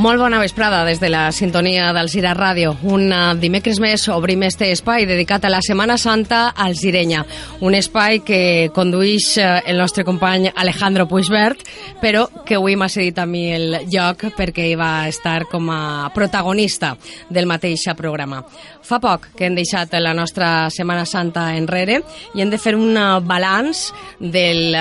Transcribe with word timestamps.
Molt 0.00 0.16
bona 0.16 0.38
vesprada 0.40 0.78
des 0.86 0.96
de 0.96 1.10
la 1.12 1.26
sintonia 1.30 1.90
del 1.92 2.08
Gira 2.08 2.30
Ràdio. 2.32 2.70
Un 2.88 3.10
uh, 3.12 3.34
dimecres 3.36 3.76
més 3.84 4.06
obrim 4.08 4.40
este 4.46 4.70
espai 4.72 5.04
dedicat 5.04 5.44
a 5.44 5.50
la 5.52 5.58
Setmana 5.60 5.98
Santa 6.00 6.54
al 6.56 6.72
Girenya. 6.72 7.20
Un 7.60 7.76
espai 7.76 8.22
que 8.24 8.70
condueix 8.72 9.26
uh, 9.36 9.58
el 9.68 9.76
nostre 9.76 10.06
company 10.08 10.48
Alejandro 10.54 11.04
Puigvert, 11.10 11.66
però 12.00 12.24
que 12.48 12.56
avui 12.56 12.78
m'ha 12.80 12.88
cedit 12.88 13.20
a 13.20 13.26
mi 13.28 13.50
el 13.52 13.76
lloc 13.92 14.24
perquè 14.38 14.70
hi 14.70 14.78
va 14.80 15.04
estar 15.10 15.42
com 15.52 15.68
a 15.68 16.08
protagonista 16.16 16.94
del 17.28 17.50
mateix 17.50 17.84
programa. 17.92 18.40
Fa 18.80 19.02
poc 19.04 19.34
que 19.36 19.50
hem 19.50 19.60
deixat 19.60 20.00
la 20.00 20.16
nostra 20.16 20.70
Setmana 20.72 21.04
Santa 21.04 21.50
enrere 21.60 22.00
i 22.32 22.40
hem 22.40 22.48
de 22.48 22.62
fer 22.62 22.72
un 22.80 22.96
balanç 23.28 23.90
del... 24.16 24.80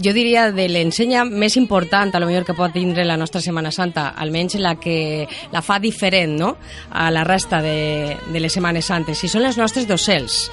Jo 0.00 0.14
diria 0.16 0.46
de 0.56 0.64
l'ensenya 0.72 1.26
més 1.28 1.58
important 1.60 2.14
a 2.14 2.20
lo 2.22 2.24
millor 2.24 2.46
que 2.48 2.54
pot 2.56 2.72
tindre 2.72 3.04
la 3.04 3.18
nostra 3.20 3.42
Setmana 3.44 3.68
Santa, 3.74 4.06
almenys 4.16 4.56
la 4.56 4.78
que 4.80 5.26
la 5.52 5.60
fa 5.60 5.76
diferent 5.82 6.32
no? 6.40 6.54
a 6.88 7.10
la 7.12 7.24
resta 7.28 7.60
de, 7.60 8.16
de 8.32 8.40
les 8.40 8.56
Setmanes 8.56 8.88
Santes, 8.88 9.20
i 9.20 9.28
són 9.28 9.44
les 9.44 9.58
nostres 9.60 9.84
docels. 9.88 10.46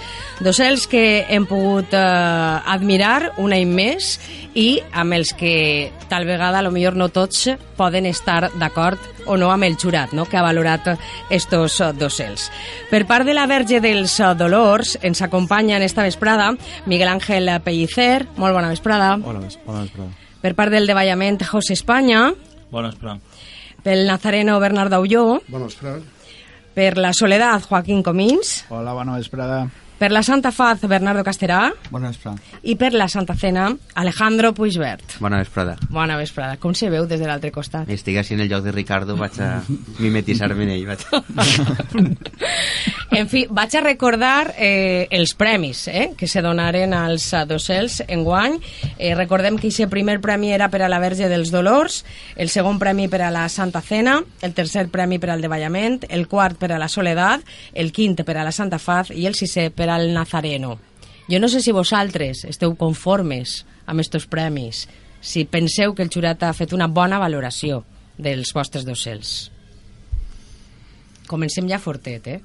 Docels 0.43 0.89
que 0.91 1.23
hem 1.31 1.47
pogut 1.47 1.95
eh, 1.95 2.01
admirar 2.75 3.31
un 3.39 3.55
any 3.55 3.71
més 3.71 4.17
i 4.59 4.81
amb 4.91 5.15
els 5.15 5.31
que 5.37 5.91
tal 6.09 6.25
vegada 6.27 6.59
a 6.59 6.65
lo 6.65 6.73
millor 6.75 6.97
no 6.99 7.07
tots 7.13 7.47
poden 7.77 8.09
estar 8.09 8.49
d'acord 8.59 8.99
o 9.29 9.37
no 9.37 9.51
amb 9.53 9.63
el 9.63 9.77
jurat 9.77 10.11
no? 10.17 10.25
que 10.25 10.37
ha 10.37 10.43
valorat 10.43 10.89
estos 11.29 11.77
docels. 11.95 12.49
Per 12.89 13.05
part 13.07 13.27
de 13.27 13.35
la 13.37 13.45
Verge 13.47 13.79
dels 13.79 14.17
Dolors 14.39 14.97
ens 15.05 15.21
acompanya 15.21 15.77
en 15.77 15.85
esta 15.85 16.03
vesprada 16.03 16.51
Miguel 16.85 17.13
Ángel 17.13 17.51
Pellicer, 17.63 18.25
molt 18.35 18.57
bona 18.57 18.73
vesprada. 18.73 19.15
Bona, 19.29 19.45
bona 19.65 19.81
vesprada. 19.83 20.09
Per 20.41 20.55
part 20.57 20.73
del 20.73 20.87
Devallament, 20.89 21.43
José 21.45 21.75
Espanya. 21.77 22.31
Bona 22.71 22.89
vesprada. 22.89 23.19
Pel 23.85 24.07
Nazareno, 24.07 24.55
Bernard 24.59 24.95
Aulló. 24.97 25.41
Bona 25.47 25.67
vesprada. 25.67 25.99
Per 26.73 26.97
la 26.97 27.11
Soledad, 27.13 27.61
Joaquín 27.61 28.01
Comins. 28.01 28.63
Hola, 28.73 28.95
bona 28.97 29.19
vesprada. 29.19 29.67
Per 29.99 30.13
la 30.13 30.23
Santa 30.23 30.53
Faz, 30.55 30.79
Bernardo 30.87 31.25
Casterà. 31.27 31.73
Bona 31.91 32.07
vesprada. 32.07 32.39
I 32.63 32.77
per 32.79 32.93
la 32.93 33.09
Santa 33.11 33.35
Cena, 33.35 33.65
Alejandro 33.99 34.53
Puigvert. 34.55 35.17
Bona 35.19 35.41
vesprada. 35.41 35.73
Bona 35.91 36.15
vesprada. 36.15 36.55
Com 36.55 36.71
se 36.71 36.87
veu 36.87 37.03
des 37.03 37.19
de 37.19 37.27
l'altre 37.27 37.51
costat? 37.51 37.89
Estic 37.91 38.15
així 38.21 38.37
en 38.37 38.45
el 38.45 38.47
lloc 38.47 38.63
de 38.63 38.71
Ricardo, 38.71 39.17
vaig 39.19 39.35
a 39.43 39.49
mimetitzar-me 39.99 40.63
en 40.63 40.71
ell. 40.77 40.85
Vaig. 40.87 41.03
en 43.19 43.27
fi, 43.27 43.41
vaig 43.51 43.75
a 43.75 43.81
recordar 43.83 44.53
eh, 44.55 45.09
els 45.11 45.33
premis 45.35 45.83
eh, 45.91 46.13
que 46.15 46.31
se 46.31 46.39
donaren 46.45 46.95
als 46.95 47.27
docels 47.49 47.99
en 48.07 48.23
guany. 48.23 48.55
Eh, 48.95 49.11
recordem 49.19 49.59
que 49.59 49.67
aquest 49.67 49.91
primer 49.91 50.21
premi 50.23 50.53
era 50.55 50.71
per 50.71 50.85
a 50.85 50.89
la 50.91 51.01
Verge 51.03 51.27
dels 51.27 51.51
Dolors, 51.51 52.05
el 52.39 52.47
segon 52.47 52.79
premi 52.79 53.09
per 53.11 53.25
a 53.27 53.33
la 53.35 53.43
Santa 53.51 53.83
Cena, 53.83 54.15
el 54.47 54.55
tercer 54.55 54.87
premi 54.87 55.19
per 55.19 55.33
al 55.35 55.43
Devallament, 55.43 56.05
el 56.07 56.29
quart 56.31 56.55
per 56.55 56.71
a 56.71 56.79
la 56.79 56.87
Soledat, 56.87 57.43
el 57.75 57.91
quint 57.91 58.15
per 58.23 58.37
a 58.37 58.47
la 58.47 58.55
Santa 58.55 58.79
Faz 58.79 59.11
i 59.11 59.27
el 59.27 59.35
sisè 59.35 59.67
per 59.75 59.88
al 59.89 60.13
Nazareno. 60.13 60.77
Jo 61.29 61.39
no 61.39 61.47
sé 61.49 61.61
si 61.61 61.71
vosaltres 61.75 62.43
esteu 62.49 62.75
conformes 62.75 63.63
amb 63.85 64.01
estos 64.01 64.25
premis, 64.25 64.87
si 65.21 65.43
penseu 65.45 65.93
que 65.93 66.03
el 66.05 66.09
jurat 66.13 66.41
ha 66.43 66.53
fet 66.53 66.73
una 66.73 66.87
bona 66.87 67.19
valoració 67.19 67.83
dels 68.17 68.53
vostres 68.55 68.85
docels. 68.87 69.51
Comencem 71.29 71.67
ja 71.69 71.77
fortet, 71.77 72.25
eh? 72.27 72.39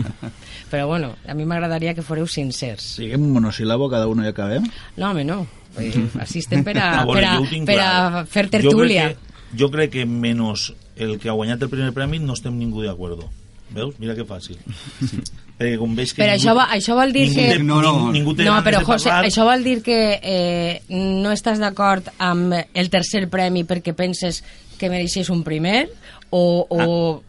Però 0.70 0.86
bueno, 0.86 1.14
a 1.26 1.32
mi 1.34 1.46
m'agradaria 1.48 1.94
que 1.96 2.04
foreu 2.04 2.26
sincers. 2.28 2.84
Siguem 2.98 3.22
un 3.24 3.32
monosíl·labo 3.32 3.88
cada 3.88 4.10
uno 4.12 4.26
i 4.26 4.28
acabem? 4.28 4.66
No, 5.00 5.08
home, 5.14 5.24
no. 5.24 5.38
Eh, 5.80 5.94
Així 6.20 6.42
estem 6.42 6.60
per 6.66 6.74
a, 6.76 6.90
A 7.00 7.06
veure, 7.08 7.22
per 7.22 7.30
a, 7.30 7.48
tinc 7.48 7.64
per 7.70 7.78
a 7.80 7.86
clar. 7.86 8.26
fer 8.28 8.44
Jo 8.44 8.50
crec 8.50 8.60
tertúlia. 8.68 9.08
que- 9.14 9.56
Jo 9.58 9.66
crec 9.72 9.90
que 9.96 10.04
menys 10.06 10.68
el 10.94 11.16
que 11.18 11.28
ha 11.28 11.32
guanyat 11.34 11.62
el 11.64 11.70
primer 11.72 11.94
premi 11.96 12.20
no 12.22 12.36
estem 12.36 12.54
ningú 12.60 12.84
d'acord. 12.84 13.24
Veus? 13.74 13.96
Mira 13.98 14.14
que 14.14 14.22
fàcil. 14.28 14.58
Perquè 14.60 15.24
com 15.78 15.92
veig 15.94 16.14
que 16.16 16.22
Però 16.22 16.32
això, 16.38 16.54
va, 16.56 16.64
això 16.72 16.94
vol 16.96 17.12
dir 17.12 17.26
ningú 17.28 17.36
que... 17.40 17.48
té, 17.52 17.58
No, 17.62 17.80
no. 17.84 17.92
ningú, 17.92 18.12
ningú 18.16 18.34
té 18.38 18.44
No, 18.48 18.56
però 18.64 18.78
de 18.80 18.86
José, 18.88 19.10
parlar. 19.10 19.28
això 19.28 19.44
vol 19.44 19.64
dir 19.66 19.82
que 19.84 19.98
eh, 20.22 20.82
no 20.88 21.32
estàs 21.36 21.60
d'acord 21.60 22.08
amb 22.18 22.54
el 22.72 22.88
tercer 22.90 23.26
premi 23.28 23.64
perquè 23.68 23.92
penses 23.94 24.42
que 24.80 24.88
mereixes 24.88 25.28
un 25.28 25.42
primer 25.44 25.90
o... 26.30 26.64
o... 26.68 26.78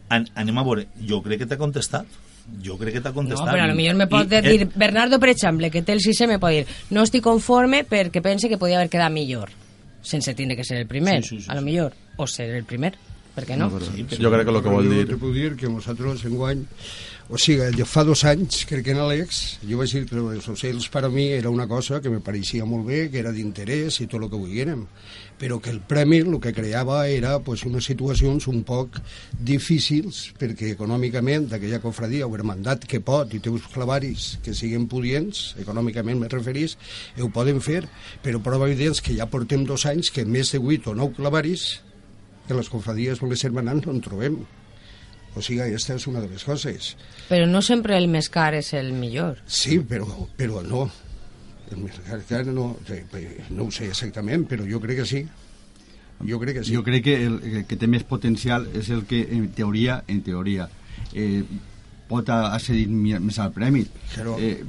Ah, 0.08 0.16
an, 0.22 0.28
anem 0.40 0.58
a 0.62 0.64
veure, 0.64 0.88
jo 1.08 1.20
crec 1.26 1.44
que 1.44 1.50
t'ha 1.52 1.58
contestat. 1.60 2.06
Jo 2.64 2.78
crec 2.80 2.96
que 2.98 3.02
t'ha 3.04 3.12
No, 3.12 3.16
contestat. 3.20 3.52
però 3.54 3.64
a 3.64 3.68
lo 3.70 3.76
millor 3.76 3.96
me 4.00 4.08
pot 4.08 4.32
I, 4.32 4.40
eh, 4.40 4.42
dir... 4.42 4.70
Bernardo, 4.76 5.20
per 5.20 5.30
exemple, 5.36 5.70
que 5.72 5.84
té 5.84 5.94
el 5.94 6.00
sisè, 6.04 6.26
me 6.28 6.40
pot 6.40 6.52
dir 6.56 6.64
no 6.96 7.04
estic 7.04 7.24
conforme 7.24 7.84
perquè 7.88 8.22
pense 8.24 8.48
que 8.50 8.58
podia 8.58 8.80
haver 8.80 8.90
quedat 8.90 9.12
millor. 9.12 9.52
Sense 10.02 10.34
tindre 10.34 10.56
que 10.58 10.64
ser 10.64 10.80
el 10.82 10.88
primer, 10.88 11.20
Sí, 11.24 11.36
sí, 11.38 11.42
sí, 11.44 11.52
a 11.52 11.56
lo 11.56 11.62
sí. 11.62 11.66
millor. 11.68 11.94
O 12.18 12.26
ser 12.28 12.50
el 12.56 12.64
primer, 12.66 12.96
per 13.36 13.46
què 13.46 13.56
no? 13.60 13.70
Sí, 13.80 14.04
però- 14.08 14.24
Jo 14.24 14.32
crec 14.34 14.48
que 14.48 14.56
el 14.56 14.64
que 14.64 14.70
vol 14.80 14.90
dir... 14.90 15.06
puc 15.20 15.34
dir 15.36 15.56
que 15.60 15.70
nosaltres 15.70 16.26
enguany, 16.26 16.66
o 17.32 17.38
sigui, 17.40 17.64
ja 17.80 17.86
fa 17.88 18.02
dos 18.04 18.26
anys, 18.28 18.66
crec 18.68 18.84
que 18.84 18.92
en 18.92 18.98
Alex, 19.00 19.38
jo 19.64 19.78
vaig 19.80 19.94
dir 19.96 20.02
que 20.10 20.18
els 20.20 20.50
ocells 20.52 20.90
per 20.92 21.06
a 21.08 21.10
mi 21.10 21.30
era 21.32 21.48
una 21.50 21.64
cosa 21.64 22.02
que 22.04 22.12
me 22.12 22.20
pareixia 22.20 22.66
molt 22.68 22.84
bé, 22.90 23.06
que 23.08 23.22
era 23.22 23.32
d'interès 23.32 24.02
i 24.04 24.08
tot 24.12 24.20
el 24.20 24.28
que 24.28 24.42
vulguérem, 24.42 24.82
però 25.40 25.62
que 25.64 25.72
el 25.72 25.80
premi 25.80 26.20
el 26.26 26.36
que 26.44 26.52
creava 26.52 27.06
era 27.08 27.38
pues, 27.40 27.64
unes 27.64 27.88
situacions 27.88 28.50
un 28.52 28.66
poc 28.68 29.00
difícils, 29.40 30.26
perquè 30.36 30.74
econòmicament 30.76 31.48
aquella 31.56 31.80
cofradia 31.80 32.28
o 32.28 32.36
hermandat 32.36 32.84
que 32.84 33.00
pot 33.00 33.32
i 33.32 33.40
té 33.40 33.48
uns 33.48 33.72
clavaris 33.72 34.34
que 34.44 34.52
siguin 34.52 34.90
pudients, 34.92 35.56
econòmicament 35.64 36.20
me 36.20 36.28
referís, 36.36 36.76
ho 37.16 37.32
poden 37.32 37.64
fer, 37.64 37.86
però 38.26 38.44
prova 38.44 38.68
evident 38.68 39.00
és 39.00 39.00
que 39.00 39.16
ja 39.16 39.32
portem 39.32 39.64
dos 39.64 39.88
anys 39.88 40.12
que 40.12 40.28
més 40.28 40.52
de 40.52 40.60
8 40.60 40.92
o 40.92 41.00
9 41.00 41.22
clavaris 41.22 41.78
que 42.44 42.60
les 42.60 42.68
cofradies 42.68 43.24
o 43.24 43.32
les 43.32 43.48
hermanants 43.48 43.88
no 43.88 43.96
en 43.96 44.04
trobem. 44.04 44.44
O 45.36 45.42
sigui, 45.42 45.62
aquesta 45.64 45.96
és 45.96 46.08
una 46.08 46.20
de 46.20 46.28
les 46.28 46.44
coses. 46.44 46.96
Però 47.30 47.46
no 47.48 47.62
sempre 47.64 47.96
el 47.98 48.10
més 48.12 48.28
car 48.30 48.54
és 48.58 48.74
el 48.74 48.92
millor. 48.94 49.38
Sí, 49.48 49.80
però, 49.80 50.08
però 50.38 50.62
no. 50.66 50.90
El 51.72 51.78
mercat 51.86 52.48
no, 52.52 52.76
no 53.50 53.64
ho 53.64 53.72
sé 53.72 53.88
exactament, 53.88 54.44
però 54.50 54.66
jo 54.68 54.82
crec 54.84 54.98
que 55.00 55.06
sí. 55.08 55.22
Jo 56.28 56.38
crec 56.42 56.58
que 56.60 56.64
sí. 56.68 56.74
Jo 56.76 56.84
crec 56.84 57.04
que 57.06 57.16
el 57.26 57.40
el 57.44 57.66
que 57.66 57.78
té 57.80 57.88
més 57.88 58.04
potencial 58.04 58.68
és 58.76 58.90
el 58.92 59.06
que, 59.08 59.22
en 59.32 59.48
teoria, 59.56 60.04
en 60.08 60.20
teoria, 60.22 60.68
eh, 61.14 61.44
pot 62.12 62.28
a- 62.30 62.52
accedir 62.54 62.90
més 62.90 63.40
al 63.40 63.54
premi. 63.56 63.86
Però- 64.18 64.36
Eh, 64.38 64.66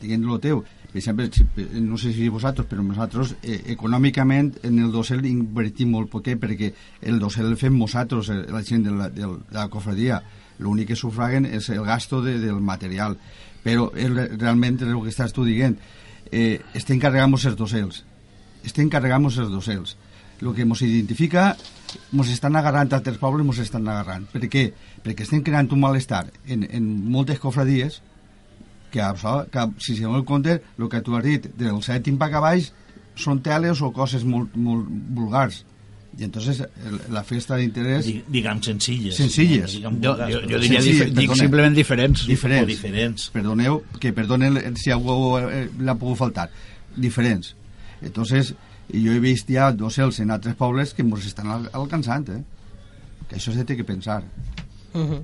diguem 0.00 0.22
lo 0.24 0.38
teu. 0.40 0.64
Per 0.96 1.02
exemple, 1.02 1.28
si, 1.30 1.44
no 1.84 1.98
sé 2.00 2.10
si 2.16 2.26
vosaltres, 2.32 2.64
però 2.70 2.80
nosaltres 2.80 3.34
eh, 3.44 3.58
econòmicament 3.74 4.54
en 4.64 4.78
el 4.80 4.88
dossel 4.94 5.26
invertim 5.28 5.90
molt 5.92 6.08
poquet 6.08 6.40
perquè 6.40 6.70
el 7.04 7.18
dossel 7.20 7.50
el 7.50 7.58
fem 7.60 7.76
nosaltres, 7.76 8.30
eh, 8.32 8.46
la 8.48 8.62
gent 8.64 8.86
de 8.86 8.94
la, 8.96 9.10
de 9.12 9.28
la 9.52 9.66
cofradia. 9.68 10.22
L'únic 10.64 10.88
que 10.88 10.96
sufraguen 10.96 11.44
és 11.44 11.68
el 11.68 11.84
gasto 11.84 12.22
de, 12.24 12.38
del 12.40 12.62
material. 12.64 13.18
Però 13.60 13.90
re- 13.92 14.30
realment 14.38 14.80
el 14.88 14.96
que 15.04 15.12
estàs 15.12 15.36
tu 15.36 15.44
dient. 15.44 15.76
Eh, 16.32 16.62
estem 16.72 16.96
carregant 17.02 17.36
els 17.36 17.44
dossels. 17.60 18.00
Estem 18.64 18.88
carregant 18.88 19.28
els 19.28 19.36
dossels. 19.52 19.98
El 20.40 20.54
que 20.56 20.64
ens 20.64 20.80
identifica 20.88 21.50
ens 22.08 22.32
estan 22.32 22.56
agarrant 22.56 22.96
altres 22.96 23.20
pobles, 23.20 23.44
ens 23.44 23.66
estan 23.68 23.84
agarrant. 23.84 24.24
Per 24.32 24.48
què? 24.48 24.70
Perquè 25.04 25.28
estem 25.28 25.44
creant 25.44 25.68
un 25.76 25.84
malestar 25.84 26.24
en, 26.48 26.64
en 26.64 26.88
moltes 27.12 27.38
cofradies 27.44 28.00
que, 28.96 29.04
això, 29.04 29.42
que 29.52 29.68
si 29.84 29.94
se 29.98 30.08
dona 30.08 30.24
compte, 30.24 30.58
el 30.78 30.88
que 30.88 31.02
tu 31.04 31.14
has 31.18 31.24
dit, 31.26 31.50
del 31.60 31.82
sèptim 31.84 32.16
pa 32.18 32.30
baix 32.40 32.72
són 33.16 33.42
teles 33.44 33.80
o 33.84 33.92
coses 33.92 34.24
molt, 34.24 34.56
molt 34.56 34.88
vulgars. 35.16 35.62
I 36.16 36.24
entonces 36.24 36.62
el, 36.64 36.94
la 37.12 37.20
festa 37.28 37.58
d'interès 37.60 38.06
Di- 38.08 38.22
diguem 38.32 38.62
senzilles. 38.64 39.18
Senzilles. 39.18 39.74
No, 39.84 39.90
diguem 39.90 39.98
Jo, 40.00 40.12
vulgars, 40.14 40.32
jo, 40.32 40.60
diria 40.62 40.80
dif 40.80 41.00
dic 41.04 41.16
perdona. 41.16 41.36
simplement 41.42 41.76
diferents. 41.76 42.22
diferents. 42.26 42.68
diferents. 42.72 43.26
Perdoneu, 43.34 43.82
que 44.00 44.14
perdonen 44.16 44.56
si 44.80 44.90
algú 44.94 45.36
eh, 45.42 45.66
l'ha 45.78 45.94
pogut 46.00 46.16
faltar. 46.22 46.48
Diferents. 46.96 47.52
Entonces, 48.00 48.54
jo 48.92 49.12
he 49.12 49.20
vist 49.20 49.48
ja 49.52 49.68
docels 49.76 50.20
en 50.24 50.30
altres 50.32 50.56
pobles 50.56 50.94
que 50.96 51.04
ens 51.04 51.26
estan 51.28 51.52
al 51.52 51.68
alcançant, 51.76 52.28
eh? 52.32 52.42
Que 53.28 53.36
això 53.36 53.52
se 53.52 53.64
té 53.68 53.76
que 53.76 53.84
pensar. 53.84 54.22
Uh 54.94 55.00
-huh. 55.04 55.20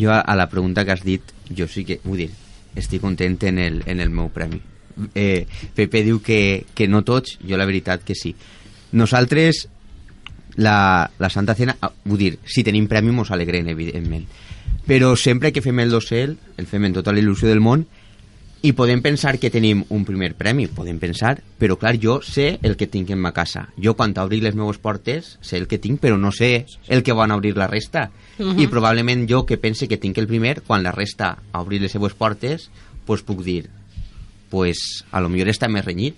Jo, 0.00 0.10
a, 0.12 0.20
a 0.20 0.34
la 0.36 0.48
pregunta 0.48 0.84
que 0.84 0.92
has 0.92 1.02
dit, 1.04 1.22
jo 1.56 1.66
sí 1.68 1.84
que, 1.84 2.00
vull 2.04 2.18
dir, 2.18 2.30
estic 2.76 3.02
content 3.02 3.38
en 3.48 3.58
el, 3.58 3.82
en 3.86 4.00
el 4.00 4.10
meu 4.10 4.30
premi. 4.32 4.60
Eh, 5.14 5.46
Pepe 5.76 6.02
diu 6.06 6.22
que, 6.24 6.64
que 6.74 6.88
no 6.88 7.02
tots, 7.04 7.38
jo 7.44 7.58
la 7.58 7.66
veritat 7.68 8.04
que 8.04 8.16
sí. 8.16 8.34
Nosaltres, 8.96 9.66
la, 10.56 11.10
la 11.18 11.30
Santa 11.30 11.54
Cena, 11.54 11.76
ah, 11.80 11.92
vull 12.04 12.22
dir, 12.22 12.32
si 12.44 12.64
tenim 12.64 12.88
premi 12.88 13.12
mos 13.12 13.32
alegrem, 13.32 13.68
evidentment. 13.72 14.26
Però 14.86 15.14
sempre 15.18 15.52
que 15.52 15.62
fem 15.64 15.82
el 15.82 15.92
dossel, 15.92 16.36
el 16.56 16.68
fem 16.70 16.86
en 16.88 16.96
tota 16.96 17.12
la 17.12 17.20
il·lusió 17.20 17.50
del 17.50 17.60
món, 17.60 17.84
i 18.66 18.72
podem 18.74 18.98
pensar 18.98 19.36
que 19.38 19.50
tenim 19.54 19.84
un 19.94 20.02
primer 20.02 20.32
premi, 20.34 20.64
podem 20.66 20.96
pensar, 20.98 21.36
però 21.60 21.76
clar, 21.78 21.94
jo 22.02 22.16
sé 22.26 22.56
el 22.66 22.74
que 22.74 22.88
tinc 22.90 23.12
en 23.14 23.20
ma 23.22 23.30
casa. 23.30 23.68
Jo 23.78 23.94
quan 23.94 24.14
obri 24.18 24.40
les 24.42 24.56
meves 24.58 24.80
portes 24.82 25.36
sé 25.40 25.60
el 25.60 25.68
que 25.70 25.78
tinc, 25.78 26.00
però 26.02 26.18
no 26.18 26.32
sé 26.34 26.66
el 26.88 27.04
que 27.06 27.14
van 27.14 27.30
obrir 27.30 27.56
la 27.56 27.68
resta. 27.68 28.10
Uh 28.38 28.50
-huh. 28.52 28.62
I 28.62 28.66
probablement 28.66 29.30
jo 29.30 29.46
que 29.46 29.56
pense 29.56 29.86
que 29.86 29.98
tinc 29.98 30.18
el 30.18 30.26
primer, 30.26 30.62
quan 30.62 30.82
la 30.82 30.90
resta 30.90 31.38
obri 31.52 31.78
les 31.78 31.92
seues 31.92 32.14
portes, 32.14 32.70
pues 33.04 33.22
puc 33.22 33.44
dir, 33.44 33.70
pues 34.50 35.04
a 35.12 35.20
lo 35.20 35.28
millor 35.28 35.48
està 35.48 35.68
més 35.68 35.84
renyit. 35.84 36.16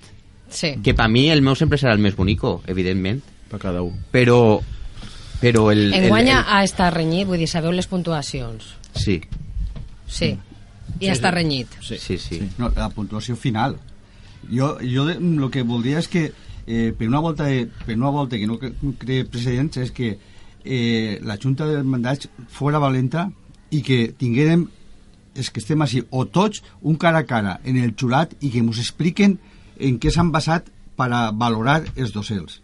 Sí. 0.48 0.78
Que 0.82 0.94
per 0.94 1.10
mi 1.10 1.28
el 1.30 1.42
meu 1.42 1.54
sempre 1.54 1.76
serà 1.76 1.92
el 1.92 1.98
més 1.98 2.16
bonico, 2.16 2.62
evidentment, 2.66 3.22
Per 3.50 3.58
cada 3.58 3.82
un. 3.82 3.94
però 4.10 4.62
Però 5.40 5.70
el... 5.70 5.92
el, 5.94 6.04
Enguanya 6.04 6.40
el, 6.40 6.44
ha 6.48 6.64
estat 6.64 6.94
renyit, 6.94 7.26
vull 7.26 7.38
dir, 7.38 7.46
sabeu 7.46 7.72
les 7.72 7.86
puntuacions. 7.86 8.64
Sí, 8.94 9.20
Sí. 10.08 10.38
I 11.00 11.10
està 11.12 11.30
renyit. 11.30 11.68
sí, 11.82 11.98
sí. 11.98 12.18
sí. 12.18 12.40
No, 12.58 12.70
la 12.76 12.88
puntuació 12.90 13.36
final. 13.36 13.76
Jo, 14.50 14.76
jo 14.82 15.08
el 15.10 15.50
que 15.50 15.62
voldria 15.62 15.98
és 15.98 16.08
que 16.08 16.32
eh, 16.66 16.92
per, 16.96 17.08
una 17.08 17.18
volta, 17.20 17.44
de- 17.44 17.68
per 17.86 17.96
una 17.96 18.10
volta 18.10 18.38
que 18.38 18.46
no 18.46 18.58
cre- 18.58 18.74
cree 18.98 19.24
precedents 19.24 19.76
és 19.76 19.90
que 19.90 20.18
eh, 20.64 21.18
la 21.22 21.36
Junta 21.42 21.66
de 21.66 21.82
Mandats 21.82 22.28
fora 22.48 22.78
valenta 22.78 23.30
i 23.70 23.82
que 23.82 24.12
tinguérem 24.16 24.66
és 25.38 25.50
que 25.50 25.60
estem 25.60 25.80
així, 25.84 26.02
o 26.10 26.24
tots 26.26 26.62
un 26.82 26.96
cara 26.96 27.18
a 27.22 27.26
cara 27.28 27.60
en 27.64 27.76
el 27.78 27.94
jurat 27.94 28.32
i 28.40 28.50
que 28.50 28.58
ens 28.58 28.78
expliquen 28.82 29.38
en 29.78 29.98
què 30.02 30.10
s'han 30.10 30.32
basat 30.34 30.66
per 30.98 31.12
a 31.14 31.30
valorar 31.30 31.84
els 31.94 32.10
docents. 32.12 32.60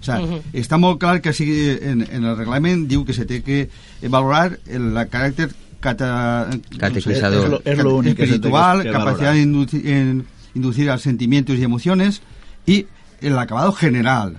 O 0.00 0.02
sea, 0.04 0.18
està 0.54 0.78
molt 0.78 0.98
clar 1.02 1.20
que 1.22 1.32
sigui 1.34 1.76
en, 1.82 2.02
en 2.06 2.24
el 2.24 2.36
reglament 2.38 2.86
diu 2.90 3.04
que 3.04 3.14
se 3.14 3.24
té 3.26 3.40
que 3.42 3.68
valorar 4.08 4.58
el 4.66 4.92
la 4.94 5.06
caràcter 5.10 5.48
cata, 5.80 6.48
Catequizador. 6.78 7.50
no 7.50 7.56
sé, 7.58 7.62
Es 7.62 7.64
lo- 7.66 7.72
es 7.72 7.78
lo 7.78 7.96
único 7.96 8.22
espiritual, 8.22 8.82
tiene 8.82 8.90
que 8.92 8.98
capacidad 8.98 9.32
de 9.32 9.42
en 9.42 10.26
inducir 10.54 10.90
a 10.90 10.98
sentimientos 10.98 11.56
y 11.58 11.62
emociones 11.64 12.22
y 12.66 12.86
el 13.20 13.38
acabado 13.38 13.72
general. 13.72 14.38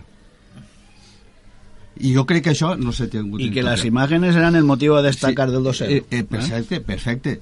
Y 2.02 2.14
yo 2.14 2.26
creo 2.26 2.42
que 2.42 2.52
això 2.52 2.78
no 2.78 2.92
se 2.94 3.08
té 3.08 3.18
en 3.20 3.34
Y 3.40 3.52
que 3.52 3.62
las 3.62 3.84
imágenes 3.84 4.36
eran 4.36 4.56
el 4.56 4.64
motivo 4.64 4.96
a 4.96 5.02
destacar 5.02 5.52
del 5.52 5.64
dossier. 5.64 5.92
Eh, 5.92 6.06
eh, 6.12 6.24
perfecte, 6.24 6.80
perfecte. 6.80 7.42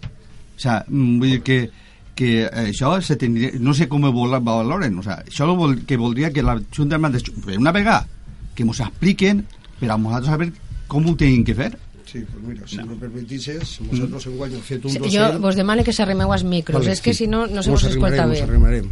O 0.55 0.59
sea, 0.59 0.83
mm, 0.88 1.19
vull 1.19 1.29
dir 1.29 1.41
que, 1.43 1.69
que 2.15 2.50
això 2.50 3.00
se 3.01 3.15
tindria, 3.15 3.51
no 3.59 3.75
sé 3.77 3.88
com 3.88 4.03
ho 4.03 4.11
vol- 4.11 4.41
valoren, 4.43 4.97
o 4.97 5.03
sea, 5.03 5.23
això 5.25 5.45
vol, 5.55 5.85
que 5.85 5.95
voldria 5.97 6.31
que 6.33 6.41
la 6.41 6.59
Junta 6.75 6.95
de 6.95 7.00
Mandes, 7.00 7.23
una 7.55 7.71
vegada, 7.71 8.07
que 8.55 8.63
ens 8.65 8.79
expliquen 8.79 9.45
per 9.79 9.91
a 9.91 9.97
nosaltres 9.97 10.31
saber 10.33 10.51
com 10.88 11.05
ho 11.05 11.15
tenim 11.15 11.43
que 11.45 11.53
fer. 11.53 11.77
Sí, 12.07 12.21
pues 12.24 12.44
mira, 12.44 12.68
si 12.68 12.77
no. 12.77 12.86
me 12.88 12.95
permitixes, 12.95 13.81
nosaltres 13.83 14.27
enguany 14.31 14.54
hem 14.56 14.62
fet 14.63 14.86
un 14.88 14.94
Sí, 14.95 15.12
jo 15.12 15.27
vos 15.44 15.57
demane 15.59 15.83
que 15.83 15.92
s'arrimeu 15.94 16.31
als 16.31 16.45
micros, 16.48 16.80
Vale, 16.80 16.94
és 16.95 17.01
que 17.04 17.13
sí. 17.13 17.25
si 17.25 17.27
no, 17.27 17.45
no 17.48 17.62
se 17.63 17.69
vos 17.69 17.83
escolta 17.83 18.25
bé. 18.25 18.38
mos 18.39 18.48
arrimarem. 18.48 18.89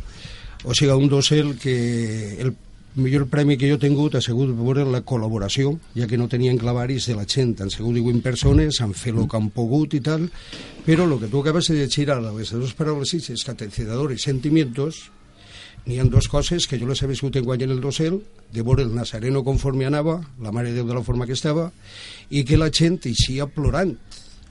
O 0.66 0.74
sigui, 0.76 0.92
un 0.92 1.08
dossier 1.08 1.46
que 1.62 2.42
el 2.42 2.56
millor 2.96 3.28
premi 3.28 3.58
que 3.58 3.68
jo 3.70 3.76
he 3.76 3.82
tingut 3.82 4.16
ha 4.16 4.22
sigut 4.24 4.52
veure 4.56 4.86
la 4.88 5.02
col·laboració, 5.04 5.74
ja 5.96 6.08
que 6.08 6.18
no 6.20 6.28
tenien 6.32 6.58
clavaris 6.58 7.08
de 7.08 7.16
la 7.16 7.26
gent, 7.28 7.56
han 7.62 7.70
sigut 7.72 7.96
18 7.96 8.22
persones, 8.24 8.80
han 8.82 8.94
fet 8.96 9.16
el 9.16 9.28
que 9.28 9.38
han 9.38 9.50
pogut 9.52 9.94
i 9.96 10.02
tal, 10.04 10.30
però 10.86 11.04
el 11.08 11.20
que 11.20 11.28
tu 11.32 11.40
acabes 11.44 11.68
de 11.72 11.76
llegir 11.76 12.10
ara, 12.12 12.32
les 12.32 12.52
dues 12.52 12.74
paraules 12.74 13.14
és 13.16 13.44
catecidador 13.44 14.12
i 14.16 14.18
sentimientos, 14.18 15.10
n'hi 15.86 16.00
ha 16.00 16.06
dues 16.10 16.28
coses 16.28 16.66
que 16.68 16.80
jo 16.82 16.88
les 16.90 17.02
he 17.02 17.08
viscut 17.08 17.36
enguany 17.38 17.64
en 17.68 17.76
el 17.76 17.82
dossier, 17.82 18.12
de 18.54 18.62
veure 18.66 18.84
el 18.84 18.94
Nazareno 18.96 19.44
conforme 19.44 19.86
anava, 19.86 20.20
la 20.42 20.52
Mare 20.52 20.72
de 20.72 20.82
Déu 20.82 20.88
de 20.88 20.96
la 20.98 21.04
forma 21.06 21.26
que 21.26 21.34
estava, 21.38 21.72
i 22.30 22.44
que 22.44 22.58
la 22.58 22.72
gent 22.74 23.00
eixia 23.06 23.46
plorant 23.46 23.94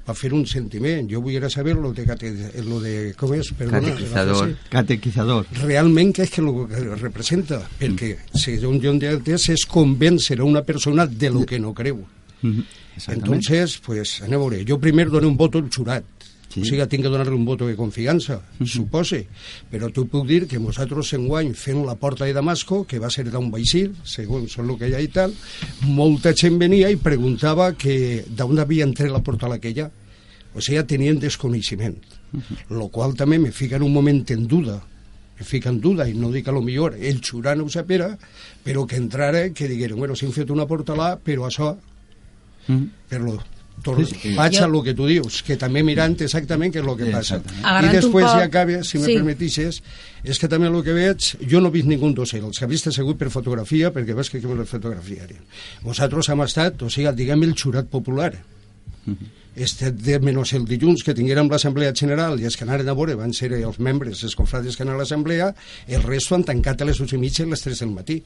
va 0.04 0.14
fer 0.14 0.32
un 0.36 0.44
sentiment. 0.46 1.08
Jo 1.10 1.22
vull 1.24 1.40
saber 1.50 1.74
lo 1.80 1.92
de, 1.96 2.04
cate, 2.04 2.30
lo 2.66 2.80
de 2.80 3.14
com 3.16 3.32
és? 3.34 3.50
Perdona, 3.56 3.80
Catequizador. 3.88 4.50
Catequizador. 4.70 5.46
realment 5.64 6.12
què 6.12 6.26
és 6.26 6.30
que 6.34 6.42
el 6.42 6.50
que 6.68 6.82
representa 7.00 7.62
perquè 7.80 8.10
segons 8.36 8.82
jo 8.82 8.92
entès 8.92 9.48
és 9.54 9.64
convèncer 9.66 10.38
a 10.40 10.44
una 10.44 10.62
persona 10.62 11.06
de 11.06 11.30
lo 11.30 11.46
que 11.46 11.58
no 11.58 11.72
creu 11.74 12.04
Exactament. 12.44 13.24
entonces 13.24 13.78
pues 13.84 14.20
anem 14.22 14.36
a 14.38 14.42
veure 14.44 14.64
jo 14.68 14.78
primer 14.78 15.08
dono 15.10 15.26
un 15.28 15.36
voto 15.36 15.58
al 15.58 15.70
jurat 15.72 16.04
Sí. 16.54 16.60
o 16.62 16.64
sigui, 16.68 16.84
tinc 16.86 17.02
que 17.02 17.10
donar-li 17.10 17.34
un 17.34 17.44
voto 17.44 17.66
de 17.66 17.74
confiança, 17.74 18.36
supose. 18.64 19.24
Però 19.72 19.88
tu 19.90 20.04
puc 20.06 20.26
dir 20.28 20.44
que 20.46 20.60
nosaltres 20.62 21.10
enguany 21.18 21.50
fent 21.58 21.82
la 21.84 21.96
porta 21.98 22.24
de 22.28 22.32
Damasco, 22.32 22.84
que 22.86 23.00
va 23.02 23.10
ser 23.10 23.24
d'un 23.26 23.50
vaixir, 23.50 23.88
segons 24.06 24.54
el 24.62 24.70
que 24.78 24.88
hi 24.88 24.94
ha 24.94 25.02
i 25.02 25.08
tal, 25.10 25.34
molta 25.82 26.32
gent 26.32 26.56
venia 26.62 26.90
i 26.94 26.96
preguntava 26.96 27.72
que 27.74 28.24
d'on 28.30 28.62
havia 28.62 28.86
entrat 28.86 29.10
la 29.10 29.22
porta 29.26 29.50
aquella. 29.52 29.90
O 30.54 30.62
sigui, 30.62 30.82
tenien 30.86 31.18
desconeixement. 31.18 31.98
Lo 32.70 32.86
qual 32.88 33.14
també 33.18 33.40
me 33.42 33.50
fica 33.50 33.76
en 33.76 33.82
un 33.82 33.92
moment 33.92 34.24
en 34.30 34.46
duda 34.46 34.80
me 35.34 35.44
fica 35.44 35.68
en 35.68 35.80
duda, 35.80 36.06
i 36.06 36.14
no 36.14 36.30
dic 36.30 36.46
a 36.46 36.52
lo 36.54 36.60
millor 36.62 36.94
el 36.94 37.20
xurà 37.20 37.56
no 37.58 37.64
ho 37.64 37.68
sapera, 37.68 38.12
però 38.62 38.86
que 38.86 38.94
entrara 38.94 39.48
que 39.50 39.66
digueren, 39.66 39.98
bueno, 39.98 40.14
si 40.14 40.26
hem 40.26 40.30
fet 40.32 40.50
una 40.54 40.64
porta 40.64 40.94
là, 40.94 41.16
però 41.18 41.48
això 41.48 41.76
Mm. 42.66 42.84
per 43.10 43.20
lo 43.20 43.34
tor- 43.82 44.04
Sí, 44.06 44.14
sí. 44.20 44.34
vaig 44.34 44.54
Jo- 44.56 44.64
a 44.64 44.68
lo 44.68 44.82
que 44.82 44.94
tu 44.94 45.06
dius, 45.06 45.42
que 45.42 45.56
també 45.56 45.82
mirant 45.82 46.14
exactament 46.20 46.72
què 46.74 46.80
és 46.80 46.86
el 46.86 46.96
que 46.96 47.10
passa. 47.12 47.36
I 47.38 47.88
després 47.92 48.24
poc- 48.24 48.38
ja 48.38 48.44
acabe, 48.44 48.82
si 48.84 48.98
me 48.98 49.06
Sí. 49.06 49.14
permetixes, 49.14 49.82
és 50.22 50.38
que 50.38 50.48
també 50.48 50.68
el 50.68 50.82
que 50.82 50.92
veig, 50.92 51.18
jo 51.50 51.60
no 51.60 51.68
he 51.68 51.70
vist 51.72 51.86
ningú 51.86 52.12
dossier, 52.14 52.42
els 52.42 52.58
que 52.58 52.64
he 52.64 52.68
vist 52.68 52.86
he 52.86 52.92
segut 52.92 53.18
per 53.18 53.30
fotografia, 53.30 53.92
perquè 53.92 54.14
veig 54.14 54.30
que 54.30 54.40
me 54.46 54.54
les 54.54 54.68
fotografiaren. 54.68 55.38
Vosaltres 55.82 56.28
hem 56.28 56.40
estat, 56.42 56.80
o 56.82 56.88
sigui, 56.90 57.12
diguem 57.14 57.42
el 57.42 57.54
jurat 57.54 57.86
popular. 57.86 58.32
Este 59.56 59.92
de 59.92 60.18
menys 60.18 60.52
el 60.54 60.64
dilluns 60.64 61.04
que 61.04 61.14
tinguérem 61.14 61.48
l'Assemblea 61.48 61.92
General 61.94 62.40
i 62.40 62.44
els 62.48 62.56
que 62.56 62.64
anaren 62.64 62.88
a 62.88 62.94
veure 62.94 63.14
van 63.14 63.32
ser 63.32 63.52
els 63.52 63.78
membres, 63.78 64.24
els 64.24 64.34
confrades 64.34 64.74
que 64.76 64.82
anaven 64.82 64.98
a 64.98 65.02
l'Assemblea, 65.04 65.54
el 65.86 66.02
resto 66.02 66.34
han 66.34 66.42
tancat 66.42 66.82
a 66.82 66.84
les 66.88 66.98
8 67.00 67.14
i 67.14 67.18
mitja 67.18 67.44
i 67.44 67.46
a 67.46 67.50
les 67.50 67.60
3 67.62 67.78
del 67.78 67.90
matí 67.90 68.22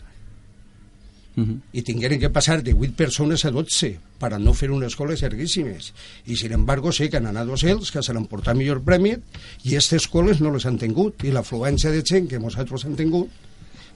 Mhm. 1.38 1.60
i 1.72 1.82
tingueren 1.82 2.18
que 2.18 2.30
passar 2.30 2.62
de 2.64 2.74
8 2.74 2.96
persones 2.96 3.44
a 3.44 3.50
12 3.54 3.92
per 4.18 4.32
a 4.34 4.38
no 4.42 4.54
fer 4.54 4.72
unes 4.74 4.96
coles 4.96 5.22
llarguíssimes. 5.22 5.92
I, 6.26 6.34
sin 6.36 6.52
embargo, 6.52 6.90
sé 6.90 7.08
que 7.08 7.18
han 7.18 7.26
anat 7.26 7.46
dos 7.46 7.62
ells, 7.62 7.92
que 7.92 8.02
se 8.02 8.12
l'han 8.12 8.26
portat 8.26 8.56
millor 8.56 8.82
premi, 8.82 9.14
i 9.62 9.68
aquestes 9.76 10.08
coles 10.08 10.40
no 10.40 10.50
les 10.50 10.66
han 10.66 10.78
tingut. 10.78 11.22
I 11.22 11.30
l'afluència 11.30 11.92
de 11.94 12.02
gent 12.02 12.26
que 12.28 12.40
nosaltres 12.42 12.84
han 12.84 12.96
tingut, 12.96 13.30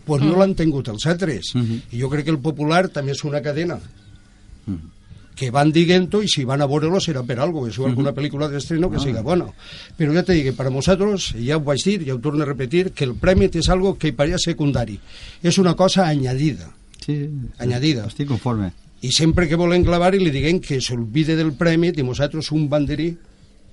pues 0.07 0.23
no 0.23 0.37
l'han 0.39 0.55
tingut 0.55 0.89
els 0.89 1.05
altres. 1.07 1.55
I 1.91 1.99
jo 1.99 2.09
crec 2.11 2.25
que 2.27 2.31
el 2.31 2.39
popular 2.39 2.89
també 2.89 3.11
és 3.13 3.25
una 3.25 3.43
cadena 3.43 3.81
que 5.35 5.51
van 5.51 5.73
dient-ho 5.73 6.23
i 6.23 6.29
si 6.29 6.45
van 6.45 6.61
a 6.61 6.67
veure-lo 6.67 7.01
serà 7.01 7.25
per 7.27 7.41
algo, 7.41 7.67
és 7.67 7.75
igual 7.75 7.95
que 7.95 8.01
una 8.01 8.13
pel·lícula 8.13 8.49
d'estreno 8.49 8.91
que 8.91 8.99
siga 9.01 9.23
bona. 9.23 9.47
Però 9.97 10.13
ja 10.15 10.23
te 10.23 10.35
dic, 10.35 10.55
per 10.55 10.67
a 10.67 10.71
nosaltres, 10.71 11.35
ja 11.41 11.57
ho 11.57 11.61
vaig 11.65 11.83
dir, 11.83 12.05
ja 12.07 12.15
ho 12.15 12.21
torno 12.21 12.43
a 12.43 12.47
repetir, 12.47 12.93
que 12.93 13.05
el 13.05 13.15
premi 13.15 13.51
és 13.53 13.69
algo 13.69 13.99
que 13.99 14.13
paria 14.13 14.39
secundari. 14.39 15.01
És 15.43 15.59
una 15.59 15.75
cosa 15.75 16.07
añadida. 16.07 16.82
Sí, 17.05 17.29
Añadida. 17.59 18.07
Estic 18.07 18.29
conforme. 18.29 18.73
I 19.03 19.11
sempre 19.11 19.49
que 19.51 19.59
volen 19.59 19.85
clavar 19.85 20.15
i 20.15 20.21
li 20.23 20.31
diguem 20.31 20.61
que 20.63 20.79
s'olvide 20.81 21.35
del 21.35 21.53
premi 21.59 21.91
i 21.91 22.05
nosaltres 22.07 22.53
un 22.55 22.69
banderí. 22.71 23.11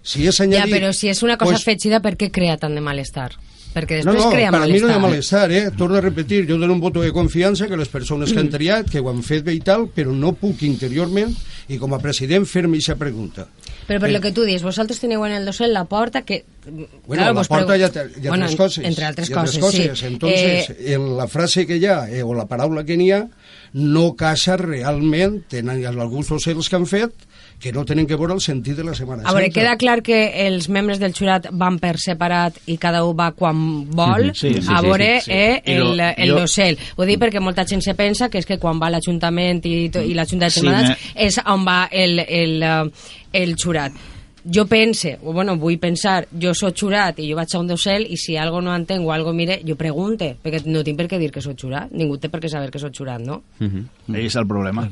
Si 0.01 0.25
és 0.25 0.39
Ja, 0.39 0.47
añadit... 0.47 0.73
però 0.73 0.89
si 0.95 1.11
és 1.11 1.21
una 1.23 1.37
cosa 1.37 1.53
pues, 1.53 1.61
afegida, 1.61 1.99
per 2.01 2.15
què 2.17 2.31
crea 2.33 2.57
tant 2.57 2.73
de 2.73 2.81
malestar? 2.81 3.31
Perquè 3.69 3.99
No, 4.03 4.11
després 4.13 4.25
no, 4.25 4.31
crea 4.33 4.49
per 4.51 4.63
a 4.63 4.65
mi 4.65 4.79
no 4.81 4.87
hi 4.89 4.91
ha 4.93 4.97
malestar. 4.99 5.47
malestar, 5.47 5.51
eh? 5.51 5.71
Torno 5.77 5.97
a 5.97 6.01
repetir, 6.01 6.47
jo 6.49 6.57
dono 6.57 6.73
un 6.73 6.79
voto 6.81 7.01
de 7.03 7.11
confiança 7.13 7.67
que 7.67 7.77
les 7.77 7.87
persones 7.87 8.33
que 8.33 8.39
han 8.39 8.49
triat, 8.49 8.89
que 8.89 8.99
ho 8.99 9.09
han 9.11 9.21
fet 9.23 9.43
bé 9.45 9.53
i 9.53 9.59
tal, 9.61 9.87
però 9.93 10.11
no 10.11 10.33
puc 10.33 10.63
interiorment, 10.65 11.35
i 11.69 11.77
com 11.77 11.93
a 11.93 11.99
president, 12.01 12.47
fer-me 12.49 12.77
aquesta 12.79 12.95
pregunta. 12.97 13.45
Però 13.87 13.99
per 13.99 14.09
Eh. 14.09 14.13
lo 14.13 14.21
que 14.21 14.31
tu 14.31 14.43
dius, 14.43 14.61
vosaltres 14.63 14.99
teniu 14.99 15.23
en 15.25 15.31
el 15.33 15.45
dossier 15.45 15.69
la 15.69 15.85
porta 15.85 16.23
que... 16.23 16.43
Bueno, 17.05 17.25
la 17.25 17.31
vos 17.31 17.47
porta 17.47 17.77
hi 17.77 17.83
ha, 17.83 17.87
hi 17.93 18.25
ha 18.27 18.29
bueno, 18.29 18.45
tres 18.47 18.55
coses. 18.57 18.85
Entre 18.85 19.05
altres 19.05 19.29
hi 19.29 19.33
ha 19.33 19.35
coses, 19.41 19.59
coses. 19.59 19.99
sí. 19.99 20.05
Entonces, 20.05 20.69
Eh, 20.71 20.93
en 20.93 21.15
la 21.17 21.27
frase 21.27 21.65
que 21.67 21.77
hi 21.77 21.85
ha, 21.85 22.09
eh, 22.09 22.21
o 22.23 22.33
la 22.33 22.45
paraula 22.47 22.83
que 22.83 22.97
n'hi 22.97 23.11
ha, 23.11 23.27
no 23.73 24.15
casa 24.15 24.57
realment, 24.57 25.43
tenen 25.47 25.85
alguns 25.85 26.27
docents 26.29 26.69
que 26.69 26.75
han 26.75 26.85
fet, 26.87 27.11
que 27.59 27.73
no 27.73 27.83
tenen 27.83 28.07
que 28.07 28.15
veure 28.15 28.33
el 28.33 28.39
sentit 28.39 28.77
de 28.77 28.83
la 28.87 28.93
Setmana 28.95 29.23
a 29.27 29.33
veure, 29.33 29.47
Santa. 29.47 29.59
queda 29.59 29.77
clar 29.77 30.01
que 30.01 30.47
els 30.47 30.69
membres 30.69 30.97
del 30.99 31.13
jurat 31.13 31.49
van 31.51 31.77
per 31.79 31.97
separat 31.99 32.55
i 32.71 32.77
cada 32.77 33.03
un 33.03 33.17
va 33.19 33.31
quan 33.33 33.89
vol 33.91 34.29
Sí, 34.33 34.53
sí, 34.53 34.59
a 34.69 34.79
sí, 34.79 34.85
veure 34.85 35.09
sí, 35.19 35.25
sí. 35.25 35.31
eh, 35.33 35.61
I 35.65 35.75
lo- 35.75 35.91
el, 35.93 35.99
el 35.99 36.29
jo- 36.29 36.39
dossel. 36.39 36.77
Ho 36.95 37.03
dic 37.05 37.19
perquè 37.19 37.41
molta 37.43 37.65
gent 37.67 37.81
se 37.83 37.95
pensa 37.95 38.29
que 38.29 38.37
és 38.39 38.45
que 38.45 38.57
quan 38.57 38.79
va 38.79 38.89
l'Ajuntament 38.89 39.59
i, 39.65 39.89
i 39.91 40.13
la 40.13 40.25
Junta 40.25 40.45
de 40.45 40.51
Sí, 40.51 40.61
Setmanes 40.61 40.89
me- 40.89 41.25
és 41.27 41.37
on 41.45 41.65
va 41.67 41.89
el, 41.91 42.19
el, 42.19 42.63
eh, 42.63 42.89
el 43.33 43.55
jurat. 43.61 43.91
Jo 44.49 44.63
pense, 44.65 45.17
o 45.21 45.33
bueno, 45.33 45.57
vull 45.59 45.75
pensar, 45.77 46.25
jo 46.31 46.53
sóc 46.55 46.73
jurat 46.79 47.19
i 47.19 47.27
jo 47.29 47.35
vaig 47.35 47.51
a 47.53 47.59
un 47.59 47.67
dossel 47.67 48.07
i 48.09 48.15
si 48.15 48.37
algo 48.39 48.61
no 48.61 48.71
entenc 48.73 49.03
o 49.05 49.11
algo 49.11 49.33
mire, 49.33 49.59
jo 49.67 49.75
pregunte, 49.75 50.37
perquè 50.41 50.63
no 50.65 50.81
tinc 50.81 50.97
per 50.97 51.09
què 51.11 51.19
dir 51.19 51.29
que 51.29 51.41
sóc 51.43 51.59
jurat, 51.59 51.91
ningú 51.91 52.17
té 52.17 52.29
per 52.29 52.39
què 52.39 52.47
saber 52.47 52.71
que 52.71 52.79
sóc 52.79 52.95
jurat, 52.95 53.19
no? 53.19 53.43
Ahí 53.59 54.25
és 54.31 54.35
el 54.39 54.47
problema. 54.47 54.87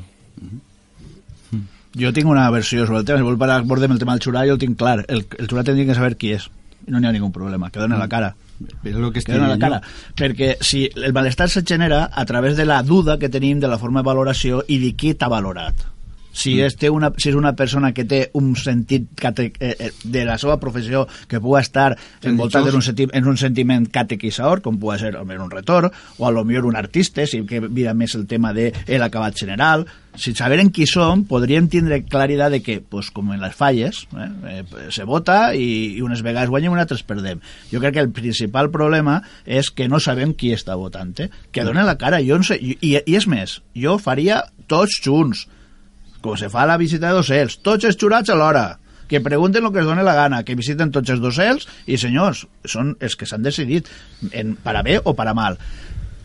Jo 1.96 2.12
tinc 2.12 2.28
una 2.28 2.50
versió 2.50 2.84
sobre 2.86 3.00
el 3.00 3.06
tema, 3.08 3.18
si 3.18 3.24
vol 3.24 3.38
parar 3.40 3.62
abordem 3.62 3.94
el 3.94 3.98
tema 3.98 4.14
del 4.16 4.22
xurà, 4.24 4.44
jo 4.46 4.58
el 4.58 4.60
tinc 4.60 4.76
clar. 4.78 5.00
El, 5.08 5.24
el 5.38 5.48
xurà 5.48 5.64
tindria 5.64 5.88
que 5.88 5.96
saber 5.96 6.16
qui 6.20 6.34
és. 6.36 6.50
I 6.86 6.92
no 6.92 7.00
n'hi 7.00 7.08
ha 7.08 7.14
ningú 7.14 7.30
problema, 7.32 7.70
que 7.70 7.80
dona 7.80 7.98
la 8.00 8.08
cara. 8.08 8.34
Però 8.82 9.06
el 9.06 9.12
que 9.12 9.22
Que 9.22 9.32
dona 9.32 9.48
la 9.48 9.58
cara. 9.58 9.80
Perquè 10.16 10.56
si 10.60 10.88
el 10.94 11.12
malestar 11.12 11.48
se 11.48 11.62
genera 11.62 12.08
a 12.12 12.24
través 12.26 12.56
de 12.56 12.66
la 12.66 12.82
duda 12.82 13.18
que 13.18 13.28
tenim 13.28 13.60
de 13.60 13.68
la 13.68 13.78
forma 13.78 14.02
de 14.02 14.10
valoració 14.10 14.64
i 14.68 14.78
de 14.78 14.94
qui 14.96 15.14
t'ha 15.14 15.28
valorat. 15.28 15.86
Si, 16.38 16.54
és, 16.62 16.76
té 16.78 16.90
una, 16.92 17.10
si 17.18 17.32
és 17.32 17.38
una 17.38 17.54
persona 17.58 17.90
que 17.94 18.06
té 18.08 18.20
un 18.38 18.52
sentit 18.58 19.08
cate, 19.18 19.50
eh, 19.58 19.74
eh, 19.74 19.92
de 20.04 20.24
la 20.28 20.38
seva 20.38 20.58
professió 20.62 21.06
que 21.28 21.40
pugui 21.42 21.60
estar 21.60 21.90
envoltat 22.22 22.68
en 22.70 22.78
un, 22.78 22.84
senti, 22.84 23.08
en 23.12 23.26
un 23.26 23.38
sentiment 23.40 23.88
catequisador, 23.92 24.62
com 24.62 24.78
pugui 24.78 25.00
ser 25.02 25.14
almenys 25.18 25.48
un 25.48 25.54
retor, 25.54 25.90
o 26.18 26.28
a 26.28 26.34
lo 26.34 26.44
millor 26.46 26.68
un 26.70 26.78
artista, 26.78 27.26
si 27.26 27.42
que 27.48 27.62
mira 27.66 27.94
més 27.94 28.14
el 28.14 28.28
tema 28.30 28.52
de 28.54 28.70
el 28.86 29.02
acabat 29.02 29.34
general, 29.38 29.86
si 30.18 30.34
saberen 30.34 30.72
qui 30.74 30.86
som, 30.90 31.22
podríem 31.28 31.68
tindre 31.70 32.00
claritat 32.06 32.50
de 32.54 32.62
que, 32.62 32.78
pues, 32.82 33.12
com 33.14 33.30
en 33.32 33.42
les 33.42 33.54
falles, 33.54 34.02
eh, 34.18 34.28
eh, 34.50 34.88
se 34.94 35.06
vota 35.06 35.54
i, 35.54 35.98
i 35.98 36.02
unes 36.02 36.24
vegades 36.26 36.50
guanyem 36.50 36.74
i 36.74 36.82
altres 36.82 37.04
perdem. 37.06 37.42
Jo 37.70 37.82
crec 37.82 37.94
que 37.94 38.04
el 38.06 38.14
principal 38.14 38.72
problema 38.74 39.20
és 39.46 39.70
que 39.70 39.88
no 39.88 40.02
sabem 40.02 40.34
qui 40.34 40.50
està 40.54 40.76
votant, 40.78 41.14
eh? 41.22 41.30
que 41.52 41.64
donen 41.64 41.86
la 41.86 41.98
cara. 42.00 42.22
Jo 42.24 42.40
no 42.40 42.46
sé, 42.46 42.58
i, 42.58 42.76
i 42.82 42.96
és 42.98 43.28
més, 43.30 43.60
jo 43.78 43.98
faria 44.02 44.42
tots 44.68 44.98
junts, 45.04 45.46
com 46.22 46.36
se 46.36 46.50
fa 46.52 46.64
a 46.64 46.70
la 46.72 46.78
visita 46.80 47.08
de 47.08 47.20
docents, 47.20 47.58
tots 47.64 47.88
els 47.88 47.98
xurats 47.98 48.30
alhora, 48.34 48.78
que 49.08 49.22
pregunten 49.24 49.64
el 49.64 49.72
que 49.72 49.80
es 49.80 49.88
doni 49.88 50.04
la 50.04 50.14
gana, 50.14 50.42
que 50.44 50.56
visiten 50.58 50.92
tots 50.92 51.10
els 51.14 51.22
docents 51.24 51.66
i 51.86 51.96
senyors, 51.96 52.44
són 52.68 52.94
els 53.00 53.16
que 53.16 53.26
s'han 53.26 53.46
decidit 53.46 53.88
en, 54.32 54.56
para 54.62 54.84
bé 54.84 54.98
o 55.02 55.16
para 55.16 55.34
mal 55.34 55.56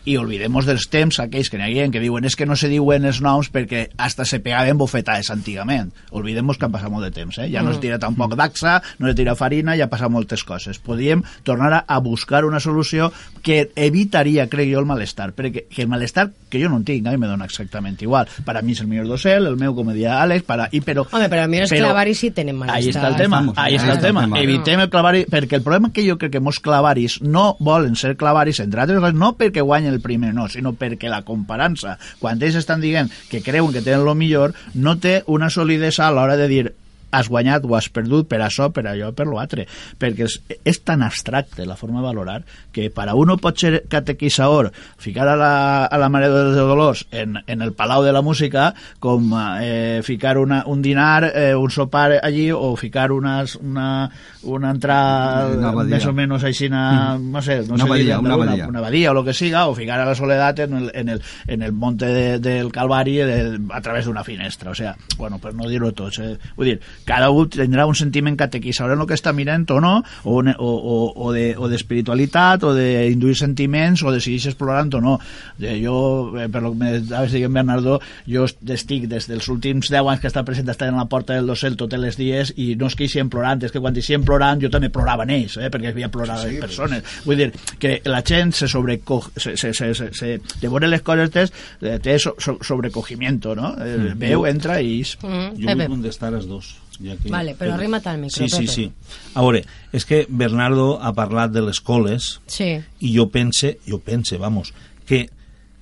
i 0.04 0.16
olvidemos 0.20 0.66
dels 0.68 0.88
temps 0.92 1.18
aquells 1.22 1.50
que 1.50 1.58
n'hi 1.60 1.80
ha 1.80 1.88
que 1.90 2.00
diuen 2.02 2.24
és 2.24 2.36
que 2.36 2.46
no 2.46 2.56
se 2.56 2.68
diuen 2.68 3.04
els 3.08 3.20
noms 3.24 3.50
perquè 3.52 3.88
hasta 3.96 4.24
se 4.24 4.40
pegaven 4.44 4.78
bofetades 4.78 5.30
antigament 5.30 5.92
olvidemos 6.10 6.58
que 6.58 6.66
han 6.66 6.74
passat 6.74 6.92
molt 6.92 7.06
de 7.06 7.12
temps 7.14 7.38
eh? 7.38 7.48
ja 7.52 7.62
no 7.62 7.72
es 7.72 7.80
tira 7.80 7.98
tampoc 7.98 8.36
d'axa, 8.36 8.80
no 8.98 9.08
es 9.08 9.16
tira 9.16 9.34
farina 9.34 9.76
ja 9.76 9.86
ha 9.88 9.92
passat 9.92 10.10
moltes 10.12 10.44
coses, 10.44 10.78
podríem 10.78 11.22
tornar 11.42 11.84
a, 11.86 11.98
buscar 12.04 12.44
una 12.44 12.60
solució 12.60 13.12
que 13.42 13.70
evitaria, 13.76 14.48
crec 14.48 14.72
jo, 14.72 14.80
el 14.80 14.86
malestar 14.86 15.32
perquè 15.32 15.66
que 15.68 15.82
el 15.82 15.88
malestar 15.88 16.30
que 16.50 16.60
jo 16.62 16.68
no 16.68 16.76
en 16.76 16.84
tinc, 16.84 17.06
a 17.06 17.12
mi 17.12 17.18
me 17.18 17.26
dona 17.26 17.44
exactament 17.48 18.00
igual, 18.02 18.28
para 18.44 18.62
mi 18.62 18.72
és 18.72 18.80
el 18.80 18.86
millor 18.86 19.08
docent 19.08 19.46
el 19.46 19.56
meu, 19.56 19.74
com 19.74 19.90
dia 19.94 20.20
Àlex, 20.22 20.44
para, 20.46 20.68
i, 20.72 20.80
però, 20.84 21.06
Home, 21.10 21.28
però 21.32 21.44
a 21.44 21.48
mi 21.50 21.62
els 21.62 21.72
però- 21.72 21.88
clavaris 21.88 22.20
sí 22.20 22.30
tenen 22.34 22.56
malestar. 22.58 22.76
Ahí 22.78 22.90
està 22.92 23.08
el 23.08 23.16
tema, 23.16 23.40
Estamos, 23.40 23.58
ahí 23.58 23.72
ahí 23.72 23.78
està 23.78 23.84
el 23.84 23.96
está 23.96 24.08
el 24.08 24.12
tema. 24.12 24.20
tema. 24.22 24.40
Evitem 24.40 24.80
el 24.84 24.90
clavari, 24.90 25.24
perquè 25.30 25.58
el 25.58 25.62
problema 25.62 25.92
que 25.92 26.04
jo 26.06 26.18
crec 26.18 26.32
que 26.36 26.42
molts 26.44 26.60
clavaris 26.60 27.20
no 27.22 27.56
volen 27.60 27.96
ser 27.96 28.16
clavaris, 28.16 28.60
entre 28.60 28.82
altres 28.82 29.00
coses, 29.00 29.18
no 29.18 29.34
perquè 29.38 29.62
guanyen 29.64 29.93
el 29.94 30.02
primer, 30.04 30.34
no, 30.36 30.48
sinó 30.52 30.74
perquè 30.76 31.10
la 31.10 31.24
comparança, 31.26 31.98
quan 32.20 32.42
ells 32.42 32.58
estan 32.60 32.82
dient 32.84 33.12
que 33.30 33.42
creuen 33.42 33.72
que 33.72 33.84
tenen 33.84 34.04
el 34.04 34.18
millor, 34.18 34.54
no 34.74 34.98
té 35.00 35.22
una 35.26 35.50
solidesa 35.50 36.08
a 36.08 36.14
l'hora 36.14 36.36
de 36.40 36.48
dir 36.50 36.64
has 37.14 37.30
guanyat 37.30 37.64
o 37.64 37.76
has 37.78 37.88
perdut 37.94 38.28
per 38.30 38.40
això, 38.44 38.70
per 38.74 38.86
allò, 38.90 39.12
per 39.16 39.26
l'altre. 39.30 39.66
Perquè 40.00 40.26
és, 40.28 40.38
és 40.64 40.80
tan 40.84 41.02
abstracte 41.06 41.66
la 41.66 41.76
forma 41.78 42.00
de 42.02 42.08
valorar 42.08 42.40
que 42.74 42.90
per 42.90 43.08
a 43.08 43.14
uno 43.14 43.36
pot 43.38 43.58
ser 43.60 43.84
catequisador, 43.88 44.72
ficar 44.98 45.28
a 45.30 45.36
la, 45.38 45.52
a 45.86 45.98
la 46.00 46.08
Mare 46.10 46.28
de 46.28 46.54
Dolors 46.58 47.06
en, 47.10 47.38
en 47.46 47.62
el 47.62 47.72
Palau 47.72 48.02
de 48.04 48.12
la 48.12 48.22
Música 48.22 48.72
com 48.98 49.32
eh, 49.60 50.00
ficar 50.04 50.36
una, 50.38 50.64
un 50.66 50.82
dinar, 50.82 51.30
eh, 51.34 51.54
un 51.54 51.70
sopar 51.70 52.18
allí 52.22 52.50
o 52.52 52.74
ficar 52.76 53.12
unes, 53.12 53.56
una, 53.56 54.10
una 54.42 54.70
entrada 54.74 55.54
Una 55.54 55.84
més 55.84 56.06
o 56.06 56.12
menys 56.16 56.44
així, 56.46 56.68
na, 56.72 57.16
no 57.18 57.42
sé, 57.44 57.60
no 57.68 57.76
Una 57.76 57.84
sé 57.84 57.88
abadia, 57.88 58.04
dir, 58.04 58.18
una 58.18 58.34
una, 58.34 58.34
abadia. 58.34 58.68
una 58.68 58.78
abadia 58.82 59.10
o 59.10 59.14
lo 59.14 59.24
que 59.24 59.34
siga, 59.34 59.66
o 59.68 59.74
ficar 59.74 60.00
a 60.00 60.06
la 60.08 60.14
soledat 60.14 60.64
en 60.66 60.74
el, 60.78 60.90
en 60.94 61.08
el, 61.08 61.22
en 61.46 61.62
el 61.62 61.72
monte 61.72 62.06
de, 62.06 62.38
del 62.38 62.72
Calvari 62.72 63.16
de, 63.16 63.60
a 63.70 63.80
través 63.80 64.06
d'una 64.06 64.24
finestra. 64.24 64.70
O 64.70 64.74
sea, 64.74 64.96
bueno, 65.16 65.38
per 65.38 65.54
no 65.54 65.68
dir-ho 65.68 65.92
tots. 65.92 66.18
Eh? 66.18 66.34
Vull 66.56 66.72
dir, 66.72 66.78
cada 67.06 67.30
un 67.30 67.48
tindrà 67.52 67.86
un 67.86 67.94
sentiment 67.94 68.36
catequista 68.36 68.84
en 68.90 69.00
el 69.00 69.06
que 69.06 69.14
està 69.14 69.32
mirant 69.32 69.64
o 69.70 69.80
no, 69.80 70.02
o, 70.24 70.40
o, 70.40 70.70
o, 70.74 70.96
o 71.26 71.32
de- 71.32 71.54
o 71.58 71.68
d'espiritualitat, 71.68 72.64
o 72.64 72.74
d'induir 72.74 73.36
sentiments, 73.36 74.02
o 74.02 74.12
de 74.12 74.20
seguir 74.20 74.40
explorant 74.48 74.92
o 74.94 75.00
no. 75.00 75.18
Eh, 75.60 75.78
jo, 75.84 76.32
eh, 76.38 76.48
per 76.48 76.62
lo 76.62 76.72
que 76.72 76.78
me 76.78 76.96
estaves 76.96 77.32
dient, 77.32 77.52
Bernardo, 77.54 78.00
jo 78.26 78.44
estic 78.46 79.06
des 79.10 79.28
dels 79.30 79.48
últims 79.48 79.90
10 79.92 80.08
anys 80.10 80.20
que 80.22 80.28
està 80.30 80.44
present 80.44 80.68
estar 80.72 80.88
en 80.88 80.96
la 80.98 81.06
porta 81.10 81.34
del 81.36 81.46
docel 81.46 81.76
tots 81.76 81.94
els 81.94 82.16
dies 82.18 82.52
i 82.56 82.74
no 82.76 82.86
és 82.90 82.96
que 82.96 83.04
hi 83.04 83.08
siguin 83.12 83.30
plorant, 83.32 83.62
és 83.64 83.72
que 83.72 83.80
quan 83.80 83.96
hi 83.96 84.02
siguin 84.02 84.24
plorant 84.26 84.60
jo 84.62 84.70
també 84.72 84.90
plorava 84.92 85.24
en 85.24 85.30
ells, 85.36 85.56
eh, 85.58 85.70
perquè 85.70 85.92
havia 85.92 86.08
plorat 86.12 86.42
sí, 86.44 86.54
sí, 86.56 86.60
persones. 86.60 87.04
Vull 87.24 87.36
dir, 87.40 87.50
que 87.78 88.00
la 88.04 88.22
gent 88.26 88.52
se 88.54 88.68
sobreco... 88.68 89.22
Se, 89.36 89.56
se, 89.56 89.72
se, 89.74 89.92
se, 89.94 90.10
se, 90.14 90.38
de 90.60 90.68
veure 90.68 90.88
les 90.88 91.02
coses 91.02 91.30
té, 91.30 91.46
té 92.02 92.18
so, 92.18 92.34
so, 92.38 92.56
sobrecogimiento, 92.62 93.54
no? 93.54 93.74
Eh, 93.80 94.12
veu, 94.16 94.46
entra 94.46 94.80
i... 94.80 95.02
Mm, 95.22 95.54
Jo 95.60 95.68
vull 95.74 95.94
contestar 95.98 96.32
els 96.34 96.46
dos. 96.50 96.74
Ja 97.02 97.16
que... 97.16 97.30
Vale, 97.32 97.54
però 97.58 97.74
arrima't 97.74 98.06
al 98.06 98.18
micro, 98.18 98.36
Sí, 98.36 98.48
sí, 98.48 98.62
Pepe. 98.66 98.72
sí. 98.72 98.90
A 99.34 99.42
veure, 99.42 99.64
és 99.92 100.04
que 100.06 100.26
Bernardo 100.28 100.98
ha 101.02 101.12
parlat 101.12 101.50
de 101.52 101.62
les 101.62 101.80
coles 101.80 102.40
Sí. 102.46 102.76
i 103.00 103.14
jo 103.16 103.28
pense, 103.30 103.78
jo 103.88 103.98
pense, 103.98 104.36
vamos, 104.38 104.72
que 105.06 105.28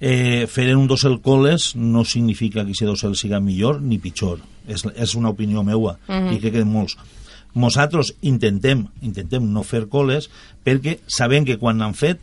eh, 0.00 0.46
fer 0.50 0.68
en 0.70 0.78
un 0.78 0.88
dosel 0.88 1.20
coles 1.22 1.76
no 1.76 2.04
significa 2.04 2.64
que 2.64 2.70
aquest 2.72 2.82
dosel 2.88 3.14
siga 3.16 3.38
millor 3.40 3.80
ni 3.82 3.98
pitjor. 3.98 4.40
És, 4.66 4.84
és 4.94 5.14
una 5.18 5.30
opinió 5.30 5.62
meua 5.66 5.96
i 6.08 6.38
crec 6.38 6.52
que 6.54 6.64
molts. 6.64 6.96
Nosaltres 7.54 8.14
intentem, 8.22 8.86
intentem 9.02 9.44
no 9.52 9.62
fer 9.66 9.84
coles 9.92 10.30
perquè 10.64 11.00
sabem 11.10 11.44
que 11.44 11.58
quan 11.60 11.82
han 11.82 11.92
fet 11.98 12.22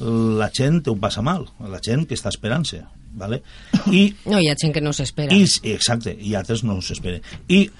la 0.00 0.50
gent 0.52 0.82
ho 0.90 0.96
passa 1.00 1.22
mal, 1.24 1.46
la 1.64 1.78
gent 1.80 2.04
que 2.06 2.14
està 2.18 2.28
esperant-se, 2.28 2.82
¿vale? 3.16 3.38
I 3.88 4.10
No, 4.26 4.38
hi 4.42 4.50
ha 4.50 4.56
gent 4.60 4.74
que 4.74 4.82
no 4.84 4.92
s'espera. 4.92 5.32
exacte, 5.62 6.12
i 6.20 6.34
altres 6.34 6.62
no 6.64 6.76
s'esperen. 6.82 7.22
I 7.48 7.70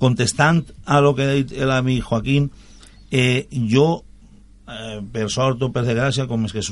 contestant 0.00 0.64
a 0.84 1.00
lo 1.04 1.14
que 1.14 1.26
ha 1.26 1.36
dit 1.36 1.52
l'amic 1.52 2.04
Joaquín, 2.08 2.50
eh, 3.10 3.46
jo, 3.52 4.02
eh, 4.66 5.00
per 5.12 5.28
sort 5.30 5.62
o 5.62 5.70
per 5.74 5.84
desgràcia, 5.84 6.26
com 6.30 6.46
és 6.48 6.54
que 6.56 6.64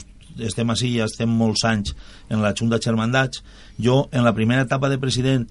estem 0.47 0.71
així, 0.71 0.95
ja 0.97 1.07
estem 1.09 1.31
molts 1.31 1.65
anys 1.69 1.95
en 2.31 2.43
la 2.43 2.55
Junta 2.55 2.79
de 2.79 2.85
Germandats, 2.85 3.43
jo 3.79 4.07
en 4.13 4.25
la 4.25 4.35
primera 4.35 4.63
etapa 4.63 4.89
de 4.89 4.99
president, 4.99 5.49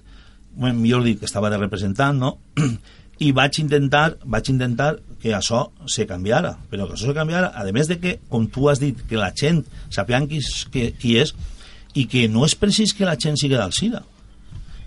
bueno, 0.54 0.78
millor 0.80 1.04
dit, 1.04 1.18
que 1.20 1.28
estava 1.28 1.50
de 1.50 1.58
representant, 1.58 2.18
no? 2.18 2.38
i 3.24 3.32
vaig 3.34 3.58
intentar, 3.58 4.16
vaig 4.24 4.48
intentar 4.52 4.96
que 5.22 5.32
això 5.34 5.68
se 5.90 6.06
canviara, 6.06 6.54
però 6.70 6.86
que 6.86 6.94
això 6.94 7.10
se 7.10 7.16
canviara, 7.16 7.50
a 7.50 7.66
més 7.74 7.90
de 7.90 7.98
que, 7.98 8.18
com 8.30 8.46
tu 8.46 8.68
has 8.70 8.78
dit, 8.82 9.00
que 9.10 9.18
la 9.18 9.32
gent 9.34 9.64
sapien 9.90 10.28
qui, 10.30 10.40
qui 10.70 11.16
és, 11.18 11.34
i 11.98 12.06
que 12.06 12.28
no 12.30 12.46
és 12.46 12.54
precís 12.54 12.94
que 12.94 13.08
la 13.08 13.18
gent 13.18 13.38
sigui 13.40 13.58
d'Alcira. 13.58 14.04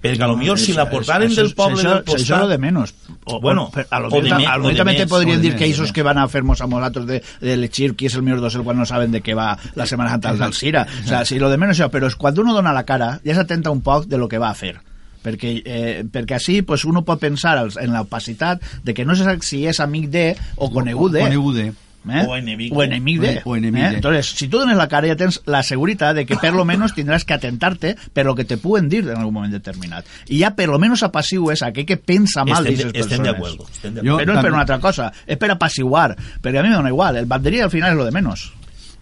Perquè 0.01 0.23
a 0.25 0.27
lo 0.31 0.35
millor 0.37 0.57
si 0.57 0.73
la 0.73 0.87
portaren 0.89 1.29
Això- 1.29 1.43
del 1.43 1.53
poble 1.53 1.77
això, 1.77 1.93
del 1.93 2.03
costat... 2.03 2.21
Això, 2.25 2.47
de 2.49 2.57
menos. 2.57 2.93
O, 3.25 3.39
Bueno, 3.39 3.69
o, 3.69 3.83
a 3.89 3.99
lo 3.99 4.09
o 4.09 4.21
millor, 4.21 4.41
a 4.41 4.57
lo 4.57 4.65
o 4.65 4.71
millor 4.71 4.85
també 4.85 5.05
o 5.05 5.19
de 5.19 5.37
dir 5.37 5.55
que 5.55 5.69
o 5.69 5.81
més. 5.83 5.91
que 5.93 6.03
van 6.03 6.17
a 6.17 6.27
fermos 6.27 6.61
a 6.61 6.67
nosaltres 6.67 7.05
de, 7.05 7.21
de 7.39 7.53
elegir 7.53 7.93
qui 7.95 8.09
és 8.09 8.15
el 8.17 8.23
millor 8.25 8.41
docent 8.41 8.65
quan 8.65 8.79
no 8.81 8.85
saben 8.89 9.11
de 9.11 9.21
què 9.21 9.35
va 9.37 9.51
la 9.75 9.85
Setmana 9.85 10.15
Santa 10.17 10.33
del 10.33 10.53
Cira. 10.57 10.87
O 11.05 11.07
sea, 11.07 11.23
si 11.25 11.37
lo 11.37 11.49
de 11.49 11.57
menos 11.57 11.77
això, 11.77 11.91
però 11.93 12.09
és 12.09 12.15
quan 12.17 12.37
uno 12.41 12.53
dona 12.57 12.73
la 12.73 12.85
cara 12.85 13.19
ja 13.23 13.37
s'atenta 13.37 13.69
un 13.69 13.81
poc 13.85 14.09
de 14.09 14.17
lo 14.17 14.27
que 14.27 14.41
va 14.41 14.49
a 14.49 14.57
fer 14.57 14.79
perquè, 15.21 15.61
eh, 15.63 16.03
perquè 16.09 16.39
així 16.39 16.61
pues, 16.65 16.85
uno 16.85 17.03
pot 17.05 17.19
pensar 17.21 17.59
en 17.61 17.93
l'opacitat 17.93 18.61
de 18.83 18.93
que 18.97 19.05
no 19.05 19.15
sé 19.15 19.37
si 19.45 19.65
és 19.69 19.79
amic 19.79 20.09
de 20.09 20.25
o 20.57 20.71
conegut 20.73 21.13
de 21.13 21.21
Conegut 21.21 21.55
de. 21.55 21.67
¿Eh? 22.09 22.25
O 22.27 22.35
enemic 22.35 22.73
o 22.73 22.79
de. 22.79 22.85
enemic 22.85 23.19
de, 23.21 23.41
O 23.45 23.55
enemic 23.55 23.83
¿eh? 23.83 23.91
entonces 23.95 24.25
si 24.27 24.47
tú 24.47 24.57
dones 24.59 24.75
la 24.77 24.87
cara 24.87 25.07
ya 25.07 25.15
tienes 25.15 25.41
la 25.45 25.61
seguridad 25.63 26.15
de 26.15 26.25
que 26.25 26.35
per 26.37 26.53
lo 26.53 26.65
menos 26.65 26.93
tendrás 26.95 27.25
que 27.25 27.33
atentarte 27.33 27.95
per 28.13 28.25
lo 28.25 28.33
que 28.35 28.43
te 28.45 28.57
pueden 28.57 28.89
dir 28.89 29.07
en 29.07 29.17
algún 29.17 29.33
moment 29.33 29.53
determinat 29.53 30.05
i 30.27 30.39
ja 30.41 30.55
per 30.55 30.67
lo 30.69 30.79
menos 30.79 31.03
apacigues 31.03 31.61
a 31.61 31.67
aquell 31.67 31.85
que 31.85 31.97
pensa 31.97 32.43
mal 32.45 32.65
Estem, 32.65 32.87
de, 32.87 32.93
persones 32.93 33.27
acuerdo. 33.35 33.65
Estem 33.71 33.97
acuerdo. 33.97 34.17
però 34.17 34.25
no 34.25 34.33
és 34.33 34.37
per 34.37 34.43
també- 34.45 34.51
una 34.53 34.61
altra 34.61 34.79
cosa 34.79 35.11
és 35.27 35.37
per 35.37 35.51
apaciguar 35.51 36.15
perquè 36.41 36.57
a 36.59 36.63
mi 36.63 36.69
me 36.69 36.75
dona 36.75 36.89
igual 36.89 37.17
el 37.17 37.25
banderí 37.25 37.59
al 37.61 37.69
final 37.71 37.91
és 37.91 37.97
lo 37.97 38.05
de 38.05 38.11
menos 38.11 38.51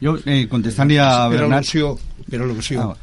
Jo, 0.01 0.17
eh, 0.25 0.47
contestant-li 0.47 0.97
a 0.97 1.27
Bernat... 1.27 1.63
al·lusió, 1.65 1.97
per 2.29 2.39
al·lusió. 2.39 2.79
Ah. 2.79 2.95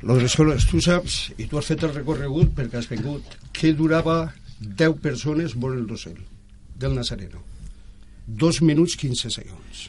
Lo 0.00 0.14
de 0.14 0.22
les 0.22 0.30
escoles, 0.30 0.64
tu 0.64 0.80
saps, 0.80 1.32
i 1.36 1.44
tu 1.44 1.58
has 1.58 1.66
fet 1.66 1.82
el 1.84 1.92
recorregut 1.92 2.54
perquè 2.56 2.78
has 2.78 2.88
vingut, 2.88 3.22
que 3.52 3.74
durava 3.76 4.32
10 4.60 4.94
persones 5.02 5.52
vora 5.56 5.74
el 5.76 5.86
docel 5.86 6.14
del 6.78 6.94
Nazareno. 6.94 7.42
Dos 8.28 8.60
minuts 8.60 8.98
15 9.00 9.32
segons. 9.32 9.88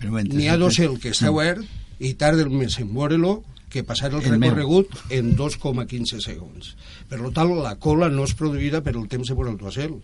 N'hi 0.00 0.48
ha 0.48 0.56
docel 0.56 0.96
que 1.00 1.12
està 1.12 1.28
obert 1.28 1.60
i 2.00 2.14
tarda 2.16 2.48
més 2.48 2.78
en 2.80 2.88
veure-lo 2.94 3.42
que 3.70 3.84
passar 3.84 4.08
el 4.10 4.24
El 4.24 4.40
recorregut 4.40 4.88
en 5.14 5.36
2,15 5.36 6.18
segons. 6.24 6.74
Per 7.08 7.20
tant, 7.36 7.52
la 7.62 7.76
cola 7.76 8.08
no 8.10 8.24
és 8.24 8.34
produïda 8.34 8.80
per 8.82 8.96
el 8.96 9.06
temps 9.08 9.28
de 9.28 9.36
veure 9.36 9.52
el 9.52 9.60
docel, 9.60 10.00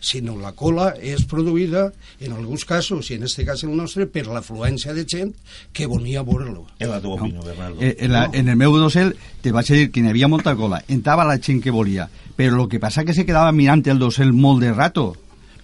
sinó 0.00 0.36
la 0.40 0.54
cola 0.56 0.94
és 0.96 1.26
produïda, 1.28 1.90
en 2.20 2.32
alguns 2.32 2.64
casos, 2.64 3.10
i 3.10 3.18
en 3.18 3.24
este 3.28 3.44
cas 3.44 3.62
el 3.64 3.76
nostre, 3.76 4.06
per 4.06 4.24
l'afluència 4.26 4.94
de 4.96 5.04
gent 5.04 5.34
que 5.76 5.86
volia 5.86 6.24
veure-lo. 6.24 6.64
La 6.80 7.00
teva 7.02 7.18
opinió, 7.18 7.42
Bernardo. 7.44 7.82
Eh, 7.82 7.96
en, 7.98 8.12
la, 8.12 8.28
en 8.32 8.48
el 8.48 8.56
meu 8.56 8.78
dosel 8.80 9.14
te 9.42 9.52
vaig 9.52 9.68
a 9.68 9.76
dir 9.76 9.90
que 9.92 10.00
n'hi 10.00 10.14
havia 10.14 10.30
molta 10.30 10.56
cola, 10.56 10.80
entrava 10.88 11.28
la 11.28 11.36
gent 11.38 11.60
que 11.60 11.74
volia, 11.74 12.08
però 12.36 12.64
el 12.64 12.70
que 12.72 12.80
passa 12.80 13.04
que 13.04 13.14
se 13.14 13.26
quedava 13.28 13.52
mirant 13.52 13.84
el 13.92 14.00
dosel 14.00 14.32
molt 14.32 14.64
de 14.64 14.72
rato, 14.72 15.12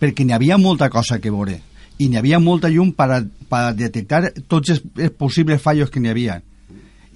perquè 0.00 0.26
n'hi 0.26 0.34
havia 0.36 0.58
molta 0.58 0.88
cosa 0.92 1.18
que 1.22 1.32
veure, 1.32 1.60
i 1.98 2.08
n'hi 2.08 2.18
havia 2.20 2.40
molta 2.42 2.68
llum 2.72 2.92
per 2.96 3.08
a, 3.12 3.22
per 3.22 3.62
a 3.70 3.72
detectar 3.76 4.22
tots 4.48 4.74
els, 4.74 4.84
els 4.98 5.16
possibles 5.16 5.62
fallos 5.62 5.90
que 5.90 6.02
n'hi 6.02 6.12
havia. 6.12 6.40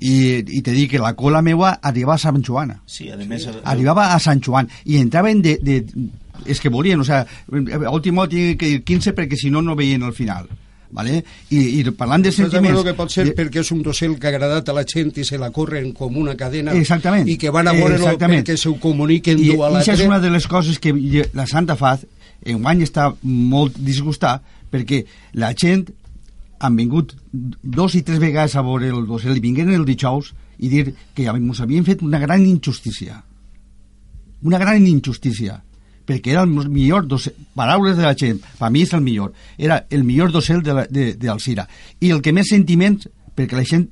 I, 0.01 0.41
I 0.41 0.63
te 0.65 0.73
dic 0.73 0.95
que 0.95 1.03
la 1.03 1.13
cola 1.13 1.43
meua 1.45 1.75
arribava 1.85 2.17
a 2.17 2.23
Sant 2.23 2.41
Joana. 2.41 2.79
Sí, 2.89 3.11
a 3.13 3.19
més... 3.21 3.45
El, 3.51 3.61
Arribava 3.69 4.15
a 4.15 4.19
Sant 4.23 4.41
Joan 4.41 4.71
i 4.89 4.97
entraven 5.01 5.45
de... 5.45 5.59
de 5.61 5.85
és 6.49 6.57
que 6.57 6.71
volien, 6.73 6.97
o 6.97 7.05
sea, 7.05 7.27
a 7.53 7.91
última 7.93 8.23
hora 8.23 8.31
que 8.33 8.57
dir 8.57 8.79
15 8.89 9.13
perquè 9.13 9.37
si 9.37 9.51
no 9.53 9.61
no 9.61 9.75
veien 9.77 10.07
el 10.09 10.15
final. 10.17 10.47
¿Vale? 10.91 11.25
I, 11.51 11.81
i 11.81 11.85
parlant 11.91 12.25
de 12.25 12.33
sentiments... 12.33 12.83
que 12.85 12.95
pot 12.99 13.13
ser 13.13 13.29
de- 13.29 13.35
perquè 13.37 13.63
és 13.63 13.71
un 13.75 13.83
docel 13.83 14.17
que 14.19 14.27
ha 14.29 14.33
agradat 14.35 14.69
a 14.69 14.75
la 14.77 14.85
gent 14.89 15.13
i 15.19 15.25
se 15.25 15.39
la 15.39 15.51
corren 15.55 15.93
com 15.97 16.17
una 16.19 16.37
cadena 16.37 16.75
Exactament. 16.77 17.29
i 17.29 17.37
que 17.39 17.51
van 17.55 17.69
a 17.71 17.75
veure-lo 17.77 18.17
perquè 18.19 18.57
se 18.57 18.69
ho 18.69 18.77
comuniquen 18.83 19.39
I, 19.39 19.53
a 19.55 19.71
i 19.71 19.81
això 19.83 19.95
és 19.95 20.05
una 20.07 20.21
de 20.21 20.31
les 20.31 20.47
coses 20.51 20.79
que 20.83 20.95
la 21.35 21.47
Santa 21.47 21.77
Faz 21.77 22.07
enguany 22.45 22.83
està 22.87 23.11
molt 23.23 23.79
disgustat 23.79 24.43
perquè 24.71 25.05
la 25.39 25.53
gent 25.55 25.89
han 26.61 26.77
vingut 26.77 27.15
dos 27.33 27.95
i 27.97 28.03
tres 28.03 28.21
vegades 28.21 28.57
a 28.57 28.63
veure 28.63 28.91
el 28.91 29.07
dosel 29.09 29.37
i 29.37 29.41
vingueren 29.45 29.75
el 29.75 29.87
dijous 29.89 30.35
i 30.61 30.69
dir 30.69 30.91
que 31.15 31.25
ens 31.25 31.61
havien 31.61 31.85
fet 31.87 32.03
una 32.03 32.19
gran 32.21 32.45
injustícia 32.45 33.23
una 34.43 34.59
gran 34.59 34.87
injustícia 34.87 35.63
perquè 36.11 36.35
era 36.35 36.43
el 36.43 36.51
millor 36.51 37.07
dosel, 37.07 37.37
paraules 37.55 37.97
de 37.97 38.03
la 38.09 38.17
gent, 38.19 38.43
per 38.59 38.73
mi 38.75 38.83
és 38.83 38.93
el 38.99 39.01
millor, 39.07 39.33
era 39.57 39.85
el 39.91 40.03
millor 40.05 40.35
dosel 40.35 40.61
de, 40.67 40.75
la, 40.75 40.87
de, 40.91 41.13
de 41.15 41.31
Alcira. 41.31 41.69
I 42.03 42.11
el 42.11 42.21
que 42.27 42.35
més 42.35 42.51
sentiments 42.51 43.07
perquè 43.41 43.57
la 43.57 43.63
gent, 43.65 43.85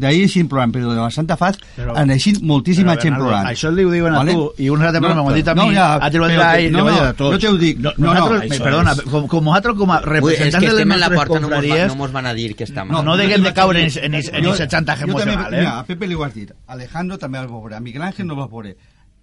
d'ahir 0.00 0.22
eixint 0.24 0.48
plorant, 0.50 0.72
però 0.74 0.88
de 0.90 0.96
la 0.98 1.10
Santa 1.14 1.36
Faz 1.38 1.58
Però- 1.76 1.92
han 2.00 2.10
eixit 2.10 2.40
moltíssima 2.42 2.96
Però, 2.96 3.02
gent 3.04 3.14
plorant. 3.20 3.46
Això 3.52 3.70
li 3.70 3.84
ho 3.86 3.90
diuen 3.92 4.16
a 4.16 4.22
Vale? 4.22 4.32
tu, 4.34 4.46
i 4.64 4.70
un 4.72 4.82
altre 4.82 4.98
programa 5.04 5.22
m'ho 5.22 5.30
ha 5.30 5.36
dit 5.36 5.46
a 5.46 5.54
mi, 5.54 5.60
no, 5.60 5.66
ja, 5.76 5.84
m'ho 6.00 6.30
dit 6.32 6.40
a 6.42 6.48
ell, 6.58 6.72
no, 6.72 6.78
li 6.78 6.82
ho 6.82 6.88
ha 6.88 6.90
dit 6.90 7.02
no, 7.02 7.04
a 7.04 7.12
tots. 7.20 7.36
jo 7.36 7.38
te 7.44 7.48
ho 7.52 7.58
dic, 7.60 7.78
No, 7.84 7.92
no, 7.98 8.14
no, 8.16 8.24
això 8.40 8.62
perdona, 8.64 8.96
és. 8.96 9.02
com, 9.12 9.28
com 9.30 9.44
nosaltres, 9.44 9.76
com 9.78 9.92
a 9.94 10.00
Ui, 10.00 10.02
és 10.02 10.08
representants 10.16 10.64
que 10.64 10.72
de 10.72 10.74
les 10.80 10.82
en 10.82 10.88
nostres 10.96 11.18
porta, 11.20 11.34
no 11.38 11.48
confraries, 11.52 11.86
no 11.92 11.96
mos 12.00 12.12
van 12.16 12.26
a 12.26 12.34
dir 12.34 12.48
que 12.56 12.64
està 12.66 12.82
no, 12.86 12.96
mal. 12.96 13.04
no 13.04 13.16
deguem 13.20 13.46
de 13.46 13.52
caure 13.60 13.84
en, 13.84 13.92
en, 14.08 14.14
en, 14.18 14.26
en 14.40 14.50
aquest 14.50 14.72
xantatge 14.74 15.06
també- 15.06 15.12
emocional, 15.12 15.54
eh? 15.54 15.58
Mira, 15.60 15.78
a 15.78 15.84
Pepe 15.92 16.06
li 16.08 16.14
ho 16.18 16.24
has 16.24 16.34
dit, 16.34 16.50
Alejandro 16.66 17.18
també 17.18 17.38
el 17.38 17.46
va 17.46 17.60
veure, 17.60 17.76
a 17.76 17.80
Miguel 17.80 18.02
Ángel 18.02 18.26
no 18.26 18.34
el 18.34 18.40
va 18.40 18.48
veure, 18.48 18.74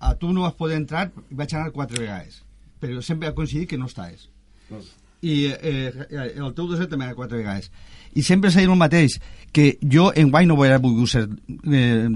a 0.03 0.13
tu 0.19 0.33
no 0.36 0.43
vas 0.45 0.55
poder 0.60 0.77
entrar, 0.81 1.07
vaig 1.31 1.53
anar 1.55 1.72
quatre 1.75 2.01
vegades, 2.03 2.41
però 2.83 3.01
sempre 3.01 3.29
ha 3.29 3.36
coincidit 3.38 3.69
que 3.72 3.77
no 3.79 3.88
estaves. 3.88 4.27
I 5.24 5.36
eh, 5.55 5.91
el 6.36 6.51
teu 6.57 6.67
docent 6.67 6.89
també 6.91 7.05
era 7.07 7.15
quatre 7.15 7.38
vegades. 7.39 7.69
I 8.13 8.22
sempre 8.27 8.51
s'ha 8.51 8.60
dit 8.65 8.69
el 8.69 8.75
mateix, 8.79 9.15
que 9.55 9.77
jo 9.81 10.10
en 10.19 10.29
guany 10.33 10.50
no 10.50 10.57
volia 10.60 10.81
volgut 10.83 11.10
ser 11.13 11.24
eh, 11.72 12.10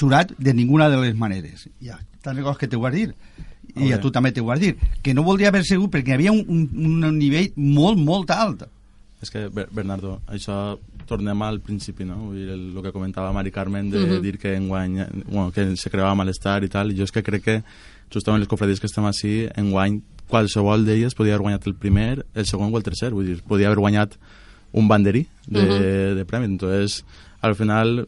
jurat 0.00 0.34
de 0.38 0.52
ninguna 0.54 0.88
de 0.92 0.98
les 1.00 1.16
maneres. 1.16 1.66
Ja, 1.80 1.96
tantes 2.22 2.44
coses 2.44 2.60
que 2.60 2.68
t'ho 2.68 2.80
vas 2.82 2.92
dir 2.94 3.08
i 3.80 3.92
a 3.94 4.00
tu 4.02 4.10
també 4.10 4.32
t'ho 4.34 4.42
vas 4.44 4.58
dir, 4.60 4.74
que 5.00 5.12
no 5.14 5.22
voldria 5.22 5.48
haver 5.52 5.62
sigut 5.64 5.92
perquè 5.94 6.10
hi 6.12 6.16
havia 6.18 6.32
un, 6.34 6.40
un, 6.50 7.04
un 7.06 7.18
nivell 7.18 7.52
molt, 7.56 8.00
molt 8.02 8.30
alt. 8.34 8.64
És 9.22 9.30
que, 9.30 9.46
Ber- 9.54 9.68
Bernardo, 9.70 10.16
això 10.26 10.56
tornem 11.10 11.42
al 11.42 11.58
principi, 11.64 12.06
no? 12.06 12.16
Vull 12.28 12.38
dir, 12.38 12.48
el, 12.54 12.62
el 12.70 12.84
que 12.86 12.94
comentava 12.94 13.32
Mari 13.34 13.50
Carmen 13.54 13.90
de 13.90 14.20
dir 14.22 14.36
que 14.38 14.54
enguany, 14.54 15.00
bueno, 15.26 15.50
que 15.52 15.66
se 15.76 15.90
creava 15.90 16.14
malestar 16.18 16.60
i 16.64 16.70
tal, 16.70 16.92
i 16.92 16.98
jo 16.98 17.08
és 17.08 17.14
que 17.14 17.24
crec 17.26 17.46
que 17.46 17.56
justament 18.14 18.42
les 18.42 18.50
cofradies 18.50 18.82
que 18.82 18.88
estem 18.90 19.06
així, 19.08 19.34
enguany 19.58 20.00
qualsevol 20.30 20.86
d'elles 20.86 21.16
podia 21.18 21.34
haver 21.34 21.48
guanyat 21.48 21.66
el 21.66 21.74
primer, 21.74 22.24
el 22.34 22.46
segon 22.46 22.70
o 22.70 22.78
el 22.78 22.86
tercer, 22.86 23.10
vull 23.16 23.26
dir, 23.32 23.40
podia 23.42 23.68
haver 23.70 23.82
guanyat 23.82 24.14
un 24.72 24.86
banderí 24.86 25.26
de, 25.46 26.14
de 26.14 26.24
premi, 26.24 26.46
entonces 26.46 27.04
al 27.42 27.56
final 27.58 28.06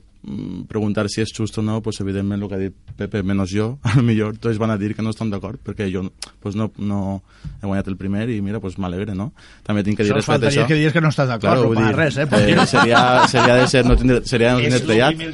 preguntar 0.69 1.09
si 1.11 1.21
és 1.21 1.33
just 1.35 1.57
o 1.59 1.63
no, 1.63 1.81
pues 1.83 1.99
evidentment 2.01 2.43
el 2.43 2.49
que 2.49 2.55
ha 2.55 2.61
dit 2.61 2.75
Pepe, 2.97 3.23
menos 3.27 3.51
jo, 3.51 3.79
a 3.83 3.97
lo 3.97 4.03
millor 4.07 4.37
tots 4.39 4.59
van 4.59 4.71
a 4.71 4.77
dir 4.79 4.95
que 4.95 5.03
no 5.03 5.11
estan 5.11 5.31
d'acord, 5.33 5.59
perquè 5.59 5.89
jo 5.93 6.05
pues 6.41 6.55
no, 6.55 6.71
no 6.79 7.23
he 7.61 7.67
guanyat 7.67 7.89
el 7.91 7.97
primer 7.99 8.29
i 8.31 8.41
mira, 8.41 8.61
pues 8.61 8.79
m'alegre, 8.79 9.17
no? 9.19 9.33
També 9.67 9.83
tinc 9.83 9.99
que 9.99 10.07
dir 10.07 10.13
Sols 10.13 10.23
respecte 10.23 10.47
a 10.47 10.51
faltaria 10.51 10.63
això. 10.63 10.69
que 10.69 10.79
diguis 10.79 10.95
que 10.95 11.03
no 11.03 11.11
estàs 11.11 11.29
d'acord, 11.33 11.63
no 11.63 11.73
passa 11.75 11.89
dir, 11.89 11.97
res, 11.99 12.19
eh? 12.19 12.29
Eh, 12.31 12.47
dir- 12.47 12.67
seria, 12.75 13.03
seria 13.29 13.57
de 13.59 13.67
ser 13.69 13.85
no 13.87 13.97
tindre, 13.99 14.21
seria 14.29 14.55
no 14.55 14.63
tindre 14.63 14.81
trellat 14.87 15.27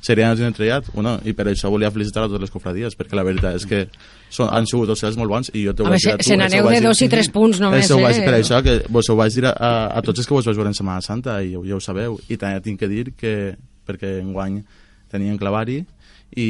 seria 0.00 0.28
no 0.28 0.36
tindre 0.40 0.52
trellat 0.58 0.90
bueno, 0.94 1.16
i 1.24 1.32
per 1.32 1.48
això 1.52 1.70
volia 1.70 1.92
felicitar 1.94 2.24
a 2.24 2.28
totes 2.28 2.42
les 2.46 2.50
cofradies 2.54 2.98
perquè 2.98 3.14
la 3.14 3.26
veritat 3.26 3.60
és 3.60 3.66
que 3.70 3.84
són, 4.30 4.50
han 4.50 4.66
sigut 4.66 4.90
ocells 4.90 5.18
molt 5.20 5.30
bons 5.30 5.52
i 5.54 5.62
jo 5.68 5.74
t'ho 5.76 5.86
vaig 5.86 6.02
dir 6.02 6.14
a 6.14 6.18
tu 6.18 6.26
se 6.26 6.34
això 6.34 6.40
n'aneu 6.40 6.66
vaig 6.66 6.80
de 6.80 6.88
dos 6.88 7.02
i 7.06 7.08
tres 7.12 7.30
punts 7.30 7.60
només, 7.62 7.84
això 7.84 8.00
ho 8.00 8.02
vaig 8.02 8.16
eh? 8.16 8.18
dir 8.18 8.26
per 8.26 8.34
això 8.40 8.62
que 8.66 8.80
vos 8.90 9.10
ho 9.10 9.16
vaig 9.18 9.36
dir 9.36 9.46
a, 9.46 9.54
a, 9.54 9.70
a 9.98 10.02
tots 10.02 10.24
els 10.24 10.26
que 10.26 10.34
vos 10.34 10.48
vaig 10.50 10.58
veure 10.58 10.72
en 10.74 10.78
Setmana 10.80 11.04
Santa 11.06 11.38
i 11.44 11.54
ja, 11.54 11.62
ja 11.70 11.78
ho 11.78 11.80
sabeu 11.84 12.18
i 12.28 12.36
també 12.40 12.60
tinc 12.64 12.82
que 12.82 12.90
dir 12.90 13.04
que 13.14 13.34
perquè 13.86 14.18
enguany 14.20 14.60
tenien 15.12 15.38
clavari 15.38 15.82
i 16.36 16.48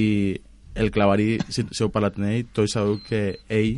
el 0.74 0.90
clavari, 0.90 1.38
si, 1.48 1.62
si 1.70 1.84
heu 1.84 1.90
parlat 1.94 2.16
amb 2.18 2.30
ell, 2.30 2.46
tots 2.54 2.74
sabeu 2.74 2.98
que 3.06 3.38
ell 3.52 3.76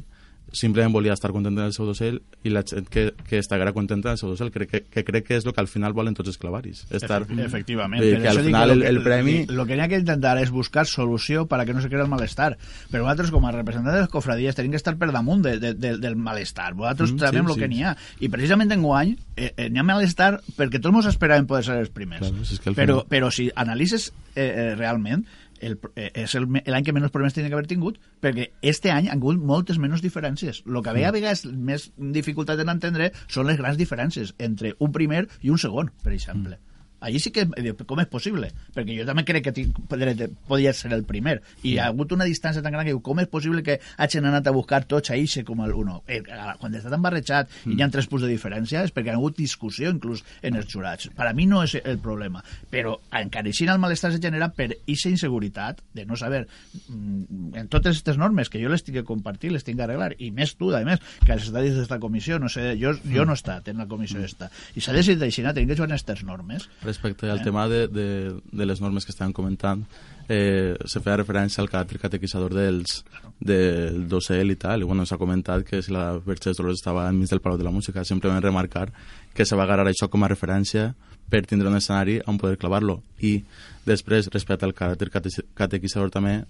simplement 0.53 0.93
volia 0.95 1.13
estar 1.13 1.33
content 1.35 1.57
del 1.59 1.73
seu 1.75 1.85
docent 1.89 2.21
i 2.47 2.51
la 2.55 2.63
gent 2.65 2.87
que, 2.89 3.09
que 3.29 3.41
estarà 3.43 3.73
contenta 3.75 4.09
del 4.13 4.19
seu 4.21 4.31
docent 4.31 4.53
crec 4.55 4.71
que, 4.71 4.81
que 4.89 5.03
crec 5.05 5.27
que 5.27 5.37
és 5.37 5.45
el 5.45 5.53
que 5.53 5.61
al 5.61 5.69
final 5.69 5.93
volen 5.93 6.15
tots 6.15 6.31
els 6.31 6.39
clavaris 6.39 6.85
estar, 6.91 7.23
Efectivament. 7.27 8.01
Per 8.01 8.21
que 8.23 8.29
al 8.31 8.41
final 8.41 8.69
lo 8.69 8.75
el, 8.75 8.83
que- 8.83 8.89
el 8.89 9.03
premi 9.03 9.35
Lo 9.51 9.67
que 9.67 9.75
n'hi 9.77 9.83
ha 9.85 9.89
que 9.89 9.99
intentar 9.99 10.37
és 10.39 10.51
buscar 10.55 10.87
solució 10.87 11.47
para 11.47 11.65
que 11.67 11.75
no 11.75 11.81
se 11.83 11.89
crea 11.89 12.03
el 12.03 12.09
malestar. 12.09 12.57
Però 12.91 13.03
nosaltres, 13.03 13.31
com 13.35 13.45
a 13.47 13.53
representants 13.53 13.95
de 13.95 14.01
les 14.07 14.11
cofradies, 14.13 14.55
tenim 14.55 14.71
que 14.73 14.81
estar 14.81 14.97
per 14.97 15.11
damunt 15.13 15.43
de, 15.45 15.59
de, 15.59 15.75
de, 15.75 15.97
del 15.99 16.17
malestar. 16.17 16.73
Vosaltres 16.75 17.13
Mm, 17.13 17.19
sabem 17.19 17.45
sí, 17.47 17.51
el 17.51 17.55
sí. 17.55 17.61
que 17.61 17.69
n'hi 17.69 17.83
ha. 17.83 17.97
I 18.21 18.29
precisament 18.29 18.73
en 18.73 18.83
guany 18.83 19.17
eh, 19.37 19.53
eh, 19.57 19.69
n'hi 19.71 19.79
ha 19.83 19.85
malestar 19.87 20.41
perquè 20.57 20.81
tots 20.81 20.95
ens 21.03 21.11
esperàvem 21.15 21.47
poder 21.47 21.65
ser 21.65 21.77
els 21.83 21.91
primers. 21.91 22.23
Claro, 22.27 22.45
si 22.45 22.55
és 22.55 22.61
que 22.61 22.71
al 22.71 22.77
però, 22.79 23.01
final- 23.03 23.09
però 23.11 23.31
si 23.35 23.51
analitzes 23.55 24.13
eh, 24.35 24.47
eh, 24.47 24.75
realment, 24.77 25.27
el, 25.61 25.79
eh, 25.97 26.11
és 26.15 26.35
el- 26.35 26.49
l'any 26.65 26.85
que 26.85 26.93
menys 26.93 27.11
problemes 27.11 27.35
tenia 27.35 27.49
que 27.49 27.55
haver 27.55 27.67
tingut, 27.67 27.99
perquè 28.21 28.51
este 28.63 28.91
any 28.91 29.09
han 29.09 29.19
hagut 29.19 29.39
moltes 29.39 29.79
menys 29.79 30.03
diferències. 30.03 30.63
El 30.67 30.83
que 30.83 30.93
veia 30.93 31.09
a 31.09 31.13
vegades 31.13 31.47
més 31.47 31.93
dificultat 31.97 32.61
en 32.61 32.69
entendre 32.69 33.13
són 33.29 33.47
les 33.47 33.57
grans 33.59 33.79
diferències 33.79 34.35
entre 34.39 34.75
un 34.79 34.93
primer 34.93 35.29
i 35.43 35.51
un 35.51 35.59
segon, 35.59 35.91
per 36.03 36.13
exemple. 36.13 36.59
Allí 37.07 37.21
sí 37.23 37.31
que, 37.31 37.47
eh, 37.57 37.73
com 37.87 38.01
és 38.03 38.09
possible? 38.11 38.51
Perquè 38.75 38.97
jo 38.99 39.07
també 39.07 39.23
crec 39.25 39.47
que 39.47 39.67
podria, 39.87 40.73
ser 40.75 40.93
el 40.93 41.05
primer. 41.07 41.39
I 41.63 41.77
hi 41.77 41.79
ha 41.79 41.87
hagut 41.93 42.13
una 42.17 42.27
distància 42.27 42.63
tan 42.65 42.75
gran 42.75 42.85
que 42.85 42.91
diu, 42.91 43.01
com 43.05 43.21
és 43.23 43.31
possible 43.31 43.63
que 43.63 43.79
hagin 43.97 44.27
anat 44.27 44.49
a 44.51 44.55
buscar 44.57 44.83
tots 44.91 45.13
a 45.15 45.17
Ixe 45.17 45.45
com 45.47 45.63
el 45.63 45.75
uno? 45.79 46.01
Eh, 46.09 46.21
quan 46.59 46.75
està 46.75 46.91
tan 46.91 47.05
barrejat 47.05 47.53
i 47.67 47.77
hi 47.77 47.83
ha 47.83 47.91
tres 47.95 48.11
punts 48.11 48.27
de 48.27 48.33
diferència 48.33 48.83
és 48.83 48.95
perquè 48.95 49.15
ha 49.15 49.19
hagut 49.21 49.39
discussió 49.39 49.93
inclús 49.95 50.25
en 50.43 50.59
els 50.59 50.67
jurats. 50.73 51.11
Per 51.15 51.29
a 51.29 51.33
mi 51.37 51.47
no 51.47 51.63
és 51.63 51.77
el 51.83 52.01
problema. 52.03 52.43
Però 52.73 52.97
encara 53.15 53.53
així 53.53 53.69
el 53.71 53.79
malestar 53.83 54.13
se 54.13 54.21
genera 54.23 54.51
per 54.51 54.73
aquesta 54.73 55.13
inseguretat 55.13 55.83
de 55.95 56.07
no 56.07 56.17
saber 56.19 56.47
mm, 56.89 57.55
en 57.63 57.69
totes 57.69 57.97
aquestes 57.97 58.19
normes 58.19 58.51
que 58.51 58.63
jo 58.63 58.71
les 58.73 58.83
tinc 58.83 58.99
que 58.99 59.07
compartir, 59.07 59.53
les 59.55 59.65
tinc 59.67 59.79
que 59.79 59.87
arreglar, 59.87 60.13
i 60.19 60.31
més 60.35 60.57
tu, 60.59 60.73
a 60.75 60.83
més, 60.87 61.03
que 61.25 61.35
has 61.35 61.47
estat 61.47 61.63
dins 61.63 61.79
d'esta 61.79 62.01
comissió, 62.03 62.41
no 62.43 62.51
sé, 62.53 62.75
jo, 62.81 62.95
jo 63.05 63.27
no 63.27 63.37
he 63.37 63.41
estat 63.41 63.71
en 63.73 63.83
la 63.83 63.89
comissió 63.91 64.23
esta. 64.25 64.51
I 64.75 64.85
s'ha 64.85 64.95
decidit 64.97 65.23
així, 65.27 65.45
tenim 65.47 65.71
que 65.71 65.79
jugar 65.79 65.91
en 65.91 65.97
aquestes 65.97 66.25
normes. 66.27 66.69
Respecte 66.97 67.31
al 67.31 67.41
Eh? 67.41 67.45
tema 67.45 67.69
de, 67.69 67.87
de, 67.89 68.41
de 68.53 68.67
les 68.67 68.81
normes 68.81 69.05
que 69.05 69.13
estàvem 69.13 69.33
comentant 69.37 69.85
eh, 70.29 70.75
se 70.85 71.01
feia 71.01 71.21
referència 71.21 71.63
al 71.63 71.71
caràcter 71.71 72.01
catequitzador 72.03 72.55
dels, 72.55 73.03
del 73.39 74.07
docel 74.09 74.51
i 74.51 74.57
tal, 74.57 74.83
i 74.83 74.89
bueno, 74.89 75.07
s'ha 75.07 75.19
comentat 75.21 75.65
que 75.67 75.83
si 75.83 75.93
la 75.93 76.19
Verge 76.19 76.51
de 76.51 76.57
Dolors 76.59 76.81
estava 76.81 77.07
enmig 77.09 77.31
del 77.31 77.43
Palau 77.45 77.59
de 77.59 77.67
la 77.67 77.75
Música, 77.75 78.05
simplement 78.05 78.43
remarcar 78.43 78.91
que 79.35 79.45
se 79.45 79.57
va 79.57 79.65
agarrar 79.65 79.87
això 79.91 80.09
com 80.09 80.25
a 80.25 80.31
referència 80.33 80.95
per 81.31 81.45
tindre 81.47 81.69
un 81.69 81.77
escenari 81.77 82.21
on 82.27 82.39
poder 82.39 82.59
clavar-lo. 82.59 83.01
I 83.21 83.43
després, 83.87 84.31
respecte 84.33 84.67
al 84.67 84.75
caràcter 84.75 85.11
cate 85.11 85.31
catequitzador 85.55 86.11
també, 86.11 86.41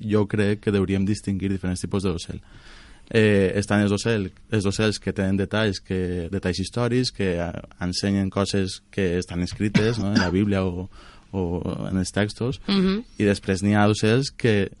jo 0.00 0.26
crec 0.28 0.60
que 0.60 0.74
hauríem 0.76 1.06
distingir 1.08 1.50
diferents 1.50 1.80
tipus 1.80 2.04
de 2.04 2.12
docel. 2.12 2.40
Eh, 3.10 3.52
estan 3.54 3.82
els, 3.84 3.90
docel, 3.90 4.32
els 4.50 4.64
docels 4.64 4.98
que 4.98 5.12
tenen 5.14 5.36
detalls, 5.38 5.78
que, 5.80 6.28
detalls 6.32 6.58
històrics, 6.58 7.12
que 7.14 7.36
eh, 7.38 7.52
ensenyen 7.80 8.30
coses 8.30 8.80
que 8.90 9.18
estan 9.18 9.42
escrites 9.42 9.98
no? 9.98 10.08
en 10.12 10.18
la 10.18 10.30
Bíblia 10.30 10.64
o, 10.64 10.88
o 11.30 11.62
en 11.90 11.98
els 11.98 12.10
textos, 12.10 12.60
Mhm. 12.66 13.04
i 13.18 13.24
després 13.24 13.62
n'hi 13.62 13.74
ha 13.74 13.86
docels 13.86 14.32
que 14.34 14.72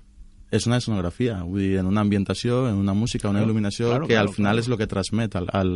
és 0.50 0.66
una 0.66 0.78
escenografia, 0.78 1.42
vull 1.42 1.60
dir, 1.60 1.78
en 1.78 1.86
una 1.86 2.00
ambientació, 2.00 2.68
en 2.68 2.76
una 2.76 2.94
música, 2.94 3.28
una 3.28 3.42
il·luminació, 3.44 3.88
claro, 3.90 4.06
que 4.06 4.14
claro, 4.14 4.28
al 4.28 4.34
final 4.34 4.54
claro. 4.54 4.60
és 4.60 4.68
el 4.68 4.78
que 4.78 4.86
transmet 4.86 5.36
al, 5.36 5.48
al, 5.52 5.72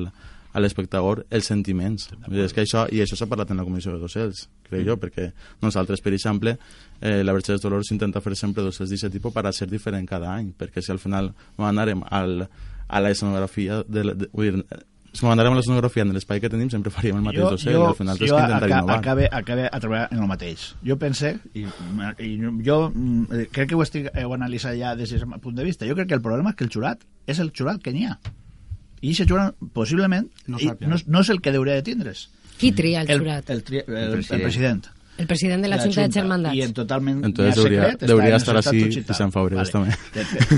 a 0.52 0.60
l'espectador 0.60 1.24
els 1.30 1.46
sentiments. 1.46 2.08
És 2.32 2.52
que 2.52 2.62
això, 2.64 2.86
I 2.90 3.00
això 3.04 3.16
s'ha 3.16 3.26
parlat 3.30 3.50
en 3.50 3.56
la 3.60 3.64
comissió 3.64 3.92
de 3.92 3.98
docels, 4.02 4.48
crec 4.68 4.86
jo, 4.86 4.96
perquè 4.98 5.30
nosaltres, 5.62 6.00
per 6.02 6.12
exemple, 6.12 6.56
eh, 7.00 7.22
la 7.24 7.32
Verge 7.32 7.52
dels 7.52 7.62
Dolors 7.62 7.90
intenta 7.94 8.20
fer 8.20 8.34
sempre 8.36 8.62
docels 8.66 8.90
d'aquest 8.90 9.12
tipus 9.14 9.32
per 9.32 9.46
a 9.46 9.52
ser 9.52 9.68
diferent 9.70 10.06
cada 10.08 10.34
any, 10.34 10.52
perquè 10.58 10.82
si 10.82 10.90
al 10.92 10.98
final 10.98 11.32
anarem 11.58 12.02
al, 12.10 12.48
a 12.88 13.00
la 13.00 13.10
escenografia, 13.10 13.82
de, 13.86 14.04
la- 14.04 14.14
de, 14.14 14.28
vull 14.32 14.50
dir, 14.50 14.64
si 15.12 15.24
mandarem 15.26 15.52
a 15.52 15.56
l'escenografia 15.58 16.04
en 16.06 16.12
l'espai 16.14 16.38
que 16.38 16.48
tenim 16.48 16.68
sempre 16.70 16.90
faríem 16.94 17.16
el 17.18 17.22
mateix 17.24 17.42
docel 17.50 17.72
i 17.74 17.80
al 17.82 17.96
final 17.98 18.18
tens 18.18 18.30
jo 18.30 18.36
que 18.36 18.42
intentar 18.44 18.68
innovar. 18.70 18.98
acabe, 19.00 19.24
acabe 19.32 19.64
a 19.66 19.80
treballar 19.82 20.08
en 20.12 20.20
el 20.22 20.28
mateix. 20.30 20.68
Jo 20.86 20.96
pense, 20.98 21.32
i, 21.54 21.64
i 22.22 22.28
jo 22.66 22.76
mm, 22.94 23.24
eh, 23.32 23.48
crec 23.50 23.68
que 23.72 23.74
ho 23.74 23.82
estic 23.82 24.06
heu 24.14 24.34
analitzat 24.36 24.76
ja 24.78 24.92
des 24.94 25.10
d'aquest 25.10 25.42
punt 25.42 25.56
de 25.58 25.64
vista, 25.66 25.86
jo 25.86 25.96
crec 25.98 26.06
que 26.08 26.14
el 26.14 26.22
problema 26.22 26.50
és 26.50 26.56
que 26.56 26.64
el 26.64 26.70
jurat 26.70 27.02
és 27.26 27.38
el 27.42 27.50
jurat 27.50 27.82
que 27.82 27.90
n'hi 27.92 28.06
ha. 28.06 28.18
I 29.00 29.12
aquest 29.14 29.30
jurat, 29.30 29.54
possiblement, 29.72 30.28
No 30.46 30.58
sap 30.58 30.80
ja. 30.82 30.88
no, 30.88 30.96
no 31.06 31.20
és 31.24 31.28
el 31.32 31.40
que 31.40 31.50
hauria 31.56 31.74
de 31.78 31.82
tindre's. 31.82 32.28
Qui 32.60 32.72
tria 32.72 33.00
el 33.02 33.10
El, 33.10 33.20
jurat? 33.20 33.48
el, 33.50 33.62
tri- 33.64 33.84
el, 33.86 33.96
el, 33.96 34.10
president. 34.12 34.42
president. 34.42 34.86
El 35.20 35.26
president 35.26 35.62
de 35.62 35.68
la 35.68 35.78
Junta 35.78 36.00
de 36.06 36.12
Germandats. 36.12 36.56
I 36.56 36.62
en 36.62 36.72
totalment 36.72 37.24
Entonces 37.24 37.58
hauria- 37.58 37.90
secret, 37.90 38.10
hauria 38.10 38.36
estar 38.36 38.56
així 38.56 38.76
i 38.78 38.90
tal. 39.02 39.04
Vicent 39.14 39.32
Fabregas, 39.32 39.70
també. 39.70 39.96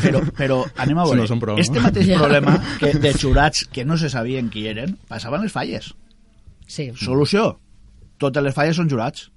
Però, 0.05 0.21
però 0.39 0.59
anem 0.77 0.99
a 0.99 1.05
Si 1.07 1.11
veure, 1.11 1.21
no 1.21 1.27
són 1.27 1.41
prou, 1.43 1.59
este 1.59 1.79
no? 1.79 1.83
mateix 1.89 2.07
Ja. 2.13 2.19
problema 2.19 2.55
que 2.79 2.93
de 2.95 3.13
jurats 3.15 3.65
que 3.67 3.85
no 3.85 3.97
se 3.99 4.09
sabien 4.11 4.51
qui 4.51 4.67
eren, 4.71 4.97
passaven 5.09 5.43
les 5.43 5.53
falles. 5.53 5.93
Sí. 6.67 6.91
Solució. 6.95 7.59
Totes 8.19 8.43
les 8.43 8.55
falles 8.55 8.77
són 8.79 8.89
jurats. 8.91 9.31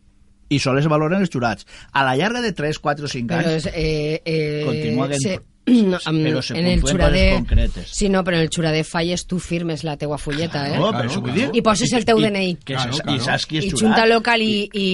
I 0.50 0.60
sols 0.62 0.84
es 0.84 0.88
valoren 0.88 1.22
els 1.26 1.32
jurats. 1.34 1.66
A 1.92 2.04
la 2.06 2.14
llarga 2.16 2.42
de 2.42 2.52
3, 2.54 2.78
4, 2.78 3.08
5 3.10 3.28
Però 3.34 3.50
anys... 3.50 3.66
és, 3.66 3.72
eh, 3.74 4.22
eh, 4.26 4.64
Continua 4.66 5.08
havent- 5.08 5.22
se, 5.24 5.40
no, 5.66 5.98
amb- 6.06 6.22
però 6.26 6.42
se 6.46 6.58
en 6.60 6.68
el 6.68 6.82
xurader. 6.82 7.44
Sí, 7.86 8.08
no, 8.10 8.24
però 8.24 8.36
en 8.38 8.44
el 8.44 8.50
xurader 8.54 8.84
falles 8.86 9.26
tu 9.26 9.40
firmes 9.40 9.84
la 9.84 9.96
teua 9.98 10.18
fulleta, 10.18 10.68
eh? 10.70 10.76
No, 10.78 10.92
Claro, 10.92 10.98
però 11.00 11.10
això 11.10 11.22
vull 11.22 11.34
claro. 11.34 11.52
dir... 11.52 11.60
I 11.60 11.64
poses 11.66 11.94
el 11.94 12.06
teu 12.06 12.20
I- 12.20 12.26
DNI. 12.28 12.56
Que 12.64 12.76
Claro, 12.76 12.98
claro. 13.00 13.16
I 13.16 13.20
saps 13.26 13.46
qui 13.50 13.58
és 13.58 13.66
I 13.66 13.70
jurat. 13.72 13.82
Junta 13.84 14.06
Local 14.06 14.42
i, 14.46 14.70
i 14.74 14.86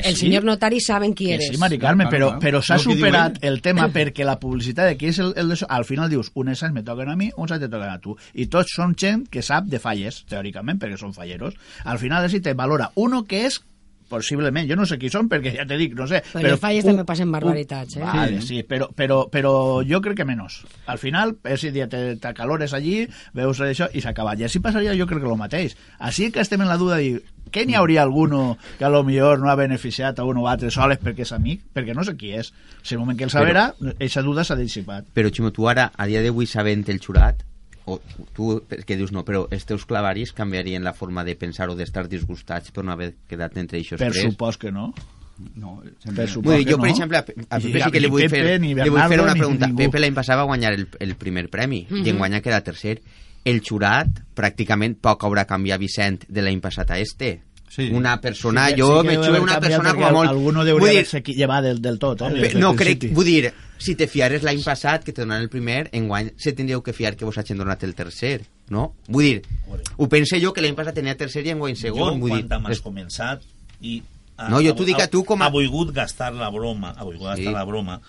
el 0.00 0.14
sí. 0.16 0.26
senyor 0.26 0.44
notari 0.44 0.80
saben 0.80 1.14
qui 1.14 1.26
Que 1.26 1.34
eres. 1.34 1.48
sí, 1.52 1.56
Mari 1.58 1.78
Carmen, 1.78 2.08
Claro, 2.08 2.32
però, 2.38 2.40
però 2.40 2.62
s'ha 2.62 2.78
superat 2.78 3.38
el 3.44 3.60
tema 3.62 3.88
perquè 3.94 4.24
la 4.24 4.38
publicitat 4.40 4.88
de 4.90 4.96
qui 4.98 5.06
és 5.12 5.18
el, 5.22 5.32
el 5.36 5.48
de, 5.54 5.58
al 5.68 5.84
final 5.84 6.10
dius, 6.10 6.30
unes 6.34 6.62
anys 6.62 6.74
me 6.74 6.82
toquen 6.82 7.08
a 7.08 7.16
mi, 7.16 7.30
uns 7.36 7.52
anys 7.52 7.62
te 7.62 7.68
toquen 7.68 7.88
a 7.90 7.98
tu. 8.00 8.16
I 8.34 8.46
tots 8.50 8.74
són 8.76 8.96
gent 8.98 9.28
que 9.30 9.42
sap 9.42 9.64
de 9.70 9.78
falles, 9.78 10.24
teòricament, 10.28 10.78
perquè 10.82 10.98
són 10.98 11.14
falleros. 11.14 11.54
Al 11.84 11.98
final 12.02 12.24
així 12.24 12.40
te 12.40 12.54
valora 12.54 12.90
uno 12.96 13.24
que 13.24 13.46
és 13.46 13.60
possiblement, 14.08 14.68
jo 14.68 14.76
no 14.78 14.86
sé 14.88 14.98
qui 15.00 15.10
són 15.12 15.30
perquè 15.30 15.54
ja 15.56 15.66
te 15.68 15.78
dic, 15.80 15.94
no 15.98 16.08
sé 16.10 16.22
Però 16.32 16.44
les 16.48 16.60
falles 16.62 16.86
també 16.86 17.04
passen 17.08 17.32
barbaritats, 17.34 17.98
eh? 17.98 18.04
Vale, 18.04 18.40
sí, 18.44 18.62
però, 18.68 18.90
però, 18.94 19.22
però 19.32 19.54
jo 19.86 20.02
crec 20.04 20.20
que 20.20 20.28
menys 20.28 20.62
al 20.86 20.98
final, 21.02 21.36
ese 21.44 21.72
dia 21.74 21.88
te, 21.88 22.16
t'acalores 22.22 22.74
allí 22.76 23.04
veus 23.36 23.60
això 23.64 23.90
i 23.92 24.02
s'acaba 24.04 24.36
i 24.36 24.46
així 24.46 24.62
passaria 24.64 24.96
jo 24.98 25.08
crec 25.08 25.24
que 25.24 25.32
el 25.32 25.40
mateix 25.40 25.76
així 25.98 26.30
que 26.30 26.44
estem 26.44 26.62
en 26.62 26.70
la 26.70 26.78
duda 26.80 27.00
de 27.00 27.08
dir 27.08 27.24
què 27.52 27.64
n'hi 27.66 27.76
hauria 27.78 28.02
alguno 28.02 28.58
que 28.78 28.84
a 28.84 28.90
lo 28.90 29.02
millor 29.06 29.38
no 29.38 29.50
ha 29.50 29.56
beneficiat 29.58 30.18
a 30.18 30.24
un 30.26 30.40
o 30.42 30.48
altre 30.50 30.70
soles 30.74 30.98
perquè 31.02 31.22
és 31.26 31.32
amic? 31.36 31.62
Perquè 31.74 31.94
no 31.94 32.04
sé 32.04 32.16
qui 32.18 32.32
és. 32.34 32.52
Si 32.82 32.96
el 32.96 33.00
moment 33.00 33.18
que 33.18 33.28
el 33.28 33.32
saberà, 33.32 33.68
aquesta 33.92 34.24
duda 34.26 34.44
s'ha 34.44 34.58
dissipat. 34.58 35.06
Però, 35.14 35.30
Ximo, 35.30 35.52
tu 35.54 35.68
ara, 35.70 35.90
a 35.94 36.08
dia 36.10 36.24
d'avui, 36.24 36.48
sabent 36.50 36.82
el 36.90 36.98
xurat, 37.02 37.44
o 37.86 38.00
tu, 38.34 38.60
que 38.86 38.96
dius 38.98 39.12
no, 39.14 39.22
però 39.24 39.44
els 39.50 39.64
teus 39.66 39.84
clavaris 39.86 40.32
canviarien 40.34 40.82
la 40.84 40.92
forma 40.92 41.22
de 41.24 41.36
pensar 41.38 41.68
o 41.70 41.76
d'estar 41.78 42.08
disgustats 42.10 42.72
per 42.74 42.82
no 42.84 42.92
haver 42.92 43.12
quedat 43.30 43.56
entre 43.62 43.78
eixos 43.78 44.00
Per 44.00 44.10
tres? 44.12 44.24
supòs 44.32 44.58
que 44.58 44.72
no. 44.74 44.90
No, 45.54 45.82
Per 45.84 45.92
sempre... 46.02 46.26
supòs 46.32 46.46
Vull 46.48 46.58
dir, 46.62 46.64
que 46.66 46.72
jo, 46.72 46.78
per 46.80 46.88
no. 46.88 46.94
exemple, 46.94 47.18
a, 47.18 47.24
Pepe 47.60 47.82
sí 47.84 47.90
que 47.92 48.00
li 48.00 48.08
vull, 48.10 48.22
Pepe, 48.24 48.42
fer, 48.42 48.58
ni 48.60 48.72
li 48.74 48.88
vull 48.90 49.00
fer 49.02 49.08
Bernardo, 49.12 49.24
una 49.30 49.34
pregunta. 49.36 49.66
ningú. 49.68 49.82
Pepe 49.84 50.00
l'any 50.00 50.14
passat 50.16 50.38
va 50.40 50.46
guanyar 50.48 50.72
el, 50.78 50.86
el 51.04 51.14
primer 51.20 51.46
premi 51.52 51.82
i 51.90 52.08
en 52.10 52.18
guanya 52.18 52.40
queda 52.42 52.62
tercer. 52.64 52.98
El 53.46 53.60
xurat, 53.62 54.08
pràcticament, 54.34 54.96
poc 54.98 55.22
haurà 55.28 55.44
canviat 55.46 55.78
Vicent 55.78 56.24
de 56.26 56.42
l'any 56.42 56.58
passat 56.64 56.90
a 56.90 56.98
este. 56.98 57.36
Sí. 57.68 57.90
Una 57.92 58.16
persona, 58.22 58.68
Sí 58.70 58.80
jo 58.80 59.02
sí 59.02 59.06
me 59.06 59.16
xulo 59.20 59.42
una 59.42 59.60
persona 59.60 59.92
com 59.92 60.04
a 60.06 60.10
molt... 60.14 60.30
Alguno 60.30 60.64
dir, 60.64 60.72
d'haver-se 60.72 61.20
llevat 61.36 61.64
del, 61.68 61.82
del 61.84 61.98
tot, 62.00 62.22
eh? 62.30 62.54
No, 62.56 62.72
crec, 62.78 63.10
vull 63.12 63.26
dir, 63.28 63.50
si 63.78 63.94
te 63.94 64.06
fiares 64.08 64.42
l'any 64.42 64.62
passat 64.64 65.04
que 65.04 65.12
te 65.12 65.22
donaran 65.22 65.42
el 65.44 65.50
primer, 65.52 65.88
enguany 65.92 66.30
se 66.36 66.52
tindríeu 66.52 66.82
que 66.82 66.92
fiar 66.96 67.14
que 67.16 67.24
vos 67.24 67.36
hagin 67.38 67.58
donat 67.58 67.82
el 67.84 67.94
tercer, 67.94 68.46
no? 68.70 68.94
Vull 69.08 69.24
dir, 69.24 69.42
ho 69.96 70.08
pense 70.08 70.40
jo 70.40 70.52
que 70.52 70.60
l'any 70.64 70.74
passat 70.74 70.94
tenia 70.96 71.16
tercer 71.16 71.44
i 71.46 71.50
enguany 71.52 71.76
segon, 71.76 72.14
jo, 72.14 72.20
vull 72.20 72.30
quan 72.32 72.48
dir... 72.48 72.60
m'has 72.64 72.80
començat 72.82 73.42
i 73.80 74.02
ha- 74.36 74.48
No, 74.48 74.60
jo 74.64 74.74
t'ho 74.74 74.84
dic 74.84 75.00
a 75.00 75.08
tu 75.08 75.24
com 75.24 75.42
a- 75.42 75.46
ha 75.46 75.50
volgut 75.50 75.92
gastar 75.94 76.32
la 76.34 76.50
broma 76.50 76.94
ha 76.96 77.04
volgut 77.04 77.22
Sí. 77.36 77.44
gastar 77.44 77.52
la 77.52 77.64
broma 77.64 78.00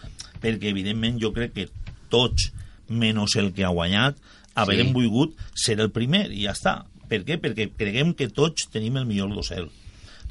perquè 0.41 0.69
evidentment 0.71 1.19
jo 1.21 1.33
crec 1.33 1.53
que 1.53 1.67
tots 2.09 2.51
menys 2.87 3.35
el 3.35 3.53
que 3.53 3.65
ha 3.65 3.69
guanyat 3.75 4.15
haurem 4.55 4.87
Sí. 4.87 4.93
volgut 4.93 5.35
ser 5.55 5.79
el 5.81 5.91
primer 5.91 6.31
i 6.31 6.43
ja 6.45 6.51
està 6.53 6.85
per 7.07 7.23
què? 7.23 7.39
perquè 7.39 7.69
creguem 7.77 8.13
que 8.13 8.27
tots 8.29 8.67
tenim 8.71 8.97
el 8.97 9.05
millor 9.05 9.29
dossel 9.35 9.69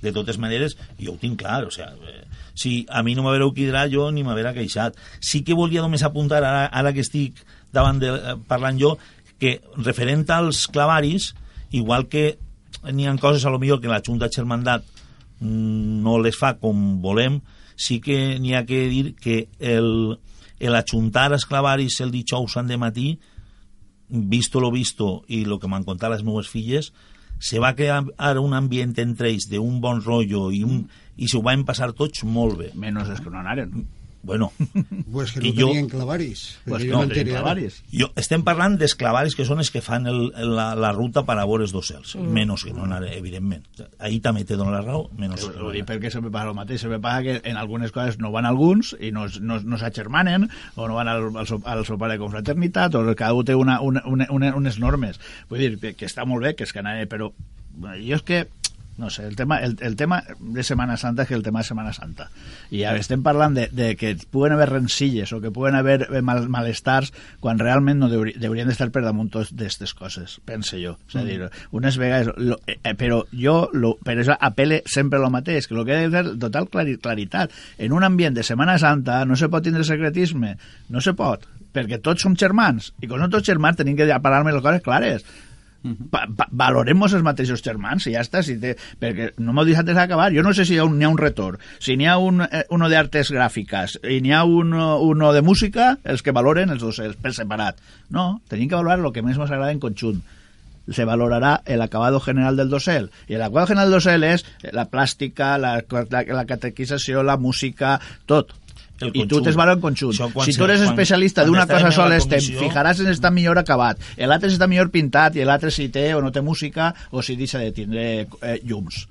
de 0.07 0.14
totes 0.14 0.38
maneres, 0.42 0.79
jo 1.01 1.14
ho 1.14 1.21
tinc 1.21 1.40
clar, 1.42 1.64
o 1.66 1.75
sea, 1.75 1.90
eh, 2.09 2.25
si 2.55 2.87
a 2.88 3.03
mi 3.05 3.14
no 3.14 3.27
m'havereu 3.27 3.53
quedat 3.57 3.92
jo 3.92 4.09
ni 4.14 4.25
m'haverà 4.25 4.55
queixat. 4.57 4.97
Sí 5.21 5.42
que 5.45 5.57
volia 5.59 5.85
només 5.85 6.07
apuntar, 6.07 6.40
ara, 6.45 6.66
ara 6.71 6.95
que 6.97 7.05
estic 7.05 7.42
davant 7.75 8.01
de, 8.01 8.14
eh, 8.14 8.37
parlant 8.49 8.81
jo, 8.81 8.97
que 9.38 9.59
referent 9.77 10.25
als 10.33 10.64
clavaris, 10.73 11.35
igual 11.71 12.09
que 12.09 12.38
n'hi 12.87 13.07
ha 13.07 13.16
coses 13.21 13.45
a 13.45 13.51
lo 13.51 13.59
millor 13.59 13.81
que 13.81 13.90
la 13.90 14.03
Junta 14.05 14.31
Germandat 14.33 14.85
mm, 15.40 16.03
no 16.03 16.19
les 16.23 16.37
fa 16.38 16.55
com 16.61 17.01
volem, 17.03 17.40
sí 17.77 18.01
que 18.01 18.38
n'hi 18.40 18.55
ha 18.57 18.64
que 18.64 18.87
dir 18.88 19.14
que 19.21 19.49
el, 19.61 20.19
el 20.61 20.75
ajuntar 20.75 21.33
els 21.33 21.45
clavaris 21.45 22.01
el 22.01 22.14
dijous 22.14 22.57
de 22.64 22.77
matí 22.81 23.19
visto 24.09 24.61
lo 24.61 24.71
visto 24.71 25.25
i 25.29 25.45
lo 25.45 25.59
que 25.59 25.69
m'han 25.69 25.85
contat 25.85 26.12
les 26.14 26.25
meves 26.25 26.49
filles, 26.49 26.92
se 27.38 27.61
va 27.62 27.75
crear 27.77 28.03
un 28.40 28.57
ambient 28.57 28.94
entre 29.03 29.31
ells 29.31 29.49
d'un 29.51 29.81
bon 29.81 30.01
rotllo 30.05 30.49
i, 30.55 30.62
un, 30.64 30.85
i 31.16 31.29
s'ho 31.29 31.42
van 31.44 31.64
passar 31.68 31.92
tots 31.96 32.25
molt 32.25 32.59
bé. 32.61 32.70
Menys 32.75 33.12
els 33.12 33.22
que 33.25 33.33
no 33.33 33.42
anaren. 33.42 33.87
Bueno, 34.27 34.51
Pues 35.12 35.31
que 35.33 35.41
no 35.41 35.53
jo- 35.55 35.69
tenien 35.69 35.89
clavaris. 35.89 36.59
Pues 36.65 36.83
perquè 36.83 36.91
no, 36.91 37.05
ara. 37.07 37.23
clavaris. 37.25 37.77
jo, 37.93 38.09
estem 38.19 38.43
parlant 38.43 38.75
dels 38.81 38.97
clavaris 38.99 39.37
que 39.39 39.47
són 39.47 39.62
els 39.62 39.71
que 39.71 39.81
fan 39.85 40.09
el, 40.11 40.33
la, 40.35 40.73
la 40.75 40.91
ruta 40.93 41.23
per 41.29 41.39
a 41.39 41.45
veure 41.47 41.62
els 41.62 41.73
docels, 41.73 42.17
mm. 42.19 42.33
menys 42.35 42.67
que 42.67 42.75
no 42.75 42.89
evidentment. 43.07 43.65
Ahí 44.03 44.19
també 44.21 44.45
te 44.45 44.59
dono 44.59 44.75
la 44.75 44.83
raó, 44.83 45.07
menys 45.17 45.47
que 45.47 45.55
no 45.62 45.71
perquè 45.87 46.11
sempre 46.11 46.33
passa 46.35 46.51
el 46.51 46.59
mateix, 46.59 46.83
sempre 46.83 46.99
passa 46.99 47.23
que 47.23 47.41
en 47.45 47.57
algunes 47.57 47.95
coses 47.95 48.19
no 48.19 48.33
van 48.35 48.47
alguns 48.51 48.97
i 48.99 49.12
no, 49.15 49.29
no, 49.41 49.61
no 49.62 49.79
s'agermanen 49.79 50.49
o 50.75 50.89
no 50.89 50.99
van 50.99 51.09
al, 51.09 51.31
al, 51.37 51.47
so- 51.47 51.62
al 51.65 51.87
sopar 51.87 52.11
de 52.11 52.19
confraternitat 52.19 52.99
o 52.99 53.05
cada 53.15 53.33
un 53.35 53.47
té 53.47 53.55
una, 53.55 53.81
una, 53.81 54.03
una, 54.07 54.55
unes 54.57 54.81
normes. 54.83 55.21
Vull 55.49 55.62
dir 55.62 55.77
que, 55.79 55.95
que 55.95 56.11
està 56.11 56.27
molt 56.27 56.43
bé, 56.43 56.57
que 56.59 56.67
és 56.67 56.75
que 56.75 56.83
anava, 56.83 57.07
però 57.07 57.31
jo 57.77 58.17
és 58.17 58.23
que 58.25 58.47
no 58.99 59.11
sé, 59.11 59.27
el 59.27 59.37
tema, 59.37 59.59
el, 59.59 59.77
el 59.81 59.97
tema 59.97 60.23
de 60.39 60.63
Setmana 60.65 60.97
Santa 60.97 61.25
és 61.25 61.29
que 61.29 61.37
el 61.37 61.43
tema 61.45 61.61
de 61.61 61.69
Setmana 61.69 61.93
Santa. 61.93 62.29
I 62.73 62.81
ja 62.83 62.95
estem 62.97 63.23
parlant 63.25 63.57
de, 63.57 63.67
de 63.73 63.91
que 64.01 64.15
puguen 64.33 64.55
haver 64.57 64.71
rencilles 64.71 65.33
o 65.37 65.41
que 65.43 65.53
puguen 65.53 65.77
haver 65.77 66.09
eh, 66.09 66.23
mal, 66.25 66.47
malestars 66.49 67.13
quan 67.41 67.61
realment 67.61 68.01
no 68.01 68.09
deuri, 68.13 68.33
deurien 68.41 68.71
d'estar 68.71 68.89
per 68.95 69.05
damunt 69.05 69.29
d'aquestes 69.35 69.93
coses, 69.99 70.39
pense 70.49 70.81
jo. 70.81 70.97
És 71.11 71.19
a 71.21 71.25
dir, 71.27 71.51
unes 71.77 72.01
vegades... 72.01 72.33
Lo, 72.37 72.61
eh, 72.67 72.79
eh, 72.83 72.95
però 72.97 73.23
jo, 73.33 73.59
lo, 73.77 73.97
per 74.05 74.17
això 74.17 74.39
apele 74.41 74.83
sempre 74.89 75.21
lo 75.21 75.31
mateix, 75.35 75.69
que 75.69 75.77
el 75.77 75.85
que 75.85 75.97
ha 75.97 76.01
de 76.07 76.13
fer 76.15 76.25
total 76.41 76.71
clari, 76.73 76.97
claritat. 77.03 77.53
En 77.79 77.93
un 77.93 78.07
ambient 78.07 78.37
de 78.37 78.47
Setmana 78.47 78.79
Santa 78.81 79.25
no 79.29 79.37
se 79.37 79.51
pot 79.53 79.65
tindre 79.67 79.85
secretisme, 79.85 80.57
no 80.89 81.05
se 81.05 81.13
pot, 81.19 81.45
perquè 81.77 82.01
tots 82.01 82.25
som 82.25 82.37
germans, 82.39 82.95
i 83.03 83.11
com 83.11 83.21
som 83.21 83.33
tots 83.33 83.45
germans 83.45 83.77
tenim 83.77 83.99
que 83.99 84.09
parlar-me 84.09 84.55
les 84.57 84.65
coses 84.65 84.85
clares 84.85 85.27
pa, 86.11 86.25
pa, 86.27 86.47
valoremos 86.51 87.15
els 87.17 87.25
mateixos 87.27 87.62
germans 87.65 88.07
i 88.07 88.15
ja 88.15 88.23
està, 88.25 88.43
si 88.43 88.57
té, 88.62 88.75
perquè 89.01 89.33
no 89.43 89.55
m'ho 89.55 89.67
deixat 89.67 89.89
d'acabar 89.89 90.31
jo 90.35 90.45
no 90.45 90.55
sé 90.57 90.67
si 90.67 90.77
hi 90.77 90.81
ha 90.83 90.87
un, 90.89 90.97
n'hi 90.99 91.07
ha 91.07 91.12
un 91.12 91.21
retorn. 91.21 91.61
Si 91.83 91.97
n'hi 91.97 92.09
ha 92.11 92.17
un, 92.19 92.43
eh, 92.47 92.65
uno 92.75 92.89
de 92.93 92.99
artes 92.99 93.33
gràfiques 93.35 93.99
i 94.05 94.21
n'hi 94.25 94.35
ha 94.35 94.45
un, 94.45 94.75
uno 94.75 95.33
de 95.33 95.43
música 95.43 95.97
els 96.05 96.23
que 96.23 96.35
valoren 96.37 96.73
els 96.75 96.83
dos 96.83 97.01
els 97.05 97.19
per 97.21 97.35
separat. 97.37 97.79
No, 98.11 98.41
tenim 98.49 98.71
que 98.71 98.79
valorar 98.79 99.01
el 99.03 99.12
que 99.12 99.25
més 99.25 99.39
ens 99.39 99.51
agrada 99.51 99.73
en 99.75 99.83
conjunt. 99.83 100.23
Se 100.87 101.05
valorará 101.05 101.62
el 101.67 101.83
acabado 101.83 102.21
general 102.21 102.57
del 102.57 102.71
dosel. 102.71 103.11
Y 103.27 103.35
el 103.35 103.43
acabado 103.43 103.67
general 103.67 103.91
del 103.91 103.97
dosel 103.99 104.23
es 104.23 104.45
la 104.71 104.87
plàstica, 104.89 105.57
la, 105.59 105.83
la, 105.91 106.23
la 106.23 106.47
catequizació, 106.47 107.25
la 107.25 107.37
música, 107.37 107.99
tot. 108.27 108.55
El 109.01 109.11
I 109.13 109.27
tu 109.29 109.43
t'es 109.45 109.57
valor 109.59 109.77
en 109.77 109.83
conjunt. 109.83 110.15
Si 110.17 110.55
tu 110.57 110.65
eres 110.65 110.81
quan- 110.81 110.89
especialista 110.89 111.45
d'una 111.45 111.67
cosa 111.67 111.91
sola, 111.93 112.17
te 112.19 112.41
fijaràs 112.41 113.01
en 113.05 113.11
està 113.13 113.31
millor 113.31 113.59
acabat. 113.59 114.01
L'altre 114.17 114.49
està 114.49 114.69
millor 114.69 114.89
pintat 114.91 115.37
i 115.37 115.45
l'altre 115.45 115.71
si 115.71 115.91
té 115.93 116.15
o 116.15 116.23
no 116.25 116.33
té 116.33 116.41
música 116.41 116.95
o 117.11 117.23
si 117.23 117.37
deixa 117.37 117.59
de 117.61 117.73
tindre 117.77 118.07
eh, 118.41 118.61
llums 118.65 119.07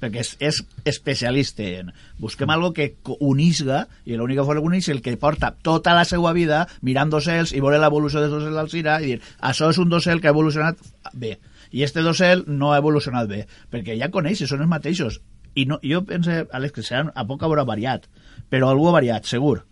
perquè 0.00 0.22
és, 0.24 0.30
és 0.40 0.62
especialista 0.88 1.62
en... 1.62 1.90
Busquem 2.18 2.48
algo 2.48 2.72
que 2.72 2.94
unisga, 3.20 3.82
i 4.08 4.16
l'única 4.16 4.44
forma 4.48 4.62
que 4.62 4.70
unís 4.70 4.88
el 4.88 5.02
que 5.04 5.16
porta 5.20 5.52
tota 5.62 5.92
la 5.96 6.06
seva 6.08 6.32
vida 6.32 6.62
mirant 6.80 7.12
docels 7.12 7.52
i 7.52 7.60
veure 7.60 7.78
l'evolució 7.82 8.22
dels 8.22 8.32
docels 8.32 8.56
d'Alcira 8.56 9.00
i 9.04 9.10
dir, 9.10 9.18
això 9.40 9.68
és 9.68 9.80
un 9.82 9.92
docel 9.92 10.22
que 10.22 10.30
ha 10.30 10.34
evolucionat 10.36 10.80
bé, 11.12 11.36
i 11.70 11.84
este 11.84 12.00
docel 12.00 12.46
no 12.48 12.72
ha 12.72 12.78
evolucionat 12.80 13.28
bé, 13.28 13.44
perquè 13.70 13.98
ja 14.00 14.08
coneix, 14.08 14.40
són 14.48 14.64
els 14.64 14.72
mateixos. 14.72 15.20
I 15.54 15.66
no, 15.66 15.80
jo 15.84 16.00
penso, 16.06 16.32
Àlex, 16.54 16.72
que 16.78 16.82
seran, 16.86 17.12
a 17.14 17.26
poc 17.26 17.42
haurà 17.44 17.64
variat, 17.68 18.08
però 18.50 18.68
algú 18.70 18.88
ha 18.90 18.96
variat, 18.98 19.24
segur, 19.30 19.62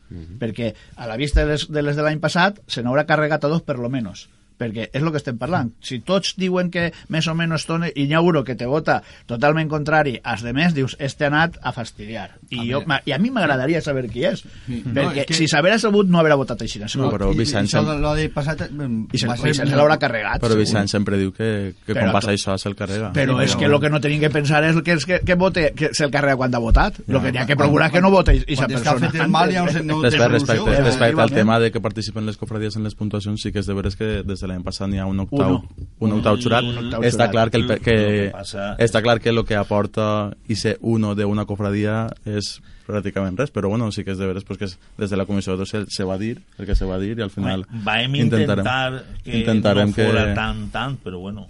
perquè 0.40 0.72
a 0.96 1.06
la 1.10 1.18
vista 1.20 1.44
de, 1.44 1.58
les 1.82 1.96
de 1.96 2.02
l'any 2.02 2.20
passat 2.22 2.62
se 2.66 2.82
n'haurà 2.82 3.04
carregat 3.04 3.44
a 3.44 3.50
dos 3.52 3.62
per 3.66 3.76
lo 3.78 3.90
menos 3.92 4.28
perquè 4.58 4.88
és 4.92 5.02
el 5.02 5.10
que 5.10 5.16
estem 5.20 5.38
parlant. 5.38 5.70
Si 5.80 6.00
tots 6.00 6.34
diuen 6.36 6.70
que 6.70 6.92
més 7.08 7.26
o 7.28 7.34
menys 7.38 7.64
tone, 7.66 7.92
i 7.94 8.06
n'hi 8.08 8.14
ha 8.14 8.20
uno 8.20 8.42
que 8.44 8.56
te 8.58 8.66
vota 8.66 9.02
totalment 9.26 9.68
contrari 9.68 10.18
als 10.22 10.42
de 10.42 10.52
més, 10.52 10.74
dius, 10.74 10.96
este 10.98 11.24
ha 11.24 11.28
anat 11.28 11.58
a 11.62 11.72
fastidiar. 11.72 12.32
I, 12.50 12.70
jo, 12.72 12.82
ma- 12.86 13.00
i 13.06 13.12
a 13.12 13.18
mi 13.18 13.30
m'agradaria 13.30 13.80
saber 13.80 14.08
qui 14.10 14.24
és, 14.24 14.42
Sí. 14.66 14.82
No, 14.84 15.00
és 15.00 15.06
perquè 15.08 15.24
que- 15.26 15.34
si 15.34 15.46
s'haguera 15.48 15.78
sabut 15.78 16.08
no 16.08 16.18
haurà 16.18 16.36
votat 16.36 16.60
així. 16.62 16.78
No, 16.78 16.88
segur. 16.88 17.12
però 17.14 17.30
Vicent 17.36 17.66
això 17.68 18.14
de 18.16 18.28
passat 18.30 18.60
eh, 18.62 18.66
I 19.12 19.18
se, 19.18 19.26
va 19.26 19.34
i 19.48 19.54
se 19.54 19.64
l'haurà 19.66 19.98
carregat. 19.98 20.40
Però 20.40 20.48
segur. 20.52 20.60
Vicent 20.64 20.88
sempre 20.88 21.16
diu 21.18 21.32
que, 21.32 21.74
que 21.86 21.94
Però 21.94 22.00
quan 22.08 22.12
passa 22.12 22.32
això 22.32 22.56
se'l 22.58 22.74
carrega. 22.76 23.12
Però 23.12 23.40
és 23.42 23.54
que 23.56 23.64
el 23.66 23.78
que 23.80 23.90
no 23.90 24.00
tenim 24.00 24.20
que 24.20 24.30
pensar 24.30 24.64
és 24.64 24.76
que, 24.82 24.92
és 24.92 25.06
que, 25.06 25.20
que 25.24 25.34
vote, 25.34 25.72
que 25.76 25.90
se'l 25.94 26.10
carrega 26.10 26.36
quan 26.36 26.54
ha 26.54 26.58
votat. 26.58 26.98
El 27.06 27.20
que 27.22 27.32
n'hi 27.32 27.38
ha 27.38 27.46
que 27.46 27.56
procurar 27.56 27.86
és 27.88 27.92
que 27.92 28.00
no 28.00 28.10
vote 28.10 28.32
aquesta 28.32 28.66
Quan 28.66 28.70
està 28.78 28.90
persona. 28.92 29.10
fet 29.10 29.20
el 29.22 29.28
mal 29.28 29.52
ja 29.52 29.64
no, 29.64 30.02
no 30.02 30.02
respecte, 30.28 30.70
eh, 30.70 30.82
respecte 30.82 31.20
al 31.22 31.30
tema 31.30 31.58
de 31.60 31.70
que 31.70 31.80
participen 31.80 32.26
les 32.26 32.36
cofradies 32.36 32.76
en 32.76 32.84
les 32.84 32.94
puntuacions, 32.94 33.40
sí 33.40 33.52
que 33.52 33.60
és 33.60 33.66
de 33.66 33.74
veres 33.74 33.96
que 33.96 34.22
des 34.24 34.40
de 34.40 34.47
l'any 34.48 34.62
passat 34.64 34.88
n'hi 34.88 34.98
ha 34.98 35.06
un 35.06 35.20
octau, 35.20 35.58
Uno. 35.60 35.68
un 36.00 36.12
octau 36.18 36.36
xurat. 36.40 36.64
Un 36.64 36.78
octau 36.86 37.02
Està 37.06 37.28
xurat. 37.28 37.30
clar 37.30 37.50
que, 37.50 37.56
el, 37.60 37.66
pe- 37.68 37.78
que, 37.84 37.96
Lo 38.32 38.42
que 38.78 38.84
està 38.88 39.02
clar 39.04 39.20
que 39.20 39.28
el 39.30 39.44
que 39.44 39.56
aporta 39.56 40.32
i 40.48 40.56
ser 40.56 40.78
uno 40.80 41.14
de 41.14 41.24
una 41.28 41.44
cofradia 41.46 42.08
és 42.24 42.58
pràcticament 42.88 43.36
res, 43.36 43.50
però 43.52 43.68
bueno, 43.68 43.90
sí 43.92 44.02
que 44.02 44.12
és 44.12 44.18
de 44.18 44.26
veres 44.26 44.44
pues, 44.48 44.58
que 44.58 44.64
és, 44.64 44.78
des 44.96 45.10
de 45.10 45.16
la 45.20 45.26
comissió 45.28 45.56
de 45.58 45.66
se, 45.66 45.84
se 45.92 46.04
va 46.08 46.16
dir 46.16 46.38
el 46.58 46.64
que 46.66 46.74
se 46.74 46.86
va 46.88 46.98
dir 46.98 47.18
i 47.18 47.22
al 47.22 47.30
final 47.30 47.66
Vam 47.84 48.14
intentar 48.16 49.04
que 49.22 49.38
intentarem 49.42 49.90
no 49.90 49.94
fora 49.94 50.24
que- 50.30 50.34
tant, 50.34 50.70
tant, 50.72 50.96
però 51.04 51.18
bueno. 51.20 51.46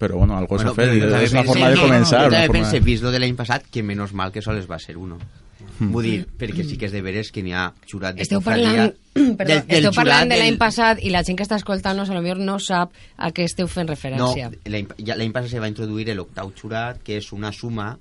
però 0.00 0.16
bueno, 0.16 0.36
algo 0.36 0.58
s'ha 0.58 0.72
fet, 0.74 0.94
és 0.96 1.32
una 1.32 1.44
forma 1.44 1.68
de 1.70 1.76
començar. 1.76 2.24
Jo 2.24 2.30
també 2.32 2.48
pense, 2.50 2.72
de- 2.72 2.80
vist 2.80 3.02
lo 3.04 3.10
de 3.12 3.18
l'any 3.20 3.36
passat, 3.36 3.66
que 3.70 3.82
menys 3.84 4.14
mal 4.16 4.32
que 4.32 4.40
sols 4.42 4.64
va 4.66 4.78
ser 4.80 4.96
uno. 4.96 5.18
Vull 5.80 6.04
dir, 6.04 6.26
perquè 6.38 6.62
sí 6.68 6.76
que 6.76 6.86
és 6.86 6.92
de 6.92 7.00
veres 7.00 7.30
que 7.32 7.42
n'hi 7.42 7.52
ha 7.56 7.72
jurat 7.90 8.14
de 8.14 8.22
Esteu 8.22 8.40
parlant, 8.44 8.92
perdó, 9.14 9.54
del- 9.54 9.66
del 9.66 9.78
esteu 9.78 9.92
parlant 9.96 10.26
jurat 10.26 10.28
de 10.28 10.36
l'any 10.38 10.50
del- 10.50 10.58
passat 10.58 10.98
i 11.02 11.10
la 11.10 11.22
gent 11.24 11.38
que 11.38 11.42
està 11.46 11.56
escoltant-nos 11.56 12.10
a 12.10 12.14
lo 12.14 12.20
millor 12.20 12.38
no 12.38 12.58
sap 12.60 12.92
a 13.16 13.30
què 13.32 13.44
esteu 13.48 13.66
fent 13.66 13.88
No, 13.88 13.94
referència. 13.94 14.50
ja- 14.98 15.16
l'any 15.16 15.32
passat 15.32 15.50
se 15.50 15.60
va 15.60 15.68
introduir 15.68 16.08
l'octau 16.14 16.52
jurat, 16.54 17.02
que 17.02 17.16
és 17.16 17.32
una 17.32 17.50
suma, 17.52 17.98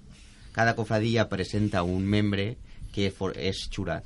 cada 0.51 0.75
cofradia 0.75 1.29
presenta 1.29 1.83
un 1.83 2.03
membre 2.05 2.57
que 2.91 3.11
for, 3.11 3.31
és 3.37 3.69
jurat. 3.71 4.03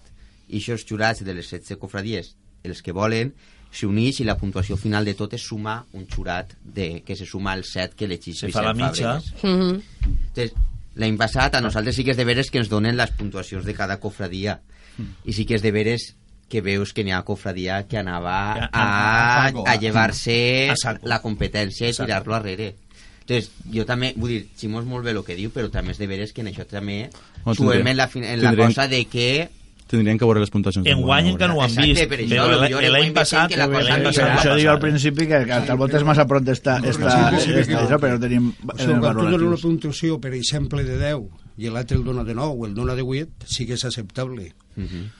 I 0.49 0.59
aquests 0.61 0.85
jurats 0.85 1.23
de 1.23 1.33
les 1.33 1.49
16 1.49 1.77
cofradies, 1.79 2.35
els 2.63 2.81
que 2.83 2.91
volen, 2.91 3.33
s'uneix 3.73 4.19
i 4.19 4.23
la 4.23 4.37
puntuació 4.37 4.77
final 4.77 5.03
de 5.05 5.15
tot 5.15 5.33
és 5.33 5.41
sumar 5.41 5.85
un 5.93 6.05
jurat 6.07 6.53
de, 6.63 7.01
que 7.03 7.15
se 7.15 7.25
suma 7.25 7.53
al 7.53 7.63
set 7.65 7.95
que 7.95 8.05
elegís 8.05 8.37
Se 8.43 8.49
fa 8.53 8.61
la 8.61 8.73
mitja. 8.75 9.15
Fàbregas. 9.19 9.33
Mhm. 9.41 9.81
Entonces, 10.27 10.53
L'any 10.95 11.15
passat 11.17 11.55
a 11.55 11.61
nosaltres 11.61 11.95
sí 11.97 12.03
que 12.05 12.11
és 12.13 12.17
de 12.17 12.25
veres 12.25 12.51
que 12.51 12.59
ens 12.61 12.69
donen 12.69 12.97
les 12.97 13.11
puntuacions 13.17 13.65
de 13.65 13.73
cada 13.73 13.97
cofradia. 13.99 14.59
I 15.25 15.33
sí 15.33 15.45
que 15.49 15.55
és 15.57 15.63
de 15.63 15.71
veres 15.73 16.11
que 16.49 16.61
veus 16.61 16.91
que 16.93 17.03
n'hi 17.03 17.11
ha 17.15 17.23
cofradia 17.25 17.87
que 17.89 17.97
anava 17.97 18.35
A- 18.53 18.69
a, 18.71 18.83
a- 18.83 19.47
a, 19.47 19.71
a 19.73 19.75
llevar-se 19.81 20.73
la 21.01 21.19
competència 21.23 21.89
i 21.89 21.93
tirar-lo 21.97 22.35
arrere. 22.35 22.75
Entonces, 23.23 23.49
jo 23.73 23.85
també, 23.87 24.13
vull 24.17 24.29
dir, 24.35 24.41
Ximo 24.59 24.81
és 24.81 24.85
molt 24.85 25.05
bé 25.07 25.11
el 25.15 25.23
que 25.23 25.33
diu, 25.39 25.49
però 25.49 25.71
també 25.71 25.91
és 25.95 25.97
de 25.97 26.07
veres 26.11 26.33
que 26.33 26.41
en 26.43 26.51
això 26.51 26.65
també 26.67 27.09
Bueno, 27.43 27.55
suem 27.55 27.79
tindríem- 27.79 27.87
en 27.93 27.97
la, 27.97 28.09
en 28.33 28.41
la 28.43 28.51
cosa 28.67 28.87
de 28.87 29.05
que 29.05 29.49
Tindrien 29.93 30.17
que 30.17 30.25
veure 30.25 30.41
les 30.41 30.49
puntuacions. 30.49 30.87
Enguany 30.89 31.29
encara 31.33 31.51
no 31.51 31.59
ho 31.59 31.61
han 31.61 31.69
Exacte, 31.69 32.07
vist, 32.17 32.33
però 32.33 32.47
l'any 32.95 33.13
passat, 33.13 33.53
l'any 33.59 34.07
passat 34.07 34.31
això 34.39 34.55
dic 34.57 34.71
al 34.71 34.81
principi 34.81 35.27
que, 35.29 35.43
que 35.45 35.59
tal 35.67 35.77
volta 35.77 35.99
és 35.99 36.07
massa 36.07 36.25
pront 36.29 36.47
d'estar 36.47 36.79
esta, 36.89 37.13
això, 37.37 37.99
però 38.01 38.17
tenim 38.21 38.49
eh, 38.73 38.89
quan 38.89 39.19
tu 39.19 39.27
dones 39.27 39.47
una 39.51 39.61
puntuació, 39.61 40.17
per 40.23 40.33
exemple, 40.33 40.81
de 40.87 40.97
10 40.97 41.61
i 41.61 41.69
l'altre 41.69 41.99
el 41.99 42.03
dona 42.07 42.25
de 42.25 42.33
9 42.33 42.57
o 42.57 42.65
el 42.65 42.73
dona 42.73 42.97
de 42.97 43.05
8, 43.05 43.45
sí 43.45 43.67
que 43.69 43.77
és 43.77 43.85
acceptable. 43.85 44.49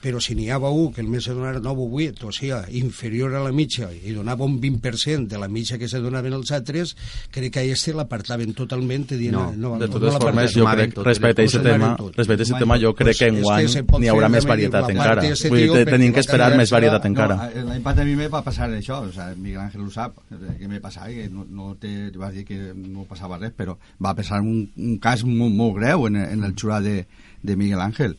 Però 0.02 0.20
si 0.20 0.34
n'hi 0.34 0.50
havia 0.50 0.70
un 0.70 0.92
que 0.92 1.00
el 1.02 1.08
mes 1.08 1.24
se 1.24 1.34
donava 1.34 1.60
9 1.60 1.84
o 1.84 1.88
8, 2.00 2.26
o 2.26 2.32
sigui, 2.32 2.78
inferior 2.80 3.34
a 3.34 3.42
la 3.44 3.52
mitja, 3.52 3.90
i 3.92 4.14
donava 4.16 4.44
un 4.44 4.60
20% 4.60 5.28
de 5.28 5.38
la 5.38 5.48
mitja 5.48 5.78
que 5.78 5.88
se 5.88 6.00
donaven 6.00 6.32
els 6.34 6.52
altres, 6.52 6.94
crec 7.30 7.54
que 7.54 7.60
a 7.60 7.68
este 7.74 7.94
l'apartaven 7.94 8.54
totalment 8.54 9.06
i 9.14 9.18
dient, 9.18 9.34
No, 9.34 9.52
no, 9.56 9.78
De 9.78 9.88
totes 9.88 10.12
no 10.14 10.20
formes, 10.20 10.54
jo 10.54 10.66
crec, 10.68 10.94
tot, 10.94 11.06
respecte 11.06 11.42
a 11.42 11.44
aquest 11.44 11.64
tema, 11.64 11.90
respecte 12.16 12.42
a 12.42 12.46
aquest 12.46 12.58
tema, 12.58 12.78
jo 12.80 12.94
crec 12.94 13.14
Pues 13.14 13.18
que 13.18 13.30
enguany 13.32 13.68
n'hi 14.00 14.10
haurà 14.12 14.28
més 14.32 14.46
varietat 14.48 14.90
encara. 14.90 15.24
Vull 15.24 15.60
dir, 15.60 15.84
tenim 15.88 16.14
que 16.14 16.22
esperar 16.24 16.50
més 16.58 16.72
varietat 16.74 17.08
encara. 17.10 17.38
L'any 17.54 17.82
passat 17.84 18.04
a 18.04 18.08
mi 18.08 18.16
me 18.18 18.28
va 18.32 18.42
passar 18.46 18.70
això, 18.70 19.00
o 19.08 19.12
sea, 19.12 19.32
Miguel 19.36 19.64
Ángel 19.66 19.84
ho 19.86 19.90
sap, 19.90 20.18
eh, 20.30 20.56
que 20.58 20.68
me 20.68 20.80
passava, 20.80 21.08
que 21.08 21.28
no, 21.30 21.46
no 21.48 21.74
te 21.80 22.10
vas 22.16 22.34
dir 22.34 22.44
que 22.48 22.58
no 22.74 23.06
passava 23.08 23.38
res, 23.40 23.54
però 23.56 23.76
va 24.02 24.14
passar 24.16 24.40
un, 24.42 24.68
un 24.76 24.98
cas 25.02 25.24
molt, 25.24 25.54
molt 25.54 25.76
greu 25.78 26.06
en, 26.08 26.20
en 26.22 26.44
el 26.44 26.54
xurat 26.58 26.84
de, 26.84 27.04
de 27.42 27.56
Miguel 27.56 27.80
Ángel. 27.80 28.16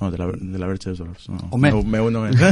No, 0.00 0.10
de 0.10 0.16
la, 0.16 0.26
de 0.32 0.58
la 0.58 0.66
Verge 0.66 0.92
d'Ors. 0.96 1.28
No. 1.28 1.48
Home. 1.50 1.68
Meu, 1.70 1.82
meu 1.82 2.06
no 2.10 2.22
és. 2.26 2.36
de, 2.38 2.46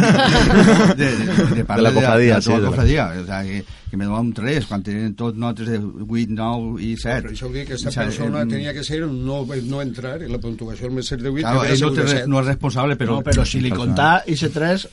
de, 0.98 1.06
de, 1.54 1.62
De 1.64 1.82
la 1.82 1.92
cofradia, 1.94 2.34
de, 2.34 2.42
sí, 2.42 2.50
de, 2.50 2.56
de 2.56 2.62
la 2.62 2.68
cofradia, 2.68 3.06
o 3.22 3.24
sea, 3.24 3.42
que, 3.42 3.64
que 3.90 3.96
me 3.96 4.04
donaven 4.04 4.32
tres, 4.34 4.66
quan 4.66 4.82
tenien 4.82 5.14
tot 5.16 5.34
notes 5.36 5.66
de 5.70 5.78
8, 5.78 6.26
9 6.28 6.82
i 6.84 6.90
7. 6.98 7.22
Per 7.24 7.32
això 7.32 7.48
que 7.54 7.62
aquesta 7.62 7.92
persona 7.94 8.42
eh, 8.42 8.46
tenia 8.50 8.74
que 8.76 8.84
ser 8.84 9.00
no, 9.06 9.38
no 9.46 9.80
entrar 9.80 10.20
en 10.22 10.32
la 10.34 10.38
puntuació 10.42 10.90
al 10.90 10.92
més 10.98 11.08
ser 11.08 11.20
de 11.22 11.30
8, 11.30 11.40
Claro, 11.40 11.64
ell 11.64 11.80
no, 11.86 11.90
té, 11.96 12.04
de 12.10 12.26
no 12.28 12.40
és 12.42 12.46
responsable, 12.50 12.98
però... 13.00 13.16
no, 13.16 13.24
però 13.30 13.46
si 13.48 13.62
li 13.64 13.70
comptà 13.72 14.10
i 14.28 14.36
se 14.36 14.50
3 14.52 14.88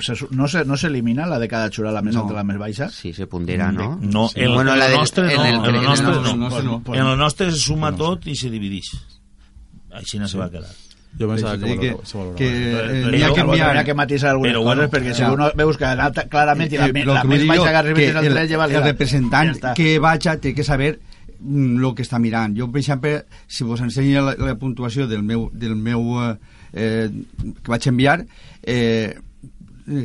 se, 0.00 0.16
no 0.30 0.48
se, 0.48 0.64
no 0.64 0.78
s'elimina 0.80 1.26
la 1.28 1.38
de 1.42 1.48
cada 1.52 1.68
xura, 1.68 1.92
la 1.92 2.00
més 2.06 2.14
No. 2.16 2.22
alta 2.24 2.32
i 2.32 2.40
la 2.40 2.44
més 2.48 2.62
baixa? 2.64 2.88
Sí, 2.88 3.12
se 3.12 3.26
pondera, 3.26 3.72
no? 3.72 3.98
No, 4.00 4.28
Sí. 4.30 4.40
Bueno, 4.46 4.72
la 4.76 4.86
el 4.86 4.92
del- 4.92 5.00
nostre 5.00 5.24
no, 5.34 5.44
en 5.44 5.54
el- 5.54 5.68
en 5.68 5.74
el 5.74 5.82
nostre 5.84 6.62
no. 6.64 6.82
En 6.94 7.06
el 7.06 7.18
nostre 7.18 7.50
se 7.50 7.58
suma 7.58 7.92
tot 7.92 8.24
i 8.30 8.34
se 8.36 8.48
divideix. 8.48 8.94
Així 10.00 10.18
no 10.22 10.28
se 10.30 10.38
va 10.38 10.48
quedar. 10.48 10.70
Jo 11.18 11.28
pensava 11.28 11.56
que, 11.58 11.96
se 12.04 12.16
valorava. 12.16 12.36
que, 12.38 12.46
eh, 12.48 12.74
però- 12.74 13.10
n'hi 13.10 13.22
ha 13.22 13.32
que 13.34 13.40
enviar... 13.40 13.84
Que 13.84 13.94
matizar 13.94 14.30
algunes 14.30 14.52
Però 14.52 14.62
coses 14.62 14.76
bueno, 14.76 14.90
perquè 14.92 15.14
si 15.14 15.22
uno 15.24 15.50
veus 15.56 15.76
que 15.76 15.84
anat 15.84 16.20
clarament 16.30 16.72
i 16.72 16.78
la, 16.78 16.86
Eh, 16.86 17.04
la 17.04 17.22
que 17.22 17.28
més 17.28 17.46
baixa 17.48 17.82
que 17.82 17.94
que 17.94 18.08
és 18.08 18.16
el 18.16 18.26
el, 18.26 18.32
3 18.34 18.50
lleva 18.50 18.64
el 18.66 18.82
representant 18.84 19.54
ja 19.60 19.74
que 19.74 19.98
vaja 19.98 20.36
té 20.40 20.54
que 20.54 20.64
saber 20.64 21.00
el 21.40 21.94
que 21.96 22.02
està 22.04 22.18
mirant. 22.20 22.54
Jo, 22.56 22.70
per 22.70 22.80
exemple, 22.80 23.24
si 23.48 23.64
vos 23.64 23.80
ensenyo 23.80 24.22
la, 24.22 24.34
la 24.38 24.54
puntuació 24.60 25.06
del 25.08 25.22
meu, 25.22 25.50
del 25.52 25.74
meu 25.74 26.02
eh, 26.22 26.36
eh, 26.74 27.10
que 27.64 27.70
vaig 27.72 27.86
enviar, 27.88 28.26
eh, 28.62 29.14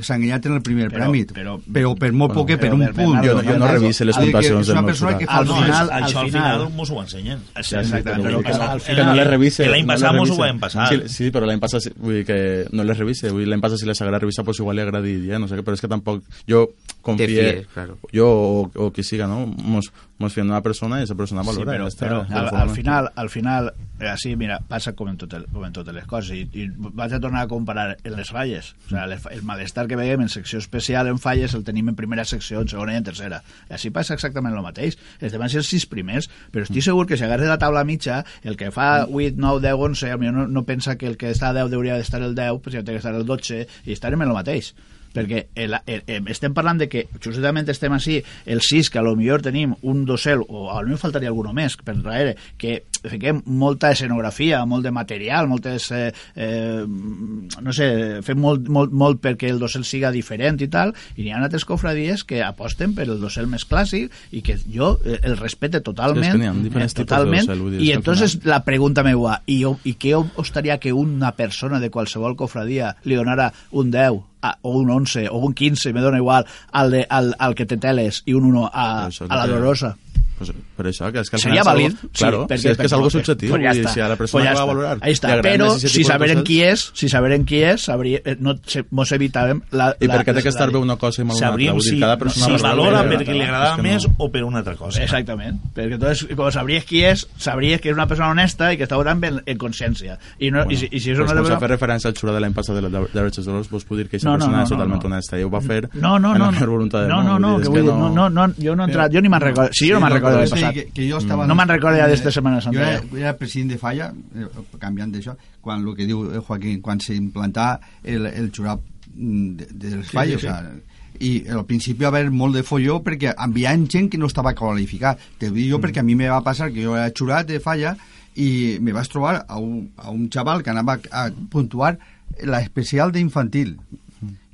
s'ha 0.01 0.15
enganyat 0.15 0.45
en 0.47 0.53
el 0.53 0.61
primer 0.61 0.87
Però- 0.89 1.05
premi, 1.05 1.25
però- 1.25 1.59
però, 1.61 1.95
per 1.97 2.11
molt 2.13 2.33
bueno, 2.33 2.47
poc, 2.47 2.59
per 2.59 2.73
un 2.73 2.79
Bernardo, 2.79 3.03
punt. 3.03 3.23
jo- 3.25 3.41
jo 3.43 3.57
no 3.57 3.67
revise 3.67 4.05
les 4.05 4.17
puntuacions 4.17 4.61
és 4.61 4.69
una 4.69 4.81
del 4.81 4.85
persona 4.85 5.17
que 5.17 5.25
fa 5.25 5.37
Al 5.37 5.47
final- 5.47 5.89
al 5.91 6.07
final- 6.07 6.25
final 6.31 6.69
mos 6.73 6.89
ho 6.91 7.01
ensenyen. 7.01 7.39
Sí, 7.61 7.75
exacte, 7.75 8.09
Però 8.09 8.17
al 8.17 8.35
al 8.45 8.81
que 8.81 9.03
no 9.03 9.13
les 9.13 9.27
revise. 9.27 9.67
l'any 9.67 9.85
passat 9.85 10.13
mos 10.15 10.29
ho 10.29 10.37
vam 10.37 10.59
passar. 10.59 10.89
Sí, 10.89 11.01
sí, 11.07 11.31
però 11.31 11.45
l'any 11.45 11.59
passat 11.59 11.83
vull 11.97 12.15
dir 12.15 12.25
que 12.25 12.67
no 12.71 12.83
les 12.83 12.97
revise. 12.97 13.31
L'any 13.31 13.61
passat 13.61 13.77
si 13.79 13.85
les 13.85 14.01
haguera 14.01 14.19
revisat, 14.19 14.43
pues 14.45 14.59
igual 14.59 14.75
li 14.75 14.81
agradiria, 14.81 15.39
no 15.39 15.47
sé 15.47 15.55
què, 15.55 15.63
però 15.63 15.73
és 15.73 15.81
que 15.81 15.87
tampoc... 15.87 16.23
Jo 16.47 16.69
confie... 17.05 17.27
fies, 17.29 17.67
claro. 17.73 17.97
Jo 18.13 18.27
o, 18.27 18.65
o 18.87 18.89
qui 18.95 19.05
siga, 19.05 19.27
no? 19.29 19.43
Mos, 19.45 19.91
mos 20.21 20.33
fiem 20.33 20.47
d'una 20.47 20.61
persona 20.65 20.97
i 21.01 21.03
aquesta 21.03 21.17
persona 21.19 21.43
Sí, 21.43 21.49
valora. 21.51 21.71
però, 21.75 21.85
ja 21.85 21.91
està, 21.93 22.05
però 22.05 22.19
ja 22.29 22.39
al, 22.41 22.49
al 22.63 22.71
final, 22.75 23.09
al 23.15 23.29
final 23.33 23.69
eh, 23.99 24.07
així, 24.11 24.35
mira, 24.39 24.59
passa 24.69 24.93
com 24.95 25.09
en, 25.11 25.17
tot 25.19 25.33
el, 25.37 25.45
com 25.51 25.65
en 25.67 25.75
totes 25.75 25.95
les 25.95 26.05
coses 26.07 26.31
i, 26.37 26.45
i 26.63 26.69
vaig 26.71 27.13
a 27.17 27.19
tornar 27.19 27.43
a 27.45 27.49
comparar 27.51 27.97
en 28.01 28.15
les 28.15 28.31
falles 28.31 28.71
o 28.73 28.89
sigui, 28.89 29.03
les, 29.11 29.27
el 29.35 29.43
malestar 29.47 29.85
que 29.91 29.99
veiem 29.99 30.23
en 30.25 30.31
secció 30.31 30.61
especial 30.63 31.11
en 31.11 31.19
falles 31.19 31.53
el 31.53 31.65
tenim 31.67 31.91
en 31.91 31.99
primera 31.99 32.25
secció, 32.25 32.61
en 32.63 32.71
segona 32.71 32.95
i 32.95 33.01
en 33.01 33.07
tercera 33.11 33.41
I 33.69 33.75
així 33.75 33.91
passa 33.91 34.15
exactament 34.15 34.55
el 34.55 34.63
mateix 34.63 34.95
els 35.19 35.35
van 35.35 35.51
ser 35.51 35.59
els 35.63 35.69
sis 35.69 35.85
primers, 35.89 36.29
però 36.53 36.63
estic 36.63 36.83
segur 36.85 37.05
que 37.09 37.17
si 37.19 37.27
agarres 37.27 37.51
la 37.51 37.59
taula 37.59 37.83
mitja, 37.83 38.23
el 38.43 38.55
que 38.55 38.71
fa 38.71 39.05
8, 39.05 39.35
9, 39.37 39.61
10, 39.67 39.85
11, 39.91 40.05
potser 40.05 40.31
no, 40.33 40.47
no 40.47 40.63
pensa 40.65 40.97
que 40.97 41.07
el 41.07 41.17
que 41.17 41.31
està 41.31 41.49
a 41.49 41.53
10 41.53 41.73
hauria 41.73 41.97
d'estar 41.97 42.21
el 42.21 42.35
10, 42.35 42.61
però 42.63 42.83
té 42.83 42.91
que 42.91 43.01
estar 43.01 43.15
el 43.15 43.25
12 43.25 43.61
i 43.85 43.95
estarem 43.95 44.21
en 44.21 44.29
el 44.29 44.37
mateix 44.37 44.73
perquè 45.15 45.45
el, 45.55 45.77
el, 45.85 46.03
el, 46.05 46.29
estem 46.31 46.55
parlant 46.55 46.81
de 46.81 46.89
que 46.91 47.05
justament 47.23 47.69
estem 47.71 47.95
així, 47.95 48.19
el 48.45 48.61
6 48.65 48.91
que 48.91 49.01
a 49.01 49.05
lo 49.05 49.15
millor 49.17 49.45
tenim 49.45 49.75
un 49.83 50.03
dosel, 50.05 50.43
o 50.47 50.69
a 50.71 50.81
lo 50.81 50.89
millor 50.89 51.01
faltaria 51.01 51.31
alguno 51.31 51.55
més 51.55 51.77
per 51.79 51.97
darrere, 52.01 52.35
que 52.61 52.81
fiquem 53.11 53.41
molta 53.45 53.91
escenografia, 53.93 54.63
molt 54.65 54.83
de 54.85 54.91
material 54.91 55.47
moltes, 55.47 55.89
eh, 55.91 56.11
eh, 56.35 56.83
no 56.85 57.73
sé 57.75 58.21
fem 58.25 58.39
molt, 58.41 58.67
molt, 58.71 58.91
molt 58.95 59.21
perquè 59.23 59.49
el 59.51 59.59
dosel 59.61 59.85
siga 59.87 60.11
diferent 60.13 60.61
i 60.61 60.67
tal, 60.71 60.93
i 61.15 61.23
n'hi 61.25 61.31
ha 61.33 61.41
altres 61.43 61.65
cofradies 61.65 62.23
que 62.27 62.41
aposten 62.43 62.93
per 62.97 63.07
el 63.09 63.19
dosel 63.21 63.47
més 63.51 63.65
clàssic 63.69 64.11
i 64.31 64.41
que 64.45 64.57
jo 64.71 64.95
eh, 65.05 65.19
el 65.23 65.37
respecte 65.37 65.81
totalment 65.81 66.23
Sí, 66.65 67.01
eh, 67.01 67.03
totalment, 67.05 67.45
dosel, 67.71 67.83
i 67.85 67.91
entonces 67.97 68.39
la 68.45 68.63
pregunta 68.65 69.03
meua, 69.03 69.39
i, 69.45 69.61
jo- 69.63 69.77
i 69.83 69.95
què 69.99 70.15
estaria 70.41 70.77
que 70.79 70.93
una 70.93 71.31
persona 71.35 71.79
de 71.79 71.89
qualsevol 71.89 72.35
cofradia 72.35 72.95
li 73.03 73.15
donara 73.15 73.51
un 73.71 73.91
10 73.91 74.21
a, 74.45 74.57
o 74.61 74.77
un 74.77 74.89
11 74.91 75.27
o 75.31 75.37
un 75.39 75.53
15, 75.53 75.91
me 75.93 76.01
dona 76.01 76.17
igual, 76.17 76.45
al, 76.71 76.91
de, 76.91 77.05
al, 77.09 77.33
al 77.39 77.55
que 77.55 77.65
té 77.65 77.77
teles 77.81 78.21
i 78.25 78.33
un 78.37 78.45
1 78.51 78.65
a, 78.71 78.87
a 79.33 79.35
la 79.39 79.47
dolorosa? 79.47 79.95
Pues, 80.37 80.51
per 80.75 80.85
això, 80.87 81.11
que 81.13 81.21
és 81.21 81.29
que 81.29 81.37
Seria 81.39 81.63
vàlid? 81.63 81.93
algo- 81.95 82.09
Claro, 82.11 82.39
perquè- 82.47 82.57
sí, 82.59 82.67
és 82.67 82.77
que 82.77 82.85
és 82.85 82.93
algo 82.93 83.09
subjectiu. 83.09 83.49
pues 83.51 83.61
ja 83.63 83.71
està. 83.71 83.89
si 83.93 83.99
a 84.01 84.07
la 84.09 84.15
Pues 84.17 84.31
persona 84.31 84.43
ja 84.45 84.51
que 84.51 84.59
va 84.59 84.65
valorar 84.65 84.97
Ahí 85.01 85.13
està. 85.13 85.41
Però 85.41 85.79
si 85.79 85.99
de 85.99 86.03
saberem 86.03 86.43
qui 86.43 86.61
és, 86.61 86.91
si 86.93 87.07
saberem 87.09 87.45
qui 87.45 87.61
és, 87.63 87.81
sabria, 87.81 88.19
eh, 88.25 88.35
no, 88.39 88.55
se, 88.65 88.83
mos 88.91 89.11
evitàvem 89.13 89.61
la, 89.71 89.95
I 89.99 90.07
per 90.07 90.25
què 90.25 90.33
té 90.35 90.43
que 90.43 90.49
estar 90.49 90.69
bé 90.71 90.77
una 90.77 90.97
cosa 90.97 91.21
i 91.21 91.25
mal 91.25 91.37
una 91.37 91.47
altra? 91.47 91.71
Vull 91.71 91.81
dir, 91.81 91.89
si, 91.93 91.99
cada 91.99 92.17
persona 92.17 92.45
si 92.45 92.63
valora 92.63 93.01
valora 93.03 93.09
perquè 93.09 93.31
li 93.31 93.41
agradava 93.41 93.77
no. 93.77 93.83
més 93.83 94.07
o 94.17 94.29
per 94.29 94.43
una 94.43 94.57
altra 94.59 94.75
cosa. 94.75 95.01
Exactament, 95.01 95.61
perquè 95.73 95.93
entonces, 95.93 96.27
com 96.35 96.51
sabries 96.51 96.83
qui 96.85 97.03
és, 97.05 97.27
sabries 97.37 97.79
que 97.79 97.89
és 97.89 97.95
una 97.95 98.07
persona 98.07 98.29
honesta 98.31 98.73
i 98.73 98.77
que 98.77 98.83
està 98.83 98.97
votant 98.97 99.23
en, 99.23 99.41
en 99.45 99.57
consciència. 99.57 100.17
I, 100.39 100.51
no, 100.51 100.65
i, 100.69 100.75
si, 100.75 100.89
i 100.91 100.99
si 100.99 101.11
és 101.11 101.17
pues, 101.17 101.19
una 101.19 101.27
s'ha 101.29 101.35
persona... 101.35 101.59
fet 101.59 101.69
referència 101.69 102.07
al 102.09 102.13
xurà 102.15 102.33
de 102.33 102.39
l'any 102.41 102.53
passat 102.53 102.75
de 102.75 102.81
la 102.81 102.89
de 102.89 103.07
Verges 103.13 103.45
d'Oros, 103.45 103.69
vos 103.71 103.85
puc 103.85 103.97
dir 103.97 104.09
que 104.09 104.17
aquesta 104.17 104.29
No, 104.29 104.33
no, 104.35 104.39
persona 104.39 104.57
no, 104.57 104.63
és 104.63 104.69
no, 104.69 104.75
totalment 104.75 105.01
no. 105.01 105.07
honesta 105.07 105.39
i 105.39 105.43
ho 105.43 105.49
va 105.49 105.61
fer 105.61 105.89
No, 105.93 106.19
no, 106.19 106.33
en 106.35 106.39
no, 106.39 106.45
la 106.45 106.51
millor 106.51 106.69
voluntat 106.69 107.01
del 107.01 107.09
no, 107.09 107.23
no, 107.23 107.39
no, 107.39 107.59
dir, 107.59 107.83
no, 107.85 108.09
no, 108.09 108.29
no, 108.29 108.53
jo 108.61 108.75
no 108.75 108.83
he 108.83 108.87
entrat, 108.87 109.11
jo 109.13 109.21
ni 109.21 109.29
me'n 109.29 109.41
recordo, 109.41 109.69
sí, 109.71 109.87
jo 109.89 109.95
no 109.95 110.01
me'n 110.01 110.09
lo 110.13 110.15
recordo 110.25 110.45
dir 110.45 110.53
passat. 110.55 110.73
Que, 110.75 110.85
que 110.95 111.07
jo 111.09 111.21
estava, 111.21 111.47
No 111.47 111.55
me'n 111.57 111.71
recordo 111.71 111.99
ja 112.01 112.09
d'esta 112.11 112.33
Setmana 112.33 112.63
Santa, 112.63 112.79
Jo 112.79 112.87
era, 112.87 113.03
jo 113.11 113.21
era 113.21 113.35
president 113.37 113.75
de 113.75 113.79
Falla, 113.81 114.09
eh, 114.35 114.49
canviant 114.81 115.13
d'això, 115.13 115.37
quan 115.61 115.85
el 115.85 115.95
que 115.97 116.09
diu 116.09 116.25
el 116.31 116.41
Joaquín, 116.41 116.81
quan 116.85 117.01
s'implantà 117.03 117.69
el, 118.03 118.27
el 118.31 118.51
xurap 118.55 118.83
mm, 119.13 119.55
de, 119.61 119.69
de 119.71 119.95
les 119.99 120.11
falles, 120.11 120.41
sí, 120.41 120.47
sí. 120.47 120.51
o 120.51 120.51
sea, 120.51 120.95
i 121.19 121.31
al 121.51 121.63
principi 121.67 122.03
va 122.03 122.11
haver 122.11 122.27
molt 122.31 122.57
de 122.57 122.63
folló 122.67 122.99
perquè 123.03 123.31
enviant 123.45 123.85
gent 123.91 124.09
que 124.11 124.19
no 124.19 124.27
estava 124.27 124.55
qualificat. 124.57 125.21
Te 125.39 125.51
dic 125.53 125.69
jo 125.71 125.79
perquè 125.83 126.01
a 126.01 126.07
mi 126.07 126.15
me 126.19 126.27
va 126.31 126.41
passar 126.43 126.71
que 126.73 126.83
jo 126.83 126.95
era 126.97 127.13
xurat 127.15 127.47
de 127.47 127.61
falla 127.63 127.95
i 128.35 128.77
me 128.83 128.91
vas 128.91 129.07
trobar 129.11 129.37
a 129.47 129.59
un, 129.61 129.91
a 129.95 130.11
un 130.11 130.27
xaval 130.31 130.63
que 130.63 130.73
anava 130.73 130.97
a 131.11 131.29
puntuar 131.51 131.95
l'especial 132.43 133.13
d'infantil 133.15 133.77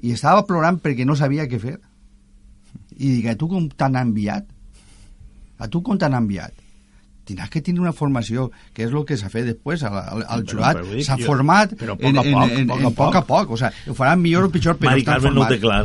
i 0.06 0.14
estava 0.14 0.46
plorant 0.46 0.78
perquè 0.82 1.06
no 1.08 1.16
sabia 1.18 1.48
què 1.50 1.58
fer 1.62 1.80
i 3.02 3.16
dic, 3.18 3.32
a 3.32 3.38
tu 3.40 3.48
com 3.50 3.66
t'han 3.70 3.98
enviat? 3.98 4.46
A 5.62 5.70
tu 5.70 5.84
com 5.86 6.00
t'han 6.02 6.18
enviat? 6.18 6.58
Tindràs 7.30 7.52
que 7.54 7.62
tenir 7.62 7.84
una 7.84 7.94
formació, 7.94 8.48
que 8.74 8.88
és 8.88 8.94
el 8.94 9.04
que 9.06 9.16
s'ha 9.20 9.30
fet 9.30 9.46
després, 9.46 9.84
al, 9.86 9.98
al, 10.02 10.24
al 10.26 10.42
Però, 10.42 10.56
jurat, 10.56 10.80
però 10.82 11.04
s'ha 11.06 11.18
format 11.22 11.76
però 11.78 11.94
a 11.94 12.00
poc 12.00 12.08
en, 12.10 12.18
a 12.18 12.24
en, 12.26 12.34
poc, 12.34 12.56
en, 12.58 12.72
poc 12.72 12.80
a 12.80 12.90
en 12.90 12.96
poc 12.98 13.20
a 13.20 13.22
poc, 13.28 13.52
o 13.54 13.60
sea, 13.62 13.70
ho 13.88 13.94
faran 13.98 14.24
millor 14.24 14.50
o 14.50 14.54
pitjor, 14.54 14.80
però 14.82 14.90
Mari 14.90 15.06
estan 15.06 15.20
Carmen 15.20 15.38
no 15.38 15.46
té 15.52 15.60
clar. 15.62 15.84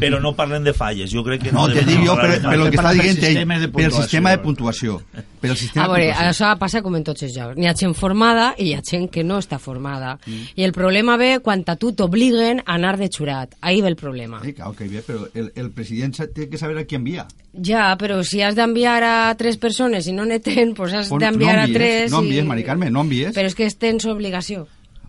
Però 0.00 0.20
no 0.20 0.32
parlen 0.36 0.64
de 0.64 0.72
falles. 0.72 1.10
Jo 1.12 1.20
crec 1.24 1.42
que 1.42 1.50
no. 1.52 1.66
No, 1.66 1.74
te 1.74 1.82
dic 1.84 2.00
jo, 2.00 2.14
parlar 2.16 2.20
per, 2.20 2.28
de 2.28 2.36
per 2.36 2.44
falles. 2.48 2.60
lo 2.60 2.70
que 2.70 2.78
està 2.80 2.92
dient 2.96 3.18
ell, 3.18 3.24
sistema 3.26 3.58
de 3.60 3.68
per 3.72 3.82
el 3.84 3.92
sistema 3.92 4.32
de 4.32 4.38
puntuació. 4.44 5.00
Puntuació. 5.36 5.40
Per 5.40 5.50
el 5.50 5.56
sistema 5.56 5.84
A 5.84 5.88
veure, 5.92 6.12
això 6.12 6.58
passa 6.58 6.82
com 6.82 6.96
en 6.96 7.04
tots 7.04 7.22
els 7.22 7.34
jocs. 7.36 7.56
N'hi 7.56 7.68
ha 7.68 7.74
gent 7.76 7.94
formada 7.94 8.54
i 8.58 8.70
hi 8.70 8.74
ha 8.74 8.82
gent 8.82 9.08
que 9.12 9.22
no 9.24 9.38
està 9.38 9.58
formada. 9.58 10.18
I 10.56 10.64
el 10.64 10.72
problema 10.72 11.16
ve 11.16 11.38
quan 11.40 11.62
a 11.66 11.76
tu 11.76 11.92
t'obliguen 11.92 12.60
a 12.64 12.74
anar 12.74 12.96
de 12.98 13.08
xurat. 13.08 13.54
Ahí 13.60 13.80
ve 13.82 13.88
el 13.88 13.96
problema. 13.96 14.40
Sí, 14.42 14.52
claro 14.52 14.72
que 14.74 14.88
bé, 14.88 15.02
però 15.06 15.28
el, 15.34 15.52
el 15.54 15.70
president 15.70 16.14
té 16.34 16.48
que 16.48 16.58
saber 16.58 16.78
a 16.78 16.84
qui 16.84 16.96
envia. 16.96 17.26
Ja, 17.56 17.96
però 17.96 18.22
si 18.24 18.42
has 18.42 18.54
d'enviar 18.54 19.02
a 19.02 19.34
tres 19.36 19.56
persones 19.56 20.06
i 20.08 20.12
no 20.12 20.24
n'hi 20.26 20.40
ten, 20.40 20.74
pues 20.74 20.92
has 20.92 21.08
d'enviar 21.08 21.56
no 21.56 21.62
a 21.62 21.66
tres... 21.72 22.10
no 22.12 22.20
i- 22.22 22.26
envies, 22.26 22.44
Mari 22.44 22.64
Carmen, 22.64 22.92
no 22.92 23.00
envies. 23.06 23.32
Però 23.34 23.46
és 23.48 23.54
que 23.54 23.68
tens 23.70 24.04
obligació. 24.04 24.66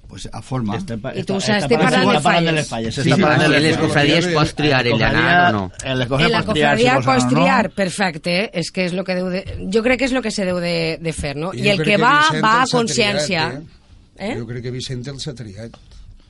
Pues, 0.07 0.29
a 0.31 0.41
forma. 0.41 0.77
Este 0.77 0.93
I 0.95 1.23
tu 1.23 1.35
està- 1.35 1.57
estic 1.57 1.77
està 1.77 1.83
parlant 1.83 2.07
de 2.07 2.21
parlant 2.21 2.45
falles. 2.47 2.67
falles. 2.69 2.95
Sí, 2.95 3.01
sí, 3.03 3.09
parlant 3.09 3.41
I 3.41 3.49
de 3.51 3.57
en 3.57 3.63
les 3.63 3.77
cofradies 3.77 4.27
pots 4.33 4.53
triar 4.55 4.87
el 4.87 4.97
d'anar 4.99 5.49
o 5.49 5.51
no? 5.57 5.71
En 5.83 5.99
les 5.99 5.99
la 5.99 6.07
cofradies 6.07 6.45
pots 6.45 6.53
triar 6.53 6.77
si 6.77 6.85
cofradia 6.85 7.05
pots 7.05 7.27
triar, 7.33 7.69
perfecte, 7.71 8.37
és 8.53 8.71
que 8.71 8.85
és 8.85 8.93
lo 8.93 9.03
que 9.03 9.15
deu 9.15 9.29
de... 9.29 9.43
Jo 9.73 9.83
crec 9.83 9.99
que 9.99 10.05
és 10.05 10.13
el 10.13 10.21
que 10.23 10.31
se 10.31 10.45
deu 10.45 10.59
de, 10.63 10.97
de 11.01 11.13
fer, 11.13 11.35
no? 11.35 11.51
I 11.53 11.61
I, 11.65 11.69
el 11.69 11.77
que 11.83 11.83
que 11.91 11.97
va, 11.97 12.21
va 12.41 12.61
a 12.63 12.67
consciència. 12.71 13.49
triat, 13.49 13.63
Eh? 14.19 14.33
Jo 14.39 14.47
crec 14.47 14.63
que 14.63 14.71
Vicente 14.71 15.11
els 15.11 15.27
ha 15.27 15.33
triat. 15.35 15.75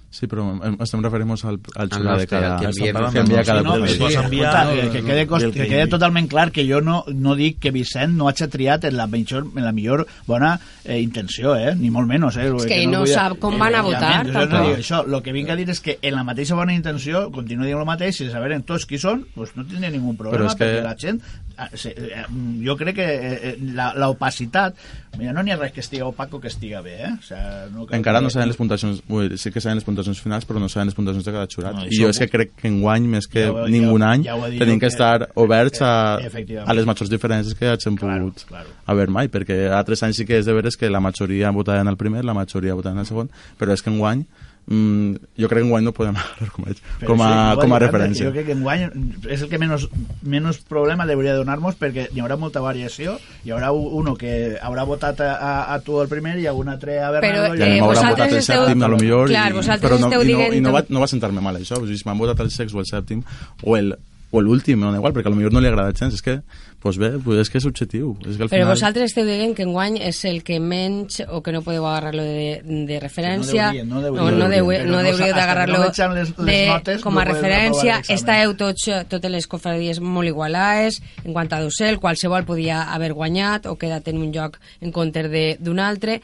Sí, 0.10 0.26
però 0.26 0.46
em- 0.64 0.78
estem 0.82 1.02
referint 1.04 1.30
al, 1.36 1.58
al 1.76 1.90
xurà 1.92 2.04
nostre, 2.16 2.22
de 2.22 2.28
cada... 2.32 2.54
al 2.56 2.60
que 2.62 2.68
enviem 2.70 3.12
que 3.12 3.20
envia 3.20 3.42
cada 3.44 3.60
Sí, 3.60 3.66
no, 3.68 3.74
Sí, 3.88 4.04
escolta, 4.16 4.62
el- 4.72 4.80
eh, 4.80 4.90
que, 4.94 5.02
quede, 5.04 5.28
cos- 5.28 5.44
el 5.44 5.52
que 5.52 5.60
que 5.64 5.68
quede 5.68 5.88
totalment 5.88 6.30
clar 6.32 6.52
que 6.52 6.64
jo 6.68 6.80
no, 6.82 7.04
no 7.14 7.36
dic 7.36 7.60
que 7.60 7.72
Vicent 7.76 8.16
no 8.16 8.30
hagi 8.30 8.48
triat 8.48 8.86
en 8.86 8.96
la 8.98 9.06
millor, 9.06 9.46
en 9.56 9.66
la 9.66 9.74
millor 9.74 10.06
bona 10.26 10.60
eh, 10.86 11.02
intenció, 11.02 11.56
eh? 11.58 11.76
ni 11.76 11.92
molt 11.92 12.08
menys. 12.08 12.38
Eh? 12.38 12.48
És 12.48 12.66
que 12.66 12.80
ell 12.82 12.90
no 12.90 13.06
sap 13.06 13.36
com 13.44 13.60
van 13.60 13.76
a 13.76 13.82
votar, 13.84 14.26
Jo 14.26 14.32
tampoc. 14.32 14.54
no 14.56 14.64
dic 14.70 14.78
això, 14.80 15.04
el 15.06 15.22
que 15.22 15.34
vinc 15.36 15.50
a 15.50 15.56
dir 15.60 15.70
és 15.70 15.82
que 15.84 15.98
en 16.02 16.16
la 16.16 16.24
mateixa 16.24 16.56
bona 16.56 16.74
intenció, 16.74 17.28
continuo 17.36 17.66
dient 17.68 17.78
el 17.84 17.86
mateix, 17.86 18.22
i 18.24 18.30
saberen 18.32 18.64
tots 18.64 18.86
qui 18.88 18.98
són, 18.98 19.26
pues 19.36 19.54
no 19.60 19.66
tindria 19.68 19.92
ningú 19.92 20.16
problema, 20.16 20.38
Però 20.46 20.48
és 20.48 20.56
que- 20.56 20.72
perquè 20.72 20.84
la 20.88 20.96
gent... 20.98 21.22
ah, 21.58 21.68
se- 21.74 21.94
eh, 21.98 22.24
Jo 22.64 22.78
crec 22.78 22.96
que 22.96 23.06
eh, 23.14 23.40
eh, 23.52 23.58
la, 23.74 23.92
la 23.94 24.08
opacitat... 24.10 24.74
Mira, 25.18 25.32
no 25.34 25.42
n'hi 25.42 25.52
ha 25.52 25.56
res 25.58 25.72
que 25.72 25.80
estigui 25.80 26.02
opaco 26.06 26.40
que 26.40 26.48
estiga 26.50 26.82
bé, 26.82 26.96
eh? 27.08 27.12
O 27.18 27.24
sea, 27.24 27.66
no 27.74 27.88
Encara 27.96 28.20
no 28.22 28.30
saben 28.30 28.50
les 28.50 28.58
puntuacions, 28.58 29.00
vull 29.08 29.30
dir, 29.32 29.38
sí 29.42 29.50
que 29.52 29.62
saben 29.62 29.78
les 29.80 29.86
puntuacions 29.88 30.20
finals, 30.22 30.46
però 30.46 30.60
no 30.60 30.68
saben 30.70 30.88
les 30.92 30.96
puntuacions 30.96 31.26
de 31.26 31.32
cada 31.32 31.48
xurat. 31.48 31.74
No, 31.74 31.86
I 31.88 31.98
jo 32.02 32.10
és 32.12 32.20
que 32.20 32.28
crec 32.30 32.52
que 32.60 32.68
enguany, 32.68 33.08
més 33.08 33.26
que 33.28 33.46
Ja 33.48 33.66
ningú 33.72 33.98
ja- 33.98 34.12
any, 34.12 34.24
ja 34.28 34.36
tenim 34.60 34.78
que 34.78 34.86
que- 34.86 34.92
estar 34.94 35.30
oberts 35.36 35.82
a, 35.82 36.18
a 36.20 36.74
les 36.76 36.86
majors 36.86 37.10
diferències 37.10 37.56
que 37.58 37.66
hagin 37.72 37.96
Claro, 37.98 38.26
pogut 38.28 38.44
claro. 38.46 38.70
haver 38.86 39.08
mai, 39.10 39.28
perquè 39.30 39.72
altres 39.72 40.04
anys 40.04 40.18
sí 40.18 40.26
que 40.26 40.38
és 40.38 40.46
de 40.46 40.54
veres 40.54 40.78
que 40.78 40.90
la 40.90 41.00
majoria 41.00 41.50
votaven 41.52 41.88
al 41.88 41.98
primer, 41.98 42.24
la 42.26 42.34
majoria 42.36 42.76
votaven 42.76 43.00
al 43.00 43.06
segon, 43.08 43.32
però 43.58 43.74
és 43.74 43.82
que 43.82 43.90
enguany 43.90 44.26
mm, 44.68 45.16
jo 45.40 45.48
crec 45.50 45.62
que 45.62 45.66
enguany 45.66 45.84
no 45.86 45.94
podem 45.96 46.16
agarrar 46.22 46.52
com 46.54 46.66
a, 46.68 46.74
Però 47.00 47.08
com 47.08 47.22
a, 47.24 47.30
sí, 47.32 47.62
com 47.62 47.74
a 47.74 47.80
dir, 47.80 47.86
referència. 47.88 48.28
Jo 48.28 48.34
crec 48.36 48.46
que 48.50 48.56
enguany 48.58 48.86
és 49.30 49.42
el 49.42 49.50
que 49.52 49.60
menys, 49.62 49.88
menys 50.22 50.60
problema 50.68 51.08
hauria 51.08 51.34
de 51.34 51.42
donar-nos 51.42 51.80
perquè 51.80 52.08
hi 52.14 52.22
haurà 52.24 52.38
molta 52.38 52.62
variació, 52.64 53.18
hi 53.46 53.52
haurà 53.56 53.72
uno 53.72 54.16
que 54.20 54.58
haurà 54.62 54.84
votat 54.88 55.22
a, 55.26 55.32
a, 55.36 55.54
a 55.76 55.80
tu 55.86 56.02
el 56.02 56.12
primer 56.12 56.38
i 56.40 56.48
a 56.48 56.54
un 56.54 56.70
altre 56.70 57.00
a 57.00 57.12
Però, 57.18 57.22
Bernardo 57.22 57.56
I 57.56 57.60
i 57.60 57.64
a 57.64 57.66
eh, 57.68 57.74
mi 57.74 57.80
m'hauran 57.80 57.96
vosaltres 57.96 58.18
votat 58.18 58.32
el 58.32 58.44
esteu- 58.44 58.66
sèptim, 58.68 58.84
a 58.84 58.92
lo 58.92 59.00
millor, 59.02 59.32
Clar, 59.32 59.48
i, 59.48 59.80
però 59.82 59.98
no, 60.00 60.12
i, 60.12 60.34
no, 60.34 60.52
i 60.60 60.62
no, 60.62 60.76
va, 60.76 60.84
no 60.90 61.04
va 61.04 61.08
sentar-me 61.08 61.42
mal 61.42 61.58
això, 61.60 61.80
o 61.82 61.86
sigui, 61.88 61.98
si 61.98 62.08
m'han 62.08 62.20
votat 62.20 62.44
el 62.46 62.52
sex 62.52 62.76
o 62.76 62.84
el 62.84 62.90
sèptim, 62.90 63.24
o 63.64 63.78
el 63.80 63.96
o 64.30 64.42
l'últim, 64.42 64.80
no 64.80 64.94
igual, 64.94 65.14
perquè 65.16 65.28
a 65.28 65.32
lo 65.32 65.38
millor 65.38 65.54
no 65.54 65.62
li 65.62 65.68
agrada 65.70 65.94
gens, 65.96 66.14
és 66.14 66.22
que, 66.22 66.42
pues 66.84 66.98
bé, 67.00 67.14
pues 67.24 67.40
és 67.40 67.50
que 67.50 67.58
és 67.60 67.64
subjectiu. 67.64 68.10
És 68.28 68.36
que 68.36 68.44
al 68.44 68.50
Però 68.50 68.60
final... 68.66 68.74
vosaltres 68.74 69.12
esteu 69.12 69.26
dient 69.26 69.54
que 69.56 69.64
enguany 69.64 69.96
és 70.04 70.20
el 70.26 70.44
que 70.44 70.60
menys 70.60 71.22
o 71.32 71.40
que 71.42 71.54
no 71.56 71.62
podeu 71.64 71.86
agarrar-lo 71.88 72.24
de, 72.24 72.62
de 72.88 73.00
referència 73.00 73.70
Sí, 73.72 73.84
no 73.88 74.02
deurien, 74.04 74.26
o 74.28 74.32
no 74.32 74.38
no, 74.38 74.50
Però 74.50 74.84
no 74.84 74.98
no 74.98 75.04
deuríeu 75.04 75.18
sa- 75.18 75.24
hasta 75.24 75.34
que 75.34 75.40
d'agarrar-lo 75.40 75.78
no 75.80 75.86
vegem 75.88 76.12
les- 76.18 76.34
les 76.38 76.46
de- 76.46 76.68
notes, 76.68 77.02
com 77.02 77.14
no 77.16 77.22
a 77.22 77.26
podem 77.26 77.36
referència 77.42 78.02
estàeu 78.10 78.54
tots, 78.60 78.90
totes 79.08 79.32
les 79.32 79.48
cofradies 79.48 80.02
molt 80.02 80.28
igualades 80.28 81.02
en 81.24 81.32
quant 81.34 81.52
a 81.54 81.62
docel, 81.64 81.98
qualsevol 82.00 82.44
podia 82.44 82.84
haver 82.94 83.14
guanyat 83.14 83.66
o 83.66 83.78
quedat 83.78 84.08
en 84.10 84.18
un 84.18 84.34
lloc 84.36 84.60
en 84.82 84.92
compte 84.92 85.24
de- 85.30 85.56
d'un 85.60 85.80
altre 85.80 86.20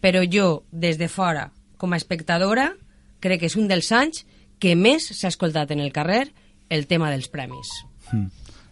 però 0.00 0.20
jo, 0.30 0.64
des 0.70 0.98
de 0.98 1.08
fora 1.08 1.50
com 1.78 1.92
a 1.92 1.96
espectadora, 1.96 2.74
crec 3.20 3.40
que 3.40 3.46
és 3.46 3.56
un 3.56 3.68
dels 3.68 3.90
anys 3.90 4.26
que 4.60 4.76
més 4.76 5.08
s'ha 5.14 5.28
escoltat 5.32 5.70
en 5.72 5.80
el 5.80 5.92
carrer 5.92 6.28
el 6.68 6.86
tema 6.86 7.10
dels 7.10 7.28
premis 7.32 7.68
Mm. 8.12 8.28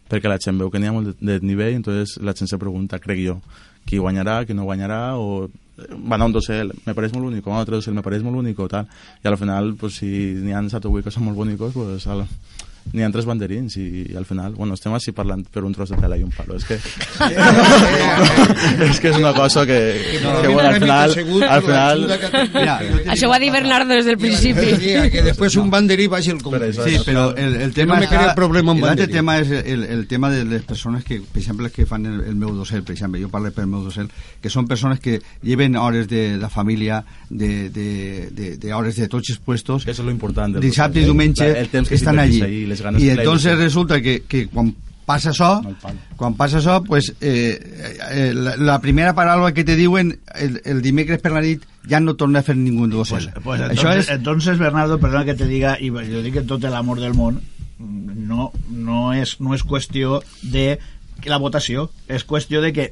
Perquè 0.06 0.30
la 0.30 0.38
gent 0.40 0.58
veu 0.60 0.70
que 0.70 0.80
n'hi 0.80 0.88
ha 0.88 0.94
molt 0.94 1.10
de, 1.10 1.14
de 1.28 1.46
nivell, 1.46 1.74
entonces 1.76 2.16
la 2.22 2.34
gent 2.36 2.48
se 2.50 2.58
pregunta, 2.62 3.00
crec 3.02 3.20
jo, 3.24 3.40
qui 3.86 3.98
guanyarà, 3.98 4.44
qui 4.46 4.54
no 4.54 4.66
guanyarà, 4.66 5.16
o 5.18 5.46
eh, 5.46 5.88
van 6.08 6.22
a 6.22 6.28
un 6.30 6.34
dosel, 6.34 6.72
me 6.86 6.94
pareix 6.94 7.14
molt 7.14 7.28
bonic, 7.28 7.44
van 7.46 7.58
a 7.58 7.66
otro 7.66 7.80
dosel, 7.80 7.94
me 7.94 8.04
pareix 8.06 8.22
molt 8.24 8.38
bonic, 8.38 8.60
o 8.62 8.68
tal. 8.70 8.86
I 9.24 9.28
al 9.28 9.38
final, 9.40 9.74
pues, 9.80 9.98
si 10.00 10.08
n'hi 10.40 10.54
ha 10.54 10.62
7 10.62 10.88
o 10.88 10.94
8 10.94 11.08
que 11.08 11.14
són 11.14 11.26
molt 11.26 11.38
bonicos, 11.38 11.74
pues, 11.74 12.06
al, 12.06 12.24
n'hi 12.92 13.02
ha 13.02 13.10
tres 13.12 13.26
banderins 13.26 13.76
i, 13.76 13.86
i 14.12 14.16
al 14.16 14.24
final, 14.24 14.54
bueno, 14.54 14.74
estem 14.74 14.94
així 14.94 15.12
parlant 15.12 15.44
per 15.52 15.64
un 15.66 15.74
tros 15.74 15.90
de 15.90 15.96
tela 16.00 16.16
i 16.16 16.22
un 16.22 16.30
palo, 16.34 16.56
és 16.56 16.64
que 16.64 16.76
és 18.86 19.00
que 19.00 19.10
és 19.10 19.16
una 19.18 19.32
cosa 19.34 19.64
que, 19.66 19.78
que 20.20 20.48
bueno, 20.48 20.68
al 20.68 20.80
final, 20.80 21.14
al 21.48 21.62
final 21.62 22.04
Mira, 22.54 22.76
això 23.12 23.28
ho 23.28 23.32
va 23.32 23.38
dir 23.42 23.50
Bernardo 23.52 23.94
des 23.94 24.06
del 24.06 24.18
principi 24.18 24.76
que 25.12 25.22
després 25.26 25.56
un 25.60 25.70
banderí 25.70 26.06
vagi 26.10 26.30
al 26.32 26.42
Congrés. 26.42 26.76
Sí, 26.76 26.98
però 27.04 27.28
el, 27.36 27.56
el 27.66 27.72
tema 27.74 27.94
no 27.96 28.00
me 28.00 28.08
crea 28.10 28.34
problema 28.36 28.72
amb 28.72 28.84
L'altre 28.84 29.06
banderí. 29.06 29.16
tema 29.16 29.36
és 29.40 29.50
el, 29.50 29.84
el 29.84 30.06
tema 30.06 30.30
de 30.30 30.44
les 30.44 30.62
persones 30.66 31.04
que, 31.04 31.20
per 31.20 31.40
exemple, 31.42 31.70
que 31.70 31.86
fan 31.86 32.06
el, 32.06 32.20
el 32.28 32.36
meu 32.36 32.52
docel, 32.56 32.82
per 32.86 32.94
exemple, 32.96 33.20
jo 33.22 33.30
parlo 33.32 33.50
per 33.54 33.66
meu 33.66 33.82
docel, 33.84 34.08
que 34.42 34.50
són 34.52 34.66
persones 34.68 35.00
que 35.00 35.18
lleven 35.42 35.76
hores 35.76 36.08
de 36.08 36.36
la 36.40 36.48
família, 36.52 37.02
de, 37.30 37.68
de, 37.70 38.28
de, 38.30 38.56
de 38.56 38.74
hores 38.74 38.96
de 38.96 39.08
tots 39.08 39.30
els 39.30 39.38
puestos, 39.40 39.86
Eso 39.86 40.02
es 40.02 40.06
lo 40.06 40.10
importante. 40.12 40.60
dissabte 40.60 41.00
i 41.00 41.04
diumenge 41.04 41.46
El 41.56 41.68
temps 41.68 41.88
que 41.88 41.94
estan 41.96 42.18
allí. 42.18 42.40
Les 42.76 42.84
ganes 42.84 43.02
I 43.02 43.08
que 43.08 43.14
la 43.14 43.24
entonces 43.24 43.58
resulta 43.58 44.00
que, 44.04 44.20
que 44.28 44.46
quan 44.52 44.74
passa 45.06 45.30
això, 45.30 45.62
No 45.62 45.72
quan 46.18 46.34
passa 46.34 46.58
això, 46.58 46.80
pues, 46.84 47.12
eh, 47.20 47.56
eh, 48.10 48.32
la, 48.34 48.56
la 48.56 48.80
primera 48.80 49.14
paraula 49.14 49.52
que 49.54 49.64
te 49.64 49.76
diuen 49.76 50.18
el, 50.34 50.60
el 50.64 50.82
dimecres 50.82 51.20
per 51.22 51.32
la 51.32 51.44
nit 51.44 51.64
ja 51.88 52.00
no 52.02 52.16
torna 52.18 52.42
a 52.42 52.46
fer 52.46 52.56
ningú 52.58 52.88
docel. 52.90 53.30
Pues, 53.30 53.44
pues 53.44 53.60
Això 53.60 53.92
entonces, 53.92 54.08
és... 54.08 54.14
entonces, 54.16 54.58
Bernardo, 54.58 54.98
perdona 54.98 55.24
que 55.24 55.36
te 55.38 55.46
diga, 55.46 55.76
i 55.78 55.90
jo 55.90 56.24
dic 56.24 56.40
en 56.42 56.48
tot 56.50 56.64
l'amor 56.66 57.00
del 57.00 57.14
món, 57.14 57.38
no, 57.78 58.50
no, 58.68 59.12
és, 59.14 59.36
no 59.40 59.54
és 59.54 59.62
qüestió 59.62 60.20
de 60.42 60.78
la 61.24 61.38
votació, 61.38 61.88
és 62.08 62.22
qüestió 62.28 62.60
de 62.62 62.72
que 62.76 62.84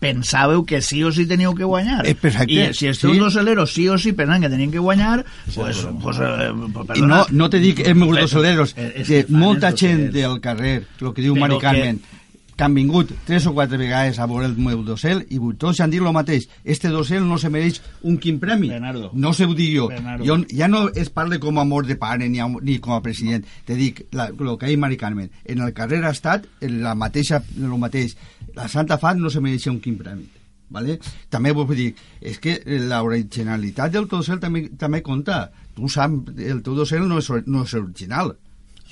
pensàveu 0.00 0.64
que 0.64 0.80
sí 0.80 1.02
o 1.04 1.10
sí 1.12 1.26
teníeu 1.26 1.54
que 1.54 1.64
guanyar. 1.64 2.06
Eh, 2.06 2.14
perfecte, 2.14 2.70
I 2.70 2.74
si 2.74 2.86
esteu 2.88 3.10
sí. 3.10 3.16
sí. 3.16 3.20
dos 3.20 3.34
celeros 3.34 3.72
sí 3.74 3.88
o 3.88 3.98
sí 3.98 4.12
pensaven 4.12 4.42
que 4.42 4.48
tenien 4.48 4.70
que 4.70 4.78
guanyar, 4.78 5.24
pues, 5.54 5.86
pues, 6.02 6.18
eh, 6.22 6.52
pues 6.72 6.98
I 6.98 7.02
no, 7.02 7.26
no 7.30 7.50
te 7.50 7.58
dic 7.58 7.80
els 7.84 7.96
meus 7.96 8.14
Però- 8.14 8.20
doceleros, 8.22 8.74
eh, 8.76 9.04
que 9.06 9.26
molta 9.28 9.72
gent 9.76 10.10
del 10.14 10.40
carrer, 10.40 10.86
el 11.00 11.12
que 11.12 11.22
diu 11.22 11.36
Mari 11.36 11.58
Carmen, 11.58 11.98
que 11.98 12.21
han 12.58 12.74
vingut 12.74 13.10
tres 13.26 13.46
o 13.46 13.54
quatre 13.54 13.78
vegades 13.80 14.18
a 14.20 14.26
veure 14.26 14.46
el 14.46 14.56
meu 14.60 14.82
docel 14.84 15.24
i 15.30 15.38
tots 15.58 15.80
han 15.80 15.90
dit 15.90 16.02
el 16.02 16.12
mateix, 16.12 16.48
este 16.64 16.88
docel 16.92 17.24
no 17.26 17.38
se 17.38 17.48
mereix 17.50 17.80
un 18.02 18.18
quin 18.18 18.38
premi. 18.38 18.68
Bernardo. 18.68 19.10
No 19.14 19.32
se 19.32 19.46
ho 19.46 19.54
dic 19.54 19.72
jo. 19.76 19.88
Bernardo. 19.88 20.24
jo. 20.24 20.36
Ja 20.52 20.68
no 20.68 20.88
es 20.90 21.08
parla 21.10 21.38
com 21.40 21.58
a 21.58 21.62
amor 21.62 21.86
de 21.86 21.96
pare 21.96 22.28
ni, 22.28 22.38
am- 22.40 22.58
ni 22.62 22.78
com 22.78 22.92
a 22.94 23.00
president. 23.02 23.46
Te 23.64 23.74
dic, 23.74 24.04
el 24.12 24.36
que 24.58 24.66
ha 24.66 24.68
dit 24.68 24.78
Mari 24.78 24.96
Carmen, 24.96 25.30
en 25.44 25.58
el 25.60 25.72
carrer 25.72 26.04
ha 26.04 26.10
estat 26.10 26.46
en 26.60 26.82
la 26.82 26.94
mateixa, 26.94 27.42
el 27.56 27.78
mateix. 27.78 28.16
La 28.54 28.68
Santa 28.68 28.98
Fat 28.98 29.16
no 29.16 29.30
se 29.30 29.40
mereixia 29.40 29.72
un 29.72 29.80
quin 29.80 29.96
premi. 29.98 30.28
Vale? 30.72 30.98
També 31.28 31.52
vull 31.52 31.68
dir, 31.76 31.94
és 32.20 32.38
que 32.40 32.58
la 32.88 33.02
originalitat 33.02 33.92
del 33.92 34.06
teu 34.08 34.18
docel 34.22 34.38
també, 34.40 34.68
també 34.80 35.02
compta. 35.02 35.50
Tu 35.76 35.88
saps, 35.88 36.32
el 36.38 36.62
teu 36.62 36.74
docel 36.76 37.06
no 37.08 37.18
és, 37.18 37.28
no 37.46 37.64
és 37.64 37.74
original. 37.74 38.36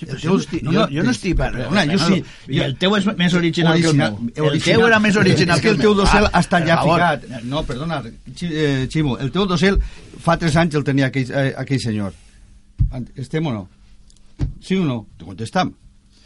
Sí, 0.01 0.07
El 0.09 0.19
no 0.25 0.37
estic, 0.41 0.63
jo, 0.65 0.85
jo 0.89 1.03
no 1.05 1.11
estic 1.13 1.35
per... 1.37 1.51
Jo 1.91 1.99
sí. 2.07 2.23
I 2.49 2.61
el 2.65 2.77
teu 2.81 2.95
és 2.97 3.07
més 3.19 3.35
original, 3.35 3.75
Original- 3.75 4.15
que 4.17 4.23
el 4.23 4.45
meu. 4.47 4.53
El 4.55 4.63
teu 4.65 4.87
era 4.87 4.99
més 5.05 5.17
original 5.21 5.57
és 5.59 5.63
que 5.63 5.69
el 5.75 5.77
teu 5.83 5.93
meu. 5.95 5.99
docel 6.05 6.25
Ah, 6.33 6.41
està 6.41 6.59
per 6.63 6.69
ja 6.69 6.77
favor. 6.79 7.03
ficat. 7.03 7.43
No, 7.45 7.63
perdona, 7.69 7.99
Xi- 8.35 8.49
eh, 8.51 8.89
Ximo, 8.91 9.19
el 9.19 9.31
teu 9.35 9.45
docel 9.47 9.77
fa 10.25 10.39
tres 10.41 10.57
anys 10.57 10.75
el 10.81 10.85
tenia 10.85 11.07
aquell, 11.13 11.31
eh, 11.31 11.53
aquell 11.57 11.81
senyor. 11.85 12.15
Estem 13.17 13.47
o 13.47 13.53
no? 13.53 13.69
Sí 14.65 14.77
o 14.77 14.85
no? 14.85 15.07
Te 15.19 15.25
contestam. 15.27 15.75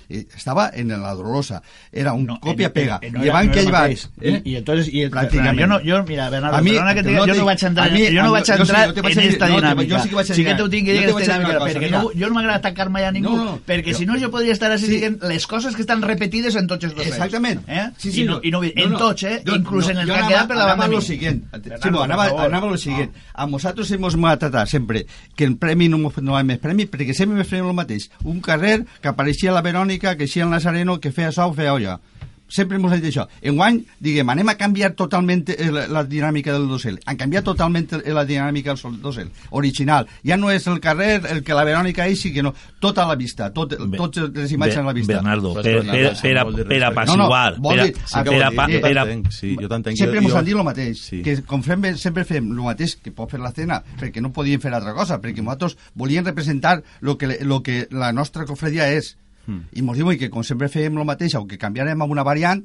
I 0.09 0.27
estava 0.37 0.71
en 0.75 0.89
la 0.89 1.15
dolorosa. 1.15 1.63
Era 1.93 2.13
un 2.13 2.27
No, 2.27 2.39
copia-pega. 2.41 2.99
eh, 3.03 3.07
eh, 3.09 3.11
no 3.11 3.21
I 3.25 3.29
era- 3.29 3.33
van 3.35 3.47
no 3.47 3.53
que 3.53 3.61
ell 3.61 3.67
va... 3.75 3.81
mateix. 3.83 4.09
I, 4.21 4.51
i 4.51 4.57
entonces, 4.57 4.89
i, 4.93 5.05
Pràcticament. 5.09 5.61
jo 5.61 5.67
no, 5.67 5.79
jo, 5.85 6.03
mira, 6.05 6.29
Bernardo, 6.31 6.57
A 6.59 6.61
mi- 6.63 6.71
perdona 6.73 6.95
que 6.95 7.03
te, 7.03 7.13
no 7.13 7.27
jo 7.27 7.35
no 7.35 7.45
vaig 7.45 7.63
entrar, 7.65 7.89
a 7.89 7.91
mi- 7.93 8.07
jo 8.07 8.23
no 8.23 8.33
vaig 8.33 8.45
sí, 8.45 8.53
entrar 8.53 8.95
jo 8.95 9.03
vaig 9.03 9.19
en 9.19 9.29
esta 9.29 9.49
no, 9.49 9.57
dinàmica. 9.57 9.97
jo 9.97 10.03
sí 10.03 10.09
que 10.09 10.15
vaig 10.15 10.31
a 10.31 10.35
sí 10.35 10.45
que 10.45 10.55
t'ho 10.55 10.69
tinc 10.71 10.87
que 10.87 10.93
dir 10.93 11.01
te 11.03 11.09
en 11.09 11.15
vaig 11.15 11.23
esta 11.23 11.35
a 11.35 11.39
dir 11.39 11.45
una 11.47 11.55
dinàmica, 11.55 11.59
cosa, 11.65 11.79
perquè 11.79 11.87
mira. 11.87 11.99
no, 12.03 12.11
jo 12.15 12.29
no 12.29 12.35
m'agrada 12.35 12.57
atacar 12.59 12.91
mai 12.91 13.05
a 13.05 13.13
ningú, 13.13 13.37
No, 13.37 13.45
no, 13.45 13.61
perquè 13.67 13.93
jo- 13.93 13.99
si 13.99 14.07
no 14.07 14.19
jo 14.21 14.31
podria 14.31 14.53
estar 14.53 14.71
així 14.73 14.87
Sí. 14.87 14.97
dient 15.01 15.23
les 15.23 15.47
coses 15.47 15.75
que 15.77 15.83
estan 15.83 16.03
repetides 16.03 16.55
en 16.57 16.67
tots 16.67 16.85
els 16.85 16.95
docents. 16.95 17.17
Exactament. 17.17 17.63
Eh? 17.69 17.91
Sí, 17.97 18.13
sí, 18.13 18.23
I 18.23 18.25
no, 18.25 18.41
i 18.43 18.51
no, 18.51 18.63
en 18.65 18.93
tots, 18.97 19.23
eh? 19.25 19.43
Jo- 19.47 19.55
Inclús 19.57 19.89
en 19.89 19.99
el 19.99 20.07
que 20.07 20.13
ha 20.13 20.27
quedat 20.29 20.49
per 20.49 20.57
la 20.57 20.65
banda 20.67 20.85
a 20.85 20.89
lo 20.89 20.93
meva. 20.99 21.03
siguiente. 21.03 21.47
Bernardo, 21.59 22.03
anava, 22.03 22.45
anava 22.45 22.67
lo 22.67 22.77
siguiente. 22.77 23.19
A 23.35 23.47
nosaltres 23.47 23.91
hemos 23.91 24.17
maltratat 24.17 24.69
sempre 24.69 25.07
que 25.37 25.45
el 25.45 25.57
premi 25.57 25.89
no, 25.89 25.99
no 25.99 26.37
hi 26.37 26.41
ha 26.41 26.45
més 26.45 26.59
premi 26.59 26.87
perquè 26.87 27.15
sempre 27.15 27.37
me 27.37 27.45
feien 27.45 27.67
el 27.67 27.73
mateix. 27.75 28.11
Un 28.25 28.41
carrer 28.41 28.85
que 29.01 29.09
apareixia 29.09 29.53
la 29.53 29.63
Verònica, 29.63 29.94
queeixia 29.99 30.45
el 30.45 30.51
Nazareno, 30.51 31.01
que 31.01 31.13
feia 31.13 31.31
o 31.47 31.53
feia 31.55 31.73
allò. 31.73 32.01
Sempre 32.47 32.77
ens 32.77 32.93
ha 32.93 32.97
dit 33.01 33.07
això. 33.09 33.23
Enguany, 33.41 33.79
diguem, 34.05 34.29
anem 34.31 34.51
a 34.53 34.55
canviar 34.55 34.91
totalment 34.95 35.47
eh, 35.49 35.71
la, 35.73 35.87
la 35.89 36.03
dinàmica 36.05 36.53
del 36.53 36.69
docel. 36.69 36.99
Han 37.09 37.17
canviat 37.17 37.43
totalment 37.43 37.89
eh, 37.97 38.13
la 38.13 38.23
dinàmica 38.29 38.69
del 38.71 38.77
sol- 38.79 38.99
docel. 39.01 39.31
Original. 39.51 40.07
Ja 40.23 40.37
no 40.37 40.51
és 40.53 40.67
el 40.69 40.79
carrer 40.79 41.23
el 41.33 41.41
que 41.43 41.55
la 41.57 41.65
Verònica 41.65 42.05
eixi, 42.07 42.35
que 42.35 42.43
no. 42.45 42.53
Tota 42.85 43.03
a 43.05 43.09
la 43.09 43.17
vista. 43.17 43.49
Tot, 43.53 43.73
Be- 43.89 43.97
totes 43.97 44.29
les 44.37 44.53
imatges 44.53 44.77
Be- 44.77 44.83
a 44.83 44.85
la 44.85 44.93
vista. 44.93 45.15
Bernardo, 45.15 45.55
per, 45.55 45.63
per, 45.65 46.15
sí, 46.15 46.23
per, 46.29 46.37
a- 46.39 46.45
per 46.45 46.55
respecte. 46.61 46.85
apaciguar, 46.85 47.57
No, 47.59 47.63
no, 47.63 47.69
per, 47.71 47.81
a- 47.81 47.85
dir- 47.87 47.95
per, 47.95 48.07
sí, 48.07 48.19
a- 48.19 48.23
que 48.23 48.31
vol 48.31 48.39
dir- 48.69 48.81
per, 48.83 48.95
Jo 48.95 49.01
a- 49.01 49.31
sí, 49.41 49.57
jo 49.63 49.69
t'entenc. 49.73 49.97
Sempre 50.05 50.21
ens 50.21 50.35
han 50.35 50.45
dit 50.45 50.55
el 50.55 50.65
mateix, 50.69 51.01
Sí. 51.09 51.23
que 51.23 51.43
com 51.43 51.63
fem, 51.65 51.97
sempre 51.97 52.25
fem 52.29 52.45
el 52.53 52.63
mateix 52.63 52.97
que 53.03 53.11
pot 53.11 53.31
fer 53.33 53.41
la 53.41 53.53
cena, 53.57 53.83
perquè 53.99 54.21
no 54.21 54.31
podíem 54.37 54.61
fer 54.61 54.73
altra 54.75 54.93
cosa, 54.95 55.19
perquè 55.19 55.43
nosaltres 55.43 55.79
volíem 55.95 56.25
representar 56.25 56.83
lo 57.01 57.17
que, 57.17 57.39
lo 57.41 57.63
que 57.63 57.89
la 57.91 58.13
nostra 58.13 58.45
cofredia 58.45 58.93
és. 58.93 59.17
Hmm. 59.47 59.67
I 59.73 59.81
ens 59.85 59.97
diuen 59.99 60.19
que 60.19 60.31
com 60.31 60.43
sempre 60.43 60.69
fèiem 60.73 60.97
el 60.99 61.05
mateix, 61.05 61.35
o 61.37 61.47
que 61.47 61.59
canviarem 61.59 62.01
a 62.01 62.05
una 62.09 62.23
variant, 62.25 62.65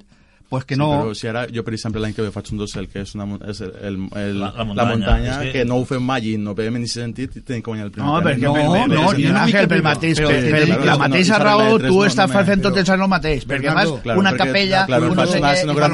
pues 0.50 0.64
que 0.66 0.74
Sí, 0.74 0.80
no... 0.80 0.86
però 1.04 1.14
si 1.14 1.28
ara 1.30 1.44
jo, 1.54 1.62
per 1.64 1.76
exemple, 1.76 2.02
l'any 2.02 2.14
que 2.18 2.24
ve 2.26 2.32
faig 2.34 2.48
un 2.54 2.58
dossel, 2.58 2.88
que 2.90 3.04
és, 3.04 3.12
una, 3.14 3.26
és 3.52 3.60
el, 3.62 3.70
el, 3.86 3.98
el, 4.18 4.40
La- 4.40 4.48
la, 4.50 4.54
la 4.58 4.64
muntanya, 4.66 4.96
muntanya, 4.96 5.34
que... 5.44 5.52
que- 5.52 5.66
no 5.66 5.76
ho 5.78 5.84
fem 5.86 6.02
mai 6.02 6.26
i 6.32 6.38
no 6.42 6.56
veiem 6.58 6.80
en 6.80 6.88
aquest 6.88 6.96
sentit 6.98 7.36
i 7.38 7.42
tenim 7.46 7.62
que 7.62 7.70
guanyar 7.70 7.86
el 7.86 7.92
primer 7.94 8.08
No, 8.08 8.16
perquè 8.26 8.48
No, 8.48 8.54
per, 8.56 8.64
per, 8.64 8.72
no, 8.72 8.80
per, 8.80 8.96
jo 8.96 9.12
per, 9.12 9.30
no 9.30 9.44
Àngel, 9.44 9.68
pel 9.76 9.84
mateix, 9.86 10.18
Però 10.24 10.32
per, 10.32 10.40
sí, 10.42 10.50
per 10.56 10.64
claro, 10.66 10.86
la 10.90 10.98
mateixa 11.04 11.38
no- 11.38 11.44
raó, 11.46 11.68
no 11.70 11.78
tu 11.84 11.94
no 12.00 12.06
estàs 12.08 12.32
només, 12.34 12.48
fent 12.50 12.64
tot 12.66 12.74
però- 12.74 12.80
els 12.82 12.90
anys 12.96 13.04
el 13.06 13.12
mateix, 13.14 13.46
perquè 13.54 13.76
fas 13.78 13.94
claro, 14.08 14.20
una 14.24 14.34
capella, 14.40 14.82
claro, 14.90 15.12
un 15.12 15.16
fas 15.22 15.30
no 15.30 15.32
sé 15.36 15.38
una 15.38 15.46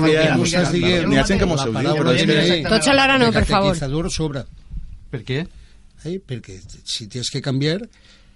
què, 0.08 0.38
no 0.38 0.46
sí, 0.46 0.84
n'hi 1.10 1.18
ha 1.20 1.26
gent 1.28 1.40
que 1.44 1.46
mos 1.52 1.60
la 1.60 1.66
ho 1.66 1.74
diu, 1.74 1.76
paraula 1.82 2.00
però 2.00 2.16
és 2.16 2.24
que- 2.24 2.40
de- 2.62 2.70
Tots 2.70 2.88
alhora 2.96 3.18
no, 3.20 3.32
per 3.34 3.46
favor. 3.46 4.10
sobra. 4.10 4.46
Per 5.12 5.24
què? 5.26 5.42
Eh? 6.06 6.20
Perquè 6.22 6.62
si 6.86 7.08
tens 7.10 7.30
que 7.34 7.42
canviar 7.42 7.82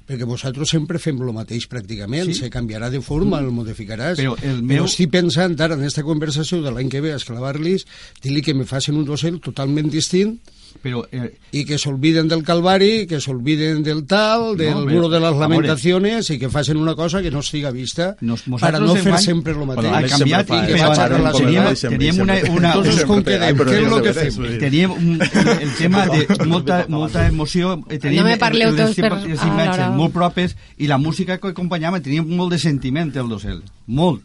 perquè 0.10 0.26
vosaltres 0.26 0.72
sempre 0.74 0.98
fem 0.98 1.20
el 1.22 1.30
mateix 1.36 1.68
pràcticament, 1.70 2.32
Sí. 2.34 2.40
se 2.42 2.50
canviarà 2.50 2.90
de 2.90 3.00
forma, 3.06 3.38
el 3.40 3.52
modificaràs, 3.54 4.18
Però 4.18 4.36
el 4.42 4.64
però 4.64 4.66
meu- 4.66 4.86
estic 4.90 5.12
pensant 5.14 5.54
ara 5.62 5.76
en 5.76 5.82
aquesta 5.86 6.02
conversació 6.04 6.64
de 6.64 6.72
l'any 6.72 6.90
que 6.90 7.02
ve 7.02 7.14
a 7.14 7.18
esclavar-los, 7.22 7.86
dir-li 8.24 8.42
que 8.42 8.56
me 8.56 8.66
facin 8.66 8.96
un 8.98 9.06
dossel 9.06 9.40
totalment 9.40 9.90
distint 9.94 10.40
Però 10.82 11.02
eh, 11.12 11.34
i 11.52 11.66
que 11.66 11.78
s'olviden 11.78 12.28
del 12.32 12.44
Calvari, 12.48 13.06
que 13.08 13.20
s'olviden 13.20 13.82
del 13.84 14.06
tal, 14.08 14.56
del 14.56 14.72
No, 14.72 14.86
muro 14.86 15.10
de 15.10 15.20
veure. 15.20 15.40
lamentaciones 15.40 16.30
i 16.30 16.38
que 16.40 16.48
facin 16.50 16.78
una 16.78 16.96
cosa 16.96 17.22
que 17.22 17.32
no 17.32 17.40
estiga 17.40 17.72
vista 17.72 18.16
Nos- 18.22 18.44
per 18.44 18.76
a 18.76 18.80
nosaltres 18.80 18.88
no 18.88 18.96
fer 18.96 19.12
guany- 19.12 19.24
sempre 19.26 19.54
el 19.54 19.66
mateix. 19.66 19.92
Ha 19.94 20.18
canviat 20.18 20.46
i 20.48 20.60
que 20.68 20.74
però 20.76 20.88
vaig 20.90 21.00
a 21.00 21.08
relacionar 21.10 21.74
teníem 21.76 22.22
una, 22.22 22.38
una, 22.56 22.74
Entonces, 22.74 23.06
com 23.06 23.24
que 23.24 23.38
però 23.40 23.70
què 23.72 23.82
és 23.82 23.90
no 23.90 23.98
el 23.98 24.04
que 24.04 24.14
fem? 24.14 24.60
teníem 24.60 24.92
un, 24.92 25.20
el 25.62 25.74
tema 25.78 26.06
de 26.08 26.28
molta, 26.46 26.86
molta 26.88 27.28
emoció 27.28 27.84
eh, 27.90 27.98
teníem 28.00 28.24
No 28.24 28.30
me 28.30 28.38
parleu 28.38 28.72
les, 28.72 28.96
tots 28.96 29.00
per- 29.02 29.28
les 29.28 29.44
imatges 29.44 29.96
molt 29.96 30.14
propes 30.14 30.56
i 30.78 30.88
la 30.88 30.98
música 30.98 31.38
que 31.40 31.48
acompanyava 31.50 32.00
tenia 32.00 32.24
molt 32.24 32.52
de 32.54 32.60
sentiment 32.60 33.12
el 33.16 33.28
dossel, 33.28 33.62
molt 33.88 34.24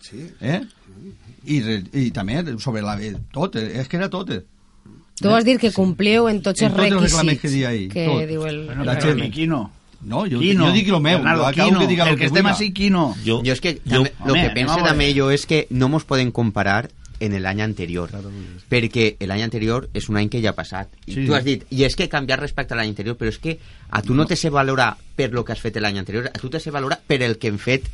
Sí. 0.00 0.22
eh? 0.40 0.60
I, 1.46 1.60
i 1.94 2.10
també 2.10 2.42
sobre 2.58 2.82
la, 2.82 2.94
eh, 3.02 3.14
tot, 3.32 3.56
eh, 3.56 3.80
és 3.80 3.88
que 3.88 3.96
era 3.96 4.08
tot 4.10 4.30
eh? 4.30 4.42
Tu 5.20 5.28
vas 5.28 5.44
dir 5.44 5.58
que 5.58 5.72
compliu 5.72 6.28
en 6.28 6.42
tots 6.42 6.60
En 6.60 6.66
els 6.68 6.76
tots 6.76 6.84
els 6.84 6.92
requisits 6.92 7.18
reclams 7.18 7.40
que 7.40 7.48
diu 7.48 7.66
ahí, 7.68 7.88
que 7.88 8.04
tot. 8.06 8.26
diu 8.28 8.44
el... 8.46 8.66
Bueno, 8.66 8.84
La 8.84 8.98
però 8.98 9.14
gent- 9.14 9.24
i 9.24 9.30
Quino. 9.30 9.70
no, 10.02 10.26
jo, 10.28 10.38
Quino. 10.40 10.66
jo 10.66 10.72
dic 10.72 10.88
el 10.88 11.00
meu 11.00 11.16
Bernardo, 11.18 11.50
Quino. 11.52 11.78
que 11.80 11.86
diga 11.86 12.04
el 12.04 12.10
el 12.10 12.14
que 12.16 12.20
que 12.20 12.26
estem 12.26 12.46
així, 12.46 12.72
Quino. 12.72 13.14
Yo 13.24 13.40
es 13.44 13.60
que 13.60 13.80
yo- 13.84 14.02
també, 14.02 14.12
lo 14.20 14.32
Home, 14.32 14.40
que 14.40 14.40
anem 14.50 14.54
pense 14.54 14.72
a 14.72 14.76
veure. 14.76 14.88
també 14.90 15.14
jo 15.16 15.30
és 15.30 15.46
que 15.46 15.66
no 15.70 15.88
mos 15.88 16.04
poden 16.04 16.30
comparar 16.32 16.90
en 17.18 17.32
l'any 17.42 17.62
anterior 17.62 18.10
perquè 18.68 19.16
l'any 19.26 19.40
anterior 19.42 19.88
és 19.94 20.08
un 20.10 20.18
any 20.18 20.28
que 20.28 20.42
ja 20.42 20.50
ha 20.50 20.54
passat 20.54 20.88
i 21.06 21.14
Sí. 21.14 21.24
tu 21.26 21.34
has 21.34 21.44
dit, 21.44 21.64
i 21.70 21.84
és 21.84 21.96
que 21.96 22.10
canviar 22.10 22.38
respecte 22.40 22.74
a 22.74 22.76
l'any 22.76 22.90
anterior 22.90 23.16
però 23.16 23.28
és 23.30 23.38
que 23.38 23.58
a 23.88 24.02
tu 24.02 24.14
no 24.14 24.26
te 24.26 24.36
sé 24.36 24.50
valorar 24.50 24.96
per 25.16 25.32
lo 25.32 25.42
que 25.44 25.52
has 25.52 25.60
fet 25.60 25.76
l'any 25.80 25.96
anterior, 25.98 26.26
a 26.28 26.38
tu 26.38 26.50
te 26.50 26.60
sé 26.60 26.70
valorar 26.70 27.00
per 27.06 27.22
el 27.22 27.38
que 27.38 27.48
hem 27.48 27.56
fet 27.58 27.84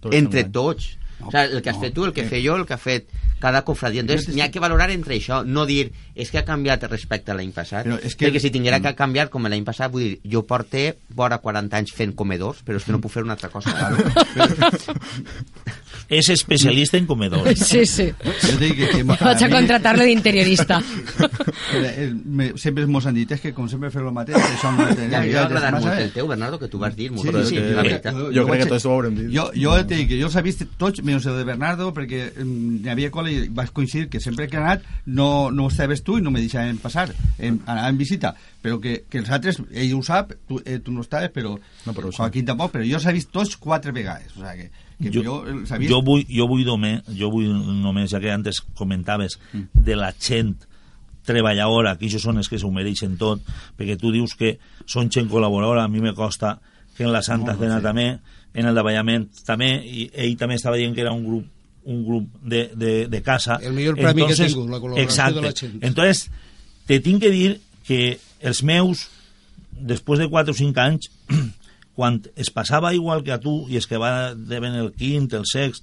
Tots 0.00 0.14
entre 0.14 0.44
tots 0.44 0.96
No, 1.20 1.28
o 1.28 1.30
sigui, 1.32 1.56
el 1.56 1.62
que 1.62 1.70
has 1.70 1.76
no, 1.76 1.82
fet 1.82 1.94
tu, 1.94 2.04
el 2.04 2.12
que 2.12 2.22
eh. 2.22 2.28
fe 2.28 2.42
jo, 2.44 2.54
el 2.56 2.64
que 2.66 2.74
ha 2.74 2.78
fet 2.78 3.08
cada 3.40 3.62
cofradia. 3.62 4.00
Entonces, 4.02 4.28
n'hi 4.34 4.40
ha 4.42 4.50
que 4.50 4.60
valorar 4.60 4.90
entre 4.90 5.14
això, 5.16 5.44
no 5.46 5.64
dir 5.66 5.92
és 6.14 6.30
que 6.30 6.38
ha 6.38 6.44
canviat 6.44 6.84
respecte 6.90 7.30
a 7.30 7.34
l'any 7.38 7.52
passat. 7.52 7.86
Però 7.86 7.98
és 8.02 8.14
que- 8.16 8.28
Perquè 8.28 8.40
si 8.40 8.50
tinguera 8.50 8.78
Mm. 8.78 8.82
que 8.82 8.94
canviar 8.94 9.28
com 9.30 9.46
l'any 9.46 9.64
passat, 9.64 9.90
vull 9.92 10.02
dir, 10.02 10.20
jo 10.24 10.44
porte 10.46 10.98
vora 11.10 11.38
40 11.38 11.76
anys 11.76 11.92
fent 11.92 12.14
comedors, 12.14 12.62
però 12.64 12.76
és 12.78 12.84
que 12.84 12.92
no 12.92 13.00
puc 13.04 13.10
fer 13.12 13.22
una 13.22 13.32
altra 13.34 13.48
cosa. 13.48 13.70
És 16.08 16.28
especialista 16.32 16.96
en 16.96 17.04
comedors. 17.06 17.58
Sí, 17.68 17.84
sí. 17.86 18.06
Jo 18.24 18.54
dic 18.60 18.76
que, 18.78 18.86
que 18.96 19.02
Vaig 19.04 19.42
a 19.44 19.48
contratar-lo 19.52 20.06
d'interiorista. 20.08 20.78
Me, 22.24 22.52
sempre 22.56 22.86
mos 22.88 23.06
han 23.06 23.16
dit 23.18 23.30
és 23.34 23.42
que 23.42 23.52
com 23.56 23.68
sempre 23.68 23.90
fer 23.92 24.00
el 24.02 24.12
mateix 24.16 24.38
això 24.40 24.70
no 24.72 24.86
té 24.96 25.08
Ja, 25.12 25.20
jo 25.28 25.44
massa, 25.52 25.70
molt 25.74 25.90
eh? 25.92 26.06
el 26.06 26.12
teu, 26.14 26.28
Bernardo, 26.30 26.58
que 26.58 26.68
tu 26.72 26.80
vas 26.80 26.96
dir 26.96 27.10
molt. 27.12 27.26
Sí, 27.28 27.34
Sí, 27.38 27.44
sí, 27.50 27.54
que- 28.00 28.12
jo, 28.12 28.30
Jo 28.32 28.46
crec 28.46 28.62
que 28.62 28.68
tot 28.70 28.78
això 28.78 28.90
ho 28.90 28.96
haurem 28.96 29.16
dit. 29.18 29.28
Jo, 29.34 29.50
jo 29.54 29.76
et 29.76 29.86
dic 29.88 30.08
que 30.08 30.20
jo 30.20 30.30
he 30.32 30.42
vist 30.42 30.64
tots, 30.80 31.02
menys 31.04 31.26
el 31.26 31.36
de 31.36 31.44
Bernardo, 31.44 31.92
perquè 31.94 32.22
mm, 32.32 32.80
n'hi 32.82 32.88
havia 32.94 33.10
col·le 33.12 33.32
i 33.32 33.48
vaig 33.52 33.70
coincidir 33.76 34.08
que 34.08 34.20
sempre 34.20 34.48
que 34.48 34.56
he 34.56 34.60
anat 34.60 34.82
no, 35.06 35.50
no 35.50 35.68
estaves 35.68 36.02
tu 36.02 36.18
i 36.18 36.22
no 36.24 36.30
me 36.30 36.40
deixaven 36.40 36.78
passar, 36.78 37.08
em, 37.38 37.60
anava 37.66 37.88
en 37.92 37.98
visita, 38.00 38.34
però 38.62 38.80
que, 38.80 39.04
que 39.10 39.18
els 39.22 39.30
altres, 39.30 39.60
ell 39.72 39.94
ho 39.94 40.02
sap, 40.02 40.32
tu, 40.48 40.60
eh, 40.64 40.78
tu 40.80 40.92
no 40.92 41.02
estaves, 41.04 41.30
però, 41.34 41.58
No, 41.86 41.92
però 41.94 42.08
ho. 42.08 42.12
Joaquín 42.12 42.46
tampoc, 42.48 42.72
però 42.72 42.84
jo 42.88 42.98
he 42.98 43.12
vist 43.12 43.30
tots 43.32 43.56
quatre 43.56 43.92
vegades, 43.92 44.32
o 44.36 44.40
sigui 44.40 44.64
que, 44.68 44.70
que 44.98 45.12
jo, 45.12 45.40
he 45.46 45.52
vist... 45.78 45.90
jo 45.90 46.00
vull, 46.02 46.24
jo 46.28 46.46
vull 46.50 46.64
només, 46.66 47.02
jo 47.18 47.30
vull 47.30 47.46
només, 47.82 48.10
ja 48.10 48.20
que 48.20 48.30
antes 48.34 48.60
comentaves 48.74 49.38
Mm. 49.52 49.68
de 49.84 49.96
la 49.96 50.12
gent 50.18 50.56
treballadora, 51.28 51.96
que 51.98 52.06
això 52.08 52.18
són 52.22 52.38
els 52.40 52.48
que 52.48 52.58
s'ho 52.58 52.70
mereixen 52.72 53.16
tot, 53.20 53.42
perquè 53.76 53.98
tu 54.00 54.10
dius 54.14 54.34
que 54.38 54.56
són 54.88 55.10
gent 55.12 55.28
col·laboradora, 55.28 55.84
a 55.84 55.88
mi 55.92 56.00
me 56.00 56.14
costa 56.16 56.58
que 56.96 57.04
en 57.04 57.12
la 57.12 57.22
Santa 57.22 57.52
No, 57.52 57.58
no 57.58 57.64
Cena 57.66 57.76
sé. 57.78 57.82
també, 57.84 58.06
en 58.54 58.66
el 58.66 58.74
davallament 58.74 59.28
també, 59.46 59.68
i 59.84 60.08
ell 60.14 60.36
també 60.40 60.56
estava 60.56 60.76
dient 60.80 60.94
que 60.96 61.02
era 61.04 61.12
un 61.12 61.24
grup 61.26 61.46
un 61.88 62.02
grup 62.04 62.26
de, 62.42 62.66
de, 62.76 63.06
de 63.08 63.22
casa. 63.22 63.58
El 63.62 63.72
millor 63.72 63.94
premi 63.96 64.26
que 64.26 64.34
he 64.34 64.46
tingut, 64.48 64.66
la 64.68 64.76
col·laboració 64.76 65.04
exacte. 65.06 65.34
de 65.38 65.40
la 65.46 65.52
gent. 65.56 65.78
Entonces, 65.80 66.30
te 66.84 66.98
tinc 67.00 67.22
que 67.22 67.30
dir 67.32 67.60
que 67.86 68.18
els 68.44 68.62
meus, 68.62 69.06
després 69.72 70.18
de 70.20 70.26
4 70.28 70.52
o 70.52 70.58
5 70.58 70.80
anys, 70.84 71.08
quan 71.98 72.20
es 72.38 72.52
passava 72.54 72.92
igual 72.94 73.24
que 73.26 73.34
a 73.34 73.40
tu 73.42 73.64
i 73.66 73.78
es 73.80 73.88
que 73.90 73.98
va 73.98 74.32
deben 74.34 74.76
el 74.78 74.92
quint, 74.94 75.32
el 75.34 75.46
sext, 75.50 75.82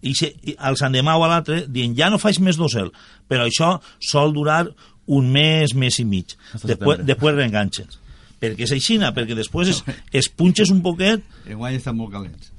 i, 0.00 0.14
se, 0.16 0.30
i 0.48 0.54
els 0.56 0.80
endemà 0.86 1.18
o 1.20 1.24
a 1.26 1.28
l'altre 1.28 1.66
dient 1.68 1.92
ja 1.98 2.08
no 2.08 2.20
faig 2.20 2.38
més 2.40 2.56
dossel, 2.56 2.88
però 3.28 3.44
això 3.44 3.74
sol 4.00 4.32
durar 4.32 4.62
un 5.10 5.28
mes, 5.34 5.74
mes 5.76 5.98
i 6.00 6.06
mig. 6.08 6.32
Hasta 6.54 6.70
Després, 6.72 7.02
després 7.04 7.36
reenganxes. 7.36 7.98
Perquè 8.40 8.64
és 8.64 8.72
aixina, 8.72 9.10
perquè 9.12 9.36
després 9.36 9.68
es, 9.74 9.82
es 10.16 10.30
punxes 10.32 10.72
un 10.72 10.80
poquet, 10.84 11.20
Enguany 11.44 11.76
estan 11.76 11.98
molt 11.98 12.14
calents. 12.14 12.52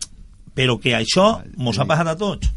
però 0.54 0.78
que 0.78 0.93
això 0.93 1.39
mos 1.58 1.80
ha 1.80 1.88
passat 1.89 2.12
a 2.14 2.18
tots. 2.20 2.52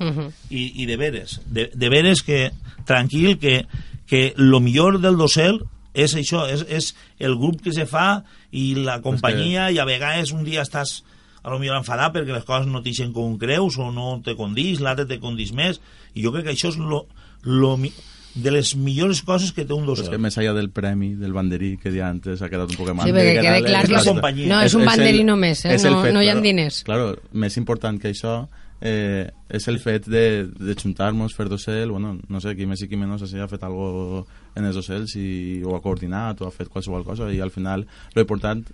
Mhm. 0.00 0.30
I, 0.50 0.64
i 0.82 0.86
de 0.88 0.96
veres, 0.96 1.38
de, 1.46 1.68
de 1.74 1.90
veres 1.92 2.24
que, 2.26 2.48
tranquil, 2.88 3.36
que, 3.38 3.66
que 4.08 4.32
lo 4.36 4.58
millor 4.64 4.98
del 4.98 5.20
dossel 5.20 5.60
és 5.94 6.14
això, 6.16 6.46
és, 6.50 6.64
és 6.68 6.94
el 7.20 7.36
grup 7.38 7.60
que 7.62 7.74
se 7.76 7.84
fa 7.86 8.24
i 8.52 8.74
la 8.74 9.00
companyia, 9.00 9.70
i 9.70 9.78
a 9.78 9.84
vegades 9.86 10.32
un 10.32 10.44
dia 10.44 10.62
estàs 10.62 11.02
a 11.42 11.48
lo 11.50 11.58
millor 11.58 11.78
enfadat 11.80 12.12
perquè 12.12 12.34
les 12.34 12.44
coses 12.44 12.66
no 12.68 12.82
t'ixen 12.84 13.12
com 13.16 13.38
creus 13.38 13.78
o 13.78 13.90
no 13.94 14.20
te 14.24 14.34
condís, 14.36 14.80
l'altre 14.80 15.06
te 15.06 15.20
condís 15.20 15.52
més 15.56 15.80
i 16.14 16.22
jo 16.24 16.32
crec 16.34 16.44
que 16.50 16.52
això 16.56 16.68
és 16.68 16.76
lo, 16.76 17.06
lo, 17.44 17.76
mi- 17.80 17.92
de 18.34 18.50
les 18.52 18.76
millors 18.76 19.22
coses 19.26 19.50
que 19.52 19.64
té 19.64 19.72
un 19.74 19.86
Però 19.88 19.96
és 20.04 20.08
que 20.08 20.18
més 20.18 20.36
allà 20.38 20.52
del 20.54 20.68
premi, 20.70 21.14
del 21.18 21.32
banderí, 21.32 21.76
que 21.82 21.90
dia 21.90 22.08
antes 22.08 22.42
ha 22.42 22.48
quedat 22.48 22.70
un 22.70 22.76
poc 22.76 22.92
mal. 22.94 23.06
Sí, 23.08 23.12
perquè 23.12 23.32
que 23.34 23.40
quede 23.40 23.56
era- 23.58 23.66
clar 23.66 23.80
és 23.82 23.88
que 23.88 23.94
la 23.96 24.00
és- 24.00 24.06
companyia. 24.06 24.48
no, 24.52 24.60
és 24.62 24.74
un 24.74 24.84
banderí 24.84 25.24
només, 25.24 25.64
eh? 25.64 25.76
No- 25.90 26.02
fet, 26.02 26.12
no 26.14 26.22
hi 26.22 26.28
ha 26.28 26.32
claro, 26.32 26.44
diners. 26.44 26.82
Claro, 26.84 27.16
més 27.32 27.56
important 27.56 27.98
que 28.00 28.10
això 28.12 28.48
eh, 28.82 29.30
és 29.48 29.66
el 29.68 29.78
fet 29.80 30.06
de, 30.06 30.46
de 30.46 30.74
juntar-nos, 30.74 31.34
fer 31.34 31.48
dossel, 31.48 31.90
bueno, 31.90 32.20
no 32.28 32.40
sé, 32.40 32.54
qui 32.56 32.66
més 32.66 32.80
i 32.82 32.88
qui 32.88 32.96
menys 32.96 33.34
ha 33.34 33.48
fet 33.48 33.62
algo 33.64 34.26
en 34.56 34.64
els 34.66 34.76
docels 34.76 35.14
i 35.16 35.62
ho 35.64 35.76
ha 35.76 35.80
coordinat 35.84 36.40
o 36.42 36.48
ha 36.48 36.54
fet 36.54 36.68
qualsevol 36.68 37.04
cosa 37.04 37.30
i 37.32 37.40
al 37.40 37.50
final 37.54 37.86
lo 38.14 38.22
important 38.22 38.64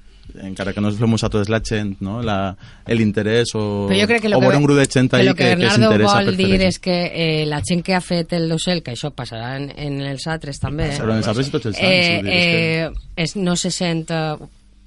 encara 0.42 0.72
que 0.74 0.80
no 0.82 0.88
es 0.90 0.96
fem 0.98 1.10
nosaltres 1.10 1.48
la 1.48 1.60
gent 1.62 2.00
no? 2.02 2.16
la, 2.22 2.56
l'interès 2.88 3.52
o, 3.54 3.86
Però 3.86 4.00
jo 4.00 4.08
crec 4.10 4.24
que 4.24 4.32
o 4.34 4.40
veure 4.42 4.58
un 4.58 4.64
grup 4.66 4.80
de 4.80 4.86
gent 4.90 5.10
que, 5.12 5.20
ahí 5.20 5.28
que 5.28 5.52
que, 5.54 5.70
s'interessa 5.70 6.16
vol 6.16 6.30
per 6.32 6.34
fer 6.34 6.48
dir 6.50 6.62
és 6.66 6.78
que 6.82 6.96
eh, 7.14 7.44
la 7.46 7.60
gent 7.62 7.84
que 7.86 7.94
ha 7.94 8.00
fet 8.02 8.32
el 8.34 8.48
dossel, 8.50 8.82
que 8.82 8.96
això 8.96 9.12
passarà 9.14 9.54
en, 9.60 9.70
en 9.70 10.00
els 10.02 10.26
altres 10.26 10.58
també, 10.58 10.90
eh? 10.96 10.98
en 10.98 11.14
els 11.20 11.28
altres 11.30 11.52
tots 11.54 11.70
els 11.70 11.78
anys 11.78 11.86
eh, 11.86 12.18
és 12.18 12.26
que- 12.26 12.34
eh, 12.88 12.90
es, 13.22 13.36
no 13.36 13.54
se 13.54 13.70
sent 13.70 14.10
eh, 14.10 14.36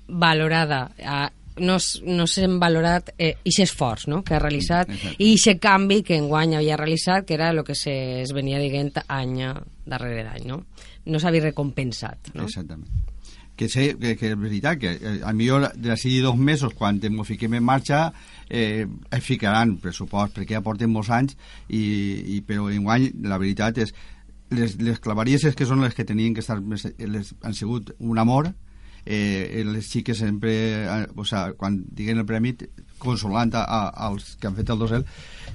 valorada 0.09 0.89
eh, 0.97 1.27
no, 1.59 1.77
no 2.05 2.27
sent 2.27 2.57
valorat 2.61 3.13
eh, 3.17 3.35
aquest 3.35 3.65
esforç 3.67 4.07
no? 4.11 4.21
que 4.23 4.35
ha 4.35 4.41
realitzat 4.41 4.89
Exacte. 4.89 5.15
i 5.23 5.33
aquest 5.35 5.61
canvi 5.63 6.01
que 6.05 6.17
enguany 6.17 6.55
havia 6.57 6.77
realitzat 6.79 7.27
que 7.27 7.37
era 7.37 7.51
el 7.53 7.63
que 7.67 7.75
se 7.75 7.93
es 8.23 8.33
venia 8.35 8.59
dient 8.59 8.93
any 9.07 9.37
darrere 9.85 10.27
any 10.29 10.47
no, 10.49 10.63
no 11.05 11.21
s'havia 11.21 11.49
recompensat 11.49 12.33
no? 12.33 12.47
Exactament. 12.47 13.07
Que 13.59 13.67
sé 13.67 13.89
que, 13.99 14.13
que 14.15 14.29
és 14.31 14.37
veritat 14.39 14.79
que 14.79 14.93
eh, 14.95 15.17
a 15.27 15.33
millor 15.35 15.65
d'ací 15.75 16.19
dos 16.23 16.37
mesos 16.37 16.73
quan 16.79 17.01
ens 17.03 17.27
fiquem 17.27 17.57
en 17.57 17.65
marxa 17.67 18.05
eh, 18.47 18.85
es 19.11 19.25
ficaran 19.25 19.75
pressupost 19.83 20.37
perquè 20.37 20.55
ja 20.55 20.63
porten 20.63 20.93
molts 20.93 21.11
anys 21.11 21.35
i, 21.67 21.83
i 22.37 22.39
però 22.47 22.69
enguany 22.71 23.09
la 23.27 23.37
veritat 23.41 23.83
és 23.83 23.93
les, 24.49 24.77
les 24.79 24.99
clavaries 24.99 25.43
que 25.55 25.67
són 25.67 25.83
les 25.83 25.93
que 25.93 26.07
tenien 26.07 26.33
que 26.33 26.41
estar 26.41 26.59
més, 26.61 26.87
les, 26.97 27.33
han 27.43 27.53
sigut 27.53 27.93
un 27.99 28.17
amor 28.17 28.53
eh, 29.09 29.63
les 29.65 29.87
xiques 29.89 30.19
sempre 30.21 30.53
eh, 30.85 31.07
o 31.17 31.25
sea, 31.25 31.53
quan 31.57 31.81
diguen 31.89 32.21
el 32.21 32.27
premi 32.29 32.53
consolant 33.01 33.55
a, 33.57 33.63
a, 33.63 33.79
als 34.09 34.35
que 34.37 34.47
han 34.47 34.55
fet 34.57 34.69
el 34.69 34.77
dosel 34.79 35.05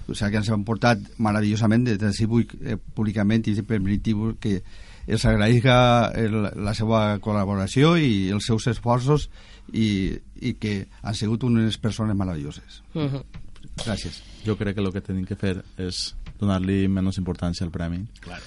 o 0.08 0.14
sea, 0.14 0.30
que 0.30 0.40
ens 0.40 0.50
han 0.50 0.64
portat 0.66 0.98
meravellosament 1.22 1.84
des 1.86 1.98
d'ací 2.02 2.26
vull 2.26 2.48
eh, 2.64 2.74
públicament 2.76 3.46
i 3.48 3.54
permitiu 3.62 4.34
que 4.40 4.58
els 5.06 5.24
agraïsca 5.28 6.10
el, 6.16 6.34
la 6.64 6.72
seva 6.74 7.18
col·laboració 7.20 7.94
i 8.00 8.30
els 8.32 8.46
seus 8.48 8.66
esforços 8.72 9.28
i, 9.72 10.16
i 10.40 10.54
que 10.60 10.86
han 11.02 11.14
sigut 11.14 11.44
unes 11.46 11.78
persones 11.78 12.16
meravelloses 12.16 12.82
Mhm. 12.94 13.22
gràcies 13.84 14.22
jo 14.44 14.56
crec 14.56 14.74
que 14.76 14.82
el 14.82 14.92
que 14.92 15.00
tenim 15.00 15.24
que 15.28 15.36
fer 15.36 15.62
és 15.78 16.14
donar-li 16.40 16.88
menys 16.88 17.18
importància 17.20 17.64
al 17.64 17.70
premi 17.72 18.02
Claro. 18.20 18.42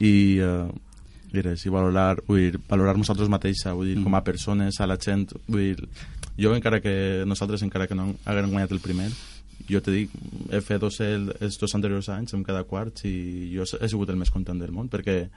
i 0.00 0.38
eh, 0.40 0.68
diré, 1.32 1.56
si 1.56 1.68
valorar, 1.68 2.22
vull 2.26 2.38
dir, 2.52 2.60
valorar 2.68 2.96
nosaltres 2.96 3.28
mateixa, 3.28 3.72
vull 3.76 3.88
dir, 3.90 3.96
Mm. 3.98 4.04
com 4.04 4.14
a 4.14 4.24
persones, 4.24 4.80
a 4.80 4.86
la 4.86 4.96
gent, 4.96 5.32
vull 5.46 5.74
dir, 5.74 5.88
jo 6.38 6.54
encara 6.54 6.80
que 6.80 7.24
nosaltres 7.26 7.62
encara 7.62 7.86
que 7.86 7.94
no 7.94 8.14
haguem 8.24 8.50
guanyat 8.50 8.72
el 8.72 8.80
primer, 8.80 9.10
jo 9.68 9.80
te 9.82 9.90
dic, 9.90 10.10
he 10.50 10.60
fet 10.60 10.80
dos, 10.80 11.00
el, 11.00 11.34
els 11.40 11.58
dos 11.58 11.74
anteriors 11.74 12.08
anys 12.08 12.32
amb 12.34 12.46
cada 12.46 12.62
quarts 12.64 13.04
i 13.04 13.50
jo 13.54 13.64
he 13.80 13.88
sigut 13.88 14.08
el 14.08 14.16
més 14.16 14.30
content 14.30 14.58
del 14.58 14.70
món 14.72 14.88
perquè 14.88 15.28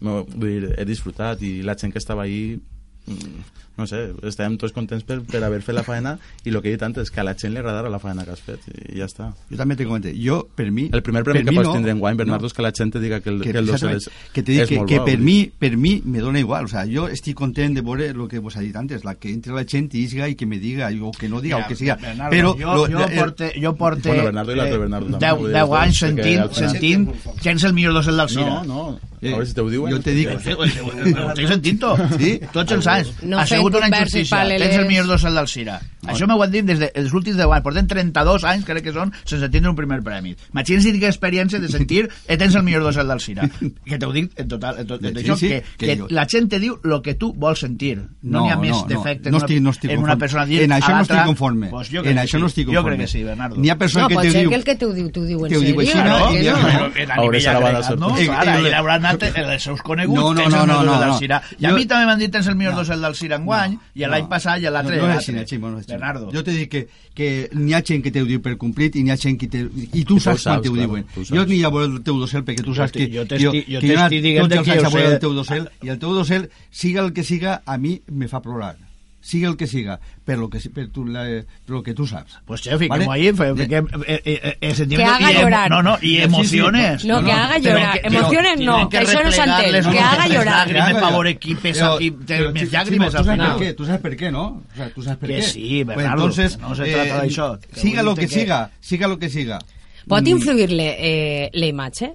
vull 0.00 0.60
dir, 0.60 0.74
he 0.78 0.84
disfrutat 0.84 1.42
i 1.42 1.62
la 1.62 1.74
gent 1.74 1.92
que 1.92 1.98
estava 1.98 2.22
ahí 2.22 2.60
mm, 3.06 3.71
no 3.78 3.86
sé, 3.86 4.12
estàvem 4.28 4.58
tots 4.60 4.72
contents 4.76 5.04
per, 5.08 5.20
per 5.24 5.42
haver 5.44 5.62
fet 5.64 5.74
la 5.74 5.82
faena 5.82 6.18
i 6.44 6.50
el 6.50 6.60
que 6.60 6.68
he 6.68 6.72
dit 6.76 6.82
antes, 6.82 7.10
que 7.10 7.20
a 7.20 7.24
la 7.24 7.34
gent 7.34 7.54
li 7.54 7.58
agradara 7.62 7.88
la 7.90 7.98
faena 7.98 8.24
que 8.24 8.32
has 8.34 8.40
fet 8.44 8.60
i 8.92 8.98
ja 8.98 9.06
està. 9.08 9.30
Jo 9.50 9.56
també 9.56 9.76
te 9.76 9.86
comenté, 9.88 10.12
jo, 10.18 10.42
per 10.54 10.70
mi... 10.70 10.88
El 10.92 11.02
primer 11.02 11.22
premi 11.24 11.40
per 11.40 11.48
que 11.50 11.56
pots 11.56 11.68
no, 11.68 11.74
tindre 11.78 11.92
en 11.92 11.98
guany, 12.02 12.16
Bernardo, 12.16 12.42
no. 12.42 12.50
és 12.52 12.56
que 12.56 12.62
la 12.66 12.72
gent 12.76 12.92
te 12.92 13.00
diga 13.00 13.20
que 13.20 13.30
el, 13.30 13.40
que, 13.42 13.52
que, 13.52 13.58
el 13.58 13.66
dorsal 13.66 13.96
és, 13.96 14.08
que 14.32 14.42
te 14.42 14.52
dic 14.52 14.62
és 14.66 14.68
que, 14.68 14.76
molt 14.80 14.88
que 14.90 14.98
bo, 14.98 15.04
per 15.06 15.16
vull 15.16 15.24
mi, 15.24 15.36
per 15.58 15.72
mi 15.76 15.94
me 16.04 16.20
dona 16.20 16.38
igual, 16.40 16.66
o 16.66 16.68
sea, 16.68 16.84
jo 16.88 17.08
estic 17.08 17.36
content 17.38 17.74
de 17.76 17.82
veure 17.86 18.10
el 18.12 18.26
que 18.28 18.38
vos 18.38 18.56
ha 18.56 18.60
dit 18.60 18.76
antes, 18.76 19.04
la 19.04 19.14
que 19.16 19.30
entre 19.32 19.52
la 19.56 19.64
gent 19.64 19.88
i 19.94 20.04
isga 20.04 20.28
i 20.28 20.34
que 20.36 20.46
me 20.46 20.58
diga, 20.58 20.90
o 21.02 21.10
que 21.12 21.28
no 21.28 21.40
diga, 21.40 21.58
o 21.64 21.68
que 21.68 21.76
siga. 21.76 21.96
Bernardo, 21.96 22.30
Però 22.36 22.52
jo, 22.58 22.74
lo- 22.76 22.86
jo, 22.92 23.06
porte, 23.16 23.52
jo 23.60 23.74
porte 23.76 24.08
Bueno, 24.08 24.24
Bernardo 24.24 24.52
i 24.52 24.56
l'altre 24.56 24.78
Bernardo 24.78 25.06
també, 25.12 25.26
10, 25.26 25.38
vull 25.38 25.48
dir, 25.48 25.54
10 25.54 25.62
els 25.62 25.70
dos, 25.70 25.78
anys 25.82 25.98
sentint, 26.04 26.52
sentint 26.52 27.08
que 27.42 27.50
ets 27.56 27.64
el 27.64 27.72
millor 27.72 27.94
docent 27.94 28.16
del 28.20 28.28
Cira. 28.28 28.60
No, 28.62 28.62
no, 28.64 29.00
Eh, 29.22 29.28
a 29.30 29.36
veure 29.36 29.46
si 29.46 29.54
te 29.54 29.60
ho 29.62 29.68
diuen. 29.70 29.92
jo 29.92 30.00
te 30.02 30.10
dic- 30.16 30.32
Ho 30.34 31.28
estic 31.30 31.46
sentint-ho. 31.46 31.92
Sí? 32.18 32.32
Tots 32.52 32.72
els 32.74 32.86
anys. 32.90 33.12
No 33.22 33.38
ha 33.38 33.44
fent 33.70 33.76
una 33.76 33.88
injustícia. 34.02 34.36
paral·leles. 34.36 34.68
Tens 34.68 34.76
el 34.82 34.86
millor 34.86 35.06
dorsal 35.06 35.34
del 35.34 35.48
Cira. 35.48 35.80
Això 36.06 36.26
m'ho 36.26 36.42
han 36.42 36.50
dit 36.50 36.64
des 36.66 36.78
dels 36.80 37.12
últims 37.14 37.36
10 37.36 37.46
anys. 37.46 37.62
Portem 37.62 37.86
32 37.86 38.44
anys, 38.44 38.64
crec 38.64 38.82
que 38.82 38.92
són, 38.92 39.12
sense 39.24 39.48
tindre 39.48 39.70
un 39.70 39.76
primer 39.76 40.02
premi. 40.02 40.34
Imagina't 40.52 40.82
si 40.82 40.92
tinc 40.92 41.04
experiència 41.04 41.60
de 41.60 41.68
sentir 41.68 42.08
que 42.26 42.36
tens 42.36 42.54
el 42.56 42.62
millor 42.64 42.82
dorsal 42.82 43.06
del 43.08 43.20
Cira. 43.20 43.48
Que 43.84 43.98
t'ho 43.98 44.10
dic 44.12 44.32
en 44.36 44.48
total, 44.48 44.78
en 44.80 44.86
tot, 44.86 45.04
en 45.04 45.14
Sí, 45.16 45.22
això, 45.24 45.36
sí, 45.36 45.48
que, 45.48 45.62
que 45.78 45.86
que, 45.86 45.96
jo- 45.98 46.06
la 46.10 46.26
gent 46.26 46.48
te 46.50 46.58
diu 46.58 46.78
el 46.82 47.02
que 47.02 47.14
tu 47.14 47.32
vols 47.34 47.60
sentir. 47.60 47.98
No 48.22 48.40
No, 48.40 48.44
n'hi 48.46 48.50
ha 48.52 48.56
més 48.56 48.70
no, 48.70 48.82
no. 48.82 48.86
defecte 48.88 49.30
No 49.30 49.36
en, 49.38 49.42
una, 49.42 49.46
estic- 49.46 49.60
no 49.60 49.70
estic 49.70 49.90
en 49.90 49.98
una 49.98 50.16
conforme. 50.16 50.18
persona 50.18 50.46
dir 50.46 50.62
En 50.62 50.70
això 50.72 50.94
no 50.96 51.02
estic 51.02 51.24
conforme. 51.26 51.68
Pues 51.70 51.88
jo 51.90 51.98
En 51.98 52.04
que 52.04 52.20
això 52.22 52.36
sí. 52.36 52.40
no 52.40 52.46
estic 52.46 52.66
Jo 52.66 52.72
conforme. 52.72 52.96
crec 52.96 53.00
que 53.06 53.12
sí, 53.12 53.22
Bernardo. 53.24 53.56
N'hi 53.56 53.70
ha 53.70 53.76
persona 53.78 54.02
No, 54.04 54.08
que 54.08 54.14
pot 54.14 54.22
te 54.24 54.30
ser 54.32 54.40
diu... 54.40 54.50
que 54.50 54.56
el 54.56 54.64
que 54.64 54.74
t'ho 54.76 54.92
diu, 54.92 55.10
t'ho 55.12 55.24
diu 55.24 55.44
en 55.46 55.52
T'ho 55.52 55.60
diu 55.60 55.76
sèrio. 55.76 55.80
així, 55.80 55.98
no? 56.08 56.28
que 56.32 56.42
I- 56.42 56.46
no? 56.46 56.56
Però 56.62 56.92
que 56.92 57.02
a 57.02 57.14
Hauré 57.14 57.38
nivell 57.38 57.42
ser 57.42 57.52
la 57.52 57.60
bala 57.60 57.78
agregat, 57.78 57.98
no? 57.98 58.08
sorpresa. 58.08 58.40
Clar, 58.42 58.56
Eh, 58.62 58.68
eh, 58.68 58.92
anat 58.92 59.22
els 59.22 59.62
seus 59.62 59.82
coneguts, 59.82 60.20
No, 60.20 60.34
no, 60.34 60.40
tens 60.40 60.54
no, 60.54 60.60
el 60.62 60.66
no, 60.68 60.82
no, 60.82 61.06
no. 61.06 61.18
I 61.22 61.64
a 61.66 61.70
Jo- 61.70 61.76
mi 61.76 61.86
també 61.86 62.06
m'han 62.06 62.18
dit 62.18 62.32
tens 62.32 62.46
el 62.48 62.56
millor 62.56 62.74
docent 62.74 63.00
del 63.02 63.14
Cira 63.14 63.38
enguany, 63.52 63.78
i 63.94 64.06
l'any 64.08 64.26
passat 64.28 64.58
i 64.62 64.70
l'altre... 64.72 64.96
no, 64.96 65.06
no 65.06 65.12
és 65.12 65.16
així, 65.18 65.32
no 65.32 65.42
és 65.42 65.84
així. 65.84 65.90
Bernardo. 65.92 66.30
Jo 66.32 66.42
te 66.46 66.52
dic 66.56 66.70
que, 66.72 66.82
que 67.14 67.28
n'hi 67.54 67.74
ha 67.74 67.82
gent 67.82 68.02
que 68.02 68.10
t'ho 68.14 68.24
diu 68.28 68.40
per 68.44 68.56
complit 68.56 68.96
i 68.96 69.02
n'hi 69.04 69.10
ha 69.12 69.16
gent 69.16 69.38
que 69.40 69.48
te... 69.52 69.64
I 69.66 69.86
tu 69.92 69.98
I 69.98 70.04
tu 70.04 70.18
saps 70.20 70.42
quan 70.44 70.56
saps, 70.58 70.66
t'ho 70.66 70.74
clar, 70.74 70.86
diuen. 70.86 71.04
saps. 71.14 71.32
Jo 71.36 71.44
n'hi 71.46 71.62
ha 71.62 71.68
a 71.68 71.74
veure 71.76 71.90
el 71.92 72.02
teu 72.02 72.18
dossel 72.22 72.44
perquè 72.44 72.64
tu 72.64 72.74
saps 72.74 72.92
te- 72.92 73.06
que... 73.06 73.10
jo 73.18 73.24
t'estic- 73.26 73.66
que 74.08 74.20
dient 74.20 74.42
tots 74.48 74.56
els 74.58 74.66
que 74.66 74.72
anys 74.72 74.82
jo 74.82 74.88
a 74.88 74.94
veure 74.96 75.08
sé- 75.08 75.14
el 75.14 75.20
teu 75.20 75.34
dossel 75.34 75.68
i 75.82 75.88
el 75.94 75.98
teu 75.98 76.14
dossel, 76.14 76.48
siga 76.70 77.00
el 77.04 77.12
que 77.12 77.22
siga, 77.24 77.62
a 77.66 77.76
mi 77.78 78.00
me 78.08 78.28
fa 78.28 78.40
plorar. 78.42 78.76
Siga 79.24 79.48
el 79.48 79.56
que 79.56 79.68
siga, 79.68 80.00
per 80.24 80.36
lo 80.36 80.50
que, 80.50 80.58
si- 80.58 80.68
per 80.68 80.88
tu, 80.88 81.06
la, 81.06 81.22
per 81.22 81.46
lo 81.68 81.80
que 81.80 81.94
tu 81.94 82.08
saps. 82.08 82.40
Pues 82.44 82.60
che, 82.60 82.76
fiquem 82.76 82.88
Vale? 83.06 83.06
ahí, 83.08 83.32
fe- 83.32 83.54
fiquem, 83.54 83.86
eh, 84.04 84.20
eh, 84.24 84.56
eh, 84.60 84.74
eh, 84.74 84.86
Que 84.88 85.04
haga 85.04 85.30
y 85.30 85.34
llorar. 85.36 85.70
No, 85.70 85.80
no, 85.80 85.94
y 86.02 86.08
Sí, 86.08 86.16
sí, 86.16 86.22
emociones. 86.22 87.04
No, 87.04 87.22
que 87.24 87.30
haga 87.30 87.58
llorar. 87.58 88.00
que- 88.00 88.06
Emociones 88.08 88.52
pero 88.58 88.64
no, 88.72 88.88
tienen 88.88 88.88
que 88.88 88.98
això 88.98 89.22
no 89.24 89.30
s'entén. 89.30 89.92
Que 89.92 89.98
haga 90.00 90.26
llorar. 90.26 90.72
ya. 90.72 91.08
veure 91.10 91.30
aquí 91.30 91.54
pesa 91.54 91.94
aquí 91.94 92.10
Chimo, 92.10 92.50
llàgrimes 92.52 93.10
tú 93.12 93.16
al 93.18 93.24
sabes 93.24 93.30
final. 93.30 93.52
por 93.52 93.60
qué, 93.62 93.72
tú 93.74 93.84
sabes 93.84 94.00
por 94.00 94.16
qué, 94.16 94.30
¿no? 94.32 94.44
O 94.44 94.76
sea, 94.76 94.90
tú 94.90 95.02
sabes 95.04 95.18
por 95.18 95.28
Que 95.28 95.36
qué. 95.36 95.42
sí, 95.42 95.84
Pues 95.84 95.96
Bernardo, 95.96 96.22
entonces, 96.24 96.58
no 96.58 96.74
se 96.74 96.84
trata 96.92 97.22
d'això. 97.22 97.58
Que 97.60 97.80
Siga 97.80 98.02
lo 98.02 98.14
que 98.16 98.22
que- 98.22 98.28
siga, 98.28 98.70
siga 98.80 99.06
lo 99.06 99.18
que 99.20 99.28
siga. 99.30 99.60
Pot 100.08 100.24
Mm, 100.24 100.26
influir-le 100.26 100.96
eh, 100.98 101.50
la 101.52 101.66
imatge? 101.66 102.12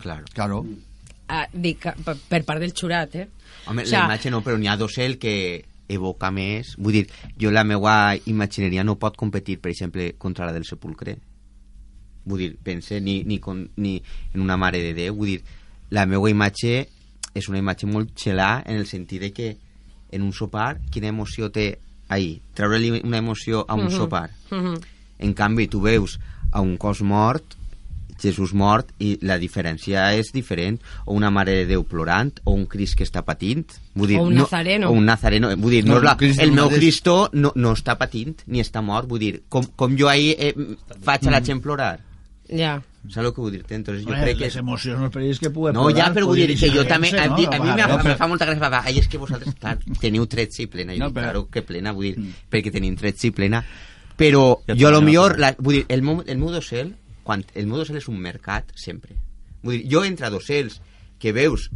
Claro. 0.00 0.24
Claro. 0.32 0.66
Ah, 1.28 1.46
dic, 1.52 1.92
per, 2.04 2.16
per 2.28 2.44
part 2.44 2.60
del 2.60 2.72
xurat, 2.72 3.14
eh? 3.16 3.28
Home, 3.66 3.82
O 3.82 3.84
la 3.84 3.90
sea, 3.90 4.04
imatge 4.06 4.30
no, 4.30 4.40
però 4.42 4.56
n'hi 4.56 4.68
ha 4.68 4.76
docel 4.78 5.18
que 5.18 5.64
evoca 5.88 6.30
més... 6.30 6.74
Vull 6.78 6.92
dir, 7.00 7.06
jo 7.40 7.50
la 7.50 7.64
meva 7.64 8.14
imagineria 8.26 8.84
no 8.84 8.96
pot 8.98 9.16
competir, 9.16 9.58
per 9.60 9.70
exemple, 9.70 10.12
contra 10.18 10.46
la 10.46 10.52
del 10.52 10.64
sepulcre. 10.64 11.16
Vull 12.26 12.38
dir, 12.42 12.50
pense 12.62 13.00
ni, 13.00 13.20
ni, 13.24 13.38
con, 13.38 13.68
ni 13.76 14.02
en 14.34 14.40
una 14.42 14.56
mare 14.56 14.80
de 14.82 14.94
Déu. 14.94 15.14
Vull 15.14 15.36
dir, 15.36 15.42
la 15.94 16.06
meva 16.06 16.30
imatge 16.30 16.86
és 17.36 17.48
una 17.48 17.60
imatge 17.60 17.86
molt 17.86 18.14
xelà 18.18 18.62
en 18.66 18.80
el 18.80 18.86
sentit 18.90 19.20
de 19.22 19.30
que 19.32 19.56
en 20.10 20.22
un 20.22 20.32
sopar, 20.32 20.80
quina 20.90 21.10
emoció 21.12 21.50
té 21.52 21.78
ahir? 22.08 22.40
Treure-li 22.54 23.02
una 23.02 23.18
emoció 23.18 23.64
a 23.68 23.74
un 23.74 23.86
Mhm. 23.86 23.96
sopar. 23.96 24.30
Mhm. 24.50 24.80
En 25.18 25.34
canvi, 25.34 25.66
tu 25.68 25.80
veus 25.80 26.18
a 26.52 26.60
un 26.60 26.76
cos 26.76 27.02
mort, 27.02 27.44
Jesús 28.22 28.54
mort, 28.54 28.88
i 28.98 29.18
la 29.22 29.36
diferència 29.38 30.08
és 30.16 30.32
diferent. 30.32 30.78
O 31.04 31.14
una 31.14 31.30
Mare 31.30 31.52
de 31.60 31.66
Déu 31.66 31.84
plorant, 31.84 32.32
o 32.44 32.52
un 32.56 32.66
Crist 32.66 32.96
que 32.96 33.04
està 33.04 33.22
patint. 33.24 33.64
Vull 33.94 34.08
dir, 34.08 34.18
O 34.18 34.24
un 34.26 34.34
no, 34.34 34.42
nazareno. 34.42 34.88
O 34.90 34.92
un 34.92 35.04
nazareno. 35.04 35.50
Vull 35.56 35.70
dir, 35.78 35.84
no, 35.84 35.94
No, 35.94 35.98
és 35.98 36.36
la, 36.38 36.42
el 36.44 36.52
meu. 36.52 36.68
Cristo 36.70 37.28
no, 37.32 37.52
no 37.54 37.72
està 37.76 37.96
patint, 37.98 38.36
ni 38.46 38.60
està 38.60 38.82
mort. 38.82 39.08
Vull 39.08 39.20
dir, 39.20 39.32
com, 39.48 39.64
com 39.76 39.96
jo 39.96 40.08
ahir 40.08 40.34
eh, 40.38 40.54
faig 41.02 41.26
a 41.28 41.30
la 41.30 41.40
gent 41.44 41.60
plorar. 41.62 41.98
Ja. 42.48 42.78
Saps 43.06 43.22
el 43.24 43.32
que 43.34 43.40
vull 43.40 43.52
dir-te? 43.54 43.74
Entonces, 43.74 44.04
jo 44.04 44.10
crec 44.10 44.36
que... 44.38 44.44
les 44.46 44.56
emocions 44.58 44.98
no 45.00 45.08
perill 45.14 45.38
que 45.38 45.50
puguen 45.54 45.74
No, 45.74 45.84
ja, 45.94 46.08
però 46.14 46.26
vull 46.26 46.40
dir 46.42 46.56
que 46.58 46.70
jo 46.74 46.82
també... 46.86 47.10
A, 47.14 47.28
no? 47.28 47.36
mi- 47.36 47.46
a 47.46 47.58
mi 47.62 47.70
no, 47.78 47.98
me 48.02 48.16
fa 48.18 48.26
molta 48.26 48.46
gràcia. 48.48 48.68
va, 48.70 48.80
Ai, 48.84 48.98
és 48.98 49.06
que 49.06 49.18
vosaltres, 49.18 49.54
clar, 49.60 49.76
teniu 50.00 50.26
13 50.26 50.62
i 50.64 50.66
plena. 50.66 50.94
I 50.94 50.98
No, 50.98 51.10
però- 51.10 51.22
claro 51.30 51.44
que 51.50 51.62
plena, 51.62 51.92
vull 51.94 52.08
dir, 52.14 52.32
perquè 52.50 52.72
tenim 52.74 52.96
13 52.98 53.28
i 53.28 53.30
plena. 53.30 53.62
Però 54.16 54.60
jo, 54.66 54.88
a 54.88 54.90
lo 54.90 55.02
millor, 55.02 55.38
la- 55.38 55.52
la, 55.52 55.56
vull 55.58 55.74
dir, 55.80 55.84
el 55.88 56.02
meu, 56.02 56.22
el 56.26 56.38
meu 56.38 56.50
docel, 56.50 56.94
quan 57.26 57.42
el 57.58 57.66
meu 57.66 57.82
docel 57.82 57.98
és 57.98 58.06
un 58.08 58.20
mercat, 58.22 58.70
sempre. 58.78 59.18
Vull 59.66 59.80
dir, 59.80 59.90
jo 59.90 60.04
entre 60.06 60.30
docels 60.30 60.78
que 61.18 61.32
veus 61.34 61.68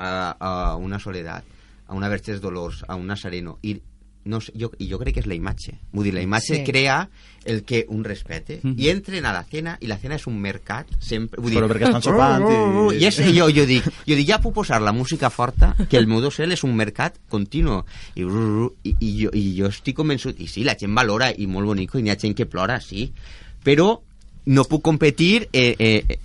a, 0.00 0.32
a 0.40 0.76
una 0.80 0.98
soledat, 1.02 1.44
a 1.90 1.94
una 1.94 2.08
Verges 2.08 2.40
Dolors, 2.40 2.84
a 2.88 2.96
un 2.96 3.06
Nazareno, 3.10 3.58
i 3.62 3.76
no 4.30 4.36
sé, 4.44 4.52
jo, 4.60 4.68
i 4.78 4.86
jo 4.90 4.98
crec 5.00 5.14
que 5.16 5.22
és 5.24 5.26
la 5.28 5.34
imatge. 5.36 5.72
Vull 5.96 6.04
dir, 6.06 6.12
la 6.14 6.20
imatge 6.22 6.58
Sí. 6.58 6.64
crea 6.64 7.08
el 7.48 7.62
que 7.64 7.86
un 7.88 8.04
respete. 8.04 8.60
Mhm. 8.62 8.74
I 8.78 8.88
entren 8.92 9.24
a 9.24 9.32
la 9.32 9.42
cena, 9.44 9.78
i 9.80 9.88
la 9.88 9.96
cena 9.98 10.16
és 10.16 10.26
un 10.28 10.36
mercat, 10.38 10.86
sempre. 11.00 11.40
Vull 11.40 11.50
dir, 11.54 11.58
Però 11.58 11.70
perquè 11.70 11.88
estan 11.88 12.04
sopant 12.04 12.44
i... 12.44 12.98
i 13.00 13.06
és, 13.08 13.16
jo, 13.34 13.48
jo 13.48 13.64
dic, 13.66 13.84
jo 14.06 14.14
dic, 14.14 14.26
ja 14.28 14.38
puc 14.40 14.54
posar 14.60 14.82
la 14.84 14.92
música 14.92 15.30
forta, 15.32 15.72
que 15.88 15.96
el 15.96 16.06
meu 16.06 16.20
docel 16.20 16.52
és 16.52 16.64
un 16.68 16.76
mercat 16.76 17.16
continu. 17.32 17.80
I, 18.14 18.22
i, 18.84 18.94
i, 19.00 19.10
jo, 19.24 19.32
i 19.32 19.56
jo 19.56 19.72
estic 19.72 19.96
convençut, 19.96 20.38
i 20.38 20.46
sí, 20.46 20.64
la 20.68 20.76
gent 20.78 20.94
valora, 20.94 21.32
i 21.32 21.48
molt 21.48 21.72
bonic, 21.72 21.96
i 21.96 22.04
n'hi 22.04 22.12
ha 22.12 22.20
gent 22.20 22.36
que 22.36 22.46
plora, 22.46 22.78
sí, 22.80 23.08
però 23.64 23.96
no 24.50 24.66
puc 24.66 24.82
competir 24.82 25.48
eh, 25.52 25.74
eh, 25.78 26.18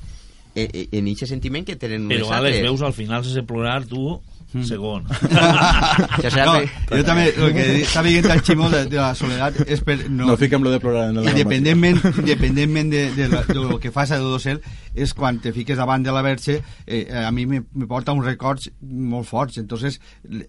eh, 0.55 0.69
eh, 0.73 0.87
en 0.97 1.11
aquest 1.11 1.29
sentiment 1.29 1.65
que 1.67 1.75
tenen 1.77 2.07
Però 2.09 2.31
altres. 2.33 2.63
veus 2.65 2.81
al 2.81 2.95
final 2.97 3.23
sense 3.25 3.43
plorar 3.45 3.83
tu 3.85 4.15
segon. 4.63 5.03
Això 6.15 6.29
serà 6.31 6.45
No, 6.47 6.53
jo 6.89 7.01
també, 7.03 7.25
el 7.33 7.51
que 7.55 7.65
està 7.83 8.03
veient 8.05 8.29
el 8.31 8.41
Ximo 8.45 8.69
de, 8.71 8.85
de 8.87 8.99
la 9.01 9.11
soledat 9.17 9.57
és 9.67 9.83
per... 9.83 9.97
No, 10.07 10.29
no 10.29 10.37
fiquem 10.39 10.63
lo 10.63 10.71
de 10.71 10.79
plorar 10.79 11.09
en 11.09 11.19
la 11.19 11.33
independentment, 11.33 11.99
independentment 12.13 12.91
de, 12.95 13.03
de, 13.17 13.27
la, 13.31 13.43
de 13.49 13.57
lo 13.59 13.79
que 13.83 13.91
fas 13.91 14.13
a 14.15 14.19
Dodocel 14.21 14.61
és 14.95 15.13
quan 15.17 15.41
te 15.43 15.51
fiques 15.55 15.77
davant 15.77 16.05
de 16.05 16.13
la 16.15 16.23
Verge 16.25 16.61
eh, 16.87 17.03
a 17.11 17.27
mi 17.35 17.45
me, 17.49 17.65
me 17.73 17.89
porta 17.89 18.15
uns 18.15 18.25
records 18.25 18.71
molt 18.81 19.27
forts. 19.27 19.59
Entonces 19.59 19.99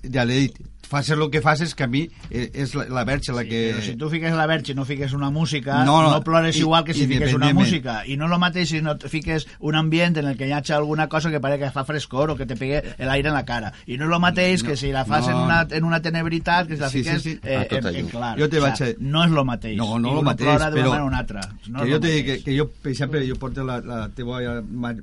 ja 0.07 0.25
l'he 0.25 0.47
dit 0.47 0.63
facis 0.87 1.17
el 1.17 1.25
que 1.31 1.41
facis 1.43 1.75
que 1.75 1.85
a 1.85 1.87
mi 1.91 2.05
eh, 2.31 2.51
és 2.55 2.75
la, 2.75 2.85
la 2.89 3.05
Verge 3.05 3.33
la 3.35 3.45
que 3.45 3.61
Però 3.75 3.83
si 3.85 3.97
tu 3.97 4.09
fiques 4.11 4.33
la 4.35 4.47
verge 4.47 4.75
no 4.75 4.85
fiques 4.85 5.13
una 5.13 5.31
música, 5.31 5.85
No, 5.85 6.01
no, 6.03 6.11
no, 6.11 6.23
plores 6.25 6.57
i- 6.57 6.61
igual 6.61 6.85
que 6.85 6.95
si 6.95 7.07
fiques 7.07 7.35
una 7.35 7.53
música. 7.53 8.03
I 8.07 8.17
no 8.17 8.29
lo 8.29 8.39
mateix 8.39 8.69
si 8.71 8.81
no 8.83 8.97
fiques 8.99 9.47
un 9.61 9.75
ambient 9.75 10.17
en 10.17 10.27
el 10.27 10.37
que 10.37 10.47
hi 10.49 10.53
hagi 10.53 10.73
alguna 10.73 11.09
cosa 11.09 11.31
que 11.31 11.41
pare 11.41 11.59
que 11.59 11.71
fa 11.71 11.85
frescor 11.85 12.31
o 12.31 12.37
que 12.37 12.47
te 12.47 12.57
pegue 12.57 12.83
l'aire 12.99 13.29
en 13.29 13.35
la 13.35 13.45
cara. 13.45 13.73
I 13.87 13.99
no 13.99 14.07
lo 14.07 14.21
mateix 14.21 14.63
No, 14.63 14.71
que 14.71 14.77
si 14.77 14.93
la 14.93 15.05
fas 15.05 15.27
no. 15.27 15.33
en, 15.33 15.45
una, 15.45 15.67
en 15.71 15.85
una 15.85 16.01
tenebritat, 16.03 16.67
que 16.69 16.77
si 16.77 16.81
la 16.81 16.89
Sí, 16.91 17.03
sí, 17.03 17.05
fiques 17.05 17.23
sí. 17.23 17.39
Eh, 17.43 17.57
A 17.57 17.65
tot 17.69 17.85
en, 17.87 17.97
en 17.97 18.09
clar. 18.09 18.39
Jo 18.39 18.49
te 18.49 18.59
O 18.59 18.63
vaig 18.63 18.77
sea, 18.77 18.87
a- 18.89 18.95
No 19.01 19.25
és 19.25 19.31
lo 19.31 19.45
mateix. 19.45 19.77
No, 19.77 19.99
no 19.99 20.15
I 20.15 20.19
el 20.19 20.25
mateix, 20.25 20.63
però... 20.73 20.93
o 21.03 21.07
una 21.07 21.19
altra. 21.19 21.41
No 21.69 21.81
que 21.83 21.87
és 21.89 21.93
jo 21.95 22.01
te 22.01 22.25
que, 22.25 22.39
que 22.45 22.59
jo, 22.59 22.69
per 22.71 22.93
exemple, 22.93 23.25
jo 23.29 23.37
porto 23.37 23.65
la, 23.65 23.81
la 23.81 24.09
teva 24.09 24.41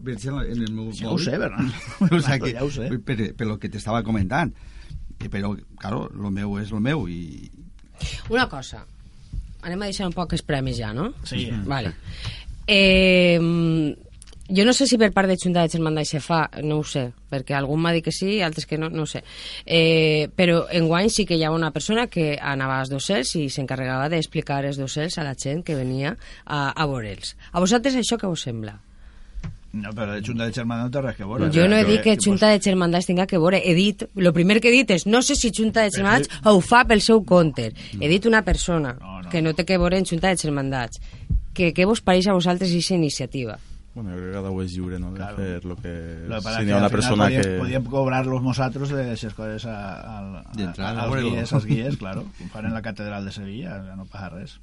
verge 0.02 0.30
en 0.30 0.62
el 0.64 0.72
meu 0.74 0.92
Ja 0.94 1.10
ho 1.12 1.18
sé, 1.20 1.38
Bernat. 1.38 1.74
o 2.12 2.20
sea 2.22 2.40
que, 2.40 2.54
Ja 2.58 2.64
ho 2.64 2.72
sé. 2.72 2.90
Per, 3.04 3.34
per 3.36 3.48
lo 3.48 3.58
que 3.60 3.70
t'estava 3.70 4.04
comentant. 4.04 4.54
Eh, 5.24 5.30
Però, 5.32 5.54
claro, 5.80 6.08
lo 6.14 6.32
meu 6.32 6.58
és 6.62 6.72
lo 6.72 6.80
meu 6.84 7.08
i... 7.08 7.50
Una 8.30 8.48
cosa. 8.52 8.84
Anem 9.64 9.82
a 9.82 9.88
deixar 9.92 10.10
un 10.10 10.16
poc 10.16 10.34
els 10.36 10.44
premis 10.44 10.78
ja, 10.78 10.92
no? 10.94 11.14
Sí. 11.24 11.48
Vale. 11.66 11.94
Eh, 12.68 13.40
jo 14.54 14.66
no 14.66 14.74
sé 14.76 14.86
si 14.88 14.98
per 15.00 15.14
part 15.16 15.30
de 15.32 15.38
Junta 15.40 15.64
de 15.64 15.72
Germandà 15.72 16.04
se 16.06 16.20
fa, 16.20 16.44
no 16.68 16.82
ho 16.82 16.84
sé, 16.84 17.06
perquè 17.32 17.56
algun 17.56 17.80
m'ha 17.80 17.94
dit 17.96 18.04
que 18.04 18.12
sí, 18.12 18.42
altres 18.44 18.68
que 18.68 18.78
no, 18.78 18.90
no 18.92 19.06
ho 19.06 19.10
sé. 19.10 19.24
Eh, 19.66 20.28
però 20.36 20.66
enguany 20.70 21.10
sí 21.10 21.26
que 21.26 21.38
hi 21.40 21.46
ha 21.48 21.52
una 21.56 21.72
persona 21.72 22.08
que 22.12 22.34
anava 22.38 22.82
als 22.82 22.92
docents 22.92 23.36
i 23.40 23.48
s'encarregava 23.50 24.10
d'explicar 24.12 24.60
els 24.68 24.78
docents 24.78 25.18
a 25.18 25.24
la 25.24 25.36
gent 25.40 25.64
que 25.64 25.78
venia 25.80 26.18
a, 26.44 26.74
a 26.76 26.88
veure'ls. 26.92 27.38
A 27.54 27.64
vosaltres 27.64 27.96
això 27.96 28.20
què 28.20 28.28
us 28.28 28.44
sembla? 28.50 28.76
No, 29.74 29.90
però 29.98 30.14
de 30.14 30.22
Junta 30.22 30.46
de 30.46 30.54
Germana 30.54 30.84
no 30.86 30.92
té 30.94 31.02
res 31.02 31.16
que 31.18 31.26
veure. 31.26 31.48
Jo 31.52 31.64
no 31.68 31.76
he 31.76 31.84
dit 31.84 32.02
que 32.06 32.14
pues, 32.14 32.26
Junta 32.28 32.52
de 32.54 32.60
Germandats 32.62 33.08
tinga 33.10 33.26
que 33.26 33.40
veure. 33.42 33.58
He 33.66 33.74
dit, 33.74 34.04
el 34.16 34.32
primer 34.34 34.60
que 34.62 34.70
he 34.70 34.76
dit 34.76 34.92
és, 34.94 35.08
no 35.10 35.24
sé 35.26 35.34
si 35.36 35.50
Junta 35.50 35.82
de 35.82 35.90
Germandats 35.96 36.30
ho 36.46 36.60
fa 36.62 36.84
pel 36.86 37.02
seu 37.02 37.24
compte. 37.26 37.72
He 38.00 38.08
dit 38.12 38.26
una 38.30 38.44
persona 38.46 38.94
No, 39.00 39.22
no. 39.24 39.30
que 39.34 39.42
no 39.42 39.56
té 39.58 39.66
que 39.66 39.78
veure 39.82 39.98
en 39.98 40.06
Junta 40.06 40.30
de 40.30 40.38
Germandats. 40.38 41.02
Que, 41.54 41.72
què 41.74 41.86
vos 41.90 42.02
pareix 42.02 42.28
a 42.30 42.34
vosaltres 42.38 42.70
aquesta 42.72 42.94
iniciativa? 42.96 43.58
Bueno, 43.96 44.10
jo 44.10 44.18
crec 44.18 44.28
que 44.30 44.34
cada 44.38 44.50
un 44.50 44.62
és 44.64 44.72
lliure, 44.74 44.98
no?, 45.00 45.12
de 45.12 45.18
Claro. 45.18 45.36
fer 45.38 45.66
lo 45.66 45.76
que... 45.78 45.92
Lo 46.28 46.36
que 46.42 46.50
si 46.50 46.62
es 46.62 46.66
que 46.68 46.74
una 46.74 46.90
persona 46.90 47.30
que... 47.30 47.44
podíem 47.60 47.84
cobrar-los 47.86 48.42
nosotros 48.42 48.90
de 48.90 49.14
esas 49.14 49.34
cosas 49.36 49.66
a, 49.66 50.02
a, 50.02 50.20
a, 50.42 51.04
a, 51.04 51.18
guies, 51.18 51.54
als 51.54 51.66
guies, 51.66 51.98
claro, 51.98 52.24
com 52.40 52.50
fan 52.50 52.66
en 52.66 52.74
la 52.74 52.82
catedral 52.82 53.26
de 53.26 53.32
Sevilla, 53.32 53.78
ja 53.86 53.96
no 53.96 54.06
passa 54.06 54.30
res. 54.34 54.56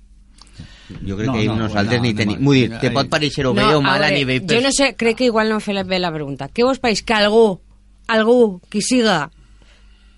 Jo 1.07 1.17
crec 1.17 1.29
No, 1.29 1.35
que 1.35 1.45
no, 1.47 1.57
nosaltres 1.57 2.01
no, 2.01 2.07
ni 2.07 2.13
no, 2.13 2.19
tenim... 2.19 2.39
no, 2.41 2.45
Vull 2.49 2.59
dir, 2.59 2.69
no, 2.73 2.81
te 2.83 2.91
pot 2.95 3.11
pareixer 3.13 3.47
o 3.47 3.55
bé 3.55 3.67
o 3.69 3.79
a 3.79 3.85
mal 3.85 4.03
a 4.03 4.09
veure, 4.09 4.19
nivell... 4.19 4.47
Jo 4.51 4.61
no 4.65 4.73
sé, 4.75 4.95
crec 4.99 5.21
que 5.21 5.29
igual 5.31 5.49
no 5.49 5.61
he 5.61 5.65
fet 5.65 5.87
bé 5.87 6.01
la 6.03 6.13
pregunta. 6.13 6.51
Què 6.51 6.67
vos 6.67 6.83
pareix 6.83 7.05
que 7.07 7.15
algú, 7.15 7.61
algú 8.11 8.41
qui 8.69 8.83
siga 8.83 9.31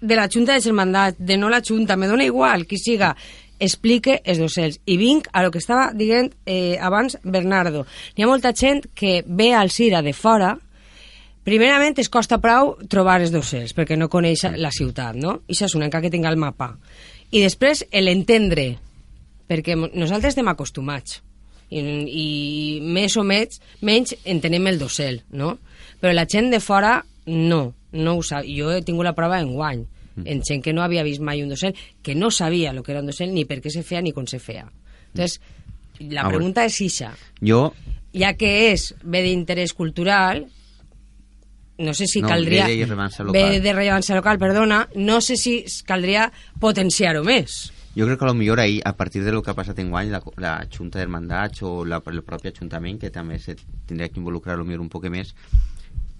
de 0.02 0.16
la 0.16 0.28
Junta 0.32 0.54
de 0.56 0.64
Germandat, 0.64 1.18
de 1.18 1.36
no 1.38 1.48
la 1.52 1.62
Junta, 1.62 1.96
me 1.96 2.08
dona 2.08 2.24
igual, 2.24 2.66
qui 2.66 2.78
siga, 2.80 3.12
explique 3.62 4.18
els 4.24 4.40
docents. 4.42 4.80
I 4.84 4.96
vinc 4.98 5.28
a 5.32 5.44
lo 5.44 5.52
que 5.54 5.60
estava 5.62 5.92
dient 5.94 6.32
eh, 6.44 6.76
abans 6.80 7.16
Bernardo. 7.22 7.86
N'hi 8.16 8.24
ha 8.24 8.30
molta 8.30 8.52
gent 8.52 8.88
que 8.98 9.22
ve 9.26 9.52
al 9.54 9.70
Cira 9.70 10.02
de 10.02 10.12
fora, 10.12 10.56
primerament 11.46 11.98
es 12.02 12.10
costa 12.10 12.40
prou 12.42 12.74
trobar 12.90 13.20
els 13.22 13.30
docents, 13.30 13.74
perquè 13.74 13.96
no 13.98 14.10
coneix 14.10 14.44
la 14.58 14.72
ciutat, 14.74 15.14
no? 15.14 15.40
I 15.46 15.54
això 15.54 15.70
és 15.70 15.76
una 15.78 15.86
encara 15.86 16.08
que 16.08 16.10
tinga 16.10 16.30
el 16.32 16.40
mapa. 16.40 16.72
I 17.30 17.44
després 17.44 17.84
l'entendre, 17.92 18.66
perquè 19.52 19.76
nosaltres 19.76 20.32
estem 20.32 20.48
acostumats 20.48 21.20
i, 21.68 21.80
i 21.80 22.26
més 22.82 23.14
o 23.20 23.22
menys, 23.24 23.60
menys 23.84 24.16
entenem 24.24 24.66
el 24.72 24.80
docel, 24.80 25.22
no? 25.36 25.54
Però 26.00 26.12
la 26.16 26.24
gent 26.28 26.50
de 26.52 26.60
fora 26.60 26.98
no, 27.26 27.62
no 27.92 28.16
ho 28.18 28.22
sap. 28.26 28.44
Jo 28.48 28.72
he 28.74 28.80
tingut 28.84 29.04
la 29.06 29.14
prova 29.16 29.38
en 29.40 29.52
guany, 29.54 29.84
en 30.24 30.42
gent 30.44 30.60
que 30.64 30.72
no 30.76 30.82
havia 30.84 31.04
vist 31.06 31.22
mai 31.24 31.40
un 31.44 31.48
docel, 31.52 31.76
que 32.02 32.14
no 32.18 32.30
sabia 32.34 32.72
el 32.74 32.82
que 32.82 32.92
era 32.92 33.00
un 33.00 33.08
docel, 33.12 33.32
ni 33.32 33.44
per 33.48 33.60
què 33.64 33.70
se 33.72 33.84
feia 33.86 34.02
ni 34.04 34.12
com 34.12 34.26
se 34.28 34.40
feia. 34.42 34.66
Entonces, 35.12 35.38
la 36.00 36.22
A 36.22 36.24
veure. 36.26 36.36
pregunta 36.36 36.64
és 36.68 36.80
ixa. 36.84 37.12
Jo, 37.40 37.70
Ja 38.12 38.34
que 38.36 38.48
és 38.74 38.90
bé 39.08 39.22
d'interès 39.24 39.72
cultural, 39.72 40.42
no 41.78 41.94
sé 41.94 42.04
si 42.06 42.20
No, 42.20 42.28
caldria... 42.28 42.66
ve 42.66 42.74
de 42.76 42.84
rellevància 42.84 43.24
local. 43.24 43.32
Ve 43.54 43.60
de 43.64 43.72
rellevància 43.72 44.14
local, 44.18 44.38
perdona. 44.38 44.82
No 44.94 45.22
sé 45.24 45.38
si 45.40 45.62
caldria 45.88 46.26
potenciar-ho 46.60 47.22
més. 47.24 47.72
Jo 47.94 48.06
crec 48.06 48.18
que 48.18 48.24
lo 48.24 48.34
millor 48.34 48.60
ahir, 48.60 48.80
a 48.84 48.96
partir 48.96 49.24
de 49.24 49.32
lo 49.32 49.42
que 49.42 49.50
ha 49.50 49.54
passat 49.54 49.78
en 49.78 49.90
guany, 49.90 50.08
la, 50.10 50.22
la 50.40 50.54
Junta 50.72 50.98
d'Hermandats 50.98 51.62
o 51.62 51.84
la, 51.84 52.00
el 52.06 52.22
propi 52.24 52.48
Ajuntament, 52.48 52.98
que 53.00 53.10
també 53.12 53.38
se 53.38 53.56
tindria 53.86 54.08
que 54.08 54.20
involucrar 54.20 54.56
lo 54.56 54.64
millor 54.64 54.80
un 54.80 54.88
poc 54.88 55.10
més, 55.12 55.34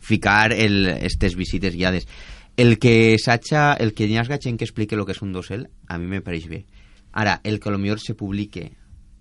ficar 0.03 0.53
el, 0.53 0.89
estes 1.01 1.37
visites 1.39 1.75
guiades. 1.75 2.09
El 2.57 2.77
que 2.79 3.17
s'haja, 3.17 3.73
el 3.81 3.95
que 3.97 4.05
hi 4.05 4.19
hagi 4.21 4.37
gent 4.43 4.59
que 4.61 4.69
explique 4.69 4.99
el 4.99 5.07
que 5.07 5.17
és 5.17 5.23
un 5.25 5.33
dosel, 5.33 5.71
a 5.89 5.97
mi 5.97 6.11
me 6.11 6.21
pareix 6.21 6.51
bé. 6.51 6.67
Ara, 7.13 7.41
el 7.45 7.61
que 7.61 7.71
lo 7.71 7.79
millor 7.79 8.01
se 8.01 8.15
publique 8.15 8.73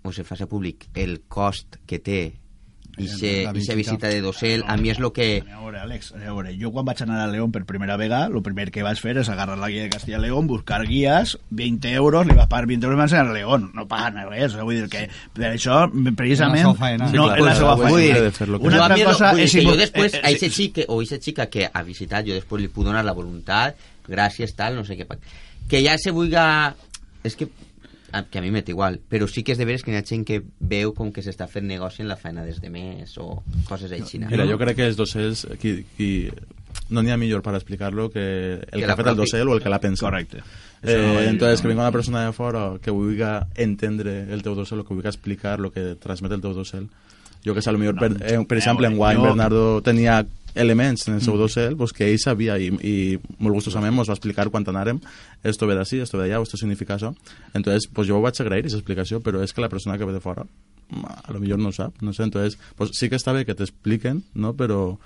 o 0.03 0.11
se 0.11 0.23
faci 0.23 0.47
públic 0.49 0.89
el 0.95 1.21
cost 1.29 1.77
que 1.87 1.99
té 1.99 2.40
i 2.97 3.07
aquesta 3.07 3.51
visita. 3.53 3.75
visita 3.75 4.07
de 4.07 4.21
dosel, 4.21 4.63
a 4.67 4.75
mi 4.77 4.91
és 4.91 4.99
el 4.99 5.11
que... 5.15 5.27
A 5.41 5.61
veure, 5.61 5.79
Àlex, 5.85 6.11
a 6.15 6.19
veure, 6.19 6.51
jo 6.59 6.71
quan 6.75 6.85
vaig 6.85 7.01
anar 7.05 7.21
a 7.23 7.27
León 7.31 7.51
per 7.53 7.63
primera 7.65 7.95
vegada, 7.97 8.27
el 8.27 8.43
primer 8.43 8.67
que 8.73 8.83
vaig 8.83 8.99
fer 8.99 9.15
és 9.21 9.29
agarrar 9.31 9.57
la 9.59 9.69
guia 9.71 9.85
de 9.85 9.93
Castilla 9.93 10.19
León, 10.19 10.49
buscar 10.49 10.81
guies, 10.87 11.37
20 11.49 11.93
euros, 11.93 12.27
li 12.27 12.35
va 12.37 12.49
pagar 12.51 12.67
20 12.67 12.89
euros 12.89 12.97
i 12.97 13.01
m'ensenyar 13.01 13.29
a 13.29 13.37
León. 13.37 13.69
No 13.77 13.87
paguen 13.87 14.19
res, 14.29 14.57
vull 14.59 14.81
dir 14.81 14.89
que 14.91 15.05
per 15.37 15.53
això, 15.53 15.85
precisament, 16.17 16.67
no, 16.67 16.75
Sí, 17.11 17.17
clar, 17.17 17.37
és 17.37 17.45
la 17.45 17.55
seva 17.55 17.75
que- 17.79 18.59
Una 18.59 18.83
altra 18.85 19.05
cosa 19.05 19.31
vull 19.31 19.41
dir 19.41 19.47
és... 19.47 19.55
que 19.55 19.65
jo 19.65 19.79
després, 19.79 20.13
eh, 20.13 20.17
a 20.17 20.21
eh, 20.21 20.35
aquesta 20.35 20.51
sí, 20.51 20.53
xica 20.59 20.87
o 20.87 20.99
a 20.99 21.01
aquesta 21.01 21.23
xica 21.23 21.49
que 21.49 21.69
ha 21.71 21.83
visitat, 21.87 22.27
jo 22.27 22.37
després 22.37 22.61
li 22.61 22.69
puc 22.69 22.85
donar 22.85 23.05
la 23.07 23.15
voluntat, 23.17 23.79
gràcies, 24.07 24.55
tal, 24.55 24.75
no 24.75 24.85
sé 24.85 24.99
què. 24.99 25.07
Que 25.69 25.83
ja 25.85 25.97
se 25.97 26.11
vulga... 26.11 26.75
És 27.23 27.35
que 27.37 27.47
a, 28.11 28.23
que 28.23 28.39
a 28.39 28.41
mi 28.41 28.51
m'és 28.51 28.67
igual, 28.69 28.99
però 29.09 29.27
sí 29.27 29.43
que 29.43 29.53
és 29.53 29.57
de 29.57 29.65
veres 29.65 29.83
que 29.83 29.91
hi 29.91 29.95
ha 29.95 30.03
gent 30.03 30.25
que 30.27 30.41
veu 30.59 30.93
com 30.93 31.11
que 31.11 31.21
s'està 31.23 31.47
fent 31.47 31.65
negoci 31.67 32.01
en 32.03 32.07
la 32.09 32.17
feina 32.17 32.43
des 32.43 32.59
de 32.61 32.69
més 32.69 33.17
o 33.17 33.43
coses 33.69 33.91
així. 33.91 34.19
Mira, 34.19 34.45
jo 34.49 34.57
crec 34.59 34.75
que 34.75 34.87
els 34.87 34.97
docents, 34.97 35.45
qui, 35.61 35.85
qui, 35.97 36.29
no 36.89 37.01
n'hi 37.03 37.11
ha 37.11 37.17
millor 37.17 37.41
per 37.41 37.55
explicar-lo 37.55 38.09
que 38.11 38.23
el 38.59 38.65
Que 38.81 38.85
que, 38.85 38.91
ha 38.91 38.95
fet 38.99 39.07
el 39.07 39.15
docent 39.15 39.47
o 39.47 39.55
el 39.55 39.61
que 39.63 39.69
l'ha 39.69 39.79
pensat. 39.79 40.09
Correcte. 40.09 40.37
No 40.83 40.89
Eh, 40.89 40.97
dir- 41.21 41.29
entonces, 41.29 41.61
que 41.61 41.67
no. 41.67 41.75
venga 41.75 41.83
una 41.83 41.91
persona 41.91 42.25
de 42.25 42.33
fora 42.33 42.71
que 42.81 42.89
vulgui 42.91 43.21
entendre 43.55 44.33
el 44.33 44.41
teu 44.41 44.55
docent, 44.55 44.81
o 44.81 44.83
que 44.83 44.93
vulgui 44.95 45.07
explicar 45.07 45.59
el 45.59 45.71
que 45.71 45.95
transmet 45.95 46.31
el 46.33 46.41
teu 46.41 46.53
docent. 46.53 46.89
Jo 47.45 47.53
que 47.55 47.61
sé, 47.61 47.71
potser, 47.71 47.95
per, 47.97 48.11
eh, 48.21 48.45
per 48.45 48.57
exemple, 48.57 48.87
en 48.87 48.97
guany 48.97 49.17
jo- 49.17 49.23
Bernardo 49.23 49.81
tenia 49.81 50.25
elements 50.55 51.07
en 51.07 51.15
el 51.15 51.21
seu 51.23 51.37
docent 51.39 51.77
pues, 51.77 51.93
que 51.95 52.09
ell 52.09 52.19
sabia 52.21 52.57
i, 52.59 52.71
i 52.71 52.95
molt 53.39 53.59
gustosament 53.59 53.95
ens 53.95 54.11
va 54.11 54.17
explicar 54.17 54.49
quan 54.51 54.67
anàrem 54.67 54.99
esto 55.43 55.67
ve 55.69 55.77
d'ací, 55.77 56.01
esto 56.01 56.17
ve 56.17 56.27
d'allà, 56.27 56.41
esto 56.43 56.59
significa 56.59 56.97
això 56.97 57.13
entonces 57.53 57.89
pues, 57.93 58.07
jo 58.07 58.17
ho 58.17 58.25
vaig 58.25 58.39
agrair, 58.41 58.65
aquesta 58.65 58.81
explicació 58.81 59.21
però 59.21 59.43
és 59.43 59.53
que 59.53 59.63
la 59.63 59.69
persona 59.69 59.97
que 59.97 60.05
ve 60.05 60.13
de 60.13 60.23
fora 60.23 60.45
a 60.91 61.31
lo 61.31 61.39
millor 61.39 61.59
no 61.59 61.69
ho 61.69 61.71
sap, 61.71 62.01
no 62.01 62.13
sé, 62.13 62.23
entonces 62.23 62.59
pues, 62.75 62.91
sí 62.93 63.09
que 63.09 63.15
està 63.15 63.33
bé 63.33 63.45
que 63.45 63.55
t'expliquen, 63.55 64.25
no? 64.35 64.53
però 64.59 64.97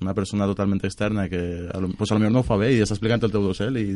una 0.00 0.14
persona 0.14 0.46
totalment 0.46 0.84
externa 0.84 1.28
que 1.28 1.68
a 1.72 1.78
lo, 1.80 1.88
pues 1.88 2.10
a 2.10 2.14
lo 2.14 2.20
millor 2.20 2.32
no 2.32 2.40
ho 2.40 2.46
fa 2.46 2.58
bé 2.60 2.70
i 2.76 2.82
està 2.84 2.94
explicant 2.94 3.24
el 3.24 3.32
teu 3.32 3.42
docent 3.42 3.78
i, 3.80 3.86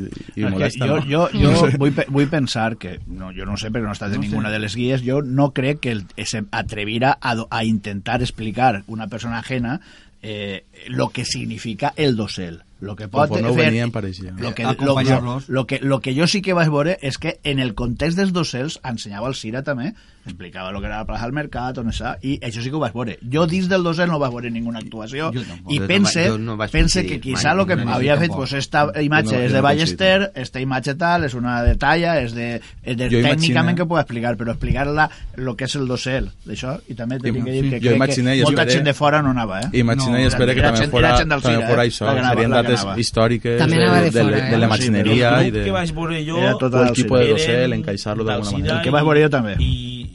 i 0.41 0.47
molesta 0.49 0.89
jo, 0.89 0.99
no? 0.99 1.05
jo, 1.07 1.27
jo 1.37 1.51
No 1.53 1.61
sé. 1.61 1.79
vull, 1.79 1.93
vull 2.09 2.31
pensar 2.33 2.77
que, 2.81 2.97
no, 3.07 3.31
jo 3.37 3.47
no 3.47 3.59
sé 3.61 3.71
perquè 3.71 3.85
no 3.85 3.93
he 3.93 3.99
estat 3.99 4.17
en 4.17 4.25
ninguna 4.25 4.51
de 4.51 4.63
les 4.65 4.75
guies, 4.75 5.05
jo 5.07 5.21
no 5.23 5.53
crec 5.55 5.83
que 5.85 5.93
el, 5.95 6.07
se 6.27 6.45
atrevira 6.51 7.19
a, 7.21 7.37
a 7.51 7.65
intentar 7.65 8.23
explicar 8.23 8.83
una 8.89 9.07
persona 9.07 9.39
ajena 9.39 9.81
eh, 10.23 10.65
lo 10.89 11.11
que 11.11 11.25
significa 11.25 11.93
el 11.97 12.17
dosel. 12.17 12.63
Lo 12.81 12.97
que 12.97 13.07
pot 13.07 13.29
Conforme 13.31 13.55
fer, 13.55 13.69
venien, 13.71 13.93
pareixia. 13.95 14.33
Lo 14.39 14.55
que, 14.55 14.65
lo, 14.65 14.71
acompanyar-los. 14.71 15.49
lo, 15.49 15.67
que, 15.67 15.79
lo 15.79 16.01
que 16.01 16.17
jo 16.17 16.27
sí 16.27 16.41
que 16.43 16.55
vaig 16.55 16.71
veure 16.71 16.97
és 17.03 17.19
que 17.19 17.37
en 17.47 17.61
el 17.63 17.77
context 17.79 18.19
dels 18.19 18.33
docels 18.35 18.81
ensenyava 18.83 19.31
el 19.31 19.37
Cira 19.39 19.63
també, 19.63 19.93
explicava 20.25 20.71
el 20.71 20.79
que 20.81 20.87
era 20.87 20.99
la 20.99 21.07
plaça 21.07 21.25
del 21.27 21.33
mercat, 21.35 21.79
on 21.79 21.89
està, 21.91 22.17
i 22.23 22.39
això 22.41 22.63
sí 22.63 22.71
que 22.71 22.77
ho 22.77 22.81
vaig 22.83 22.93
veure. 22.95 23.19
Jo 23.33 23.47
dins 23.47 23.69
del 23.69 23.83
docel 23.83 24.09
no 24.11 24.19
vaig 24.23 24.33
veure 24.33 24.51
ninguna 24.51 24.79
actuació 24.79 25.33
Jo 25.35 25.43
tampoc. 25.43 25.73
i 25.73 25.79
no 25.81 25.87
pense, 25.87 26.27
jo 26.29 26.39
no 26.39 26.57
vaig 26.57 26.71
pense 26.71 27.05
que 27.07 27.21
quizá 27.21 27.55
lo 27.55 27.67
que 27.67 27.77
No, 27.77 27.85
no, 27.87 27.95
havia 27.95 28.17
fet 28.19 28.31
pues, 28.33 28.53
esta 28.53 28.87
imatge 29.03 29.33
no- 29.37 29.43
és 29.43 29.53
de 29.53 29.59
no 29.59 29.63
Ballester, 29.63 30.31
esta 30.35 30.61
imatge 30.61 30.95
tal, 30.95 31.25
és 31.25 31.35
una 31.35 31.63
de 31.63 31.75
talla, 31.77 32.21
és 32.21 32.35
de, 32.35 32.61
és 32.83 32.97
de 32.97 33.09
tècnicament 33.09 33.43
imagine- 33.43 33.75
que 33.77 33.87
puc 33.87 33.99
explicar, 33.99 34.37
però 34.37 34.51
explicar-la 34.53 35.09
el 35.37 35.57
que 35.57 35.65
és 35.65 35.77
el 35.77 35.89
docel, 35.89 36.31
d'això, 36.47 36.79
i 36.89 36.95
també 36.95 37.19
t'he 37.19 37.33
que 37.33 37.41
dir 37.43 37.43
que 37.43 37.81
jo 37.81 37.97
crec 37.99 38.19
i 38.19 38.39
que 38.39 38.43
molta 38.45 38.67
gent 38.71 38.85
de 38.85 38.95
fora 38.95 39.23
no 39.23 39.31
anava, 39.31 39.61
eh? 39.61 39.69
Imagina 39.73 40.19
i 40.21 40.23
No, 40.23 40.29
espera 40.29 40.55
que 40.55 40.63
també 40.63 40.87
fora, 40.89 41.17
també 41.19 41.41
fora 41.41 41.85
eh? 41.85 41.89
això, 41.89 42.07
que 42.15 42.23
serien 42.23 42.51
que 42.51 42.63
dates 42.63 42.87
històriques 42.97 43.59
de, 43.61 43.67
de 43.67 44.11
de, 44.11 44.11
de, 44.11 44.39
eh? 44.39 44.51
de 44.51 44.59
la 44.59 44.67
No, 44.69 44.75
sí, 44.77 44.91
machineria 44.91 45.41
el 45.41 45.47
i 45.47 45.51
de... 45.51 45.65
que 45.65 45.71
vaig 45.73 45.93
veure 45.93 46.25
jo 46.27 46.39
Era 46.39 46.53
tot 46.59 46.75
el 46.75 46.87
el 46.89 46.93
tipus 46.93 47.19
de 47.19 47.29
docel, 47.31 47.73
encaixar-lo 47.73 48.25
d'alguna 48.25 48.51
manera. 48.53 48.77
El 48.79 48.83
que 48.85 48.91
vaig 48.91 49.05
veure 49.05 49.23
jo 49.23 49.31
també. 49.31 49.57
I, 49.59 50.12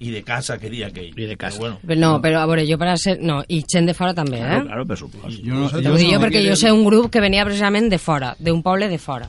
i, 0.00 0.10
de 0.10 0.22
casa, 0.24 0.56
que 0.58 0.70
dia 0.72 0.86
aquell. 0.88 1.12
I 1.12 1.26
de 1.28 1.36
casa. 1.36 1.58
Però 1.58 1.66
bueno, 1.68 1.80
Però 1.86 2.00
no, 2.00 2.10
però 2.24 2.40
a 2.40 2.46
veure, 2.48 2.64
jo 2.68 2.78
per 2.80 2.88
a 2.88 2.96
ser... 2.96 3.18
No, 3.20 3.42
i 3.48 3.60
gent 3.68 3.86
de 3.86 3.94
fora 3.94 4.14
també, 4.16 4.38
Claro, 4.40 4.62
eh? 4.62 4.66
claro, 4.70 4.86
per 4.88 4.96
supost. 4.98 5.42
Jo, 5.44 5.54
no, 5.54 5.68
T'ho 5.70 5.96
dic 5.98 6.12
jo 6.14 6.20
perquè 6.22 6.40
jo 6.46 6.56
sé 6.56 6.72
un 6.72 6.84
grup 6.86 7.10
que 7.12 7.20
venia 7.20 7.44
precisament 7.44 7.90
de 7.92 7.98
fora, 8.00 8.34
d'un 8.40 8.62
poble 8.64 8.88
de 8.88 8.98
fora. 8.98 9.28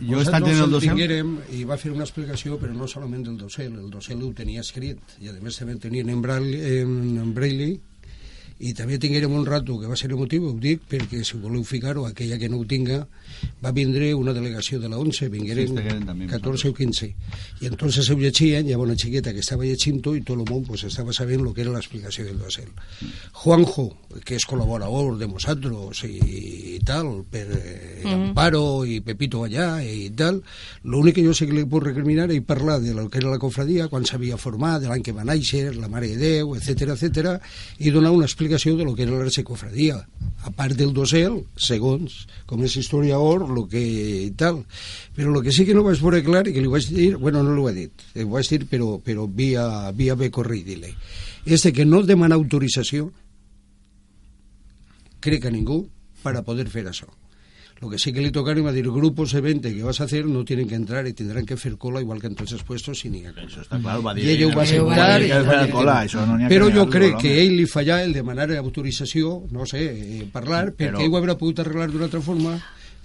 jo 0.00 0.18
he 0.18 0.22
estat 0.22 0.42
en 0.42 0.54
el 0.56 0.64
el 0.64 0.70
docent... 0.70 0.94
tinguérem 0.96 1.34
i 1.52 1.64
va 1.68 1.76
fer 1.76 1.92
una 1.92 2.04
explicació, 2.04 2.56
però 2.60 2.72
no 2.72 2.88
solament 2.88 3.24
del 3.28 3.36
docent, 3.36 3.76
el 3.76 3.90
docent 3.90 4.22
ho 4.22 4.32
tenia 4.32 4.60
escrit, 4.64 4.98
i 5.20 5.28
a 5.28 5.36
més 5.42 5.56
també 5.60 5.76
tenien 5.80 6.08
en, 6.08 6.22
braille, 6.24 6.80
en, 6.80 6.96
en 7.20 7.34
braille, 7.36 7.74
i 8.58 8.72
també 8.72 8.96
tinguérem 8.98 9.32
un 9.36 9.44
rato 9.44 9.76
que 9.80 9.88
va 9.88 9.96
ser 10.00 10.08
emotiu, 10.12 10.46
ho 10.48 10.54
dic, 10.56 10.86
perquè 10.88 11.20
si 11.24 11.36
voleu 11.36 11.64
ficar-ho, 11.64 12.06
aquella 12.08 12.38
que 12.40 12.48
no 12.48 12.56
ho 12.62 12.64
tinga, 12.64 13.02
va 13.64 13.72
vindre 13.72 14.12
una 14.14 14.34
delegació 14.36 14.80
de 14.80 14.88
la 14.88 14.98
11, 15.00 15.28
vingueren 15.32 15.66
Sí, 15.66 15.74
estigueren 15.74 16.06
també 16.08 16.28
14 16.30 16.70
o 16.70 16.76
15, 16.76 17.08
i 17.62 17.70
entonces 17.70 18.10
ho 18.10 18.16
llegien, 18.20 18.66
hi 18.66 18.74
havia 18.76 18.84
una 18.86 18.96
xiqueta 18.98 19.32
que 19.34 19.42
estava 19.44 19.66
llegint-ho 19.66 20.14
i 20.16 20.22
tot 20.22 20.36
el 20.38 20.44
món 20.48 20.64
pues, 20.68 20.84
estava 20.88 21.14
sabent 21.16 21.44
el 21.44 21.52
que 21.54 21.64
era 21.64 21.74
l'explicació 21.74 22.26
del 22.26 22.38
docent. 22.38 22.72
Juanjo, 23.42 23.88
que 24.24 24.36
és 24.36 24.46
col·laborador 24.48 25.16
de 25.20 25.28
nosaltres 25.30 26.04
i, 26.08 26.14
i 26.76 26.78
tal, 26.86 27.24
per 27.30 27.46
eh, 27.56 28.04
Amparo 28.12 28.84
i 28.84 29.00
Pepito 29.04 29.44
allà 29.46 29.80
i 29.82 30.10
tal, 30.16 30.42
l'únic 30.84 31.18
que 31.18 31.26
jo 31.26 31.34
sé 31.36 31.48
que 31.48 31.56
li 31.56 31.66
puc 31.68 31.84
recriminar 31.86 32.28
és 32.30 32.44
parlar 32.46 32.78
de 32.84 32.94
lo 32.96 33.08
que 33.10 33.20
era 33.22 33.32
la 33.32 33.40
cofradia, 33.42 33.88
quan 33.92 34.06
s'havia 34.06 34.38
format, 34.40 34.80
de 34.82 34.90
l'any 34.90 35.04
que 35.06 35.16
va 35.16 35.26
néixer, 35.26 35.70
la 35.76 35.90
Mare 35.92 36.12
de 36.14 36.20
Déu, 36.20 36.54
etc 36.58 36.92
etc 36.94 37.36
i 37.78 37.90
donar 37.90 38.12
una 38.12 38.26
explicació 38.26 38.76
de 38.76 38.84
lo 38.84 38.94
que 38.94 39.04
era 39.04 39.18
la 39.18 39.44
cofradia. 39.44 39.96
A 40.44 40.50
part 40.50 40.76
del 40.78 40.92
dosel, 40.94 41.42
segons, 41.56 42.26
com 42.46 42.62
és 42.64 42.76
historiador, 42.76 43.25
lo 43.34 43.66
que 43.68 44.32
tal. 44.36 44.62
Però 45.16 45.34
el 45.34 45.42
que 45.44 45.52
sí 45.52 45.66
que 45.66 45.74
no 45.76 45.84
vaig 45.86 46.00
veure 46.02 46.22
clar 46.26 46.46
i 46.48 46.54
que 46.54 46.62
li 46.62 46.70
vaig 46.70 46.88
dir, 46.92 47.10
bueno, 47.16 47.42
no 47.42 47.54
l'ho 47.56 47.68
he 47.70 47.74
dit, 47.76 48.06
ho 48.22 48.28
vaig 48.36 48.48
dir 48.52 48.64
però, 48.70 48.96
però 49.02 49.26
via, 49.26 49.66
via 49.92 50.14
bé 50.14 50.30
corridile, 50.30 50.94
és 51.44 51.62
de 51.66 51.72
que 51.72 51.86
no 51.88 52.02
demana 52.06 52.38
autorització 52.38 53.10
crec 55.20 55.46
a 55.46 55.50
ningú 55.50 55.86
para 56.22 56.42
poder 56.42 56.68
fer 56.70 56.86
això. 56.86 57.08
Lo 57.78 57.90
que 57.90 57.98
sí 57.98 58.10
que 58.10 58.22
le 58.22 58.30
tocaron 58.32 58.64
va 58.64 58.72
dir 58.72 58.88
grupos 58.88 59.32
de 59.36 59.42
20 59.42 59.74
que 59.74 59.82
vas 59.84 60.00
a 60.00 60.04
hacer 60.04 60.24
no 60.24 60.46
tienen 60.46 60.66
que 60.66 60.74
entrar 60.76 61.06
y 61.06 61.12
tendrán 61.12 61.44
que 61.44 61.54
hacer 61.54 61.76
cola 61.76 62.00
igual 62.00 62.22
que 62.22 62.28
en 62.28 62.34
todos 62.34 62.52
esos 62.52 62.64
puestos 62.64 63.00
sin 63.00 63.12
ni 63.12 63.26
a 63.26 63.34
Això 63.36 63.60
està 63.60 63.76
clar, 63.76 64.00
va 64.00 64.14
dir. 64.16 64.24
I 64.24 64.30
ell 64.32 64.44
ho 64.46 64.54
va 64.56 64.64
i 64.64 64.70
que 64.72 64.78
cola, 65.74 65.98
que 66.00 66.08
això 66.08 66.24
no 66.24 66.38
ha 66.40 66.48
però 66.48 66.70
que 66.70 66.78
jo 66.78 66.86
crec 66.88 67.18
que 67.20 67.34
ell 67.42 67.52
li 67.58 67.66
falla 67.68 68.00
el 68.02 68.14
demanar 68.16 68.48
autorització, 68.56 69.42
no 69.52 69.66
sé, 69.68 69.82
eh, 69.92 70.24
parlar, 70.32 70.72
perquè 70.72 70.94
Però- 70.94 71.04
ell 71.04 71.12
ho 71.12 71.20
haurà 71.20 71.36
pogut 71.36 71.60
arreglar 71.60 71.90
d'una 71.92 72.08
altra 72.08 72.22
forma 72.24 72.56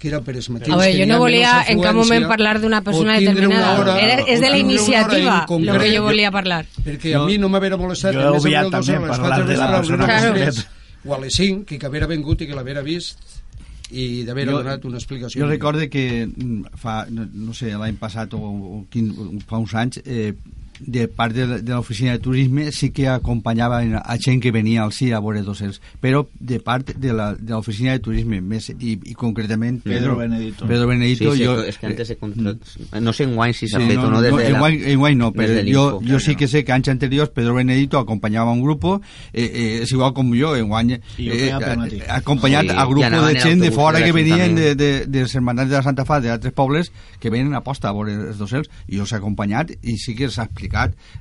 que 0.02 0.08
era 0.10 0.18
per 0.26 0.34
els 0.34 0.48
matins. 0.50 0.74
A 0.74 0.78
veure, 0.80 0.98
jo 0.98 1.06
no 1.06 1.18
volia 1.22 1.52
en 1.70 1.78
cap 1.80 1.94
moment 1.94 2.24
parlar 2.26 2.56
d'una 2.60 2.80
persona 2.82 3.14
o 3.14 3.20
determinada. 3.22 3.74
hora- 3.78 3.98
Era, 4.02 4.16
és 4.26 4.40
de 4.42 4.48
o 4.48 4.50
la 4.50 4.58
iniciativa 4.58 5.36
el 5.48 5.78
que 5.78 5.92
jo 5.96 6.02
volia 6.02 6.30
parlar. 6.34 6.64
perquè 6.84 7.14
a 7.14 7.22
mi 7.24 7.38
no 7.38 7.48
m'haver 7.48 7.76
molestat 7.78 8.12
Jo 8.14 8.18
que 8.20 8.26
he 8.26 8.32
més 8.32 8.42
obviat 8.44 8.70
també 8.70 8.98
parlar 9.06 9.46
de 9.46 9.56
la 9.56 9.70
persona 9.76 10.06
tres, 10.34 10.66
o 11.04 11.14
a 11.14 11.20
les 11.20 11.34
5, 11.34 11.64
que 11.78 11.86
haver 11.86 12.06
vingut 12.08 12.42
i 12.42 12.46
que 12.48 12.54
l'haver 12.58 12.82
vist 12.82 13.18
i 13.92 14.24
d'haver 14.24 14.46
donat 14.48 14.84
una 14.88 14.96
explicació. 14.98 15.42
Jo 15.44 15.48
recorde 15.50 15.88
que 15.90 16.26
mm, 16.26 16.62
fa, 16.80 17.06
no, 17.10 17.26
no 17.32 17.52
sé, 17.54 17.74
l'any 17.76 17.96
passat 18.00 18.32
o, 18.34 18.38
o 18.40 18.86
quin, 18.90 19.10
fa 19.46 19.58
uns 19.58 19.74
anys, 19.74 20.00
eh, 20.06 20.32
de 20.86 21.08
part 21.08 21.34
de, 21.34 21.46
la- 21.46 21.58
de 21.58 21.72
l'oficina 21.72 22.12
de 22.12 22.18
turisme 22.18 22.72
sí 22.72 22.90
que 22.90 23.08
acompanyava 23.08 23.80
a 23.80 24.16
gent 24.18 24.40
que 24.42 24.50
venia 24.52 24.82
al 24.82 24.92
CIR 24.92 25.14
a 25.14 25.20
veure 25.20 25.42
docents, 25.42 25.80
però 26.00 26.26
de 26.40 26.58
part 26.60 26.90
de 26.96 27.12
la- 27.12 27.34
de 27.34 27.52
l'oficina 27.54 27.92
de 27.92 28.00
turisme 28.00 28.40
més, 28.40 28.68
i, 28.70 28.98
i 29.04 29.14
concretament 29.14 29.80
Pedro 29.82 30.16
Benedito. 30.16 30.66
Pedro 30.66 30.86
Benedito 30.88 31.34
sí, 31.34 31.44
jo, 31.44 31.62
és 31.64 31.78
que 31.78 31.86
antes 31.86 32.08
de 32.08 32.16
contra... 32.16 32.54
No 33.00 33.12
sé 33.12 33.24
en 33.24 33.34
guany 33.34 33.52
si 33.54 33.68
s'ha 33.68 33.80
Sí, 33.80 33.86
fet 33.88 33.98
o 33.98 34.10
no 34.10 34.20
des 34.20 34.32
de 34.34 34.42
la... 34.42 34.48
enguany, 34.56 34.80
enguany 34.92 35.16
no, 35.16 35.32
però 35.32 35.62
jo, 35.66 36.00
yo 36.02 36.18
sí 36.20 36.34
que 36.36 36.48
sé 36.48 36.64
que 36.64 36.72
anys 36.72 36.88
anteriors 36.88 37.30
Pedro 37.30 37.54
Benedito 37.54 37.98
acompañaba 37.98 38.50
a 38.50 38.54
un 38.54 38.62
grupo, 38.62 39.00
eh, 39.32 39.44
eh, 39.54 39.80
es 39.82 39.92
igual 39.92 40.12
como 40.12 40.34
yo, 40.34 40.56
enguany, 40.56 40.92
I 41.18 41.28
jo 41.28 41.32
eh, 41.34 41.38
feia 41.46 41.58
pel 41.60 41.78
matí. 41.78 42.00
acompanyat 42.08 42.62
Sí, 42.66 42.76
a 42.76 42.82
anaven 42.82 43.34
de 43.34 43.38
en 43.38 43.40
gent 43.46 43.60
de 43.62 43.70
fora 43.70 43.98
de 43.98 44.04
que 44.04 44.12
venien 44.12 44.54
de, 44.54 44.74
de, 44.74 45.06
de 45.06 45.20
les 45.22 45.34
hermandats 45.34 45.70
de 45.70 45.76
la 45.76 45.82
Santa 45.82 46.04
Fa, 46.04 46.20
de 46.20 46.30
altres 46.30 46.52
pobles, 46.52 46.92
que 47.20 47.30
venen 47.30 47.54
a 47.54 47.60
posta 47.62 47.88
a 47.88 47.92
veure 47.92 48.12
els 48.14 48.38
docents, 48.38 48.68
i 48.88 48.96
jo 48.98 49.06
s'ha 49.06 49.16
acompanyat 49.22 49.70
i 49.82 49.96
sí 49.98 50.14
que 50.14 50.28
s'ha 50.30 50.44
explicat 50.48 50.71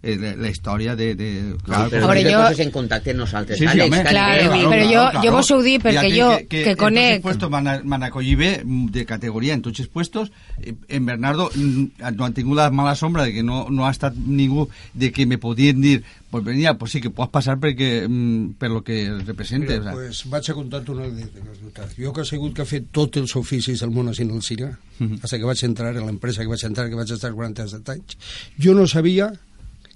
eh, 0.01 0.15
la, 0.17 0.35
la 0.35 0.49
història 0.49 0.95
de... 0.95 1.13
de 1.15 1.29
Clar, 1.65 1.89
però 1.89 2.05
Ahora, 2.07 2.19
Ahora, 2.21 2.21
jo- 2.31 2.43
coses 2.43 2.59
en 2.65 2.71
contacte 2.71 3.11
amb 3.11 3.19
nosaltres. 3.19 3.59
Sí, 3.59 3.65
sí, 3.67 3.71
Àlex, 3.79 3.87
home. 3.91 4.03
que 4.03 4.09
Claro, 4.09 4.55
i- 4.55 4.65
però 4.71 4.85
jo- 4.91 5.21
jo 5.25 5.31
vos 5.35 5.51
ho 5.51 5.61
dic 5.61 5.83
perquè 5.83 6.09
jo, 6.15 6.29
que 6.49 6.63
en 6.71 6.77
conec- 6.77 7.21
tots 7.21 7.35
els 7.35 7.39
puestos 7.41 7.49
m'han 7.83 8.03
acollit 8.03 8.37
bé, 8.37 8.51
de 8.65 9.05
categoria, 9.05 9.53
en 9.53 9.61
tots 9.61 9.79
els 9.79 9.89
puestos. 9.89 10.31
Eh, 10.61 10.73
En 10.89 11.05
Bernardo 11.05 11.49
mm, 11.53 11.85
no 12.15 12.25
han 12.25 12.33
tingut 12.33 12.57
la 12.57 12.69
mala 12.71 12.95
sombra 12.95 13.23
de 13.23 13.33
que 13.33 13.43
no, 13.43 13.67
no 13.69 13.85
ha 13.87 13.91
estat 13.91 14.15
ningú 14.15 14.69
de 14.93 15.11
que 15.11 15.25
me 15.25 15.37
podien 15.37 15.81
dir 15.81 16.03
pues 16.31 16.45
venia, 16.45 16.77
pues 16.79 16.93
sí 16.93 17.01
que 17.03 17.11
pots 17.11 17.29
passar 17.29 17.57
perquè, 17.59 18.07
mm, 18.07 18.55
per 18.57 18.71
lo 18.71 18.81
que 18.87 19.03
representa. 19.27 19.73
Mira, 19.73 19.81
o 19.81 19.83
sea. 19.83 19.93
pues, 19.93 20.23
vaig 20.31 20.49
a 20.49 20.53
contar 20.55 20.81
una 20.89 21.05
anècdota. 21.05 21.89
Jo 21.97 22.13
que 22.13 22.21
he 22.23 22.25
sigut 22.25 22.55
que 22.55 22.63
he 22.63 22.69
fet 22.69 22.87
tots 22.95 23.19
els 23.19 23.35
oficis 23.35 23.83
del 23.83 23.91
món 23.91 24.07
així 24.07 24.23
en 24.23 24.31
el 24.31 24.41
Cira, 24.41 24.71
fins 24.97 25.35
que 25.35 25.43
vaig 25.43 25.63
entrar 25.67 25.91
en 25.93 26.05
l'empresa 26.07 26.41
que 26.41 26.47
vaig 26.47 26.63
entrar, 26.65 26.87
que 26.89 26.95
vaig 26.95 27.11
estar 27.11 27.33
47 27.35 27.91
anys, 27.91 28.17
jo 28.57 28.73
no 28.73 28.87
sabia 28.87 29.33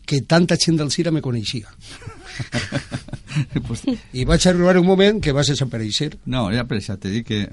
que 0.05 0.21
tanta 0.21 0.57
gent 0.57 0.77
del 0.77 0.91
Cira 0.91 1.11
me 1.11 1.21
coneixia. 1.21 1.71
pues, 3.67 3.85
I 4.13 4.25
vaig 4.27 4.47
arribar 4.47 4.77
un 4.77 4.85
moment 4.85 5.23
que 5.23 5.31
vas 5.31 5.47
desaparèixer. 5.47 6.17
no, 6.25 6.49
ja 6.51 6.67
per 6.67 6.81
això 6.81 6.99
t'he 6.99 7.09
dit 7.09 7.25
que... 7.25 7.45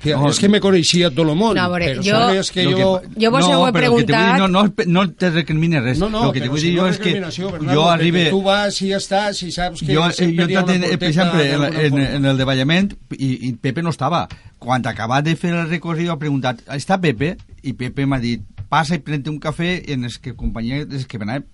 Que, 0.00 0.14
No, 0.16 0.30
és 0.30 0.38
que 0.40 0.48
me 0.48 0.60
coneixia 0.64 1.10
tot 1.12 1.28
el 1.28 1.34
món, 1.36 1.52
No, 1.54 1.66
veure, 1.68 1.90
però 1.90 2.02
jo- 2.06 2.12
sabes 2.16 2.50
que 2.50 2.62
jo... 2.64 2.76
que- 3.02 3.20
Jo 3.20 3.30
vos 3.30 3.44
ho 3.44 3.66
he 3.68 3.72
però 3.72 3.82
el 3.82 3.82
que 3.82 3.82
te 3.82 3.88
vull 3.90 4.06
dir, 4.06 4.06
preguntat- 4.06 4.38
No, 4.38 4.48
no, 4.48 4.62
no 4.86 5.02
te 5.12 5.28
recrimines 5.30 5.82
res. 5.84 5.98
No, 6.00 6.08
no, 6.08 6.22
el 6.28 6.32
que 6.32 6.40
te 6.40 6.48
vull 6.48 6.58
si 6.62 6.70
dir 6.70 6.76
no 6.78 6.82
jo 6.82 6.88
és 6.88 6.96
és 6.96 7.02
que 7.04 7.12
Bernardo, 7.20 7.74
jo 7.74 7.84
arribe... 7.90 8.22
Tu 8.30 8.40
vas 8.42 8.80
i 8.80 8.88
ja 8.94 8.96
està, 8.96 9.20
si 9.36 9.50
saps 9.52 9.80
que 9.84 9.92
jo, 9.94 10.06
eh, 10.08 10.30
jo 10.38 10.46
traten, 10.48 10.86
per 10.98 11.08
exemple, 11.10 11.44
en, 11.52 11.64
en, 11.84 11.98
en 12.16 12.24
el 12.32 12.38
davallament 12.40 12.94
i, 13.18 13.28
i 13.50 13.52
Pepe 13.60 13.82
no 13.84 13.90
estava 13.92 14.26
quan 14.58 14.80
acaba 14.86 15.20
de 15.20 15.36
fer 15.36 15.52
el 15.52 15.68
recorrido 15.68 16.12
ha 16.12 16.18
preguntat 16.18 16.64
està 16.72 16.96
Pepe? 17.00 17.36
i 17.62 17.74
Pepe 17.76 18.06
m'ha 18.08 18.18
dit 18.24 18.40
passa 18.70 18.94
i 18.96 19.04
pren 19.04 19.20
un 19.28 19.38
cafè 19.38 19.82
en 19.92 20.04
els 20.08 20.16
que 20.18 20.32
companyia 20.34 20.86
és 20.88 21.04
que 21.06 21.18
venava 21.20 21.44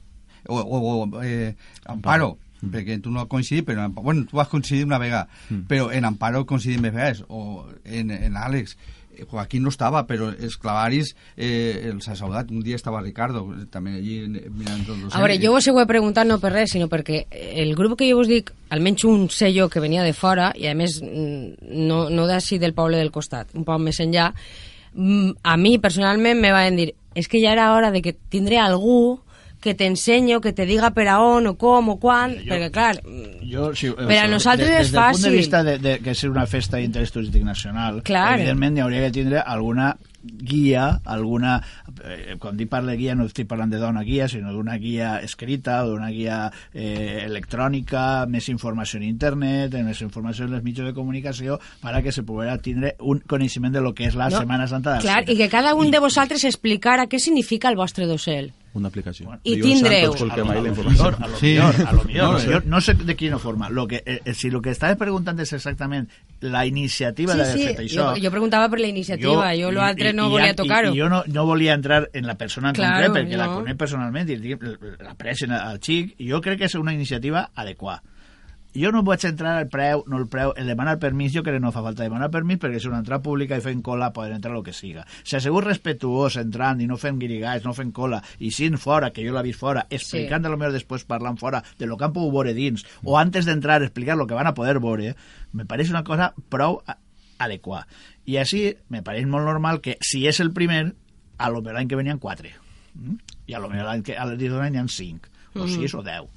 o, 0.47 0.61
o, 0.61 1.03
o 1.19 1.23
eh, 1.25 1.57
Amparo 1.87 2.37
perquè 2.61 3.01
tu 3.03 3.13
no 3.13 3.23
has 3.23 3.31
coincidit, 3.31 3.67
però 3.67 3.89
bueno, 3.91 4.27
tu 4.27 4.37
vas 4.37 4.49
coincidir 4.49 4.85
una 4.87 4.99
vegada, 4.99 5.29
però 5.69 5.91
en 5.93 6.05
Amparo 6.09 6.47
coincidim 6.47 6.87
més 6.87 6.95
vegades, 6.95 7.25
o 7.29 7.67
en, 7.85 8.11
en 8.11 8.37
Àlex. 8.37 8.77
Eh, 9.17 9.25
Joaquín 9.25 9.65
no 9.65 9.73
estava, 9.73 10.05
però 10.09 10.29
els 10.31 10.59
clavaris 10.61 11.15
eh, 11.37 11.89
els 11.91 12.09
ha 12.09 12.17
saudat. 12.17 12.51
Un 12.53 12.63
dia 12.65 12.77
estava 12.77 13.01
Ricardo, 13.01 13.47
també 13.73 13.97
allí 13.97 14.19
mirant 14.29 14.85
tots 14.85 15.07
els... 15.07 15.15
A 15.15 15.23
veure, 15.23 15.39
jo 15.43 15.55
vos 15.55 15.69
ho 15.69 15.79
he 15.81 15.89
preguntat 15.89 16.29
no 16.29 16.39
per 16.43 16.53
res, 16.53 16.75
sinó 16.77 16.91
perquè 16.93 17.25
el 17.31 17.75
grup 17.79 17.97
que 17.99 18.11
jo 18.11 18.21
vos 18.21 18.31
dic, 18.31 18.53
almenys 18.71 19.07
un 19.09 19.29
sello 19.33 19.71
que 19.73 19.83
venia 19.85 20.05
de 20.05 20.15
fora, 20.17 20.53
i 20.57 20.69
a 20.69 20.77
més 20.77 21.01
mm, 21.03 21.73
no, 21.89 22.07
no 22.13 22.29
d'ací 22.29 22.61
del 22.63 22.77
poble 22.77 23.01
del 23.01 23.13
costat, 23.15 23.55
un 23.57 23.65
poc 23.69 23.81
més 23.83 24.01
enllà, 24.05 24.31
mm, 24.95 25.43
a 25.45 25.57
mi 25.61 25.77
personalment 25.81 26.41
me 26.41 26.55
van 26.55 26.81
dir 26.81 26.93
és 27.17 27.31
que 27.33 27.41
ja 27.41 27.55
era 27.55 27.73
hora 27.73 27.91
de 27.91 28.03
que 28.05 28.13
tindré 28.13 28.59
algú 28.61 29.23
que 29.61 29.75
t'ensenyo, 29.75 30.41
que 30.41 30.53
te 30.53 30.67
diga 30.67 30.93
per 30.95 31.09
a 31.09 31.21
on 31.21 31.47
o 31.51 31.55
com 31.59 31.89
o 31.91 31.97
quan, 31.99 32.37
perquè 32.47 32.71
clar, 32.71 32.97
Jo, 33.47 33.71
sí, 33.75 33.91
Per 33.91 34.19
a 34.19 34.27
nosaltres 34.29 34.69
des, 34.69 34.81
és 34.81 34.91
des 34.91 34.93
del 34.93 35.01
punt 35.03 35.15
fàcil. 35.15 35.31
de 35.31 35.37
vista 35.37 35.63
de, 35.65 35.79
de 35.79 35.99
que 36.03 36.11
és 36.11 36.25
una 36.25 36.47
festa 36.47 36.77
d'interès 36.79 37.13
turístic 37.15 37.43
nacional, 37.47 38.03
Clar. 38.03 38.37
evidentment 38.39 38.77
hi 38.77 38.81
hauria 38.85 39.07
que 39.07 39.15
tindre 39.21 39.41
alguna 39.41 39.97
guia, 40.27 41.01
alguna... 41.05 41.63
Eh, 42.05 42.35
quan 42.43 42.57
dic 42.59 42.69
parle 42.69 42.93
de 42.93 42.99
guia 42.99 43.15
no 43.15 43.25
estic 43.29 43.47
parlant 43.47 43.71
de 43.71 43.79
dona 43.79 44.03
guia, 44.03 44.27
sinó 44.29 44.51
d'una 44.53 44.75
guia 44.83 45.21
escrita 45.23 45.85
o 45.85 45.93
d'una 45.93 46.11
guia 46.11 46.51
eh, 46.75 47.23
electrònica, 47.25 48.27
més 48.27 48.49
informació 48.51 48.99
en 48.99 49.07
internet, 49.07 49.75
més 49.87 50.03
informació 50.03 50.47
en 50.47 50.55
els 50.59 50.65
mitjans 50.67 50.91
de 50.91 50.95
comunicació, 50.99 51.61
per 51.83 51.95
a 51.95 52.03
que 52.03 52.13
se 52.13 52.25
poguera 52.27 52.59
tindre 52.59 52.97
un 53.01 53.21
coneixement 53.27 53.73
de 53.73 53.81
lo 53.81 53.95
que 53.95 54.07
és 54.11 54.19
la 54.19 54.29
No, 54.29 54.41
Setmana 54.43 54.67
Santa 54.67 54.99
clar, 54.99 55.23
i 55.31 55.37
que 55.39 55.49
cada 55.49 55.75
un 55.79 55.91
de 55.95 56.03
vosaltres 56.03 56.45
explicara 56.45 57.07
què 57.07 57.21
significa 57.23 57.71
el 57.71 57.77
vostre 57.79 58.07
dossel. 58.11 58.53
Una 58.77 58.91
aplicació. 58.93 59.31
I 59.43 59.55
Dilluns 59.57 59.81
tindreu. 59.81 60.13
Sant, 60.13 60.19
tots 60.19 60.35
a 60.35 60.37
lo, 60.37 60.45
la 60.45 60.53
a 60.53 60.63
lo 60.63 60.91
millor, 60.91 61.15
a 61.17 61.29
lo 61.31 61.37
Sí. 61.41 61.47
millor, 61.55 61.79
a 61.87 61.93
lo 61.97 62.03
millor. 62.05 62.35
No, 62.45 62.57
eh. 62.59 62.63
no 62.67 62.81
sé 62.85 62.95
de 62.95 63.17
quina 63.17 63.39
forma. 63.41 63.71
Lo 63.71 63.87
que, 63.89 64.03
eh, 64.05 64.21
eh, 64.25 64.35
si 64.35 64.51
lo 64.51 64.61
que 64.61 64.71
estava 64.75 64.97
preguntant 65.01 65.41
és 65.41 65.53
exactament 65.57 66.11
la 66.41 66.67
iniciativa 66.69 67.33
Sí, 67.33 67.39
d'haver 67.39 67.57
sí, 67.57 67.67
fet 67.71 67.81
això... 67.87 68.11
jo, 68.15 68.23
jo 68.27 68.31
preguntava 68.35 68.69
per 68.69 68.81
la 68.81 68.91
iniciativa, 68.93 69.49
jo, 69.57 69.63
jo 69.71 69.71
l'altre 69.73 70.13
no 70.13 70.29
volia 70.29 70.55
tocar-ho. 70.55 70.93
I, 70.95 71.01
jo 71.01 71.09
no, 71.09 71.23
no 71.27 71.47
volia 71.47 71.73
entrar 71.75 72.11
en 72.13 72.27
la 72.27 72.37
persona 72.37 72.69
en 72.71 72.75
Claro, 72.75 73.07
concret, 73.07 73.17
perquè 73.25 73.37
la 73.41 73.47
no. 73.47 73.55
conec 73.63 73.79
personalment 73.81 74.29
i 74.29 74.37
dic, 74.37 74.63
l'aprecien 75.01 75.53
al 75.57 75.81
xic, 75.81 76.13
i 76.19 76.29
jo 76.31 76.43
crec 76.45 76.59
que 76.61 76.69
és 76.69 76.75
una 76.77 76.93
iniciativa 76.93 77.49
adequada. 77.55 78.03
Jo 78.77 78.91
no 78.93 79.01
vaig 79.07 79.25
entrar 79.25 79.55
al 79.57 79.69
preu, 79.73 80.03
no 80.07 80.19
el 80.21 80.27
preu, 80.29 80.51
el 80.61 80.69
demanar 80.69 80.99
permís, 81.01 81.33
jo 81.33 81.43
crec 81.43 81.57
que 81.57 81.63
no 81.65 81.71
fa 81.73 81.81
falta 81.85 82.05
demanar 82.05 82.29
permís 82.35 82.59
perquè 82.61 82.77
és 82.77 82.85
una 82.89 82.99
entrada 83.01 83.23
pública 83.25 83.57
i 83.57 83.63
fent 83.65 83.81
cola 83.85 84.11
poden 84.13 84.37
entrar 84.37 84.53
el 84.57 84.65
que 84.67 84.75
siga. 84.77 85.07
Si 85.25 85.37
assegur 85.39 85.63
respetuós 85.65 86.37
entrant 86.43 86.83
i 86.85 86.89
no 86.91 86.99
fent 87.01 87.17
guirigats, 87.23 87.65
no 87.65 87.73
fent 87.77 87.95
cola, 87.97 88.21
i 88.39 88.51
sint 88.53 88.77
fora, 88.83 89.11
que 89.17 89.25
jo 89.25 89.33
l'he 89.33 89.45
vist 89.47 89.63
fora, 89.63 89.87
explicant 89.89 90.45
sí. 90.45 90.51
a 90.51 90.53
lo 90.53 90.61
millor 90.61 90.77
després 90.77 91.07
parlant 91.09 91.41
fora 91.41 91.63
de 91.79 91.89
lo 91.89 91.97
que 91.97 92.05
han 92.05 92.13
pogut 92.13 92.35
veure 92.37 92.55
dins, 92.59 92.85
o 93.05 93.17
antes 93.17 93.49
d'entrar 93.49 93.81
explicar 93.83 94.19
lo 94.21 94.27
que 94.29 94.37
van 94.37 94.51
a 94.51 94.55
poder 94.55 94.79
veure, 94.79 95.15
me 95.53 95.65
pareix 95.65 95.91
una 95.95 96.05
cosa 96.05 96.35
prou 96.53 96.83
adequada. 97.39 97.87
I 98.29 98.37
així 98.43 98.69
me 98.93 99.03
pareix 99.07 99.27
molt 99.27 99.49
normal 99.49 99.81
que 99.81 99.97
si 100.05 100.27
és 100.29 100.41
el 100.45 100.53
primer, 100.53 100.91
a 101.39 101.49
lo 101.49 101.63
millor 101.63 101.81
l'any 101.81 101.89
que 101.89 101.97
venien 101.97 102.21
quatre. 102.21 102.53
Mm? 102.95 103.17
I 103.47 103.55
a 103.57 103.61
lo 103.61 103.73
millor 103.73 103.89
l'any 103.89 104.05
que 104.05 104.17
a 104.17 104.29
l'any 104.29 104.73
n'hi 104.75 104.85
ha 104.85 104.89
cinc, 104.89 105.29
o 105.55 105.65
Mhm. 105.65 105.69
sis 105.73 105.95
o 105.95 106.03
deu 106.03 106.29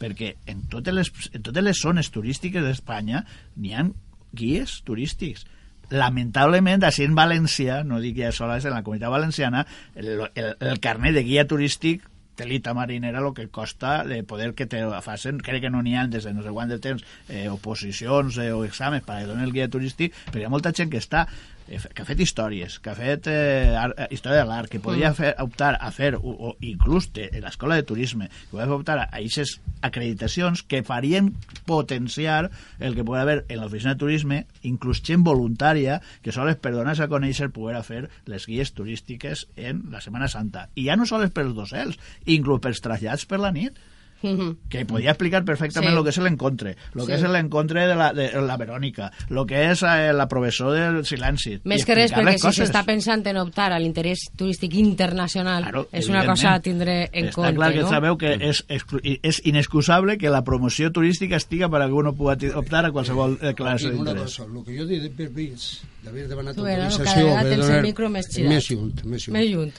perquè 0.00 0.34
en 0.50 0.64
totes 0.72 0.94
les, 0.94 1.12
en 1.34 1.44
totes 1.46 1.64
les 1.64 1.80
zones 1.80 2.10
turístiques 2.14 2.64
d'Espanya 2.64 3.24
n'hi 3.56 3.74
ha 3.74 3.86
guies 4.38 4.82
turístics. 4.86 5.46
Lamentablement, 5.88 6.84
així 6.84 7.06
en 7.08 7.16
València, 7.16 7.80
no 7.84 8.00
dic 8.02 8.18
ja 8.20 8.32
sola, 8.34 8.58
és 8.60 8.66
en 8.68 8.76
la 8.76 8.84
comunitat 8.84 9.12
valenciana, 9.12 9.64
el, 9.96 10.28
el, 10.34 10.54
el 10.60 10.80
carnet 10.84 11.16
de 11.16 11.24
guia 11.24 11.46
turístic 11.48 12.04
telita 12.38 12.72
marinera 12.72 13.18
el 13.18 13.32
que 13.34 13.48
costa 13.48 14.04
de 14.06 14.22
poder 14.22 14.54
que 14.54 14.68
te 14.70 14.84
facin, 15.02 15.40
crec 15.42 15.64
que 15.64 15.70
no 15.74 15.82
n'hi 15.82 15.96
ha 15.98 16.06
des 16.06 16.22
de 16.28 16.32
no 16.36 16.44
sé 16.44 16.52
quant 16.54 16.70
de 16.70 16.78
temps 16.78 17.02
eh, 17.26 17.48
oposicions 17.50 18.38
eh, 18.38 18.52
o 18.54 18.62
exàmens 18.68 19.02
per 19.08 19.24
donar 19.26 19.48
el 19.48 19.54
guia 19.56 19.66
turístic, 19.72 20.14
però 20.30 20.44
hi 20.44 20.46
ha 20.46 20.52
molta 20.54 20.72
gent 20.76 20.92
que 20.92 21.02
està 21.02 21.26
que 21.68 22.02
ha 22.02 22.06
fet 22.08 22.20
històries, 22.24 22.78
que 22.80 22.92
ha 22.92 22.96
fet 22.96 23.28
eh, 23.30 23.76
art, 23.76 23.96
eh, 23.98 24.08
història 24.14 24.42
de 24.42 24.48
l'art, 24.48 24.70
que 24.72 24.80
podria 24.80 25.12
fer, 25.16 25.34
optar 25.42 25.74
a 25.76 25.90
fer, 25.94 26.14
o, 26.16 26.32
o 26.48 26.52
inclús 26.64 27.10
en 27.14 27.42
l'escola 27.44 27.76
de 27.76 27.84
turisme, 27.88 28.28
que 28.28 28.54
podria 28.54 28.78
optar 28.78 28.96
a 29.02 29.08
aquestes 29.20 29.58
acreditacions 29.84 30.62
que 30.62 30.82
farien 30.82 31.34
potenciar 31.68 32.50
el 32.80 32.96
que 32.96 33.04
pugui 33.04 33.20
haver 33.20 33.38
en 33.48 33.60
l'oficina 33.60 33.94
de 33.94 34.02
turisme, 34.02 34.40
inclús 34.62 35.02
gent 35.04 35.26
voluntària, 35.26 36.00
que 36.24 36.32
sols 36.32 36.58
per 36.62 36.72
donar-se 36.74 37.04
a 37.04 37.12
conèixer 37.12 37.50
poder 37.52 37.82
fer 37.84 38.06
les 38.26 38.48
guies 38.48 38.72
turístiques 38.72 39.46
en 39.56 39.84
la 39.92 40.00
Setmana 40.00 40.30
Santa. 40.32 40.68
I 40.74 40.88
ja 40.88 40.96
no 40.96 41.06
sols 41.06 41.34
pels 41.36 41.54
docents, 41.56 42.00
inclús 42.26 42.64
pels 42.64 42.82
trasllats 42.84 43.28
per 43.28 43.42
la 43.44 43.52
nit 43.54 43.76
que 44.68 44.84
podia 44.84 45.10
explicar 45.12 45.44
perfectament 45.44 45.92
Sí. 45.92 45.98
el 45.98 46.02
que 46.04 46.10
és 46.10 46.18
l'encontre, 46.18 46.70
el 46.94 47.00
Sí. 47.00 47.06
que 47.06 47.14
és 47.14 47.22
l'encontre 47.22 47.86
de 47.86 47.94
la, 47.94 48.12
de 48.12 48.28
la 48.40 48.56
Verònica, 48.58 49.12
el 49.30 49.46
que 49.46 49.70
és 49.70 49.82
eh, 49.82 50.12
la 50.12 50.26
professor 50.28 50.72
del 50.74 51.04
silenci. 51.06 51.60
Més 51.64 51.84
que 51.84 51.94
res, 51.94 52.12
perquè 52.12 52.36
si 52.38 52.60
s'està 52.62 52.84
pensant 52.84 53.24
en 53.26 53.36
optar 53.38 53.72
a 53.72 53.78
l'interès 53.78 54.18
turístic 54.36 54.74
internacional, 54.74 55.62
Claro, 55.68 55.88
és 55.92 56.08
una 56.08 56.24
cosa 56.26 56.54
a 56.54 56.60
tindre 56.60 57.08
en 57.12 57.26
Està 57.26 57.34
compte, 57.34 57.54
clar 57.54 57.72
que 57.72 57.82
no? 57.82 57.88
sabeu 57.90 58.16
que 58.18 58.32
és, 58.40 58.64
és 58.68 59.40
inexcusable 59.44 60.18
que 60.18 60.30
la 60.30 60.42
promoció 60.44 60.90
turística 60.90 61.36
estiga 61.36 61.68
per 61.68 61.82
a 61.82 61.86
que 61.86 61.92
uno 61.92 62.12
pugui 62.14 62.50
optar 62.54 62.84
a 62.86 62.90
qualsevol 62.90 63.38
eh, 63.40 63.54
classe 63.54 63.90
d'interès. 63.90 64.22
cosa, 64.36 64.44
el 64.44 64.64
que 64.64 64.78
jo 64.78 64.86
dic 64.86 65.02
de 65.02 65.10
permís, 65.10 65.80
d'haver 66.02 66.26
demanat 66.28 66.56
Tu, 66.56 66.66
autorització... 66.66 67.04
cada 67.04 67.22
vegada 67.24 67.50
tens 67.50 67.68
el 67.68 67.82
micro 67.82 68.08
més 68.10 68.26
girat. 68.34 68.48
Més 68.50 68.66
junt, 68.68 69.04
més 69.04 69.22
junt. 69.24 69.34
Més 69.38 69.50
junt. 69.50 69.72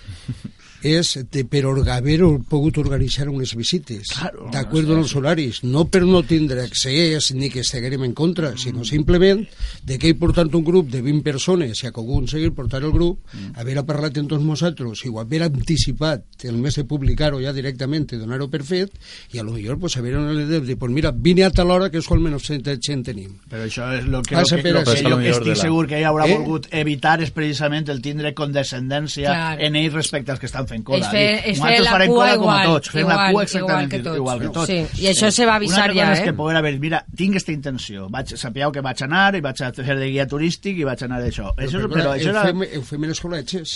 És 0.83 1.11
de, 1.31 1.43
per 1.43 1.63
haver 1.91 2.19
pogut 2.49 2.77
organitzar 2.79 3.27
unes 3.29 3.51
visites. 3.57 4.13
Claro, 4.15 4.47
d'acord 4.53 4.87
amb 4.89 5.01
els 5.03 5.15
horaris. 5.15 5.61
No 5.63 5.85
per 5.91 6.03
no 6.07 6.21
tindre 6.23 6.63
accés 6.63 7.31
ni 7.35 7.49
que 7.49 7.61
estiguem 7.65 8.03
en 8.07 8.13
contra, 8.13 8.53
sinó 8.57 8.85
simplement 8.87 9.45
de 9.83 9.97
que 9.99 10.09
he 10.09 10.15
portat 10.15 10.53
un 10.55 10.63
grup 10.63 10.89
de 10.89 11.01
20 11.01 11.23
persones 11.23 11.83
i 11.83 11.87
ha 11.87 11.91
aconseguit 11.91 12.53
portar 12.55 12.83
el 12.83 12.91
grup 12.95 13.19
haver 13.59 13.83
parlat 13.85 14.17
amb 14.21 14.29
tots 14.31 14.43
nosaltres 14.45 15.03
i 15.05 15.09
ho 15.09 15.19
haver 15.19 15.43
anticipat 15.43 16.45
el 16.47 16.57
mes 16.57 16.75
de 16.79 16.85
publicar-ho 16.87 17.41
ja 17.43 17.51
directament 17.53 18.07
i 18.13 18.19
donar-ho 18.21 18.47
per 18.49 18.63
fet 18.63 18.93
i 19.33 19.39
a 19.39 19.43
lo 19.43 19.51
millor 19.51 19.77
pues, 19.79 19.97
haver 19.97 20.15
una 20.17 20.33
idea 20.33 20.59
de 20.59 20.75
pues, 20.77 20.91
mira, 20.91 21.11
vine 21.11 21.43
a 21.45 21.51
tal 21.51 21.71
hora 21.71 21.89
que 21.89 21.99
és 21.99 22.07
quan 22.07 22.21
menys 22.23 22.47
gent 22.79 23.03
tenim. 23.05 23.35
Però 23.49 23.65
això 23.67 23.89
és 23.97 24.05
el 24.07 24.21
que, 24.23 24.35
Passa 24.35 24.57
lo 24.57 24.63
que, 24.63 24.71
lo 24.71 24.83
que 24.83 25.09
Lo 25.09 25.17
millor 25.17 25.31
estic 25.41 25.45
de 25.51 25.55
la- 25.55 25.61
segur 25.63 25.87
que 25.87 25.97
ell 25.99 26.05
haurà 26.07 26.27
Eh? 26.29 26.37
volgut 26.37 26.67
evitar 26.71 27.19
és 27.21 27.31
precisament 27.31 27.89
el 27.89 28.01
tindre 28.01 28.33
condescendència 28.33 29.27
Clar. 29.29 29.61
en 29.61 29.75
ell 29.75 29.91
respecte 29.93 30.31
als 30.31 30.39
que 30.39 30.45
estan 30.47 30.67
fent 30.69 30.83
cola. 30.87 30.99
És 31.01 31.07
fer- 31.11 31.35
Dic, 31.35 31.39
és 31.39 31.43
fer 31.43 31.59
nosaltres 31.59 31.85
la 31.85 31.91
farem 31.91 32.09
cua 32.13 32.17
cola 32.19 32.37
com 32.37 32.49
a 32.49 32.55
igual, 32.59 32.67
tots, 32.73 32.89
fem 32.93 33.07
la 33.07 33.13
igual, 33.13 33.33
cua 33.33 33.43
exactament 33.43 33.69
igual 33.69 33.89
que 33.89 33.99
tots. 34.05 34.17
igual 34.21 34.39
que 34.39 34.49
tots. 34.49 34.67
Sí, 34.69 35.03
i 35.03 35.07
això 35.11 35.31
se 35.31 35.45
va 35.49 35.55
avisar 35.55 35.75
Una 35.77 35.83
altra 35.85 35.97
ja, 35.99 36.05
cosa 36.05 36.13
és 36.13 36.19
eh? 36.19 36.23
que 36.29 36.33
poder 36.39 36.57
haver, 36.57 36.73
mira, 36.79 37.03
tinc 37.15 37.31
aquesta 37.35 37.51
intenció, 37.51 38.07
vaig, 38.09 38.33
sapigueu 38.37 38.71
que 38.71 38.81
vaig 38.85 39.03
anar 39.03 39.35
i 39.35 39.41
vaig 39.41 39.61
a 39.65 39.71
fer 39.73 39.97
de 39.99 40.09
guia 40.09 40.27
turístic 40.27 40.77
i 40.79 40.83
vaig 40.87 41.03
anar 41.03 41.19
d'això. 41.23 41.51
Això, 41.57 41.81
però, 41.83 41.89
però, 41.93 42.13
això 42.15 42.29
era... 42.33 42.43
fem, 42.45 42.61
ho 42.79 42.81
fem 42.85 43.03
en 43.03 43.09
les 43.09 43.21
col·letges. 43.23 43.75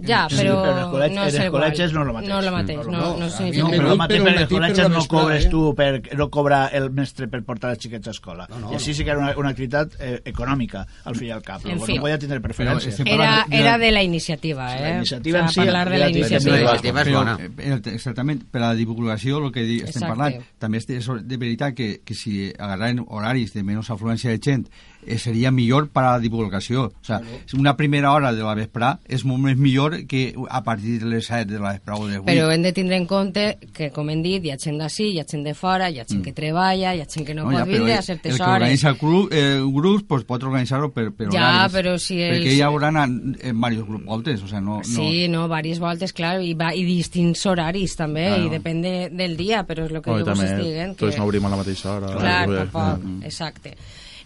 Ja, 0.00 0.26
Sí, 0.30 0.36
però, 0.40 0.56
però 0.62 0.72
en 0.72 0.78
els 0.78 0.92
col·letges- 0.94 1.14
no 1.14 1.22
en 1.22 1.28
és 1.28 1.34
els 1.34 1.44
igual. 1.44 1.62
col·letges 1.62 1.92
no 1.92 2.00
és 2.02 2.06
el 2.08 2.12
mateix. 2.14 2.28
No 2.30 2.38
és 2.40 2.46
el 2.46 2.52
mateix, 2.52 2.78
no, 2.86 2.92
no, 2.92 3.16
No, 3.20 3.28
significa 3.30 3.62
No, 3.64 3.70
me 3.70 3.78
però 3.78 3.90
el 3.92 3.98
mateix 3.98 4.20
però 4.20 4.24
per 4.24 4.30
el 4.30 4.40
els 4.40 4.78
la 4.80 4.88
no 4.88 4.96
vesprada, 4.96 5.06
cobres 5.24 5.44
eh? 5.44 5.48
tu, 5.50 5.74
per, 5.74 6.16
no 6.16 6.28
cobra 6.30 6.66
el 6.72 6.90
mestre 6.90 7.28
per 7.28 7.42
portar 7.44 7.70
els 7.74 7.78
xiquets 7.84 8.08
a 8.08 8.10
escola. 8.10 8.46
No, 8.50 8.58
no, 8.60 8.72
I 8.72 8.76
així 8.76 8.94
sí 8.94 9.04
que 9.04 9.10
era 9.10 9.18
una, 9.20 9.34
una 9.36 9.50
activitat 9.50 9.94
eh, 10.00 10.20
econòmica, 10.24 10.86
al 11.04 11.16
fi 11.16 11.26
i 11.26 11.30
al 11.30 11.42
cap. 11.42 11.64
En 11.66 11.76
Però 11.78 11.84
fi. 11.86 11.94
no 11.98 12.02
podia 12.06 12.18
tindre 12.18 12.40
preferència. 12.40 12.92
Però, 13.04 13.14
Era, 13.22 13.46
era 13.50 13.78
de 13.78 13.90
la 13.92 14.02
iniciativa, 14.02 14.70
eh? 14.76 14.80
La 14.82 14.96
iniciativa 14.98 15.38
O 15.38 15.42
en 15.42 15.48
sí, 15.48 15.60
parlar 15.60 15.88
de 15.90 15.96
ja 15.98 16.04
la 16.04 16.06
té- 16.06 16.12
iniciativa. 16.36 16.56
La 16.56 16.60
iniciativa 16.76 17.00
és 17.02 17.06
però, 17.08 17.18
bona. 17.18 17.36
eh, 17.40 17.72
el- 17.72 17.94
exactament, 17.94 18.44
per 18.50 18.62
a 18.62 18.68
la 18.68 18.74
divulgació, 18.74 19.38
el 19.44 19.52
que 19.52 19.62
di- 19.64 19.76
estem 19.82 20.02
Exacte. 20.02 20.08
parlant, 20.08 20.42
també 20.58 20.78
és 20.78 20.86
de, 20.86 21.00
de 21.24 21.36
veritat 21.36 21.74
que, 21.74 22.00
que 22.04 22.14
si 22.14 22.52
agarraren 22.58 23.04
horaris 23.08 23.52
de 23.54 23.62
menys 23.62 23.90
afluència 23.90 24.30
de 24.30 24.38
gent, 24.42 24.68
eh, 25.06 25.18
seria 25.18 25.50
millor 25.50 25.88
per 25.90 26.02
a 26.04 26.10
la 26.12 26.18
divulgació. 26.20 26.84
O 26.90 27.04
sea, 27.04 27.20
una 27.56 27.76
primera 27.76 28.12
hora 28.12 28.32
de 28.32 28.42
la 28.42 28.54
vesprà 28.54 28.98
és 29.08 29.24
molt 29.24 29.40
més 29.40 29.56
millor 29.56 29.96
que 30.06 30.34
a 30.48 30.62
partir 30.62 30.98
de 31.00 31.06
les 31.06 31.26
7 31.26 31.46
de 31.52 31.58
la 31.58 31.72
vesprà 31.74 31.96
o 31.98 32.06
de 32.06 32.12
les 32.12 32.20
8. 32.20 32.26
Però 32.30 32.50
hem 32.52 32.62
de 32.62 32.72
tindre 32.72 32.96
en 32.96 33.06
compte 33.06 33.58
que, 33.72 33.90
com 33.90 34.08
hem 34.10 34.22
dit, 34.22 34.44
hi 34.44 34.50
ha 34.52 34.58
gent 34.60 34.78
d'ací, 34.78 35.10
hi 35.14 35.20
ha 35.20 35.24
gent 35.28 35.44
de 35.44 35.54
fora, 35.54 35.88
hi 35.90 36.00
ha 36.00 36.04
gent 36.08 36.22
que 36.24 36.32
treballa, 36.32 36.94
hi 36.94 37.00
ha 37.00 37.06
gent 37.08 37.26
que 37.26 37.34
no, 37.34 37.46
Mm. 37.46 37.52
ja, 37.52 37.58
pot 37.60 37.68
però 37.68 37.76
vindre 37.78 37.94
a 37.94 37.98
el, 37.98 38.04
certes 38.04 38.32
el 38.32 38.38
que 38.38 38.42
hores. 38.44 38.54
organitza 38.62 38.88
el 38.90 38.96
grup, 39.00 39.32
eh, 39.32 39.60
grup 39.72 40.06
pues, 40.08 40.24
pot 40.24 40.42
organitzar-ho 40.42 40.90
per, 40.92 41.10
per 41.12 41.28
Ja, 41.32 41.66
horaris. 41.66 41.74
però 41.76 41.98
si 41.98 42.20
els- 42.22 42.38
Perquè 42.44 42.54
hi 42.56 42.60
haurà 42.60 42.88
en, 42.90 43.36
en 43.40 43.56
diversos 43.56 43.86
grups 43.88 44.04
voltes, 44.04 44.42
o 44.42 44.48
sea, 44.48 44.60
no... 44.60 44.76
no 44.78 44.84
Sí, 44.84 45.26
no, 45.28 45.46
diverses 45.48 45.78
voltes, 45.80 46.12
clar, 46.12 46.40
i, 46.42 46.54
va, 46.54 46.74
i 46.74 46.84
distints 46.84 47.44
horaris 47.46 47.96
també, 47.96 48.26
Claro. 48.28 48.44
i 48.46 48.48
depèn 48.50 48.82
de, 48.82 49.08
del 49.10 49.36
dia, 49.36 49.64
però 49.66 49.84
és 49.86 49.90
el 49.92 50.02
que 50.02 50.10
No, 50.10 50.18
jo 50.18 50.24
vos 50.24 50.38
també 50.38 50.50
estic 50.52 50.72
dient. 50.72 50.96
tots 50.96 51.16
no 51.18 51.24
obrim 51.24 51.44
a 51.46 51.48
la 51.50 51.56
mateixa 51.56 51.90
hora. 51.96 52.06
Clar, 52.16 52.46
tampoc, 52.48 53.02
mm. 53.04 53.22
exacte. 53.24 53.74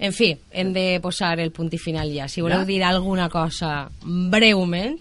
En 0.04 0.12
fi, 0.12 0.34
hem 0.52 0.72
de 0.74 0.98
posar 1.02 1.38
el 1.40 1.50
punt 1.54 1.72
i 1.72 1.78
final 1.80 2.10
ja. 2.12 2.26
Si 2.28 2.42
voleu 2.44 2.60
Ja? 2.62 2.68
dir 2.68 2.82
alguna 2.84 3.28
cosa 3.32 3.88
breument, 4.04 4.98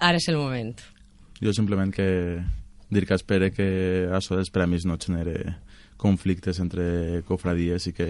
ara 0.00 0.18
és 0.18 0.28
el 0.28 0.36
moment. 0.40 0.74
Jo 1.40 1.52
simplement 1.54 1.92
que 1.94 2.42
dir 2.90 3.04
que 3.06 3.14
espere 3.14 3.52
que 3.54 4.08
això 4.10 4.34
dels 4.38 4.50
premis 4.50 4.86
no 4.88 4.96
genere 4.98 5.56
conflictes 5.98 6.58
entre 6.62 7.22
cofradies 7.26 7.86
i 7.90 7.92
que 7.92 8.08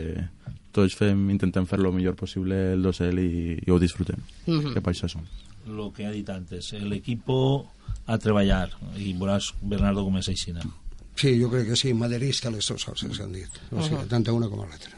tots 0.73 0.95
fem, 0.97 1.29
intentem 1.33 1.67
fer 1.67 1.79
lo 1.81 1.91
millor 1.93 2.15
possible 2.17 2.75
el 2.75 2.83
dosel 2.85 3.19
i, 3.19 3.59
i 3.67 3.71
ho 3.73 3.79
disfrutem, 3.81 4.21
Mhm. 4.47 4.75
que 4.75 4.81
per 4.81 4.93
això 4.95 5.09
som. 5.09 5.25
Lo 5.67 5.91
que 5.93 6.07
ha 6.07 6.11
dit 6.11 6.29
antes, 6.31 6.73
el 6.73 6.93
equipo 6.93 7.71
a 8.07 8.17
treballar 8.19 8.71
i 8.97 9.13
veuràs, 9.15 9.53
Bernardo, 9.61 10.05
com 10.05 10.17
és 10.19 10.29
així. 10.29 10.53
Sí, 11.17 11.41
jo 11.41 11.51
crec 11.51 11.67
que 11.69 11.77
sí, 11.77 11.93
maderista 11.95 12.51
les 12.51 12.67
dues 12.67 12.85
coses 12.85 13.17
que 13.17 13.23
han 13.25 13.33
dit. 13.33 13.49
O 13.73 13.83
sigui, 13.83 14.07
tant 14.09 14.29
una 14.31 14.49
com 14.49 14.61
l'altra. 14.61 14.98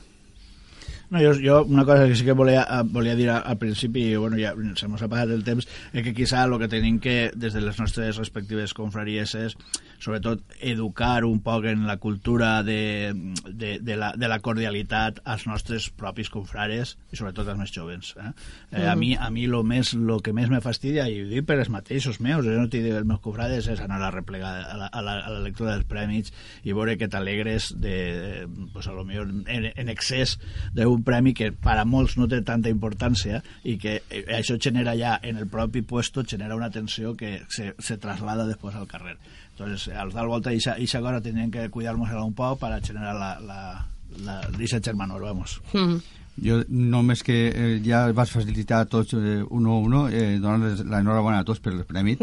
No, 1.11 1.19
jo, 1.19 1.33
jo 1.43 1.65
una 1.65 1.85
cosa 1.85 2.07
que 2.07 2.15
sí 2.15 2.25
que 2.25 2.37
volia, 2.39 2.63
eh, 2.71 2.83
volia 2.87 3.17
dir 3.19 3.31
al 3.31 3.59
principi, 3.59 4.15
bueno, 4.15 4.37
ja 4.39 4.53
se 4.79 4.87
mos 4.87 5.03
ha 5.03 5.09
passat 5.11 5.33
el 5.35 5.43
temps, 5.43 5.67
és 5.91 6.05
que 6.07 6.15
quizà 6.15 6.45
el 6.47 6.55
que 6.63 6.69
tenim 6.71 7.01
que, 7.03 7.33
des 7.35 7.57
de 7.57 7.63
les 7.65 7.81
nostres 7.83 8.21
respectives 8.23 8.75
confraries, 8.79 9.35
és 9.35 9.57
sobretot 10.01 10.43
educar 10.61 11.25
un 11.29 11.41
poc 11.45 11.67
en 11.71 11.87
la 11.87 11.99
cultura 11.99 12.63
de, 12.63 13.13
de, 13.47 13.79
de, 13.79 13.97
la, 13.97 14.13
de 14.17 14.29
la 14.29 14.41
cordialitat 14.41 15.21
als 15.25 15.47
nostres 15.47 15.91
propis 15.93 16.31
confrares 16.33 16.97
i 17.13 17.21
sobretot 17.21 17.49
als 17.49 17.61
més 17.61 17.75
jovens. 17.75 18.15
Eh? 18.17 18.33
Eh, 18.73 18.87
a 18.89 18.97
mi, 18.97 19.13
a 19.15 19.31
mi 19.31 19.47
lo, 19.51 19.63
més, 19.67 19.93
lo 19.95 20.21
que 20.25 20.33
més 20.37 20.51
me 20.51 20.63
fastidia, 20.65 21.07
i 21.09 21.21
ho 21.23 21.29
dic 21.29 21.47
per 21.49 21.59
els 21.61 21.71
mateixos 21.73 22.21
meus, 22.25 22.45
jo 22.47 22.57
no 22.57 22.69
t'hi 22.73 22.83
dic 22.85 22.97
els 22.97 23.09
meus 23.09 23.23
confrades, 23.25 23.69
és 23.69 23.83
anar 23.85 24.01
a 24.07 24.13
replegar 24.15 24.55
a 24.65 24.79
la, 24.81 24.89
a 24.89 25.05
la, 25.05 25.19
a 25.21 25.35
la 25.37 25.45
lectura 25.45 25.75
dels 25.75 25.89
prèmits 25.91 26.33
i 26.65 26.77
veure 26.77 26.97
que 27.01 27.11
t'alegres 27.11 27.71
de, 27.81 28.47
pues, 28.73 28.89
a 28.89 28.97
lo 28.97 29.05
millor 29.05 29.29
en, 29.31 29.69
en 29.71 29.93
excés 29.93 30.39
d'un 30.77 31.05
premi 31.05 31.35
que 31.37 31.51
per 31.53 31.77
a 31.81 31.85
molts 31.85 32.17
no 32.17 32.29
té 32.31 32.41
tanta 32.47 32.73
importància 32.73 33.43
i 33.69 33.77
que 33.81 34.01
eh, 34.09 34.25
això 34.39 34.57
genera 34.61 34.97
ja 34.97 35.19
en 35.23 35.41
el 35.41 35.49
propi 35.51 35.83
puesto 35.83 36.25
genera 36.25 36.57
una 36.57 36.71
tensió 36.71 37.15
que 37.17 37.41
se, 37.49 37.75
se 37.79 37.99
traslada 38.01 38.49
després 38.49 38.77
al 38.77 38.89
carrer. 38.91 39.19
Entonces, 39.61 39.95
al 39.95 40.11
dar 40.11 40.27
volta 40.27 40.55
i 40.55 40.57
esa 40.57 41.01
cosa 41.01 41.21
tendrían 41.21 41.51
que 41.51 41.69
cuidárnosla 41.69 42.25
un 42.25 42.33
poc 42.33 42.59
para 42.59 42.81
generar 42.81 43.15
la, 43.15 43.39
la, 43.41 43.87
la, 44.25 44.41
esa 44.59 44.81
germanor, 44.81 45.21
vamos. 45.21 45.61
Mhm. 45.75 46.01
Jo 46.41 46.63
només 46.69 47.21
que 47.23 47.51
eh, 47.53 47.83
ja 47.85 48.07
vas 48.17 48.31
facilitar 48.33 48.79
a 48.81 48.87
tots 48.89 49.13
eh, 49.13 49.43
un 49.43 49.67
a 49.67 49.75
uno, 49.77 50.09
eh, 50.09 50.39
donar 50.41 50.73
l'enhorabona 50.79 51.43
a 51.43 51.45
tots 51.45 51.61
per 51.61 51.75
el 51.75 51.83
premi 51.85 52.15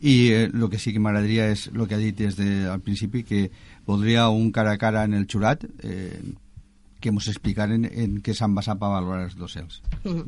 i 0.00 0.14
eh, 0.32 0.46
el 0.46 0.70
que 0.70 0.78
sí 0.78 0.94
que 0.94 1.02
m'agradaria 1.02 1.50
és 1.52 1.66
el 1.74 1.84
que 1.84 1.98
ha 1.98 2.00
dit 2.00 2.16
des 2.16 2.38
de, 2.38 2.64
al 2.72 2.80
principi 2.80 3.24
que 3.26 3.50
voldria 3.84 4.30
un 4.30 4.48
cara 4.50 4.72
a 4.72 4.78
cara 4.78 5.04
en 5.04 5.12
el 5.12 5.26
jurat 5.28 5.66
eh, 5.82 6.22
que 7.00 7.12
ens 7.12 7.28
explicaren 7.28 7.84
en 7.84 8.22
què 8.24 8.32
s'han 8.32 8.56
basat 8.56 8.80
per 8.80 8.88
valorar 8.94 9.26
els 9.26 9.36
docents. 9.36 9.82
Mhm. 10.04 10.24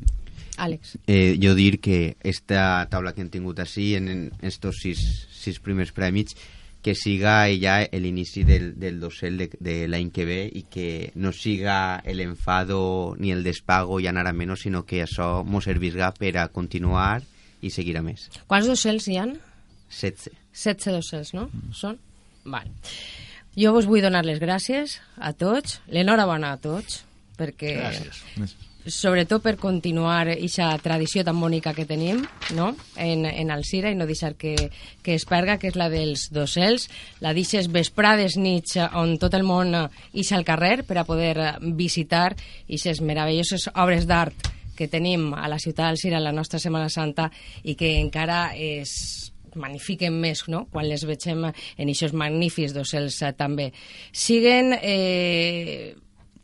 Àlex. 0.59 0.99
Eh, 1.07 1.39
jo 1.41 1.55
dir 1.55 1.81
que 1.81 2.19
esta 2.21 2.85
taula 2.91 3.15
que 3.15 3.23
hem 3.23 3.31
tingut 3.31 3.61
així 3.63 3.95
en, 3.95 4.09
en 4.09 4.23
estos 4.43 4.83
sis, 4.83 5.01
sis 5.33 5.63
primers 5.63 5.95
prèmits 5.95 6.37
que 6.89 6.95
siga 6.97 7.43
ja 7.61 7.83
l'inici 8.01 8.47
del, 8.49 8.71
del 8.81 8.97
dosel 8.97 9.37
de, 9.37 9.49
de 9.61 9.75
l'any 9.93 10.09
que 10.09 10.25
ve 10.25 10.39
i 10.49 10.63
que 10.73 11.11
no 11.21 11.35
siga 11.37 12.01
l'enfado 12.17 12.79
ni 13.21 13.29
el 13.35 13.43
despago 13.45 13.99
i 14.01 14.07
anar 14.09 14.25
a 14.31 14.33
menys, 14.33 14.63
sinó 14.65 14.87
que 14.89 15.03
això 15.05 15.43
mos 15.45 15.69
servisga 15.69 16.09
per 16.17 16.39
a 16.41 16.47
continuar 16.49 17.21
i 17.61 17.69
seguir 17.75 17.99
a 18.01 18.05
més. 18.07 18.31
Quants 18.49 18.71
docents 18.73 19.09
hi 19.11 19.19
han? 19.21 19.35
16. 19.93 20.33
16 20.57 20.97
docents, 20.97 21.35
no? 21.37 21.45
Són? 21.77 22.01
Vale. 22.49 22.73
Jo 23.59 23.75
vos 23.77 23.91
vull 23.91 24.01
donar 24.01 24.25
les 24.25 24.41
gràcies 24.41 24.97
a 25.21 25.35
tots, 25.37 25.83
l'enhorabona 25.93 26.55
a 26.57 26.63
tots, 26.63 27.03
perquè... 27.37 27.77
Gràcies. 27.83 28.57
Sobretot 28.89 29.43
per 29.45 29.55
continuar 29.61 30.29
aquesta 30.33 30.71
tradició 30.83 31.25
tan 31.25 31.39
bonica 31.41 31.75
que 31.77 31.87
tenim 31.89 32.25
no? 32.57 32.75
en, 32.97 33.25
en 33.27 33.53
Alcira 33.55 33.93
i 33.93 33.97
no 33.99 34.09
deixar 34.09 34.35
que, 34.41 34.55
que 35.03 35.15
es 35.15 35.25
perga, 35.29 35.59
que 35.59 35.71
és 35.71 35.79
la 35.79 35.89
dels 35.93 36.29
docels, 36.35 36.89
la 37.25 37.35
d'ixes 37.37 37.71
vesprades 37.73 38.39
nits 38.41 38.79
on 38.99 39.17
tot 39.21 39.37
el 39.39 39.47
món 39.47 39.75
ix 40.13 40.33
al 40.33 40.47
carrer 40.49 40.83
per 40.89 40.99
a 40.99 41.07
poder 41.09 41.59
visitar 41.79 42.33
aquestes 42.35 43.01
meravelloses 43.01 43.69
obres 43.75 44.09
d'art 44.09 44.53
que 44.79 44.87
tenim 44.87 45.33
a 45.35 45.49
la 45.51 45.59
ciutat 45.59 45.89
d'Alcira 45.89 46.21
en 46.21 46.29
la 46.29 46.35
nostra 46.35 46.61
Setmana 46.63 46.89
Santa 46.89 47.27
i 47.65 47.75
que 47.75 47.97
encara 47.99 48.53
es 48.55 49.33
magnifiquen 49.59 50.15
més 50.21 50.45
no? 50.49 50.67
quan 50.73 50.87
les 50.89 51.05
vegem 51.09 51.49
en 51.49 51.91
aquests 51.91 52.15
magnífics 52.15 52.75
docels 52.77 53.19
eh, 53.23 53.33
també. 53.37 53.73
Siguen 54.13 54.75
eh, 54.79 55.97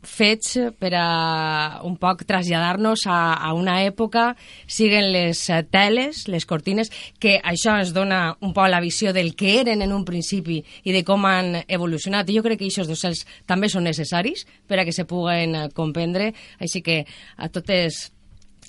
fets 0.09 0.55
per 0.79 0.91
a 0.97 1.81
un 1.85 1.97
poc 2.01 2.23
traslladar-nos 2.27 3.05
a, 3.11 3.19
a 3.35 3.53
una 3.57 3.79
època, 3.85 4.29
siguen 4.67 5.11
les 5.13 5.41
eh, 5.49 5.61
teles, 5.69 6.25
les 6.31 6.45
cortines, 6.45 6.91
que 7.19 7.37
això 7.43 7.75
ens 7.79 7.93
dona 7.95 8.37
un 8.41 8.53
poc 8.55 8.69
la 8.71 8.81
visió 8.83 9.13
del 9.13 9.33
que 9.35 9.59
eren 9.61 9.83
en 9.85 9.93
un 9.95 10.05
principi 10.07 10.61
i 10.83 10.95
de 10.95 11.03
com 11.07 11.25
han 11.29 11.61
evolucionat. 11.67 12.29
I 12.29 12.39
jo 12.39 12.45
crec 12.45 12.61
que 12.61 12.69
aquests 12.69 12.89
docels 12.89 13.25
també 13.49 13.69
són 13.69 13.87
necessaris 13.87 14.45
per 14.67 14.79
a 14.79 14.87
que 14.87 14.95
se 14.95 15.07
puguen 15.09 15.55
eh, 15.55 15.67
comprendre. 15.75 16.33
Així 16.59 16.81
que 16.85 17.03
a 17.37 17.49
totes 17.49 18.09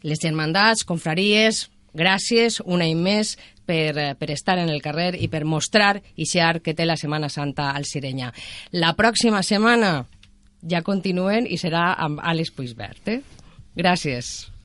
les 0.07 0.21
germandats, 0.23 0.85
confraries, 0.85 1.67
gràcies 1.97 2.61
un 2.65 2.85
any 2.85 2.97
més 3.01 3.37
per, 3.67 3.99
eh, 3.99 4.15
per 4.15 4.31
estar 4.31 4.59
en 4.59 4.71
el 4.71 4.83
carrer 4.83 5.17
i 5.19 5.29
per 5.29 5.45
mostrar 5.45 5.97
i 6.15 6.27
art 6.39 6.63
que 6.63 6.75
té 6.75 6.87
la 6.87 6.97
Setmana 6.97 7.29
Santa 7.29 7.71
al 7.73 7.85
Sirenya. 7.85 8.33
La 8.73 8.95
pròxima 8.95 9.43
setmana 9.43 10.07
ja 10.71 10.83
continuen 10.87 11.47
i 11.47 11.59
serà 11.61 11.93
amb 12.03 12.21
Àlex 12.23 12.53
Puigvert. 12.57 13.09
Eh? 13.09 13.21
Gràcies. 13.77 14.51